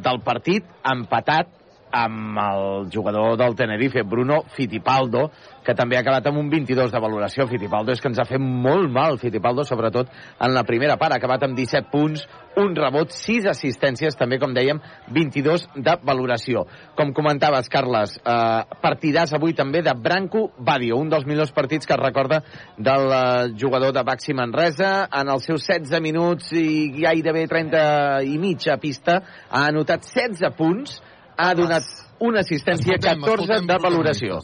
[0.00, 1.48] del partit, empatat
[1.92, 5.30] amb el jugador del Tenerife, Bruno Fittipaldo,
[5.64, 7.46] que també ha acabat amb un 22 de valoració.
[7.50, 10.08] Fittipaldo és que ens ha fet molt mal, Fittipaldo, sobretot
[10.40, 11.14] en la primera part.
[11.14, 12.24] Ha acabat amb 17 punts,
[12.60, 14.80] un rebot, 6 assistències, també, com dèiem,
[15.14, 16.64] 22 de valoració.
[16.98, 21.94] Com comentaves, Carles, eh, partidàs avui també de Branco Badio, un dels millors partits que
[21.94, 22.42] es recorda
[22.78, 25.08] del eh, jugador de Baxi Manresa.
[25.20, 29.20] En els seus 16 minuts i gairebé 30 i mig a pista,
[29.50, 31.00] ha anotat 16 punts,
[31.40, 31.86] ha donat
[32.20, 34.40] una assistència, Escoltem, 14 escoltem de valoració.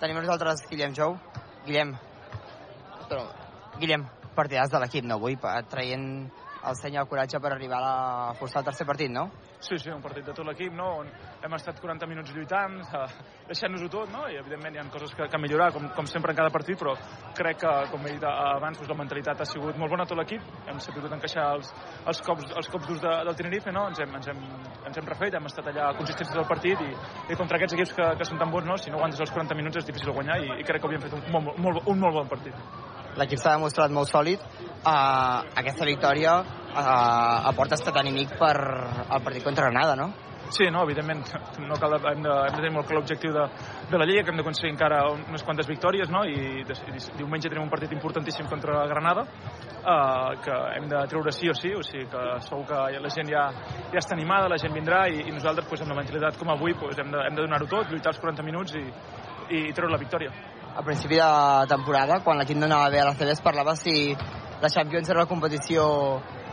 [0.00, 1.16] Tenim nosaltres Guillem Jou.
[1.66, 1.94] Guillem.
[3.08, 3.22] Però,
[3.80, 4.04] Guillem,
[4.36, 5.16] partidàs de l'equip, no?
[5.20, 6.06] Avui, pa- traient
[6.68, 9.28] el seny el coratge per arribar a, forçar el tercer partit, no?
[9.64, 10.90] Sí, sí, un partit de tot l'equip, no?
[11.02, 11.10] on
[11.44, 13.04] hem estat 40 minuts lluitant, eh,
[13.48, 14.26] deixant-nos-ho tot, no?
[14.28, 16.94] i evidentment hi ha coses que, que millorar, com, com sempre en cada partit, però
[17.36, 20.44] crec que, com he dit abans, doncs, la mentalitat ha sigut molt bona tot l'equip,
[20.68, 21.70] hem sabut encaixar els,
[22.12, 23.86] els cops, els cops durs de, del Tenerife, no?
[23.92, 24.42] ens, hem, ens, hem,
[24.90, 26.90] ens hem refet, hem estat allà consistents tot el partit i,
[27.32, 28.80] i contra aquests equips que, que són tan bons, no?
[28.80, 31.16] si no aguantes els 40 minuts és difícil guanyar i, i crec que havíem fet
[31.16, 32.93] un molt, molt, un molt bon partit.
[33.20, 34.42] L'equip s'ha demostrat molt sòlid.
[34.84, 40.10] Uh, aquesta victòria uh, aporta estat anímic per al partit contra Granada, no?
[40.50, 41.22] Sí, no, evidentment,
[41.68, 43.44] no cal, hem, de, hem de tenir molt clar l'objectiu de,
[43.90, 46.24] de la Lliga, que hem d'aconseguir encara unes quantes victòries, no?
[46.28, 49.24] I, i diumenge tenim un partit importantíssim contra Granada,
[49.80, 53.30] uh, que hem de treure sí o sí, o sigui que segur que la gent
[53.32, 53.46] ja,
[53.94, 56.76] ja està animada, la gent vindrà i, i nosaltres, pues, amb la mentalitat com avui,
[56.78, 58.84] pues, hem de, hem de donar-ho tot, lluitar els 40 minuts i,
[59.54, 60.34] i treure la victòria.
[60.74, 64.10] Al principi de temporada, quan l'equip no anava bé a la CB, es parlava si
[64.60, 65.84] la Champions era una competició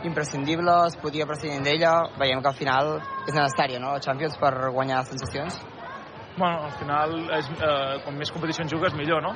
[0.06, 1.94] imprescindible, es podia prescindir d'ella.
[2.20, 2.92] Veiem que al final
[3.26, 5.58] és necessària, no?, la Champions per guanyar sensacions.
[6.38, 9.34] Bueno, al final, és, eh, com més competicions jugues, millor, no?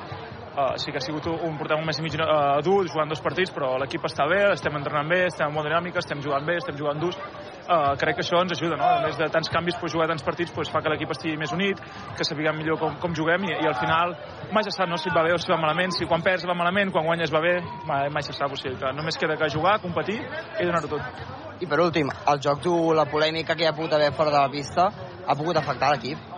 [0.57, 3.19] Uh, sí que ha sigut un, portem un mes i mig uh, dur, jugant dos
[3.21, 6.79] partits, però l'equip està bé, estem entrenant bé, estem molt dinàmica, estem jugant bé, estem
[6.79, 7.19] jugant durs,
[7.67, 8.87] uh, crec que això ens ajuda, no?
[8.87, 11.53] A més de tants canvis, pues, jugar tants partits pues, fa que l'equip estigui més
[11.55, 11.81] unit,
[12.17, 14.15] que sapiguem millor com, com juguem i, i al final
[14.55, 16.47] mai se sap no, si et va bé o si va malament, si quan perds
[16.49, 17.57] va malament, quan guanyes va bé,
[17.89, 21.27] mai, mai se sap, o sigui que només queda que jugar, competir i donar-ho tot.
[21.61, 24.41] I per últim, el joc tu, la polèmica que hi ha pogut haver fora de
[24.41, 24.89] la pista,
[25.25, 26.33] ha pogut afectar l'equip?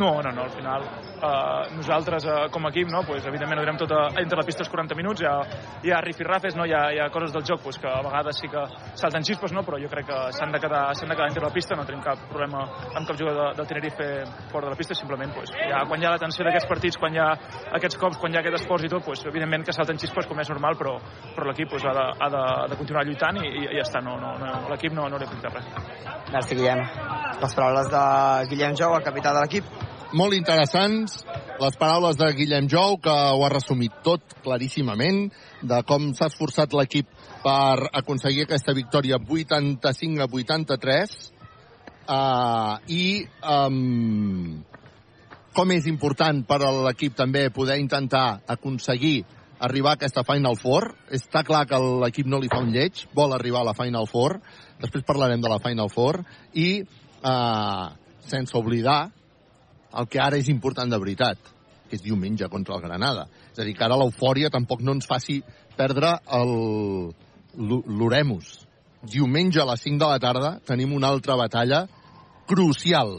[0.00, 3.64] No, no, no, al final uh, nosaltres uh, com a equip, no, pues, evidentment ho
[3.64, 5.34] direm tot a, entre la pista els 40 minuts, hi ha,
[5.86, 8.40] hi ha rifirrafes, no, hi, ha, hi ha coses del joc pues, que a vegades
[8.42, 8.64] sí que
[8.98, 11.78] salten xispes, no, però jo crec que s'han de, quedar, de quedar entre la pista,
[11.78, 14.08] no tenim cap problema amb cap jugador del Tenerife
[14.52, 17.14] fora de la pista, simplement pues, ja, quan hi ha la tensió d'aquests partits, quan
[17.14, 17.30] hi ha
[17.78, 20.42] aquests cops, quan hi ha aquest esforç i tot, pues, evidentment que salten xispes com
[20.42, 20.98] és normal, però,
[21.36, 24.02] però l'equip pues, ha, de, ha de, de continuar lluitant i, i, i ja està,
[24.04, 25.70] no, no, no, l'equip no, no li afecta res.
[26.32, 26.84] Merci, Guillem.
[27.42, 28.04] Les paraules de
[28.52, 31.20] Guillem Jou, el capità de l'equip molt interessants
[31.60, 35.28] les paraules de Guillem Jou, que ho ha resumit tot claríssimament,
[35.62, 37.08] de com s'ha esforçat l'equip
[37.42, 41.14] per aconseguir aquesta victòria 85 a 83
[42.08, 43.04] uh, i
[43.56, 44.58] um,
[45.52, 49.22] com és important per a l'equip també poder intentar aconseguir
[49.62, 50.90] arribar a aquesta Final Four.
[51.14, 54.40] Està clar que l'equip no li fa un lleig, vol arribar a la Final Four.
[54.82, 56.24] Després parlarem de la Final Four.
[56.58, 56.82] I,
[57.22, 57.92] uh,
[58.26, 59.12] sense oblidar
[59.98, 61.38] el que ara és important de veritat,
[61.88, 63.26] que és diumenge contra el Granada.
[63.52, 65.42] És a dir, que ara l'eufòria tampoc no ens faci
[65.76, 66.14] perdre
[67.56, 68.54] l'Oremus.
[69.02, 71.86] Diumenge a les 5 de la tarda tenim una altra batalla
[72.46, 73.16] crucial.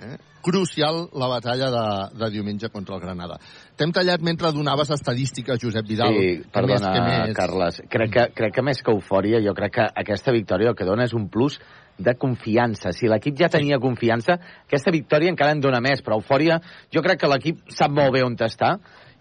[0.00, 0.16] Eh?
[0.40, 3.38] crucial la batalla de, de diumenge contra el Granada.
[3.76, 6.16] T'hem tallat mentre donaves estadístiques, Josep Vidal.
[6.16, 7.36] Sí, perdona, més, més...
[7.36, 7.82] Carles.
[7.92, 11.06] Crec que, crec que més que eufòria, jo crec que aquesta victòria el que dona
[11.08, 11.60] és un plus
[12.00, 12.94] de confiança.
[12.96, 16.60] Si l'equip ja tenia confiança, aquesta victòria encara en dona més, però eufòria,
[16.92, 18.76] jo crec que l'equip sap molt bé on està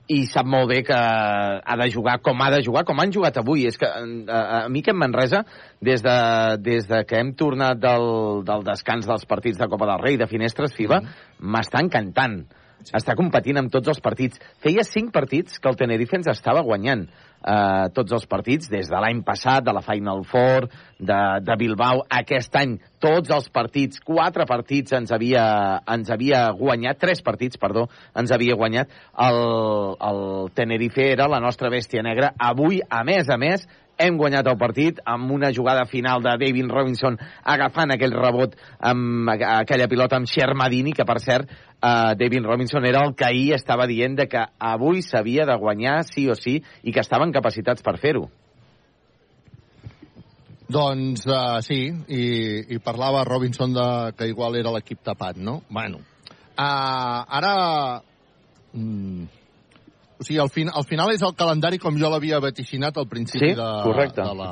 [0.10, 3.38] i sap molt bé que ha de jugar com ha de jugar, com han jugat
[3.38, 3.68] avui.
[3.70, 5.44] És que a, a mi que en Manresa,
[5.86, 6.16] des de,
[6.66, 10.30] des de que hem tornat del, del descans dels partits de Copa del Rei, de
[10.32, 11.04] Finestres FIBA,
[11.46, 11.86] m'està mm.
[11.86, 12.40] encantant.
[12.80, 12.96] Sí.
[12.96, 14.40] Està competint amb tots els partits.
[14.64, 17.06] Feia cinc partits que el Tenerife ens estava guanyant
[17.40, 20.70] eh, tots els partits, des de l'any passat, de la Final Four,
[21.00, 25.44] de, de Bilbao, aquest any, tots els partits, quatre partits ens havia,
[25.88, 27.88] ens havia guanyat, tres partits, perdó,
[28.20, 28.92] ens havia guanyat.
[29.28, 29.42] El,
[30.10, 30.24] el
[30.56, 32.34] Tenerife era la nostra bèstia negra.
[32.38, 33.68] Avui, a més a més,
[34.00, 39.30] hem guanyat el partit amb una jugada final de David Robinson agafant aquell rebot amb
[39.30, 43.88] aquella pilota amb Shermadini, que per cert uh, David Robinson era el que ahir estava
[43.92, 47.98] dient de que avui s'havia de guanyar sí o sí i que estaven capacitats per
[48.00, 48.30] fer-ho.
[50.70, 52.24] Doncs uh, sí, i,
[52.76, 55.64] i parlava Robinson de que igual era l'equip tapat, no?
[55.70, 56.04] Bueno,
[56.56, 57.54] uh, ara...
[58.74, 59.39] Mm,
[60.20, 63.54] o sigui, al, fin, al final és el calendari com jo l'havia vaticinat al principi
[63.54, 63.58] sí?
[63.58, 64.22] de, Correcte.
[64.22, 64.50] de la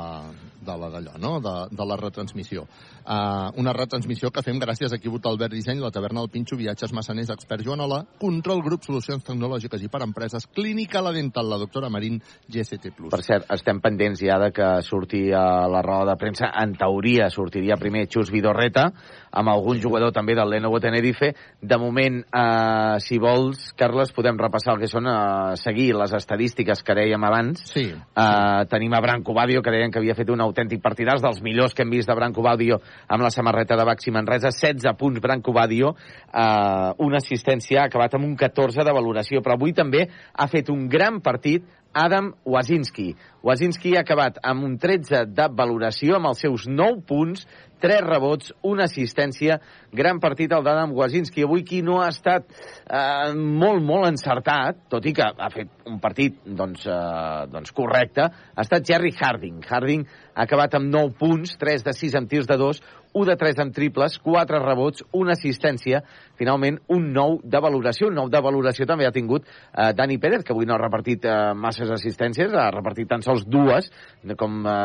[0.68, 1.38] de la d'allò, no?
[1.40, 2.66] De, de la retransmissió.
[3.08, 6.92] Uh, una retransmissió que fem gràcies a Quibut Albert Disseny, la taverna del Pinxo, viatges
[6.96, 11.92] massaners, expert Joanola, control grup, solucions tecnològiques i per empreses, clínica la dental, la doctora
[11.94, 12.20] Marín,
[12.52, 12.92] GST+.
[13.08, 17.32] Per cert, estem pendents ja de que surti a la roda de premsa, en teoria
[17.32, 18.90] sortiria primer Xus Vidorreta,
[19.38, 21.34] amb algun jugador també del Lenovo Tenerife.
[21.62, 26.84] De moment, eh, si vols, Carles, podem repassar el que són, eh, seguir les estadístiques
[26.84, 27.62] que dèiem abans.
[27.72, 27.94] Sí.
[27.94, 31.74] Eh, tenim a Branco Badio, que deien que havia fet un autèntic partidàs, dels millors
[31.74, 35.54] que hem vist de Branco Badio amb la samarreta de Baxi Manresa, 16 punts Branco
[35.54, 35.96] Badio,
[36.34, 40.70] eh, una assistència, ha acabat amb un 14 de valoració, però avui també ha fet
[40.70, 41.64] un gran partit
[41.98, 43.16] Adam Wazinski.
[43.44, 47.48] Wazinski ha acabat amb un 13 de valoració, amb els seus 9 punts,
[47.82, 49.60] 3 rebots, una assistència,
[49.94, 51.46] gran partit el d'Adam Wazinski.
[51.46, 56.00] Avui qui no ha estat eh, molt, molt encertat, tot i que ha fet un
[56.04, 59.62] partit doncs, eh, doncs correcte, ha estat Jerry Harding.
[59.68, 62.82] Harding ha acabat amb 9 punts, 3 de 6 amb tirs de 2,
[63.18, 66.04] 1 de 3 amb triples, 4 rebots, una assistència,
[66.38, 68.12] finalment un 9 de valoració.
[68.12, 71.26] Un 9 de valoració també ha tingut eh, Dani Pérez, que avui no ha repartit
[71.26, 73.90] eh, masses assistències, ha repartit tan sols dues,
[74.38, 74.76] com eh,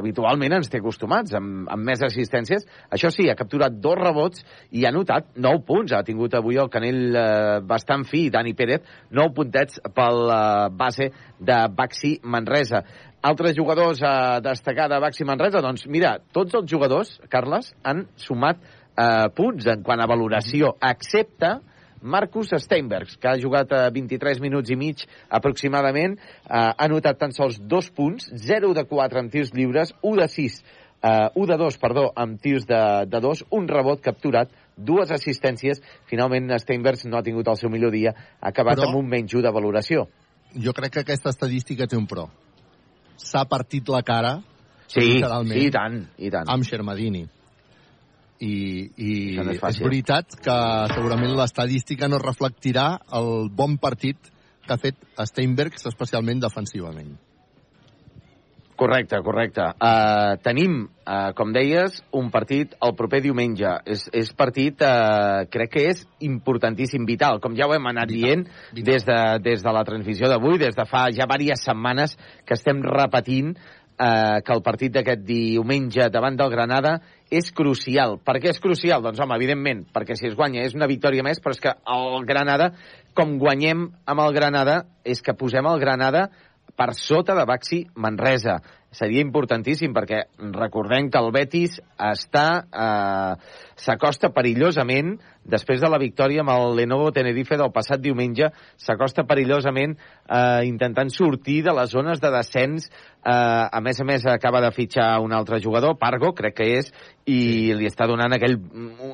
[0.00, 2.66] habitualment ens té acostumats, amb, amb més assistències.
[2.90, 4.42] Això sí, ha capturat dos rebots
[4.74, 5.94] i ha notat 9 punts.
[5.94, 8.82] Ha tingut avui el canell eh, bastant fi, Dani Pérez,
[9.14, 10.40] 9 puntets pel eh,
[10.74, 12.82] base de Baxi Manresa.
[13.26, 15.58] Altres jugadors a destacar de Baxi Manresa?
[15.64, 21.56] Doncs mira, tots els jugadors, Carles, han sumat eh, punts en quant a valoració, excepte
[22.06, 25.02] Marcus Steinbergs, que ha jugat a 23 minuts i mig
[25.40, 30.22] aproximadament, eh, ha notat tan sols dos punts, 0 de 4 en tirs lliures, 1
[30.22, 30.62] de 6,
[31.02, 32.80] eh, 1 de 2, perdó, amb tirs de,
[33.10, 35.82] de 2, un rebot capturat, dues assistències.
[36.06, 38.92] Finalment, Steinbergs no ha tingut el seu millor dia, ha acabat Però...
[38.92, 40.10] amb un menys 1 de valoració.
[40.54, 42.30] Jo crec que aquesta estadística té un pro
[43.16, 44.36] s'ha partit la cara
[44.86, 46.48] sí, sí, i tant, i tant.
[46.48, 47.26] amb Xermadini.
[48.40, 48.54] i,
[49.00, 50.56] i no és és, veritat que
[50.92, 54.32] segurament l'estadística no reflectirà el bon partit
[54.66, 54.98] que ha fet
[55.30, 57.14] Steinbergs, especialment defensivament.
[58.76, 59.64] Correcte, correcte.
[59.80, 63.70] Uh, tenim, uh, com deies, un partit el proper diumenge.
[63.88, 68.20] És, és partit, uh, crec que és importantíssim, vital, com ja ho hem anat vital,
[68.20, 68.44] dient
[68.76, 68.84] vital.
[68.90, 72.84] Des, de, des de la transmissió d'avui, des de fa ja diverses setmanes que estem
[72.84, 76.98] repetint uh, que el partit d'aquest diumenge davant del Granada
[77.32, 78.18] és crucial.
[78.22, 79.02] Per què és crucial?
[79.02, 82.28] Doncs, home, evidentment, perquè si es guanya és una victòria més, però és que el
[82.28, 82.70] Granada,
[83.16, 86.28] com guanyem amb el Granada, és que posem el Granada
[86.76, 88.58] per sota de Baxi Manresa.
[88.96, 90.22] Seria importantíssim perquè
[90.54, 93.32] recordem que el Betis està eh,
[93.76, 98.48] s'acosta perillosament després de la victòria amb el Lenovo Tenerife del passat diumenge
[98.80, 103.34] s'acosta perillosament eh, intentant sortir de les zones de descens eh,
[103.68, 106.88] a més a més acaba de fitxar un altre jugador, Pargo crec que és
[107.26, 107.76] i sí.
[107.76, 108.56] li està donant aquell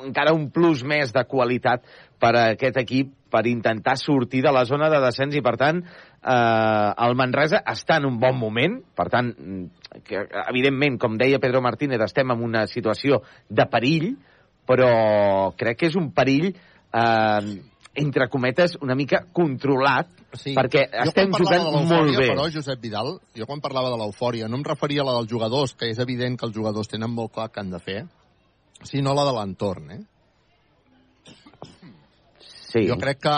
[0.05, 1.83] encara un plus més de qualitat
[2.23, 5.81] per a aquest equip per intentar sortir de la zona de descens i, per tant,
[6.23, 9.33] eh, el Manresa està en un bon moment, per tant,
[10.07, 14.13] que, evidentment, com deia Pedro Martínez, estem en una situació de perill,
[14.67, 17.53] però crec que és un perill eh,
[17.93, 20.55] entre cometes, una mica controlat, sí.
[20.57, 22.31] perquè jo estem jugant molt bé.
[22.31, 25.75] Però, Josep Vidal, jo quan parlava de l'eufòria no em referia a la dels jugadors,
[25.77, 27.99] que és evident que els jugadors tenen molt clar què han de fer,
[28.83, 30.01] sinó a la de l'entorn, eh?
[32.73, 32.87] Sí.
[32.89, 33.37] Jo crec que...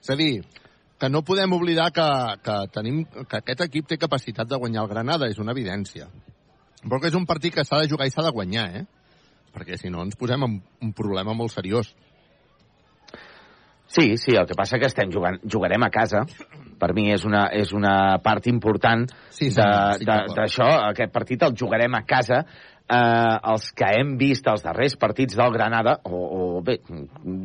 [0.00, 0.40] És a dir,
[1.02, 2.06] que no podem oblidar que,
[2.46, 6.06] que, tenim, que aquest equip té capacitat de guanyar el Granada, és una evidència.
[6.84, 8.84] Però que és un partit que s'ha de jugar i s'ha de guanyar, eh?
[9.50, 11.90] Perquè si no ens posem en un problema molt seriós.
[13.90, 16.22] Sí, sí, el que passa que estem jugant, jugarem a casa.
[16.78, 19.58] Per mi és una, és una part important sí, sí,
[20.06, 20.70] d'això.
[20.92, 22.44] Aquest partit el jugarem a casa.
[22.86, 26.78] Eh, els que hem vist els darrers partits del Granada, o, o bé,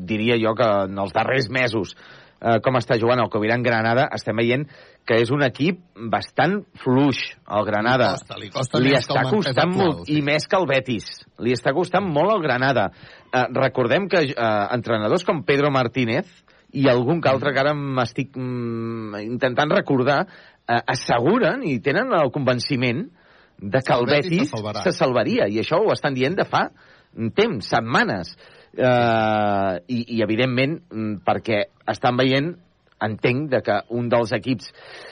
[0.05, 1.97] diria jo que en els darrers mesos
[2.41, 4.65] eh, com està jugant el Coviran Granada, estem veient
[5.07, 5.79] que és un equip
[6.11, 7.21] bastant fluix,
[7.57, 8.11] el Granada.
[8.13, 11.07] Li costa, li costa li està el costant molt, i més que el Betis.
[11.43, 12.89] Li està costant molt al Granada.
[13.31, 16.27] Eh, recordem que eh, entrenadors com Pedro Martínez
[16.77, 20.25] i algun que altre que ara m'estic mm, intentant recordar,
[20.67, 23.05] eh, asseguren i tenen el convenciment
[23.57, 24.83] de que el, El Betis Betis se salvarà.
[24.83, 26.67] se salvaria, i això ho estan dient de fa
[27.33, 28.35] temps, setmanes.
[28.75, 32.55] Eh, i, I, evidentment, mm, perquè estan veient
[33.03, 34.71] entenc de que un dels equips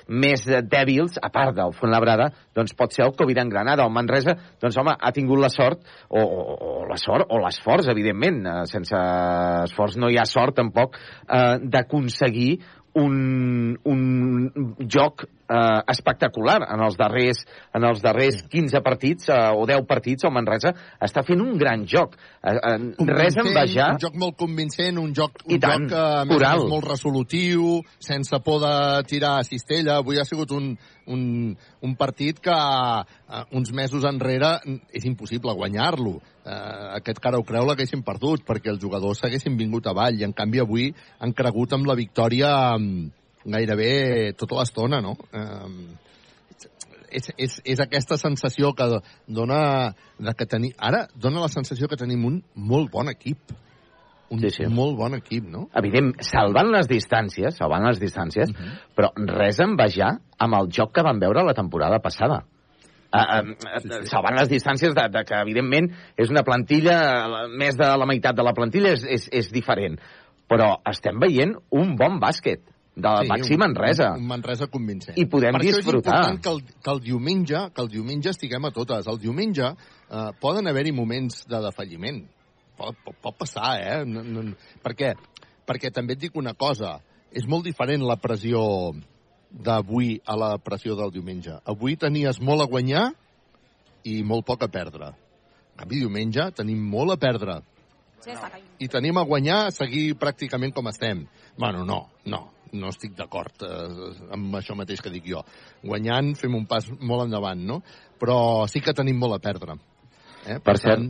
[0.10, 3.86] més dèbils, a part del Fuenlabrada, doncs pot ser el Coviran Granada.
[3.86, 7.90] El Manresa, doncs home, ha tingut la sort, o, o, o la sort, o l'esforç,
[7.94, 9.04] evidentment, eh, sense
[9.68, 10.98] esforç no hi ha sort tampoc,
[11.30, 12.52] eh, d'aconseguir
[12.96, 14.00] un, un
[14.88, 17.44] joc eh, espectacular en els darrers,
[17.76, 21.86] en els darrers 15 partits eh, o 10 partits el Manresa està fent un gran
[21.90, 25.98] joc eh, eh, res envejar Un joc molt convincent, un joc, un I tant, joc
[25.98, 26.62] a coral.
[26.62, 28.76] més, molt resolutiu, sense por de
[29.10, 30.00] tirar a cistella.
[30.02, 30.72] Avui ha sigut un,
[31.12, 31.26] un,
[31.82, 34.58] un partit que eh, uns mesos enrere
[34.94, 36.18] és impossible guanyar-lo.
[36.46, 36.56] Eh,
[37.00, 40.64] aquest cara ho creu l'haguessin perdut perquè els jugadors s'haguessin vingut avall i en canvi
[40.64, 45.16] avui han cregut amb la victòria mm, gairebé tota l'estona, no?
[45.32, 46.02] Eh,
[47.16, 48.88] és, és, és aquesta sensació que
[49.28, 50.74] dona de que tenim...
[50.84, 53.54] Ara dona la sensació que tenim un molt bon equip.
[54.34, 54.66] Un Sí, sí.
[54.74, 55.68] molt bon equip, no?
[55.78, 58.72] evident, salvant les distàncies, salvant les distàncies, Mhm.
[58.98, 62.44] però res a envejar amb el joc que vam veure la temporada passada.
[63.14, 64.08] Uh, uh, sí, sí.
[64.10, 68.36] salvant les distàncies de, de que, evidentment, és una plantilla, la- més de la meitat
[68.36, 69.96] de la plantilla és, és, és diferent.
[70.50, 72.66] Però estem veient un bon bàsquet
[72.96, 74.12] de sí, Baxi un- Manresa.
[74.14, 75.18] Un, un Manresa convincent.
[75.20, 76.14] I podem per disfrutar.
[76.14, 79.08] Això és important que el, que el diumenge que el diumenge estiguem a totes.
[79.12, 82.24] El diumenge eh, poden haver-hi moments de defalliment.
[82.78, 84.00] Pot, pot, pot passar, eh?
[84.08, 85.14] No, no, per què?
[85.68, 86.98] Perquè també et dic una cosa.
[87.36, 88.62] És molt diferent la pressió
[89.52, 91.60] d'avui a la pressió del diumenge.
[91.66, 93.10] Avui tenies molt a guanyar
[94.04, 95.12] i molt poc a perdre.
[95.76, 97.62] En canvi, diumenge tenim molt a perdre
[98.80, 101.26] i tenim a guanyar a seguir pràcticament com estem.
[101.60, 102.40] Bueno, no, no,
[102.80, 105.42] no estic d'acord eh, amb això mateix que dic jo.
[105.84, 107.82] Guanyant fem un pas molt endavant, no?
[108.22, 108.38] Però
[108.72, 109.78] sí que tenim molt a perdre.
[110.46, 110.60] Eh?
[110.62, 111.02] Per cert,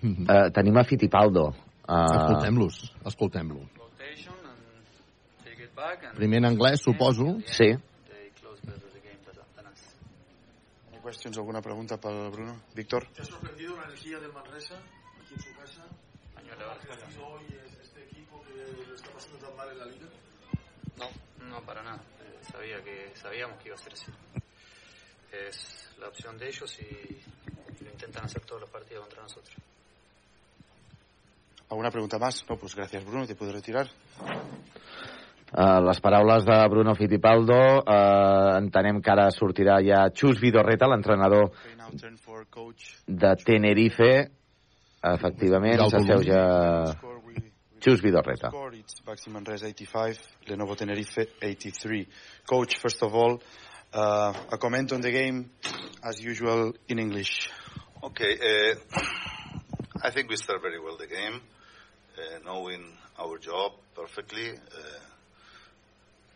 [0.00, 1.50] uh, tenim a Fittipaldo.
[1.84, 2.78] Uh, Escoltem-los,
[3.10, 3.66] escoltem-lo.
[6.16, 7.40] Primer en anglès, suposo.
[7.44, 7.74] Sí.
[10.92, 12.62] ¿Hay questions, alguna pregunta para Bruno?
[12.74, 13.08] Víctor.
[13.12, 14.76] ¿Te ha sorprendido la energía del Manresa
[15.20, 15.84] aquí en su casa?
[17.20, 17.44] hoy
[17.82, 20.06] este equipo que lo está pasando tan mal en la liga?
[21.54, 22.00] No, para nada.
[22.20, 24.10] Eh, sabía que sabíamos que iba a ser así.
[25.30, 29.54] Es la opción de ellos y lo intentan hacer todos los partidos contra nosotros.
[31.70, 32.44] ¿Alguna pregunta más?
[32.48, 33.86] No, pues gracias Bruno, te puedes retirar.
[35.56, 37.54] Uh, les paraules de Bruno Fittipaldo
[37.86, 41.52] uh, entenem que ara sortirà ja Xus Vidorreta, l'entrenador
[43.06, 44.10] de Tenerife
[45.14, 46.42] efectivament s'asseu ja
[47.84, 52.08] Xus Vidorreta Score, it's Baxi Manresa 85, Lenovo Tenerife 83.
[52.46, 53.42] Coach, first of all,
[53.92, 55.50] uh, a comment on the game,
[56.02, 57.50] as usual, in English.
[58.02, 58.74] Okay, uh,
[60.02, 61.42] I think we start very well the game,
[62.16, 62.82] uh, knowing
[63.18, 64.98] our job perfectly, uh,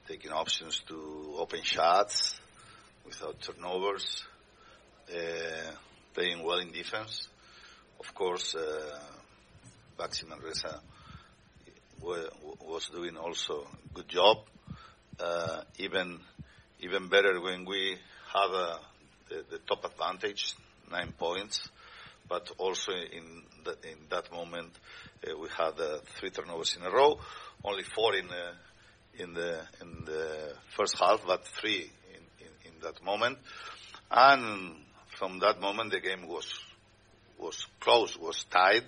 [0.07, 2.39] taking options to open shots
[3.07, 4.23] without turnovers,
[5.11, 5.71] uh,
[6.13, 7.29] playing well in defense.
[8.01, 9.01] Of course, uh,
[9.99, 10.83] Baxi Manresa wa-
[12.01, 14.39] was doing also good job,
[15.21, 16.21] uh, even
[16.81, 17.97] even better when we
[18.33, 18.79] had uh,
[19.29, 20.55] the, top advantage,
[20.91, 21.69] nine points,
[22.29, 23.43] but also in
[24.11, 24.71] that moment
[25.27, 25.73] uh, we had
[26.19, 27.19] three turnovers in a row,
[27.65, 28.29] only four in
[29.19, 31.91] in the in the first half, but three
[32.65, 33.37] in, that moment,
[34.09, 34.77] and
[35.19, 36.61] from that moment the game was
[37.39, 38.85] was close, was tied.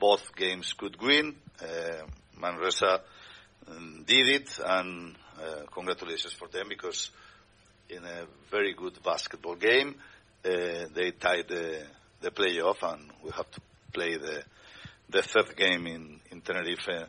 [0.00, 1.36] Both games could win.
[1.62, 2.06] Uh,
[2.40, 3.02] Manresa
[3.68, 7.10] um, did it, and uh, congratulations for them because
[7.88, 9.94] in a very good basketball game,
[10.44, 11.86] uh, they tied the,
[12.22, 13.60] the playoff, and we have to
[13.92, 14.42] play the
[15.10, 17.08] the third game in, in Tenerife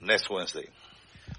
[0.00, 0.68] next Wednesday.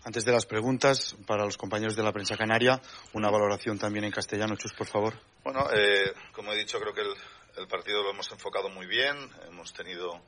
[0.06, 2.82] Antes de las preguntas, para los compañeros de la prensa canaria,
[3.14, 5.14] una valoración también en castellano, Chus, por favor.
[5.44, 7.14] Bueno, eh, como he dicho, creo que el,
[7.58, 9.16] el partido lo hemos enfocado muy bien.
[9.48, 10.20] Hemos tenido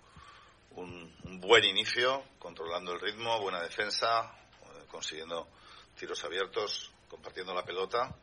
[0.75, 5.47] un, un buen inicio, controlando el ritmo, buena defensa, eh, consiguiendo
[5.97, 8.15] tiros abiertos, compartiendo la pelota.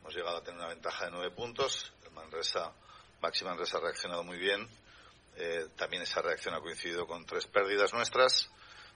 [0.00, 1.92] Hemos llegado a tener una ventaja de nueve puntos.
[2.04, 2.72] El Manresa,
[3.20, 4.68] Maxi Manresa ha reaccionado muy bien.
[5.36, 8.50] Eh, también esa reacción ha coincidido con tres pérdidas nuestras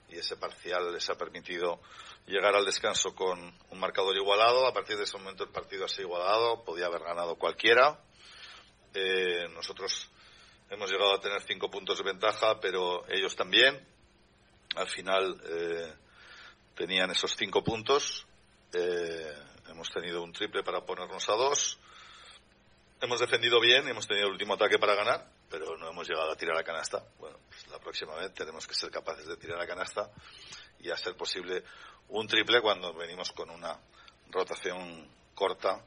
[0.09, 1.81] y ese parcial les ha permitido
[2.27, 4.67] llegar al descanso con un marcador igualado.
[4.67, 7.99] A partir de ese momento el partido ha sido igualado, podía haber ganado cualquiera.
[8.93, 10.09] Eh, nosotros
[10.69, 13.85] hemos llegado a tener cinco puntos de ventaja, pero ellos también.
[14.75, 15.93] Al final eh,
[16.75, 18.25] tenían esos cinco puntos.
[18.73, 19.33] Eh,
[19.69, 21.79] hemos tenido un triple para ponernos a dos.
[22.99, 26.35] Hemos defendido bien, hemos tenido el último ataque para ganar, pero no hemos llegado a
[26.35, 27.03] tirar a canasta.
[27.19, 30.09] Bueno, pues la próxima vez tenemos que ser capaces de tirar a canasta
[30.79, 31.63] y a ser posible
[32.09, 33.79] un triple cuando venimos con una
[34.31, 35.79] rotación corta,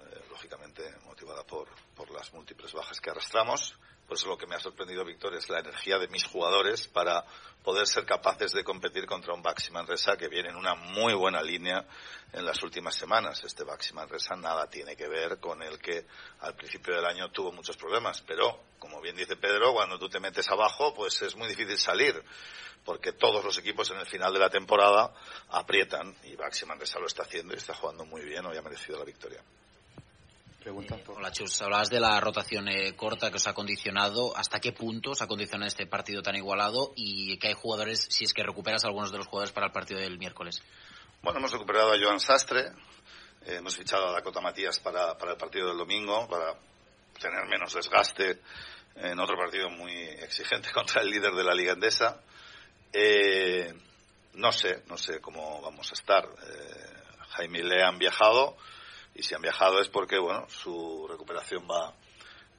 [0.00, 3.76] eh, lógicamente motivada por, por las múltiples bajas que arrastramos.
[4.06, 7.24] Por eso lo que me ha sorprendido, Víctor, es la energía de mis jugadores para
[7.62, 11.42] poder ser capaces de competir contra un Baxi Manresa que viene en una muy buena
[11.42, 11.86] línea
[12.32, 13.42] en las últimas semanas.
[13.44, 16.06] Este Baxi Manresa nada tiene que ver con el que
[16.40, 18.20] al principio del año tuvo muchos problemas.
[18.20, 22.22] Pero, como bien dice Pedro, cuando tú te metes abajo, pues es muy difícil salir.
[22.84, 25.14] Porque todos los equipos en el final de la temporada
[25.48, 28.44] aprietan y Baxi Manresa lo está haciendo y está jugando muy bien.
[28.44, 29.42] Hoy ha merecido la victoria.
[30.64, 30.98] Pregunta.
[31.08, 34.34] Hola Chus, hablabas de la rotación eh, corta que os ha condicionado.
[34.34, 38.24] ¿Hasta qué punto os ha condicionado este partido tan igualado y que hay jugadores, si
[38.24, 40.62] es que recuperas algunos de los jugadores para el partido del miércoles?
[41.20, 42.72] Bueno, hemos recuperado a Joan Sastre,
[43.44, 46.54] eh, hemos fichado a Dakota Matías para, para el partido del domingo, para
[47.20, 48.40] tener menos desgaste
[48.96, 52.22] en otro partido muy exigente contra el líder de la Liga Endesa.
[52.90, 53.70] Eh,
[54.32, 56.24] no sé, no sé cómo vamos a estar.
[56.24, 57.02] Eh,
[57.32, 58.56] Jaime y Lea han viajado
[59.14, 61.94] y si han viajado es porque, bueno, su recuperación va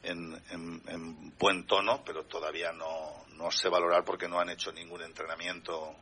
[0.04, 4.72] en, en- en buen tono, pero todavía no, no sé valorar porque no han hecho
[4.72, 5.96] ningún entrenamiento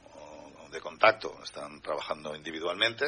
[0.71, 3.05] de contacto, están trabajando individualmente.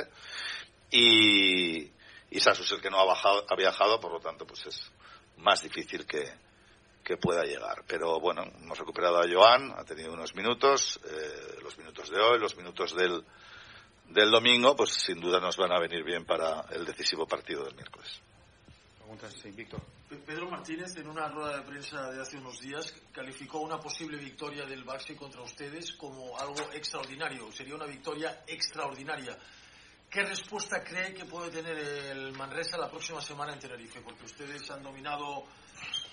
[0.91, 1.91] Y,
[2.29, 4.91] y Sasu es el que no ha, bajado, ha viajado, por lo tanto, pues es
[5.37, 6.31] más difícil que,
[7.03, 7.83] que pueda llegar.
[7.87, 12.39] Pero bueno, hemos recuperado a Joan, ha tenido unos minutos, eh, los minutos de hoy,
[12.39, 13.25] los minutos del,
[14.09, 17.75] del domingo, pues sin duda nos van a venir bien para el decisivo partido del
[17.75, 18.21] miércoles.
[18.97, 19.81] Preguntas, sí, Víctor.
[20.09, 24.17] Pe- Pedro Martínez, en una rueda de prensa de hace unos días, calificó una posible
[24.17, 27.51] victoria del Baxi contra ustedes como algo extraordinario.
[27.51, 29.37] Sería una victoria extraordinaria.
[30.09, 34.01] ¿Qué respuesta cree que puede tener el Manresa la próxima semana en Tenerife?
[34.01, 35.45] Porque ustedes han dominado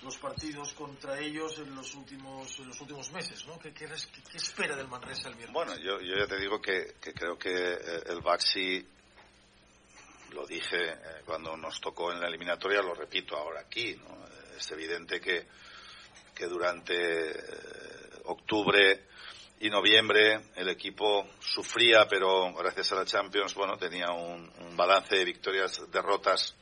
[0.03, 3.57] los partidos contra ellos en los últimos, en los últimos meses, ¿no?
[3.59, 5.53] ¿Qué, qué qué- espera del Manresa el miércoles?
[5.53, 8.85] Bueno, yo, yo ya te digo que, que creo que eh, el Baxi,
[10.31, 14.23] lo dije eh, cuando nos tocó en la eliminatoria, lo repito ahora aquí, ¿no?
[14.57, 15.47] Es evidente que,
[16.35, 17.41] que durante eh,
[18.25, 19.05] octubre
[19.61, 25.15] y noviembre el equipo sufría, pero gracias a la Champions, bueno, tenía un, un balance
[25.15, 26.55] de victorias, derrotas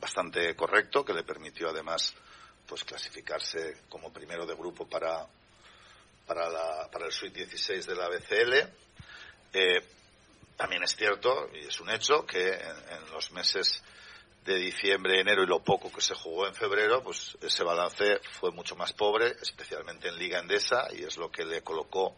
[0.00, 2.14] bastante correcto, que le permitió además
[2.66, 5.26] pues clasificarse como primero de grupo para,
[6.26, 8.52] para, la, para el Sweet 16 de la BCL.
[9.54, 9.82] Eh,
[10.56, 13.82] también es cierto, y es un hecho, que en, los meses
[14.44, 18.50] de diciembre, enero y lo poco que se jugó en febrero, pues ese balance fue
[18.50, 22.16] mucho más pobre, especialmente en Liga Endesa, y es lo que le colocó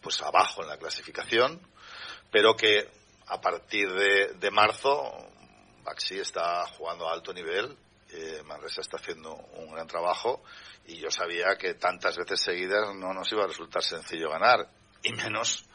[0.00, 1.60] pues abajo en la clasificación,
[2.30, 2.88] pero que
[3.26, 5.33] a partir de marzo
[5.84, 7.76] Baxi está jugando a alto nivel,
[8.10, 10.42] eh, Manresa está haciendo un gran trabajo
[10.86, 14.68] y yo sabía que tantas veces seguidas no nos iba a resultar sencillo ganar,
[15.02, 15.66] y menos,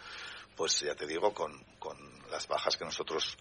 [0.56, 1.98] pues ya te digo, con, con
[2.32, 3.38] las bajas que nosotros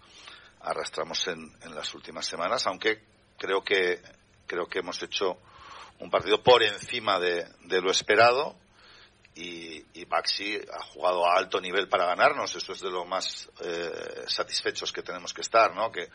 [0.61, 3.03] arrastramos en, en, las últimas semanas, aunque
[3.37, 4.01] creo que,
[4.45, 5.37] creo que hemos hecho
[5.99, 8.55] un partido por encima de, de lo esperado
[9.39, 12.53] y, y, Baxi ha jugado a alto nivel para ganarnos.
[12.55, 15.91] Eso es de lo más eh, satisfechos que tenemos que estar, ¿no?
[15.91, 16.09] Que,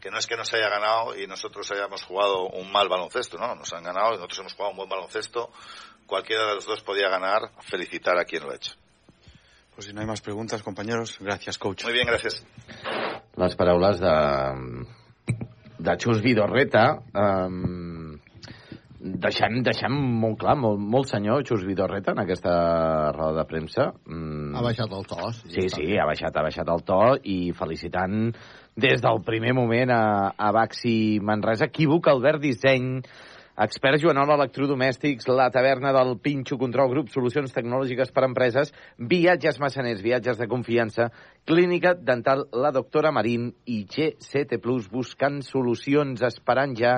[0.00, 3.54] que no es que nos haya ganado y nosotros hayamos jugado un mal baloncesto, ¿no?
[3.54, 5.50] Nos han ganado y nosotros hemos jugado un buen baloncesto.
[6.06, 7.52] Cualquiera de los dos podía ganar.
[7.60, 8.74] Felicitar a quien lo ha hecho.
[9.74, 11.84] Pues si no hay más preguntas, compañeros, gracias, coach.
[11.84, 12.44] Muy bien, gracias.
[13.36, 14.86] Les paraules de,
[15.78, 18.03] de Xus Vidorreta, um,
[19.04, 22.54] deixant, deixant molt clar, molt, molt senyor Xus Vidorreta en aquesta
[23.12, 23.90] roda de premsa.
[24.08, 24.54] Mm.
[24.56, 25.30] Ha baixat el to.
[25.42, 28.32] Sí, sí, sí, ha baixat, ha baixat el to i felicitant
[28.80, 31.68] des del primer moment a, a Baxi Manresa.
[31.68, 33.02] Equívoc, Albert Disseny,
[33.64, 39.60] Expert Joanol Electrodomèstics, la taverna del Pinxo Control Grup, solucions tecnològiques per a empreses, viatges
[39.62, 41.06] massaners, viatges de confiança,
[41.46, 46.96] clínica dental La Doctora Marín i GCT Plus buscant solucions, esperant ja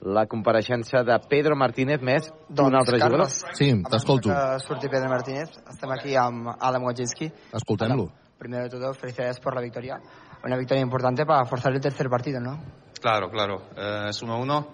[0.00, 3.56] la compareixença de Pedro Martínez més d'un doncs, altre Carles, jugador.
[3.58, 4.36] Sí, t'escolto.
[4.62, 5.58] Surti Pedro Martínez.
[5.72, 7.30] Estem aquí amb Adam Wojcicki.
[7.58, 8.08] Escoltem-lo.
[8.38, 9.98] Primero de todo, felicidades por la victoria.
[10.44, 12.60] Una victoria importante para forzar el tercer partido, ¿no?
[13.00, 13.62] Claro, claro.
[13.76, 14.66] Eh, es 1-1.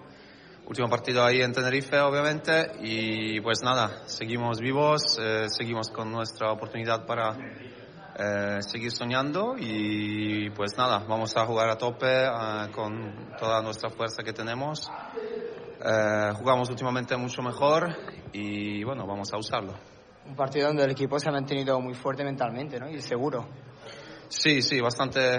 [0.67, 2.71] Último partido ahí en Tenerife, obviamente.
[2.81, 7.35] Y pues nada, seguimos vivos, eh, seguimos con nuestra oportunidad para
[8.17, 9.55] eh, seguir soñando.
[9.57, 14.89] Y pues nada, vamos a jugar a tope eh, con toda nuestra fuerza que tenemos.
[15.83, 17.95] Eh, jugamos últimamente mucho mejor
[18.31, 19.73] y bueno, vamos a usarlo.
[20.25, 22.89] Un partido donde el equipo se ha mantenido muy fuerte mentalmente, ¿no?
[22.89, 23.47] Y seguro.
[24.27, 25.37] Sí, sí, bastante,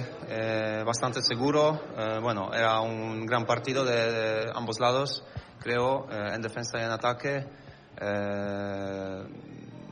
[0.84, 1.80] bastante seguro.
[2.22, 5.24] Bueno, era un gran partido de, de ambos lados,
[5.58, 7.46] creo, en defensa y en ataque.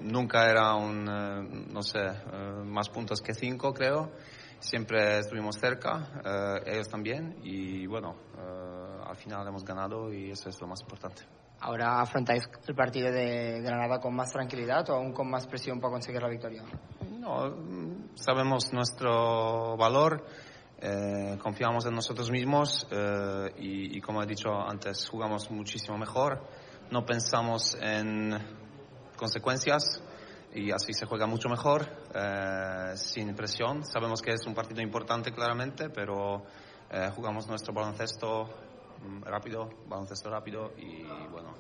[0.05, 2.00] Nunca era un, no sé,
[2.65, 4.12] más puntos que cinco, creo.
[4.60, 8.16] Siempre estuvimos cerca, ellos también, y bueno,
[9.07, 11.23] al final hemos ganado y eso es lo más importante.
[11.60, 15.92] ¿Ahora afrontáis el partido de Granada con más tranquilidad o aún con más presión para
[15.92, 16.62] conseguir la victoria?
[17.18, 20.26] No, sabemos nuestro valor,
[20.78, 26.42] eh, confiamos en nosotros mismos eh, y, y, como he dicho antes, jugamos muchísimo mejor.
[26.91, 28.34] No pensamos en
[29.24, 30.02] consecuencias
[30.54, 33.84] y así se juega mucho mejor, eh, sin presión.
[33.84, 36.44] Sabemos que es un partido importante claramente, pero
[37.16, 38.48] jugamos nuestro baloncesto
[39.22, 41.54] rápido, baloncesto rápido y bueno,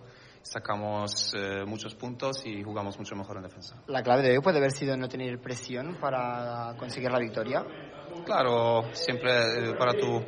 [0.44, 3.76] sacamos eh, muchos puntos y jugamos mucho mejor en defensa.
[3.86, 7.64] ¿La clave de hoy puede haber sido no tener presión para conseguir la victoria?
[8.24, 10.22] Claro, siempre eh, para tu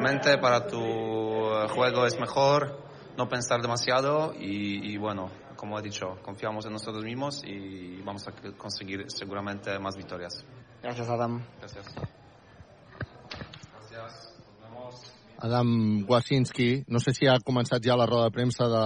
[0.00, 2.78] mente, para tu eh, juego es mejor
[3.16, 5.30] no pensar demasiado y, y, bueno,
[5.60, 10.42] como he dicho, confiamos en nosotros mismos y vamos a conseguir seguramente más victorias.
[10.82, 11.42] Gracias, Adam.
[11.58, 11.84] Gracias.
[13.90, 14.34] Gracias.
[14.62, 15.12] Nos vemos.
[15.38, 18.82] Adam Wasinski, no sé si ha començat ja la roda de premsa de,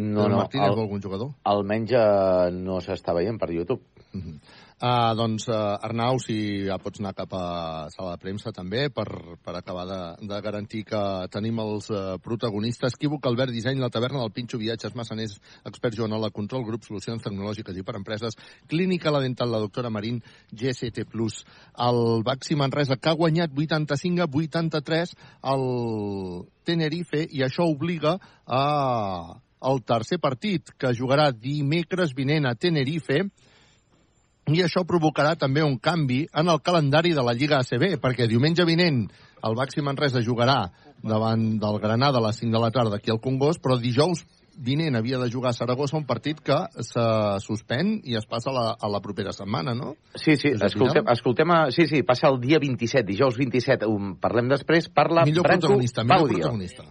[0.00, 1.30] no, de no, Martínez el- o algun jugador.
[1.44, 3.80] Almenys eh, no s'està veient per YouTube.
[4.78, 9.08] Uh, doncs, uh, Arnau, si ja pots anar cap a sala de premsa també per,
[9.42, 9.98] per acabar de,
[10.30, 11.00] de garantir que
[11.34, 12.94] tenim els uh, protagonistes.
[12.94, 15.34] Equívoc, Albert Disseny, La Taverna del Pinxo, Viatges, Massaners,
[15.66, 18.38] Expert Joanola, Control Grup, Solucions Tecnològiques i per Empreses,
[18.70, 20.22] Clínica La Dental, la doctora Marín,
[20.54, 21.02] GST+.
[21.88, 25.16] El Baxi Manresa, que ha guanyat 85 a 83
[25.56, 25.68] al
[26.62, 28.14] Tenerife, i això obliga
[28.46, 28.62] a
[29.58, 33.24] el tercer partit, que jugarà dimecres vinent a Tenerife,
[34.54, 38.64] i això provocarà també un canvi en el calendari de la Lliga ACB, perquè diumenge
[38.68, 39.06] vinent
[39.44, 40.68] el Baxi Manresa jugarà
[41.02, 44.24] davant del Granada a les 5 de la tarda aquí al Congost, però dijous
[44.58, 47.04] vinent havia de jugar a Saragossa un partit que se
[47.44, 49.94] suspèn i es passa a la, a la propera setmana, no?
[50.18, 54.50] Sí, sí, escoltem, escoltem a, sí, sí, passa el dia 27, dijous 27, um, parlem
[54.50, 56.42] després, parla Millor Branco protagonista, millor Baudio.
[56.42, 56.88] protagonista.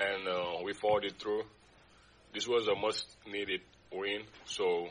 [0.00, 1.42] and uh, we fought it through.
[2.32, 3.60] This was a must needed
[3.92, 4.86] win, so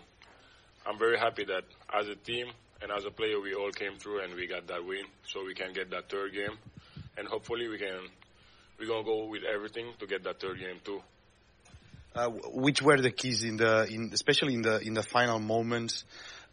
[0.86, 2.48] I'm very happy that as a team
[2.82, 5.54] and as a player we all came through and we got that win, so we
[5.54, 6.58] can get that third game,
[7.18, 8.00] and hopefully we can
[8.80, 11.02] we're gonna go with everything to get that third game too.
[12.16, 16.04] uh, which were the keys in the, in, especially in the in the final moments?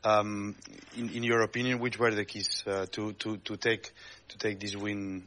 [0.05, 0.55] Um,
[0.97, 3.91] in, in your opinion, which were the keys uh, to, to, to take
[4.29, 5.25] to take this win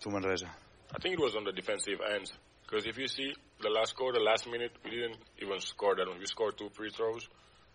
[0.00, 0.48] to Manresa?
[0.94, 2.32] I think it was on the defensive ends.
[2.62, 6.08] Because if you see the last score, the last minute, we didn't even score that
[6.08, 6.18] one.
[6.18, 7.28] We scored two free throws.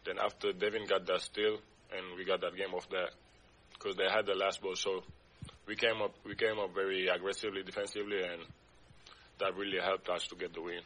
[0.05, 1.59] Then after Devin got that steal,
[1.91, 3.11] and we got that game off that
[3.73, 4.75] because they had the last ball.
[4.75, 5.03] So
[5.67, 8.41] we came up, we came up very aggressively defensively, and
[9.39, 10.81] that really helped us to get the win.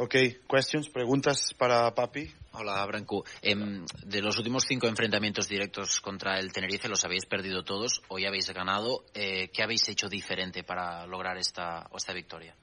[0.00, 0.14] Ok,
[0.46, 2.32] questions, preguntas para Papi.
[2.52, 3.24] Hola, Branco.
[3.42, 8.24] Em, de los últimos cinco enfrentamientos directos contra el Tenerife, los habéis perdido todos, hoy
[8.24, 9.04] habéis ganado.
[9.12, 12.54] Eh, ¿Qué habéis hecho diferente para lograr esta, esta victoria?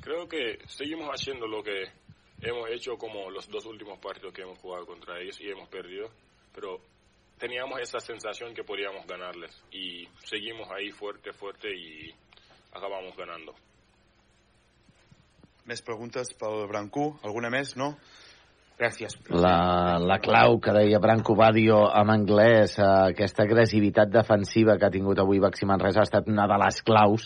[0.00, 1.86] Creo que seguimos haciendo lo que
[2.46, 6.08] hemos hecho como los dos últimos partidos que hemos jugado contra ellos y hemos perdido,
[6.54, 6.78] pero
[7.38, 12.14] teníamos esa sensación que podíamos ganarles y seguimos ahí fuerte, fuerte y
[12.72, 13.54] acabamos ganando.
[15.64, 17.06] Més preguntes pel Brancú?
[17.24, 17.94] Alguna més, no?
[18.76, 19.14] Gràcies.
[19.30, 24.92] La, la clau que deia Branco Badio en anglès, eh, aquesta agressivitat defensiva que ha
[24.92, 27.24] tingut avui Baxi Manresa ha estat una de les claus,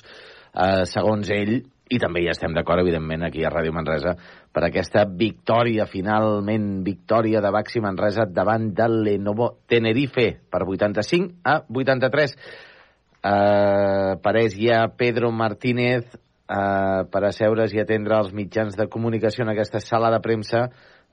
[0.52, 1.56] eh, segons ell,
[1.88, 4.14] i també hi estem d'acord, evidentment, aquí a Ràdio Manresa,
[4.52, 11.60] per aquesta victòria, finalment victòria de Baxi Manresa davant del Lenovo Tenerife per 85 a
[11.68, 12.36] 83.
[13.18, 19.52] Eh, pareix ja Pedro Martínez eh, per asseure's i atendre els mitjans de comunicació en
[19.52, 20.68] aquesta sala de premsa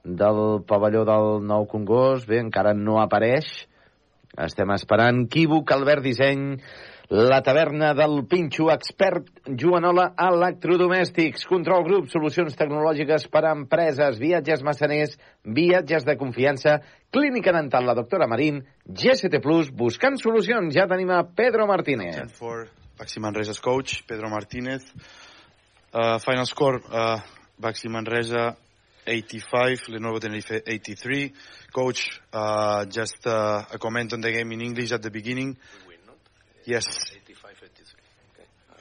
[0.05, 2.29] del pavelló del Nou Congost.
[2.29, 3.49] Bé, encara no apareix.
[4.45, 5.25] Estem esperant.
[5.31, 6.57] Quívoc, Albert Disseny,
[7.09, 14.63] la taverna del Pinxo, expert Joanola Electrodomèstics, Control Grup, solucions tecnològiques per a empreses, viatges
[14.65, 16.79] massaners, viatges de confiança,
[17.13, 20.73] clínica dental, la doctora Marín, GST Plus, buscant solucions.
[20.75, 22.33] Ja tenim a Pedro Martínez.
[22.39, 22.67] For
[22.97, 24.89] Baxi Manresa's coach, Pedro Martínez.
[25.93, 27.21] Uh, final score, uh,
[27.61, 28.55] Baxi Manresa
[29.05, 31.31] 85, Lenovo Tenerife 83.
[31.71, 35.55] Coach, uh, just uh, a comment on the game in English at the beginning.
[36.65, 37.11] Yes.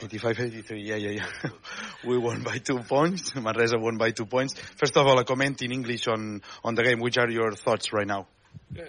[0.00, 1.50] 85 83, yeah, yeah, yeah.
[2.04, 3.32] we won by two points.
[3.34, 4.54] Manresa won by two points.
[4.76, 6.98] First of all, a comment in English on, on the game.
[7.00, 8.26] Which are your thoughts right now?
[8.74, 8.84] Yeah,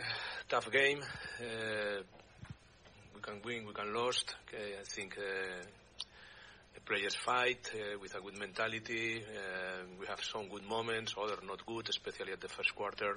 [0.49, 1.01] tough game.
[1.39, 2.01] Uh,
[3.13, 4.23] we can win, we can lose.
[4.47, 5.63] Okay, I think uh,
[6.73, 9.21] the players fight uh, with a good mentality.
[9.21, 13.15] Uh, we have some good moments, other not good, especially at the first quarter.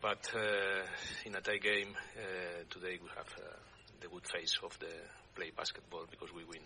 [0.00, 0.86] But uh,
[1.26, 3.73] in a tie game, uh, today we have uh,
[4.04, 4.92] the good face of the
[5.34, 6.60] play basketball because we win.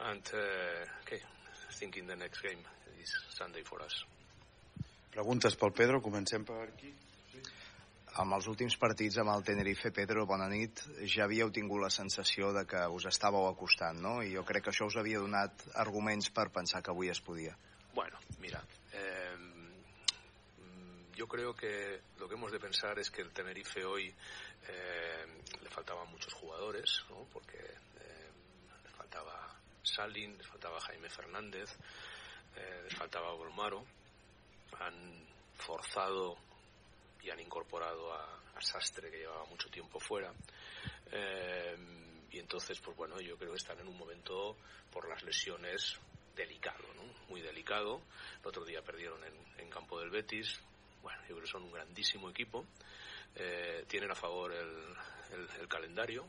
[0.00, 2.62] And uh, okay, I think in the next game
[3.00, 4.04] is Sunday for us.
[5.14, 6.90] Preguntes pel Pedro, comencem per aquí.
[8.18, 12.50] Amb els últims partits amb el Tenerife, Pedro, bona nit, ja havíeu tingut la sensació
[12.56, 14.18] de que us estàveu acostant, no?
[14.26, 17.54] I jo crec que això us havia donat arguments per pensar que avui es podia.
[17.94, 19.27] Bueno, mira, eh,
[21.18, 24.06] yo creo que lo que hemos de pensar es que el Tenerife hoy
[24.68, 25.26] eh,
[25.60, 27.26] le faltaban muchos jugadores, ¿no?
[27.32, 28.30] Porque eh,
[28.84, 31.76] le faltaba Salin, les faltaba Jaime Fernández,
[32.54, 33.84] eh, les faltaba Golmaro.
[34.78, 36.36] Han forzado
[37.20, 40.32] y han incorporado a, Sastre, que llevaba mucho tiempo fuera.
[41.10, 41.76] Eh,
[42.30, 44.56] y entonces, pues bueno, yo creo que están en un momento,
[44.92, 45.98] por las lesiones,
[46.36, 46.84] delicado.
[47.28, 48.02] Muy delicado.
[48.40, 50.60] El otro día perdieron en, en campo del Betis.
[51.02, 52.66] Bueno, yo creo que son un grandísimo equipo.
[53.34, 56.26] Eh, tienen a favor el, calendario,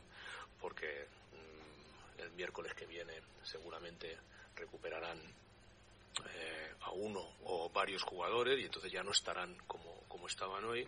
[0.60, 4.18] porque mm, el miércoles que viene seguramente
[4.54, 10.64] recuperarán eh, a uno o varios jugadores y entonces ya no estarán como, como estaban
[10.64, 10.86] hoy.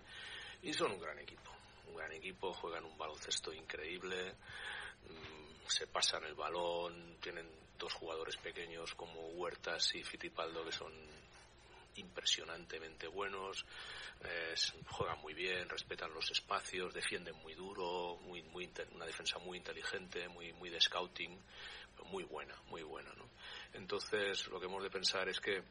[0.62, 1.50] Y son un gran equipo,
[1.88, 4.32] un gran equipo, juegan un baloncesto increíble,
[5.08, 10.92] mm, se pasan el balón, tienen dos jugadores pequeños como Huertas y Fitipaldo que son
[11.96, 13.64] impresionantemente buenos,
[14.86, 20.28] juegan muy bien, respetan los espacios, defienden muy duro, muy, muy una defensa muy inteligente,
[20.28, 21.38] muy, muy de scouting,
[22.04, 23.28] muy buena, muy buena, ¿no?
[23.72, 25.62] Entonces, lo que hemos de pensar es que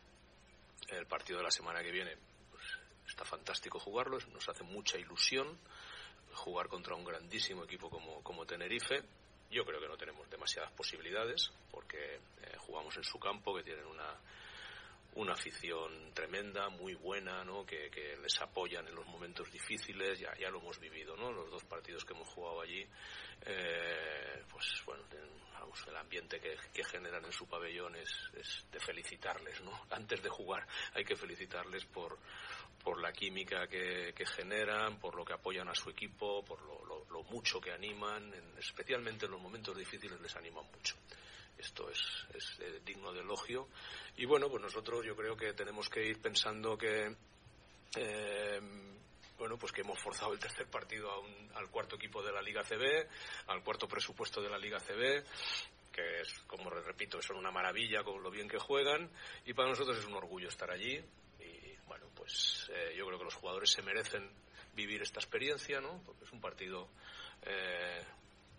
[0.89, 2.17] el partido de la semana que viene
[2.49, 2.63] pues,
[3.07, 5.57] está fantástico jugarlo, nos hace mucha ilusión
[6.33, 9.03] jugar contra un grandísimo equipo como, como Tenerife.
[9.49, 13.85] Yo creo que no tenemos demasiadas posibilidades porque eh, jugamos en su campo, que tienen
[13.85, 14.17] una,
[15.15, 17.65] una afición tremenda, muy buena, ¿no?
[17.65, 21.31] que, que, les apoyan en los momentos difíciles, ya, lo hemos vivido, ¿no?
[21.31, 22.85] los dos partidos que hemos jugado allí,
[23.45, 25.03] eh, pues bueno,
[25.87, 29.71] el ambiente que, generan en su pabellón es, es, de felicitarles, ¿no?
[29.91, 32.17] antes de jugar hay que felicitarles por,
[32.99, 37.23] la química que, generan, por lo que apoyan a su equipo, por lo, lo, lo
[37.23, 40.95] mucho que animan, en, especialmente en los momentos difíciles les animan mucho.
[41.61, 43.67] Esto es, eh, digno de elogio.
[44.17, 47.15] Y bueno, pues nosotros yo creo que tenemos que ir pensando que
[47.95, 48.59] eh,
[49.41, 52.43] bueno, pues que hemos forzado el tercer partido a un, al cuarto equipo de la
[52.43, 53.07] Liga CB,
[53.47, 55.23] al cuarto presupuesto de la Liga CB,
[55.91, 59.09] que es, como repito, son una maravilla con lo bien que juegan,
[59.43, 61.03] y para nosotros es un orgullo estar allí.
[61.39, 64.29] Y bueno, pues eh, yo creo que los jugadores se merecen
[64.75, 66.03] vivir esta experiencia, ¿no?
[66.05, 66.87] Porque es un partido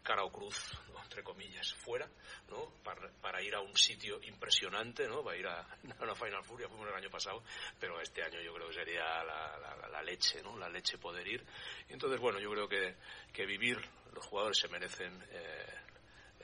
[0.02, 0.56] cara o cruz,
[1.02, 2.08] entre comillas, fuera,
[2.48, 2.70] ¿no?
[2.82, 5.22] Para, para, ir a un sitio impresionante, ¿no?
[5.22, 5.66] Para ir a,
[6.00, 7.42] una Final Furia, fuimos el año pasado,
[7.78, 10.56] pero este año yo creo que sería la, la, leche, ¿no?
[10.58, 11.44] La leche poder ir.
[11.88, 12.96] Entonces, bueno, yo creo que,
[13.32, 13.78] que vivir,
[14.12, 15.81] los jugadores se merecen eh,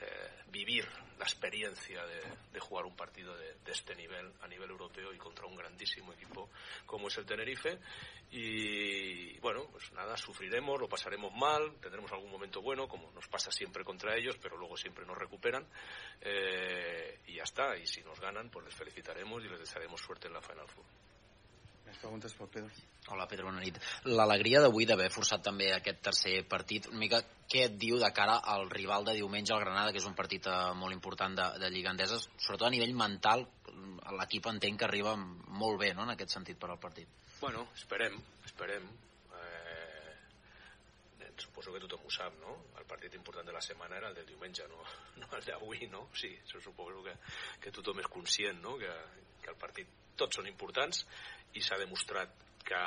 [0.01, 0.87] eh, vivir
[1.17, 2.21] la experiencia de,
[2.53, 6.13] de, jugar un partido de, de, este nivel a nivel europeo y contra un grandísimo
[6.13, 6.49] equipo
[6.85, 7.79] como es el Tenerife.
[8.31, 13.51] Y bueno pues nada sufriremos lo pasaremos mal tendremos algún momento bueno como nos pasa
[13.51, 15.67] siempre contra ellos pero luego siempre nos recuperan.
[16.21, 20.27] Eh, y ya está y si nos ganan pues les felicitaremos y les desearemos suerte
[20.27, 21.08] en la Final Four
[21.89, 22.69] més preguntes pel Pedro?
[23.09, 23.79] Hola, Pedro, bona nit.
[24.05, 28.37] L'alegria d'avui d'haver forçat també aquest tercer partit, una mica què et diu de cara
[28.53, 31.71] al rival de diumenge al Granada, que és un partit eh, molt important de, de
[31.73, 33.45] Lliga Endesa, sobretot a nivell mental,
[34.19, 37.09] l'equip entenc que arriba molt bé, no?, en aquest sentit per al partit.
[37.39, 38.89] Bueno, esperem, esperem.
[39.39, 40.17] Eh,
[41.39, 42.57] suposo que tothom ho sap, no?
[42.77, 44.83] El partit important de la setmana era el del diumenge, no,
[45.21, 46.09] no el d'avui, no?
[46.13, 47.15] Sí, suposo que,
[47.63, 48.91] que tothom és conscient, no?, que,
[49.41, 51.05] que el partit tots són importants
[51.57, 52.79] i s'ha demostrat que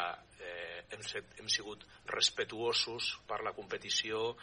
[0.47, 4.37] eh, hem, set, hem sigut respetuosos per la competició,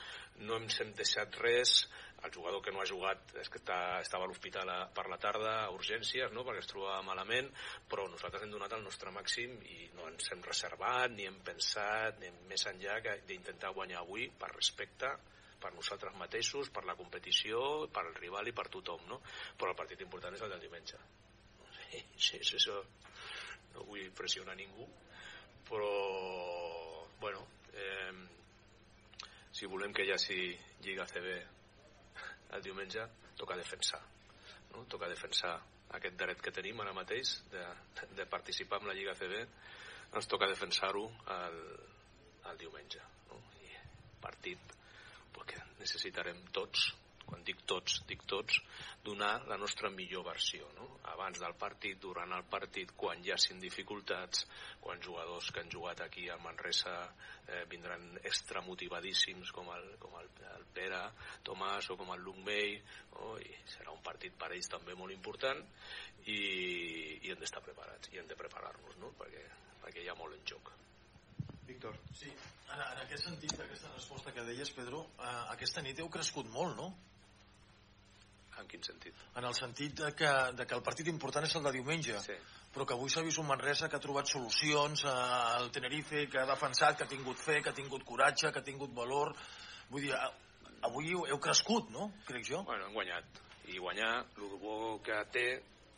[0.43, 1.83] no hem, hem deixat res,
[2.23, 5.53] el jugador que no ha jugat és que està, estava a l'hospital per la tarda
[5.61, 6.43] a urgències no?
[6.43, 7.47] perquè es trobava malament
[7.91, 12.19] però nosaltres hem donat el nostre màxim i no ens hem reservat ni hem pensat
[12.19, 15.15] ni hem més enllà que d'intentar guanyar avui per respecte
[15.59, 19.19] per nosaltres mateixos, per la competició, per el rival i per tothom, no?
[19.59, 21.01] Però el partit important és el del diumenge.
[22.19, 22.75] Sí, això
[23.73, 24.85] no vull pressionar ningú,
[25.69, 25.89] però,
[27.21, 28.13] bueno, eh,
[29.55, 30.41] si volem que hi hagi
[30.85, 31.33] Lliga CB
[32.57, 33.05] el diumenge,
[33.37, 34.01] toca defensar.
[34.73, 34.85] No?
[34.91, 35.55] Toca defensar
[35.97, 37.65] aquest dret que tenim ara mateix de,
[38.17, 39.43] de participar en la Lliga CB,
[40.15, 41.59] ens toca defensar-ho el,
[42.51, 43.01] el diumenge.
[43.29, 43.41] No?
[43.65, 43.73] I
[44.21, 44.75] partit
[45.35, 46.89] perquè necessitarem tots
[47.29, 48.57] quan dic tots, dic tots,
[49.05, 50.87] donar la nostra millor versió, no?
[51.13, 54.47] abans del partit, durant el partit, quan hi hagin dificultats,
[54.81, 60.31] quan jugadors que han jugat aquí a Manresa eh, vindran extramotivadíssims com el, com el,
[60.55, 61.03] el Pere
[61.45, 62.75] Tomàs o com el Luc May,
[63.13, 63.35] no?
[63.37, 65.61] i serà un partit per ells també molt important
[66.25, 66.41] i,
[67.21, 69.13] i hem d'estar preparats, i hem de preparar-nos, no?
[69.21, 69.45] perquè,
[69.85, 70.73] perquè hi ha molt en joc.
[71.69, 71.93] Víctor.
[72.17, 72.31] Sí,
[72.73, 76.73] en, en aquest sentit, aquesta resposta que deies, Pedro, eh, aquesta nit heu crescut molt,
[76.79, 76.89] no?
[78.59, 79.15] En quin sentit?
[79.39, 82.35] En el sentit de que, de que el partit important és el de diumenge, sí.
[82.73, 85.15] però que avui s'ha vist un Manresa que ha trobat solucions, eh,
[85.61, 88.67] el Tenerife que ha defensat, que ha tingut fe, que ha tingut coratge, que ha
[88.67, 89.33] tingut valor.
[89.89, 90.13] Vull dir,
[90.85, 92.11] avui heu crescut, no?
[92.27, 92.63] Crec jo.
[92.67, 93.43] Bueno, hem guanyat.
[93.69, 95.47] I guanyar, el bo que té,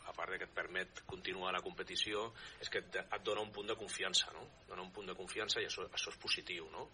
[0.06, 3.52] a part de que et permet continuar la competició, és que et, et dona un
[3.54, 4.44] punt de confiança, no?
[4.68, 6.88] Dona un punt de confiança i això, això és positiu, no?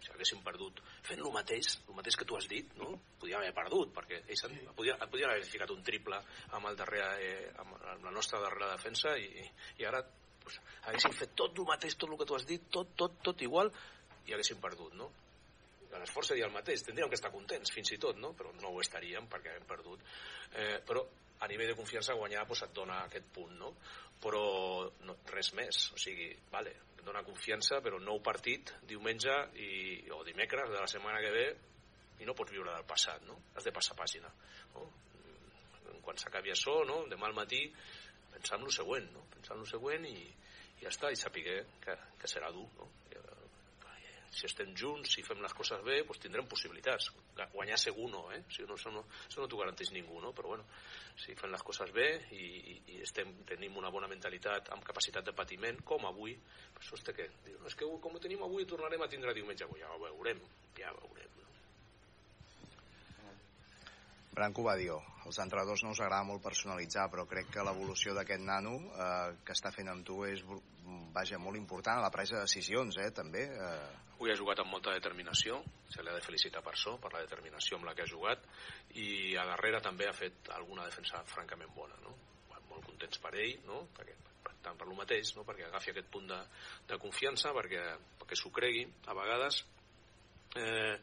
[0.00, 2.92] Si haguéssim perdut fent el mateix, el mateix que tu has dit, no?
[3.20, 4.60] podíem haver perdut, perquè ells sí.
[4.76, 6.18] podien, podien haver ficat un triple
[6.56, 9.44] amb, el darrere, eh, amb la nostra darrera defensa i,
[9.78, 10.02] i ara
[10.42, 13.46] pues, haguéssim fet tot el mateix, tot el que tu has dit, tot, tot, tot
[13.46, 13.72] igual,
[14.26, 15.10] i haguéssim perdut, no?
[15.90, 18.30] L'esforç seria el mateix, tindríem que estar contents fins i tot, no?
[18.38, 20.04] però no ho estaríem perquè hem perdut.
[20.54, 21.02] Eh, però
[21.40, 23.72] a nivell de confiança guanyar pues, et dona aquest punt, no?
[24.20, 24.44] Però
[25.06, 26.74] no, res més, o sigui, vale,
[27.04, 29.70] dona confiança, però nou partit diumenge i,
[30.12, 31.46] o dimecres de la setmana que ve
[32.20, 33.38] i no pots viure del passat, no?
[33.56, 34.28] Has de passar pàgina.
[34.74, 34.86] No?
[36.04, 37.02] Quan s'acabi això, no?
[37.08, 37.62] demà al matí,
[38.34, 39.24] pensar en el següent, no?
[39.32, 42.90] Pensar en el següent i, i ja està, i saber que, que serà dur, no?
[44.30, 47.10] Si estem junts, si fem les coses bé, doncs tindrem possibilitats.
[47.52, 48.42] Guanyar segur no, eh?
[48.52, 50.30] Si no, això no, això no t'ho garanteix ningú, no?
[50.36, 50.66] Però bueno,
[51.18, 55.26] si fem les coses bé i, i, i estem, tenim una bona mentalitat amb capacitat
[55.26, 56.36] de patiment, com avui,
[56.78, 57.26] això és que,
[57.56, 60.42] no, és que com ho tenim avui tornarem a tindre diumenge, ja ho veurem,
[60.78, 61.26] ja ho veurem.
[64.30, 64.92] Branco va dir,
[65.26, 69.56] els entrenadors no us agrada molt personalitzar, però crec que l'evolució d'aquest nano eh, que
[69.58, 70.44] està fent amb tu és
[71.12, 73.48] vaja, molt important a la presa de decisions, eh, també.
[73.50, 74.09] Eh...
[74.20, 77.78] Avui ha jugat amb molta determinació, se l'ha de felicitar per això, per la determinació
[77.78, 78.42] amb la que ha jugat,
[79.00, 82.12] i a darrere també ha fet alguna defensa francament bona, no?
[82.68, 83.80] Molt contents per ell, no?
[83.96, 84.18] Perquè,
[84.60, 85.46] tant per lo mateix, no?
[85.48, 86.42] perquè agafi aquest punt de,
[86.92, 87.86] de confiança, perquè,
[88.20, 89.62] perquè s'ho cregui, a vegades
[90.60, 91.00] eh,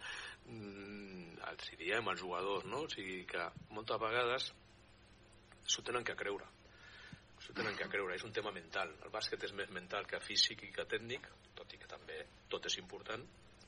[1.49, 2.85] els hi diem als jugadors, no?
[2.85, 4.51] O sigui que moltes vegades
[5.65, 6.53] s'ho tenen que creure.
[7.41, 8.93] S'ho tenen que creure, és un tema mental.
[9.01, 11.25] El bàsquet és més mental que físic i que tècnic,
[11.57, 13.23] tot i que també tot és important,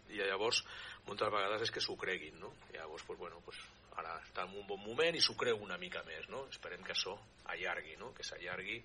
[0.09, 0.63] i llavors
[1.07, 2.51] moltes vegades és que s'ho creguin, no?
[2.73, 3.59] I llavors, pues, bueno, pues,
[3.99, 6.45] ara està en un bon moment i s'ho creu una mica més, no?
[6.53, 7.15] Esperem que això
[7.53, 8.13] allargui, no?
[8.17, 8.79] Que s'allargui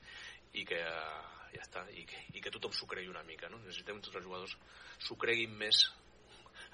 [0.61, 3.61] i que ja està, i que, i que tothom s'ho cregui una mica, no?
[3.65, 4.57] Necessitem que tots els jugadors
[5.07, 5.87] s'ho creguin més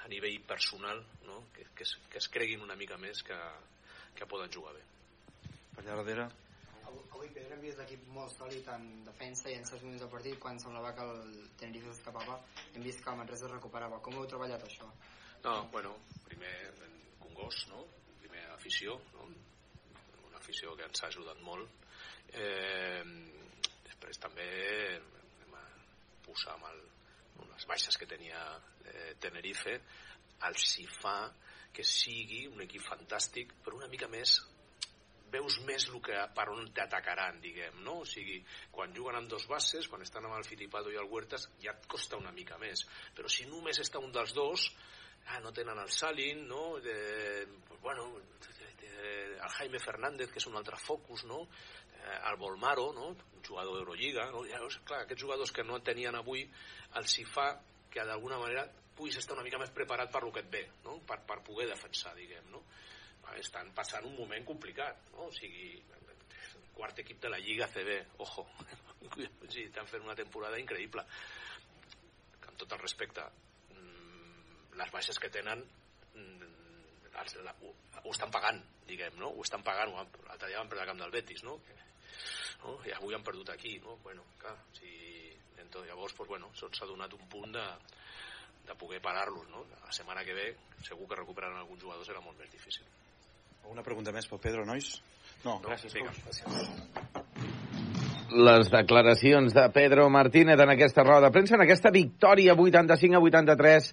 [0.05, 1.45] a nivell personal, no?
[1.55, 3.37] que, que, es, que es creguin una mica més que,
[4.17, 4.85] que poden jugar bé.
[5.75, 6.29] Per allà darrere.
[6.91, 10.39] Avui Pedro hem vist l'equip molt sòlid en defensa i en certs moments del partit
[10.43, 12.39] quan semblava que el Tenerife s'escapava
[12.75, 14.89] hem vist que el Manresa es recuperava com heu treballat això?
[15.45, 15.95] No, bueno,
[16.27, 16.55] primer
[17.21, 17.85] Congost, no?
[18.23, 19.29] primer afició no?
[20.29, 21.69] una afició que ens ha ajudat molt
[22.33, 23.05] eh,
[23.87, 24.49] després també
[24.95, 25.57] hem
[26.27, 26.81] posar amb el,
[27.51, 28.41] les baixes que tenia
[28.87, 29.77] eh, Tenerife
[30.49, 31.19] els hi fa
[31.75, 34.39] que sigui un equip fantàstic però una mica més
[35.33, 38.01] veus més el que, per on t'atacaran, diguem, no?
[38.05, 38.39] O sigui,
[38.75, 41.87] quan juguen amb dos bases, quan estan amb el Filipado i el Huertas, ja et
[41.91, 42.85] costa una mica més.
[43.17, 44.69] Però si només està un dels dos,
[45.27, 46.79] ah, no tenen el Salin, no?
[46.85, 46.97] De,
[47.69, 48.11] pues bueno,
[48.91, 51.45] de, el Jaime Fernández, que és un altre focus, no?
[52.01, 53.11] Eh, el Volmaro, no?
[53.13, 54.45] un jugador d'Eurolliga, no?
[54.45, 56.45] Llavors, clar, aquests jugadors que no en tenien avui,
[57.01, 57.53] els hi fa
[57.91, 60.99] que d'alguna manera puguis estar una mica més preparat per lo que et ve, no?
[61.09, 62.63] per, per poder defensar, diguem, no?
[63.41, 65.29] Estan passant un moment complicat, no?
[65.29, 65.75] o sigui,
[66.75, 68.47] quart equip de la Lliga CB, ojo,
[69.53, 71.05] sí, estan fent una temporada increïble.
[72.41, 73.27] Que amb tot el respecte,
[74.81, 75.65] les baixes que tenen
[77.21, 77.73] els, la, ho,
[78.05, 79.31] ho estan pagant, diguem, no?
[79.35, 81.59] Ho estan pagant, l'altre dia van perdre el camp del Betis, no?
[82.63, 82.77] no?
[82.89, 83.99] I avui han perdut aquí, no?
[84.05, 84.89] Bueno, clar, si...
[85.61, 87.67] Entonces, llavors, pues, bueno, s'ha donat un punt de,
[88.67, 89.67] de poder parar-los, no?
[89.85, 90.47] La setmana que ve
[90.87, 92.89] segur que recuperaran alguns jugadors serà molt més difícil.
[93.69, 95.03] Una pregunta més pel Pedro, nois?
[95.45, 95.93] No, gràcies.
[95.95, 96.47] vinga, gràcies.
[98.31, 103.21] Les declaracions de Pedro Martínez en aquesta roda de premsa, en aquesta victòria 85 a
[103.21, 103.93] 83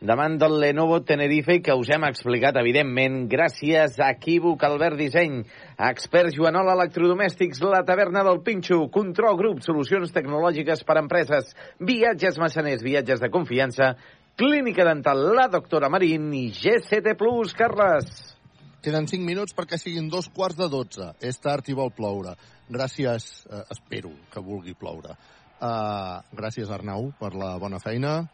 [0.00, 5.40] davant del Lenovo Tenerife que us hem explicat, evidentment, gràcies a Equívoc Albert Disseny,
[5.88, 12.38] Experts Joanol Electrodomèstics, La Taverna del Pinxo, Control Group, solucions tecnològiques per a empreses, viatges
[12.38, 13.96] massaners, viatges de confiança,
[14.38, 18.37] Clínica Dental, la doctora Marín i GCT Plus, Carles.
[18.78, 21.10] Queden 5 minuts perquè siguin dos quarts de 12.
[21.26, 22.36] És tard i vol ploure.
[22.70, 25.16] Gràcies, eh, espero que vulgui ploure.
[25.58, 28.28] Uh, gràcies, Arnau, per la bona feina.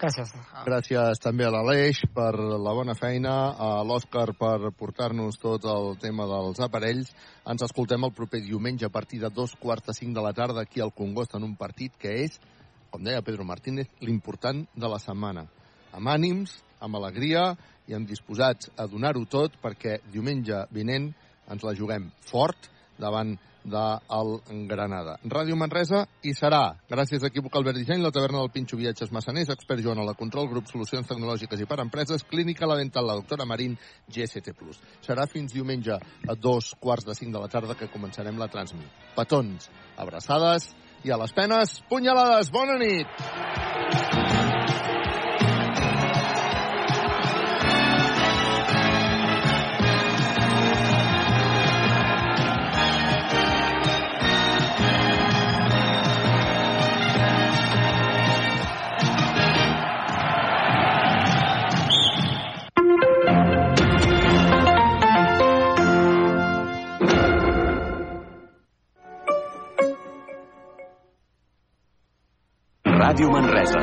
[0.00, 0.34] Gràcies.
[0.66, 6.24] Gràcies també a l'Aleix per la bona feina, a l'Òscar per portar-nos tot el tema
[6.28, 7.10] dels aparells.
[7.48, 10.64] Ens escoltem el proper diumenge a partir de dos quarts de cinc de la tarda
[10.64, 12.36] aquí al Congost en un partit que és,
[12.92, 15.46] com deia Pedro Martínez, l'important de la setmana.
[15.96, 17.54] Amb ànims, amb alegria
[17.90, 21.10] i amb disposats a donar-ho tot perquè diumenge vinent
[21.50, 22.70] ens la juguem fort
[23.00, 25.16] davant del Granada.
[25.24, 26.62] Ràdio Manresa hi serà.
[26.88, 30.14] Gràcies a Equívoc Albert Disseny, la taverna del Pinxo Viatges Massaners, expert Joan a la
[30.16, 33.76] Control, grup Solucions Tecnològiques i per Empreses, Clínica La Dental, la doctora Marín,
[34.08, 34.54] GST+.
[35.04, 38.88] Serà fins diumenge a dos quarts de cinc de la tarda que començarem la transmit.
[39.16, 40.70] Petons, abraçades
[41.04, 42.52] i a les penes, punyalades.
[42.54, 44.49] Bona nit!
[73.10, 73.80] Ràdio Manresa.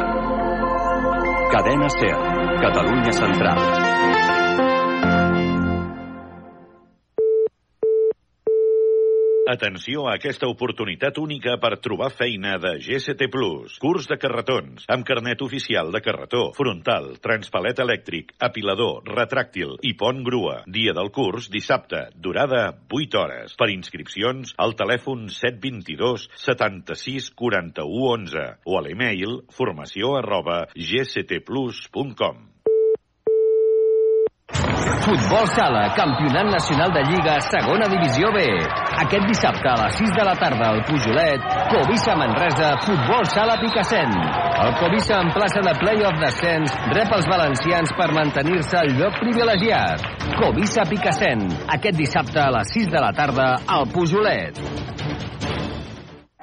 [1.51, 2.15] Cadena Ser.
[2.64, 3.86] Catalunya Central.
[9.48, 12.74] Atenció a aquesta oportunitat única per trobar feina de
[13.32, 13.77] Plus.
[13.80, 20.19] Curs de carretons, amb carnet oficial de carretó, frontal, transpalet elèctric, apilador, retràctil i pont
[20.26, 20.64] grua.
[20.67, 23.56] Dia del curs, dissabte, durada 8 hores.
[23.56, 32.57] Per inscripcions, al telèfon 722 76 41 11 o a l'email formació arroba gctplus.com.
[35.08, 38.42] Futbol Sala, Campionat Nacional de Lliga, Segona Divisió B.
[39.03, 44.17] Aquest dissabte a les 6 de la tarda al Pujolet, Covisa Manresa, Futbol Sala Picassent.
[44.66, 50.03] El Covisa en plaça de play-off d'ascens rep els valencians per mantenir-se al lloc privilegiat.
[50.42, 51.48] Covisa Picassent,
[51.80, 54.59] aquest dissabte a les 6 de la tarda al Pujolet.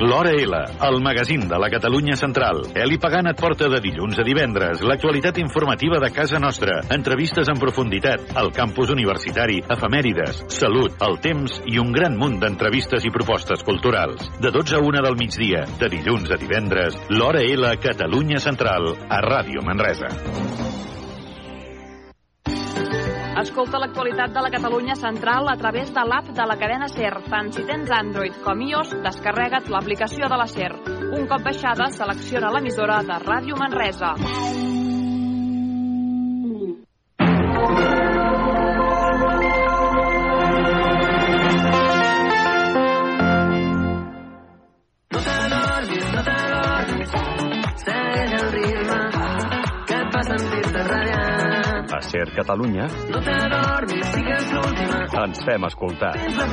[0.00, 0.54] L'Hora L,
[0.86, 2.60] el magazín de la Catalunya Central.
[2.78, 7.58] Eli Pagant et porta de dilluns a divendres l'actualitat informativa de casa nostra, entrevistes en
[7.58, 13.66] profunditat, el campus universitari, efemèrides, salut, el temps i un gran munt d'entrevistes i propostes
[13.66, 14.30] culturals.
[14.38, 19.18] De 12 a 1 del migdia, de dilluns a divendres, l'Hora L, Catalunya Central, a
[19.26, 20.14] Ràdio Manresa.
[23.38, 27.12] Escolta l'actualitat de la Catalunya Central a través de l'app de la cadena SER.
[27.30, 30.72] Tant si tens Android com iOS, descarrega't l'aplicació de la SER.
[31.20, 34.16] Un cop baixada, selecciona l'emissora de Ràdio Manresa.
[52.18, 53.20] Ser Catalunya No
[54.50, 56.10] l'última, ens fem escoltar.
[56.16, 56.46] tens la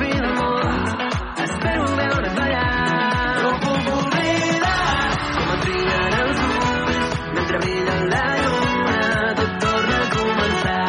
[1.42, 3.40] espero veure't ballar.
[3.42, 9.00] No puc oblidar com et brillen els ulls mentre brilla la lluna,
[9.40, 10.86] tot torna a començar.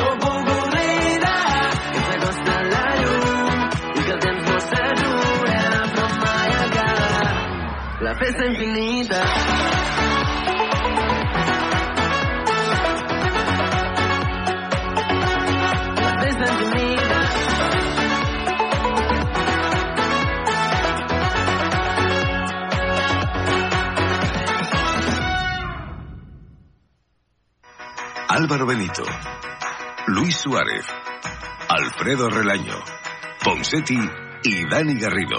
[0.00, 1.46] No puc oblidar
[1.92, 5.62] que s'acosta la llum i que el temps no s'atura,
[5.94, 7.30] però mai acaba
[8.08, 9.22] la festa infinita.
[28.46, 29.02] Álvaro Benito,
[30.06, 30.86] Luis Suárez,
[31.68, 32.78] Alfredo Relaño,
[33.42, 33.98] Ponsetti
[34.44, 35.36] y Dani Garrido.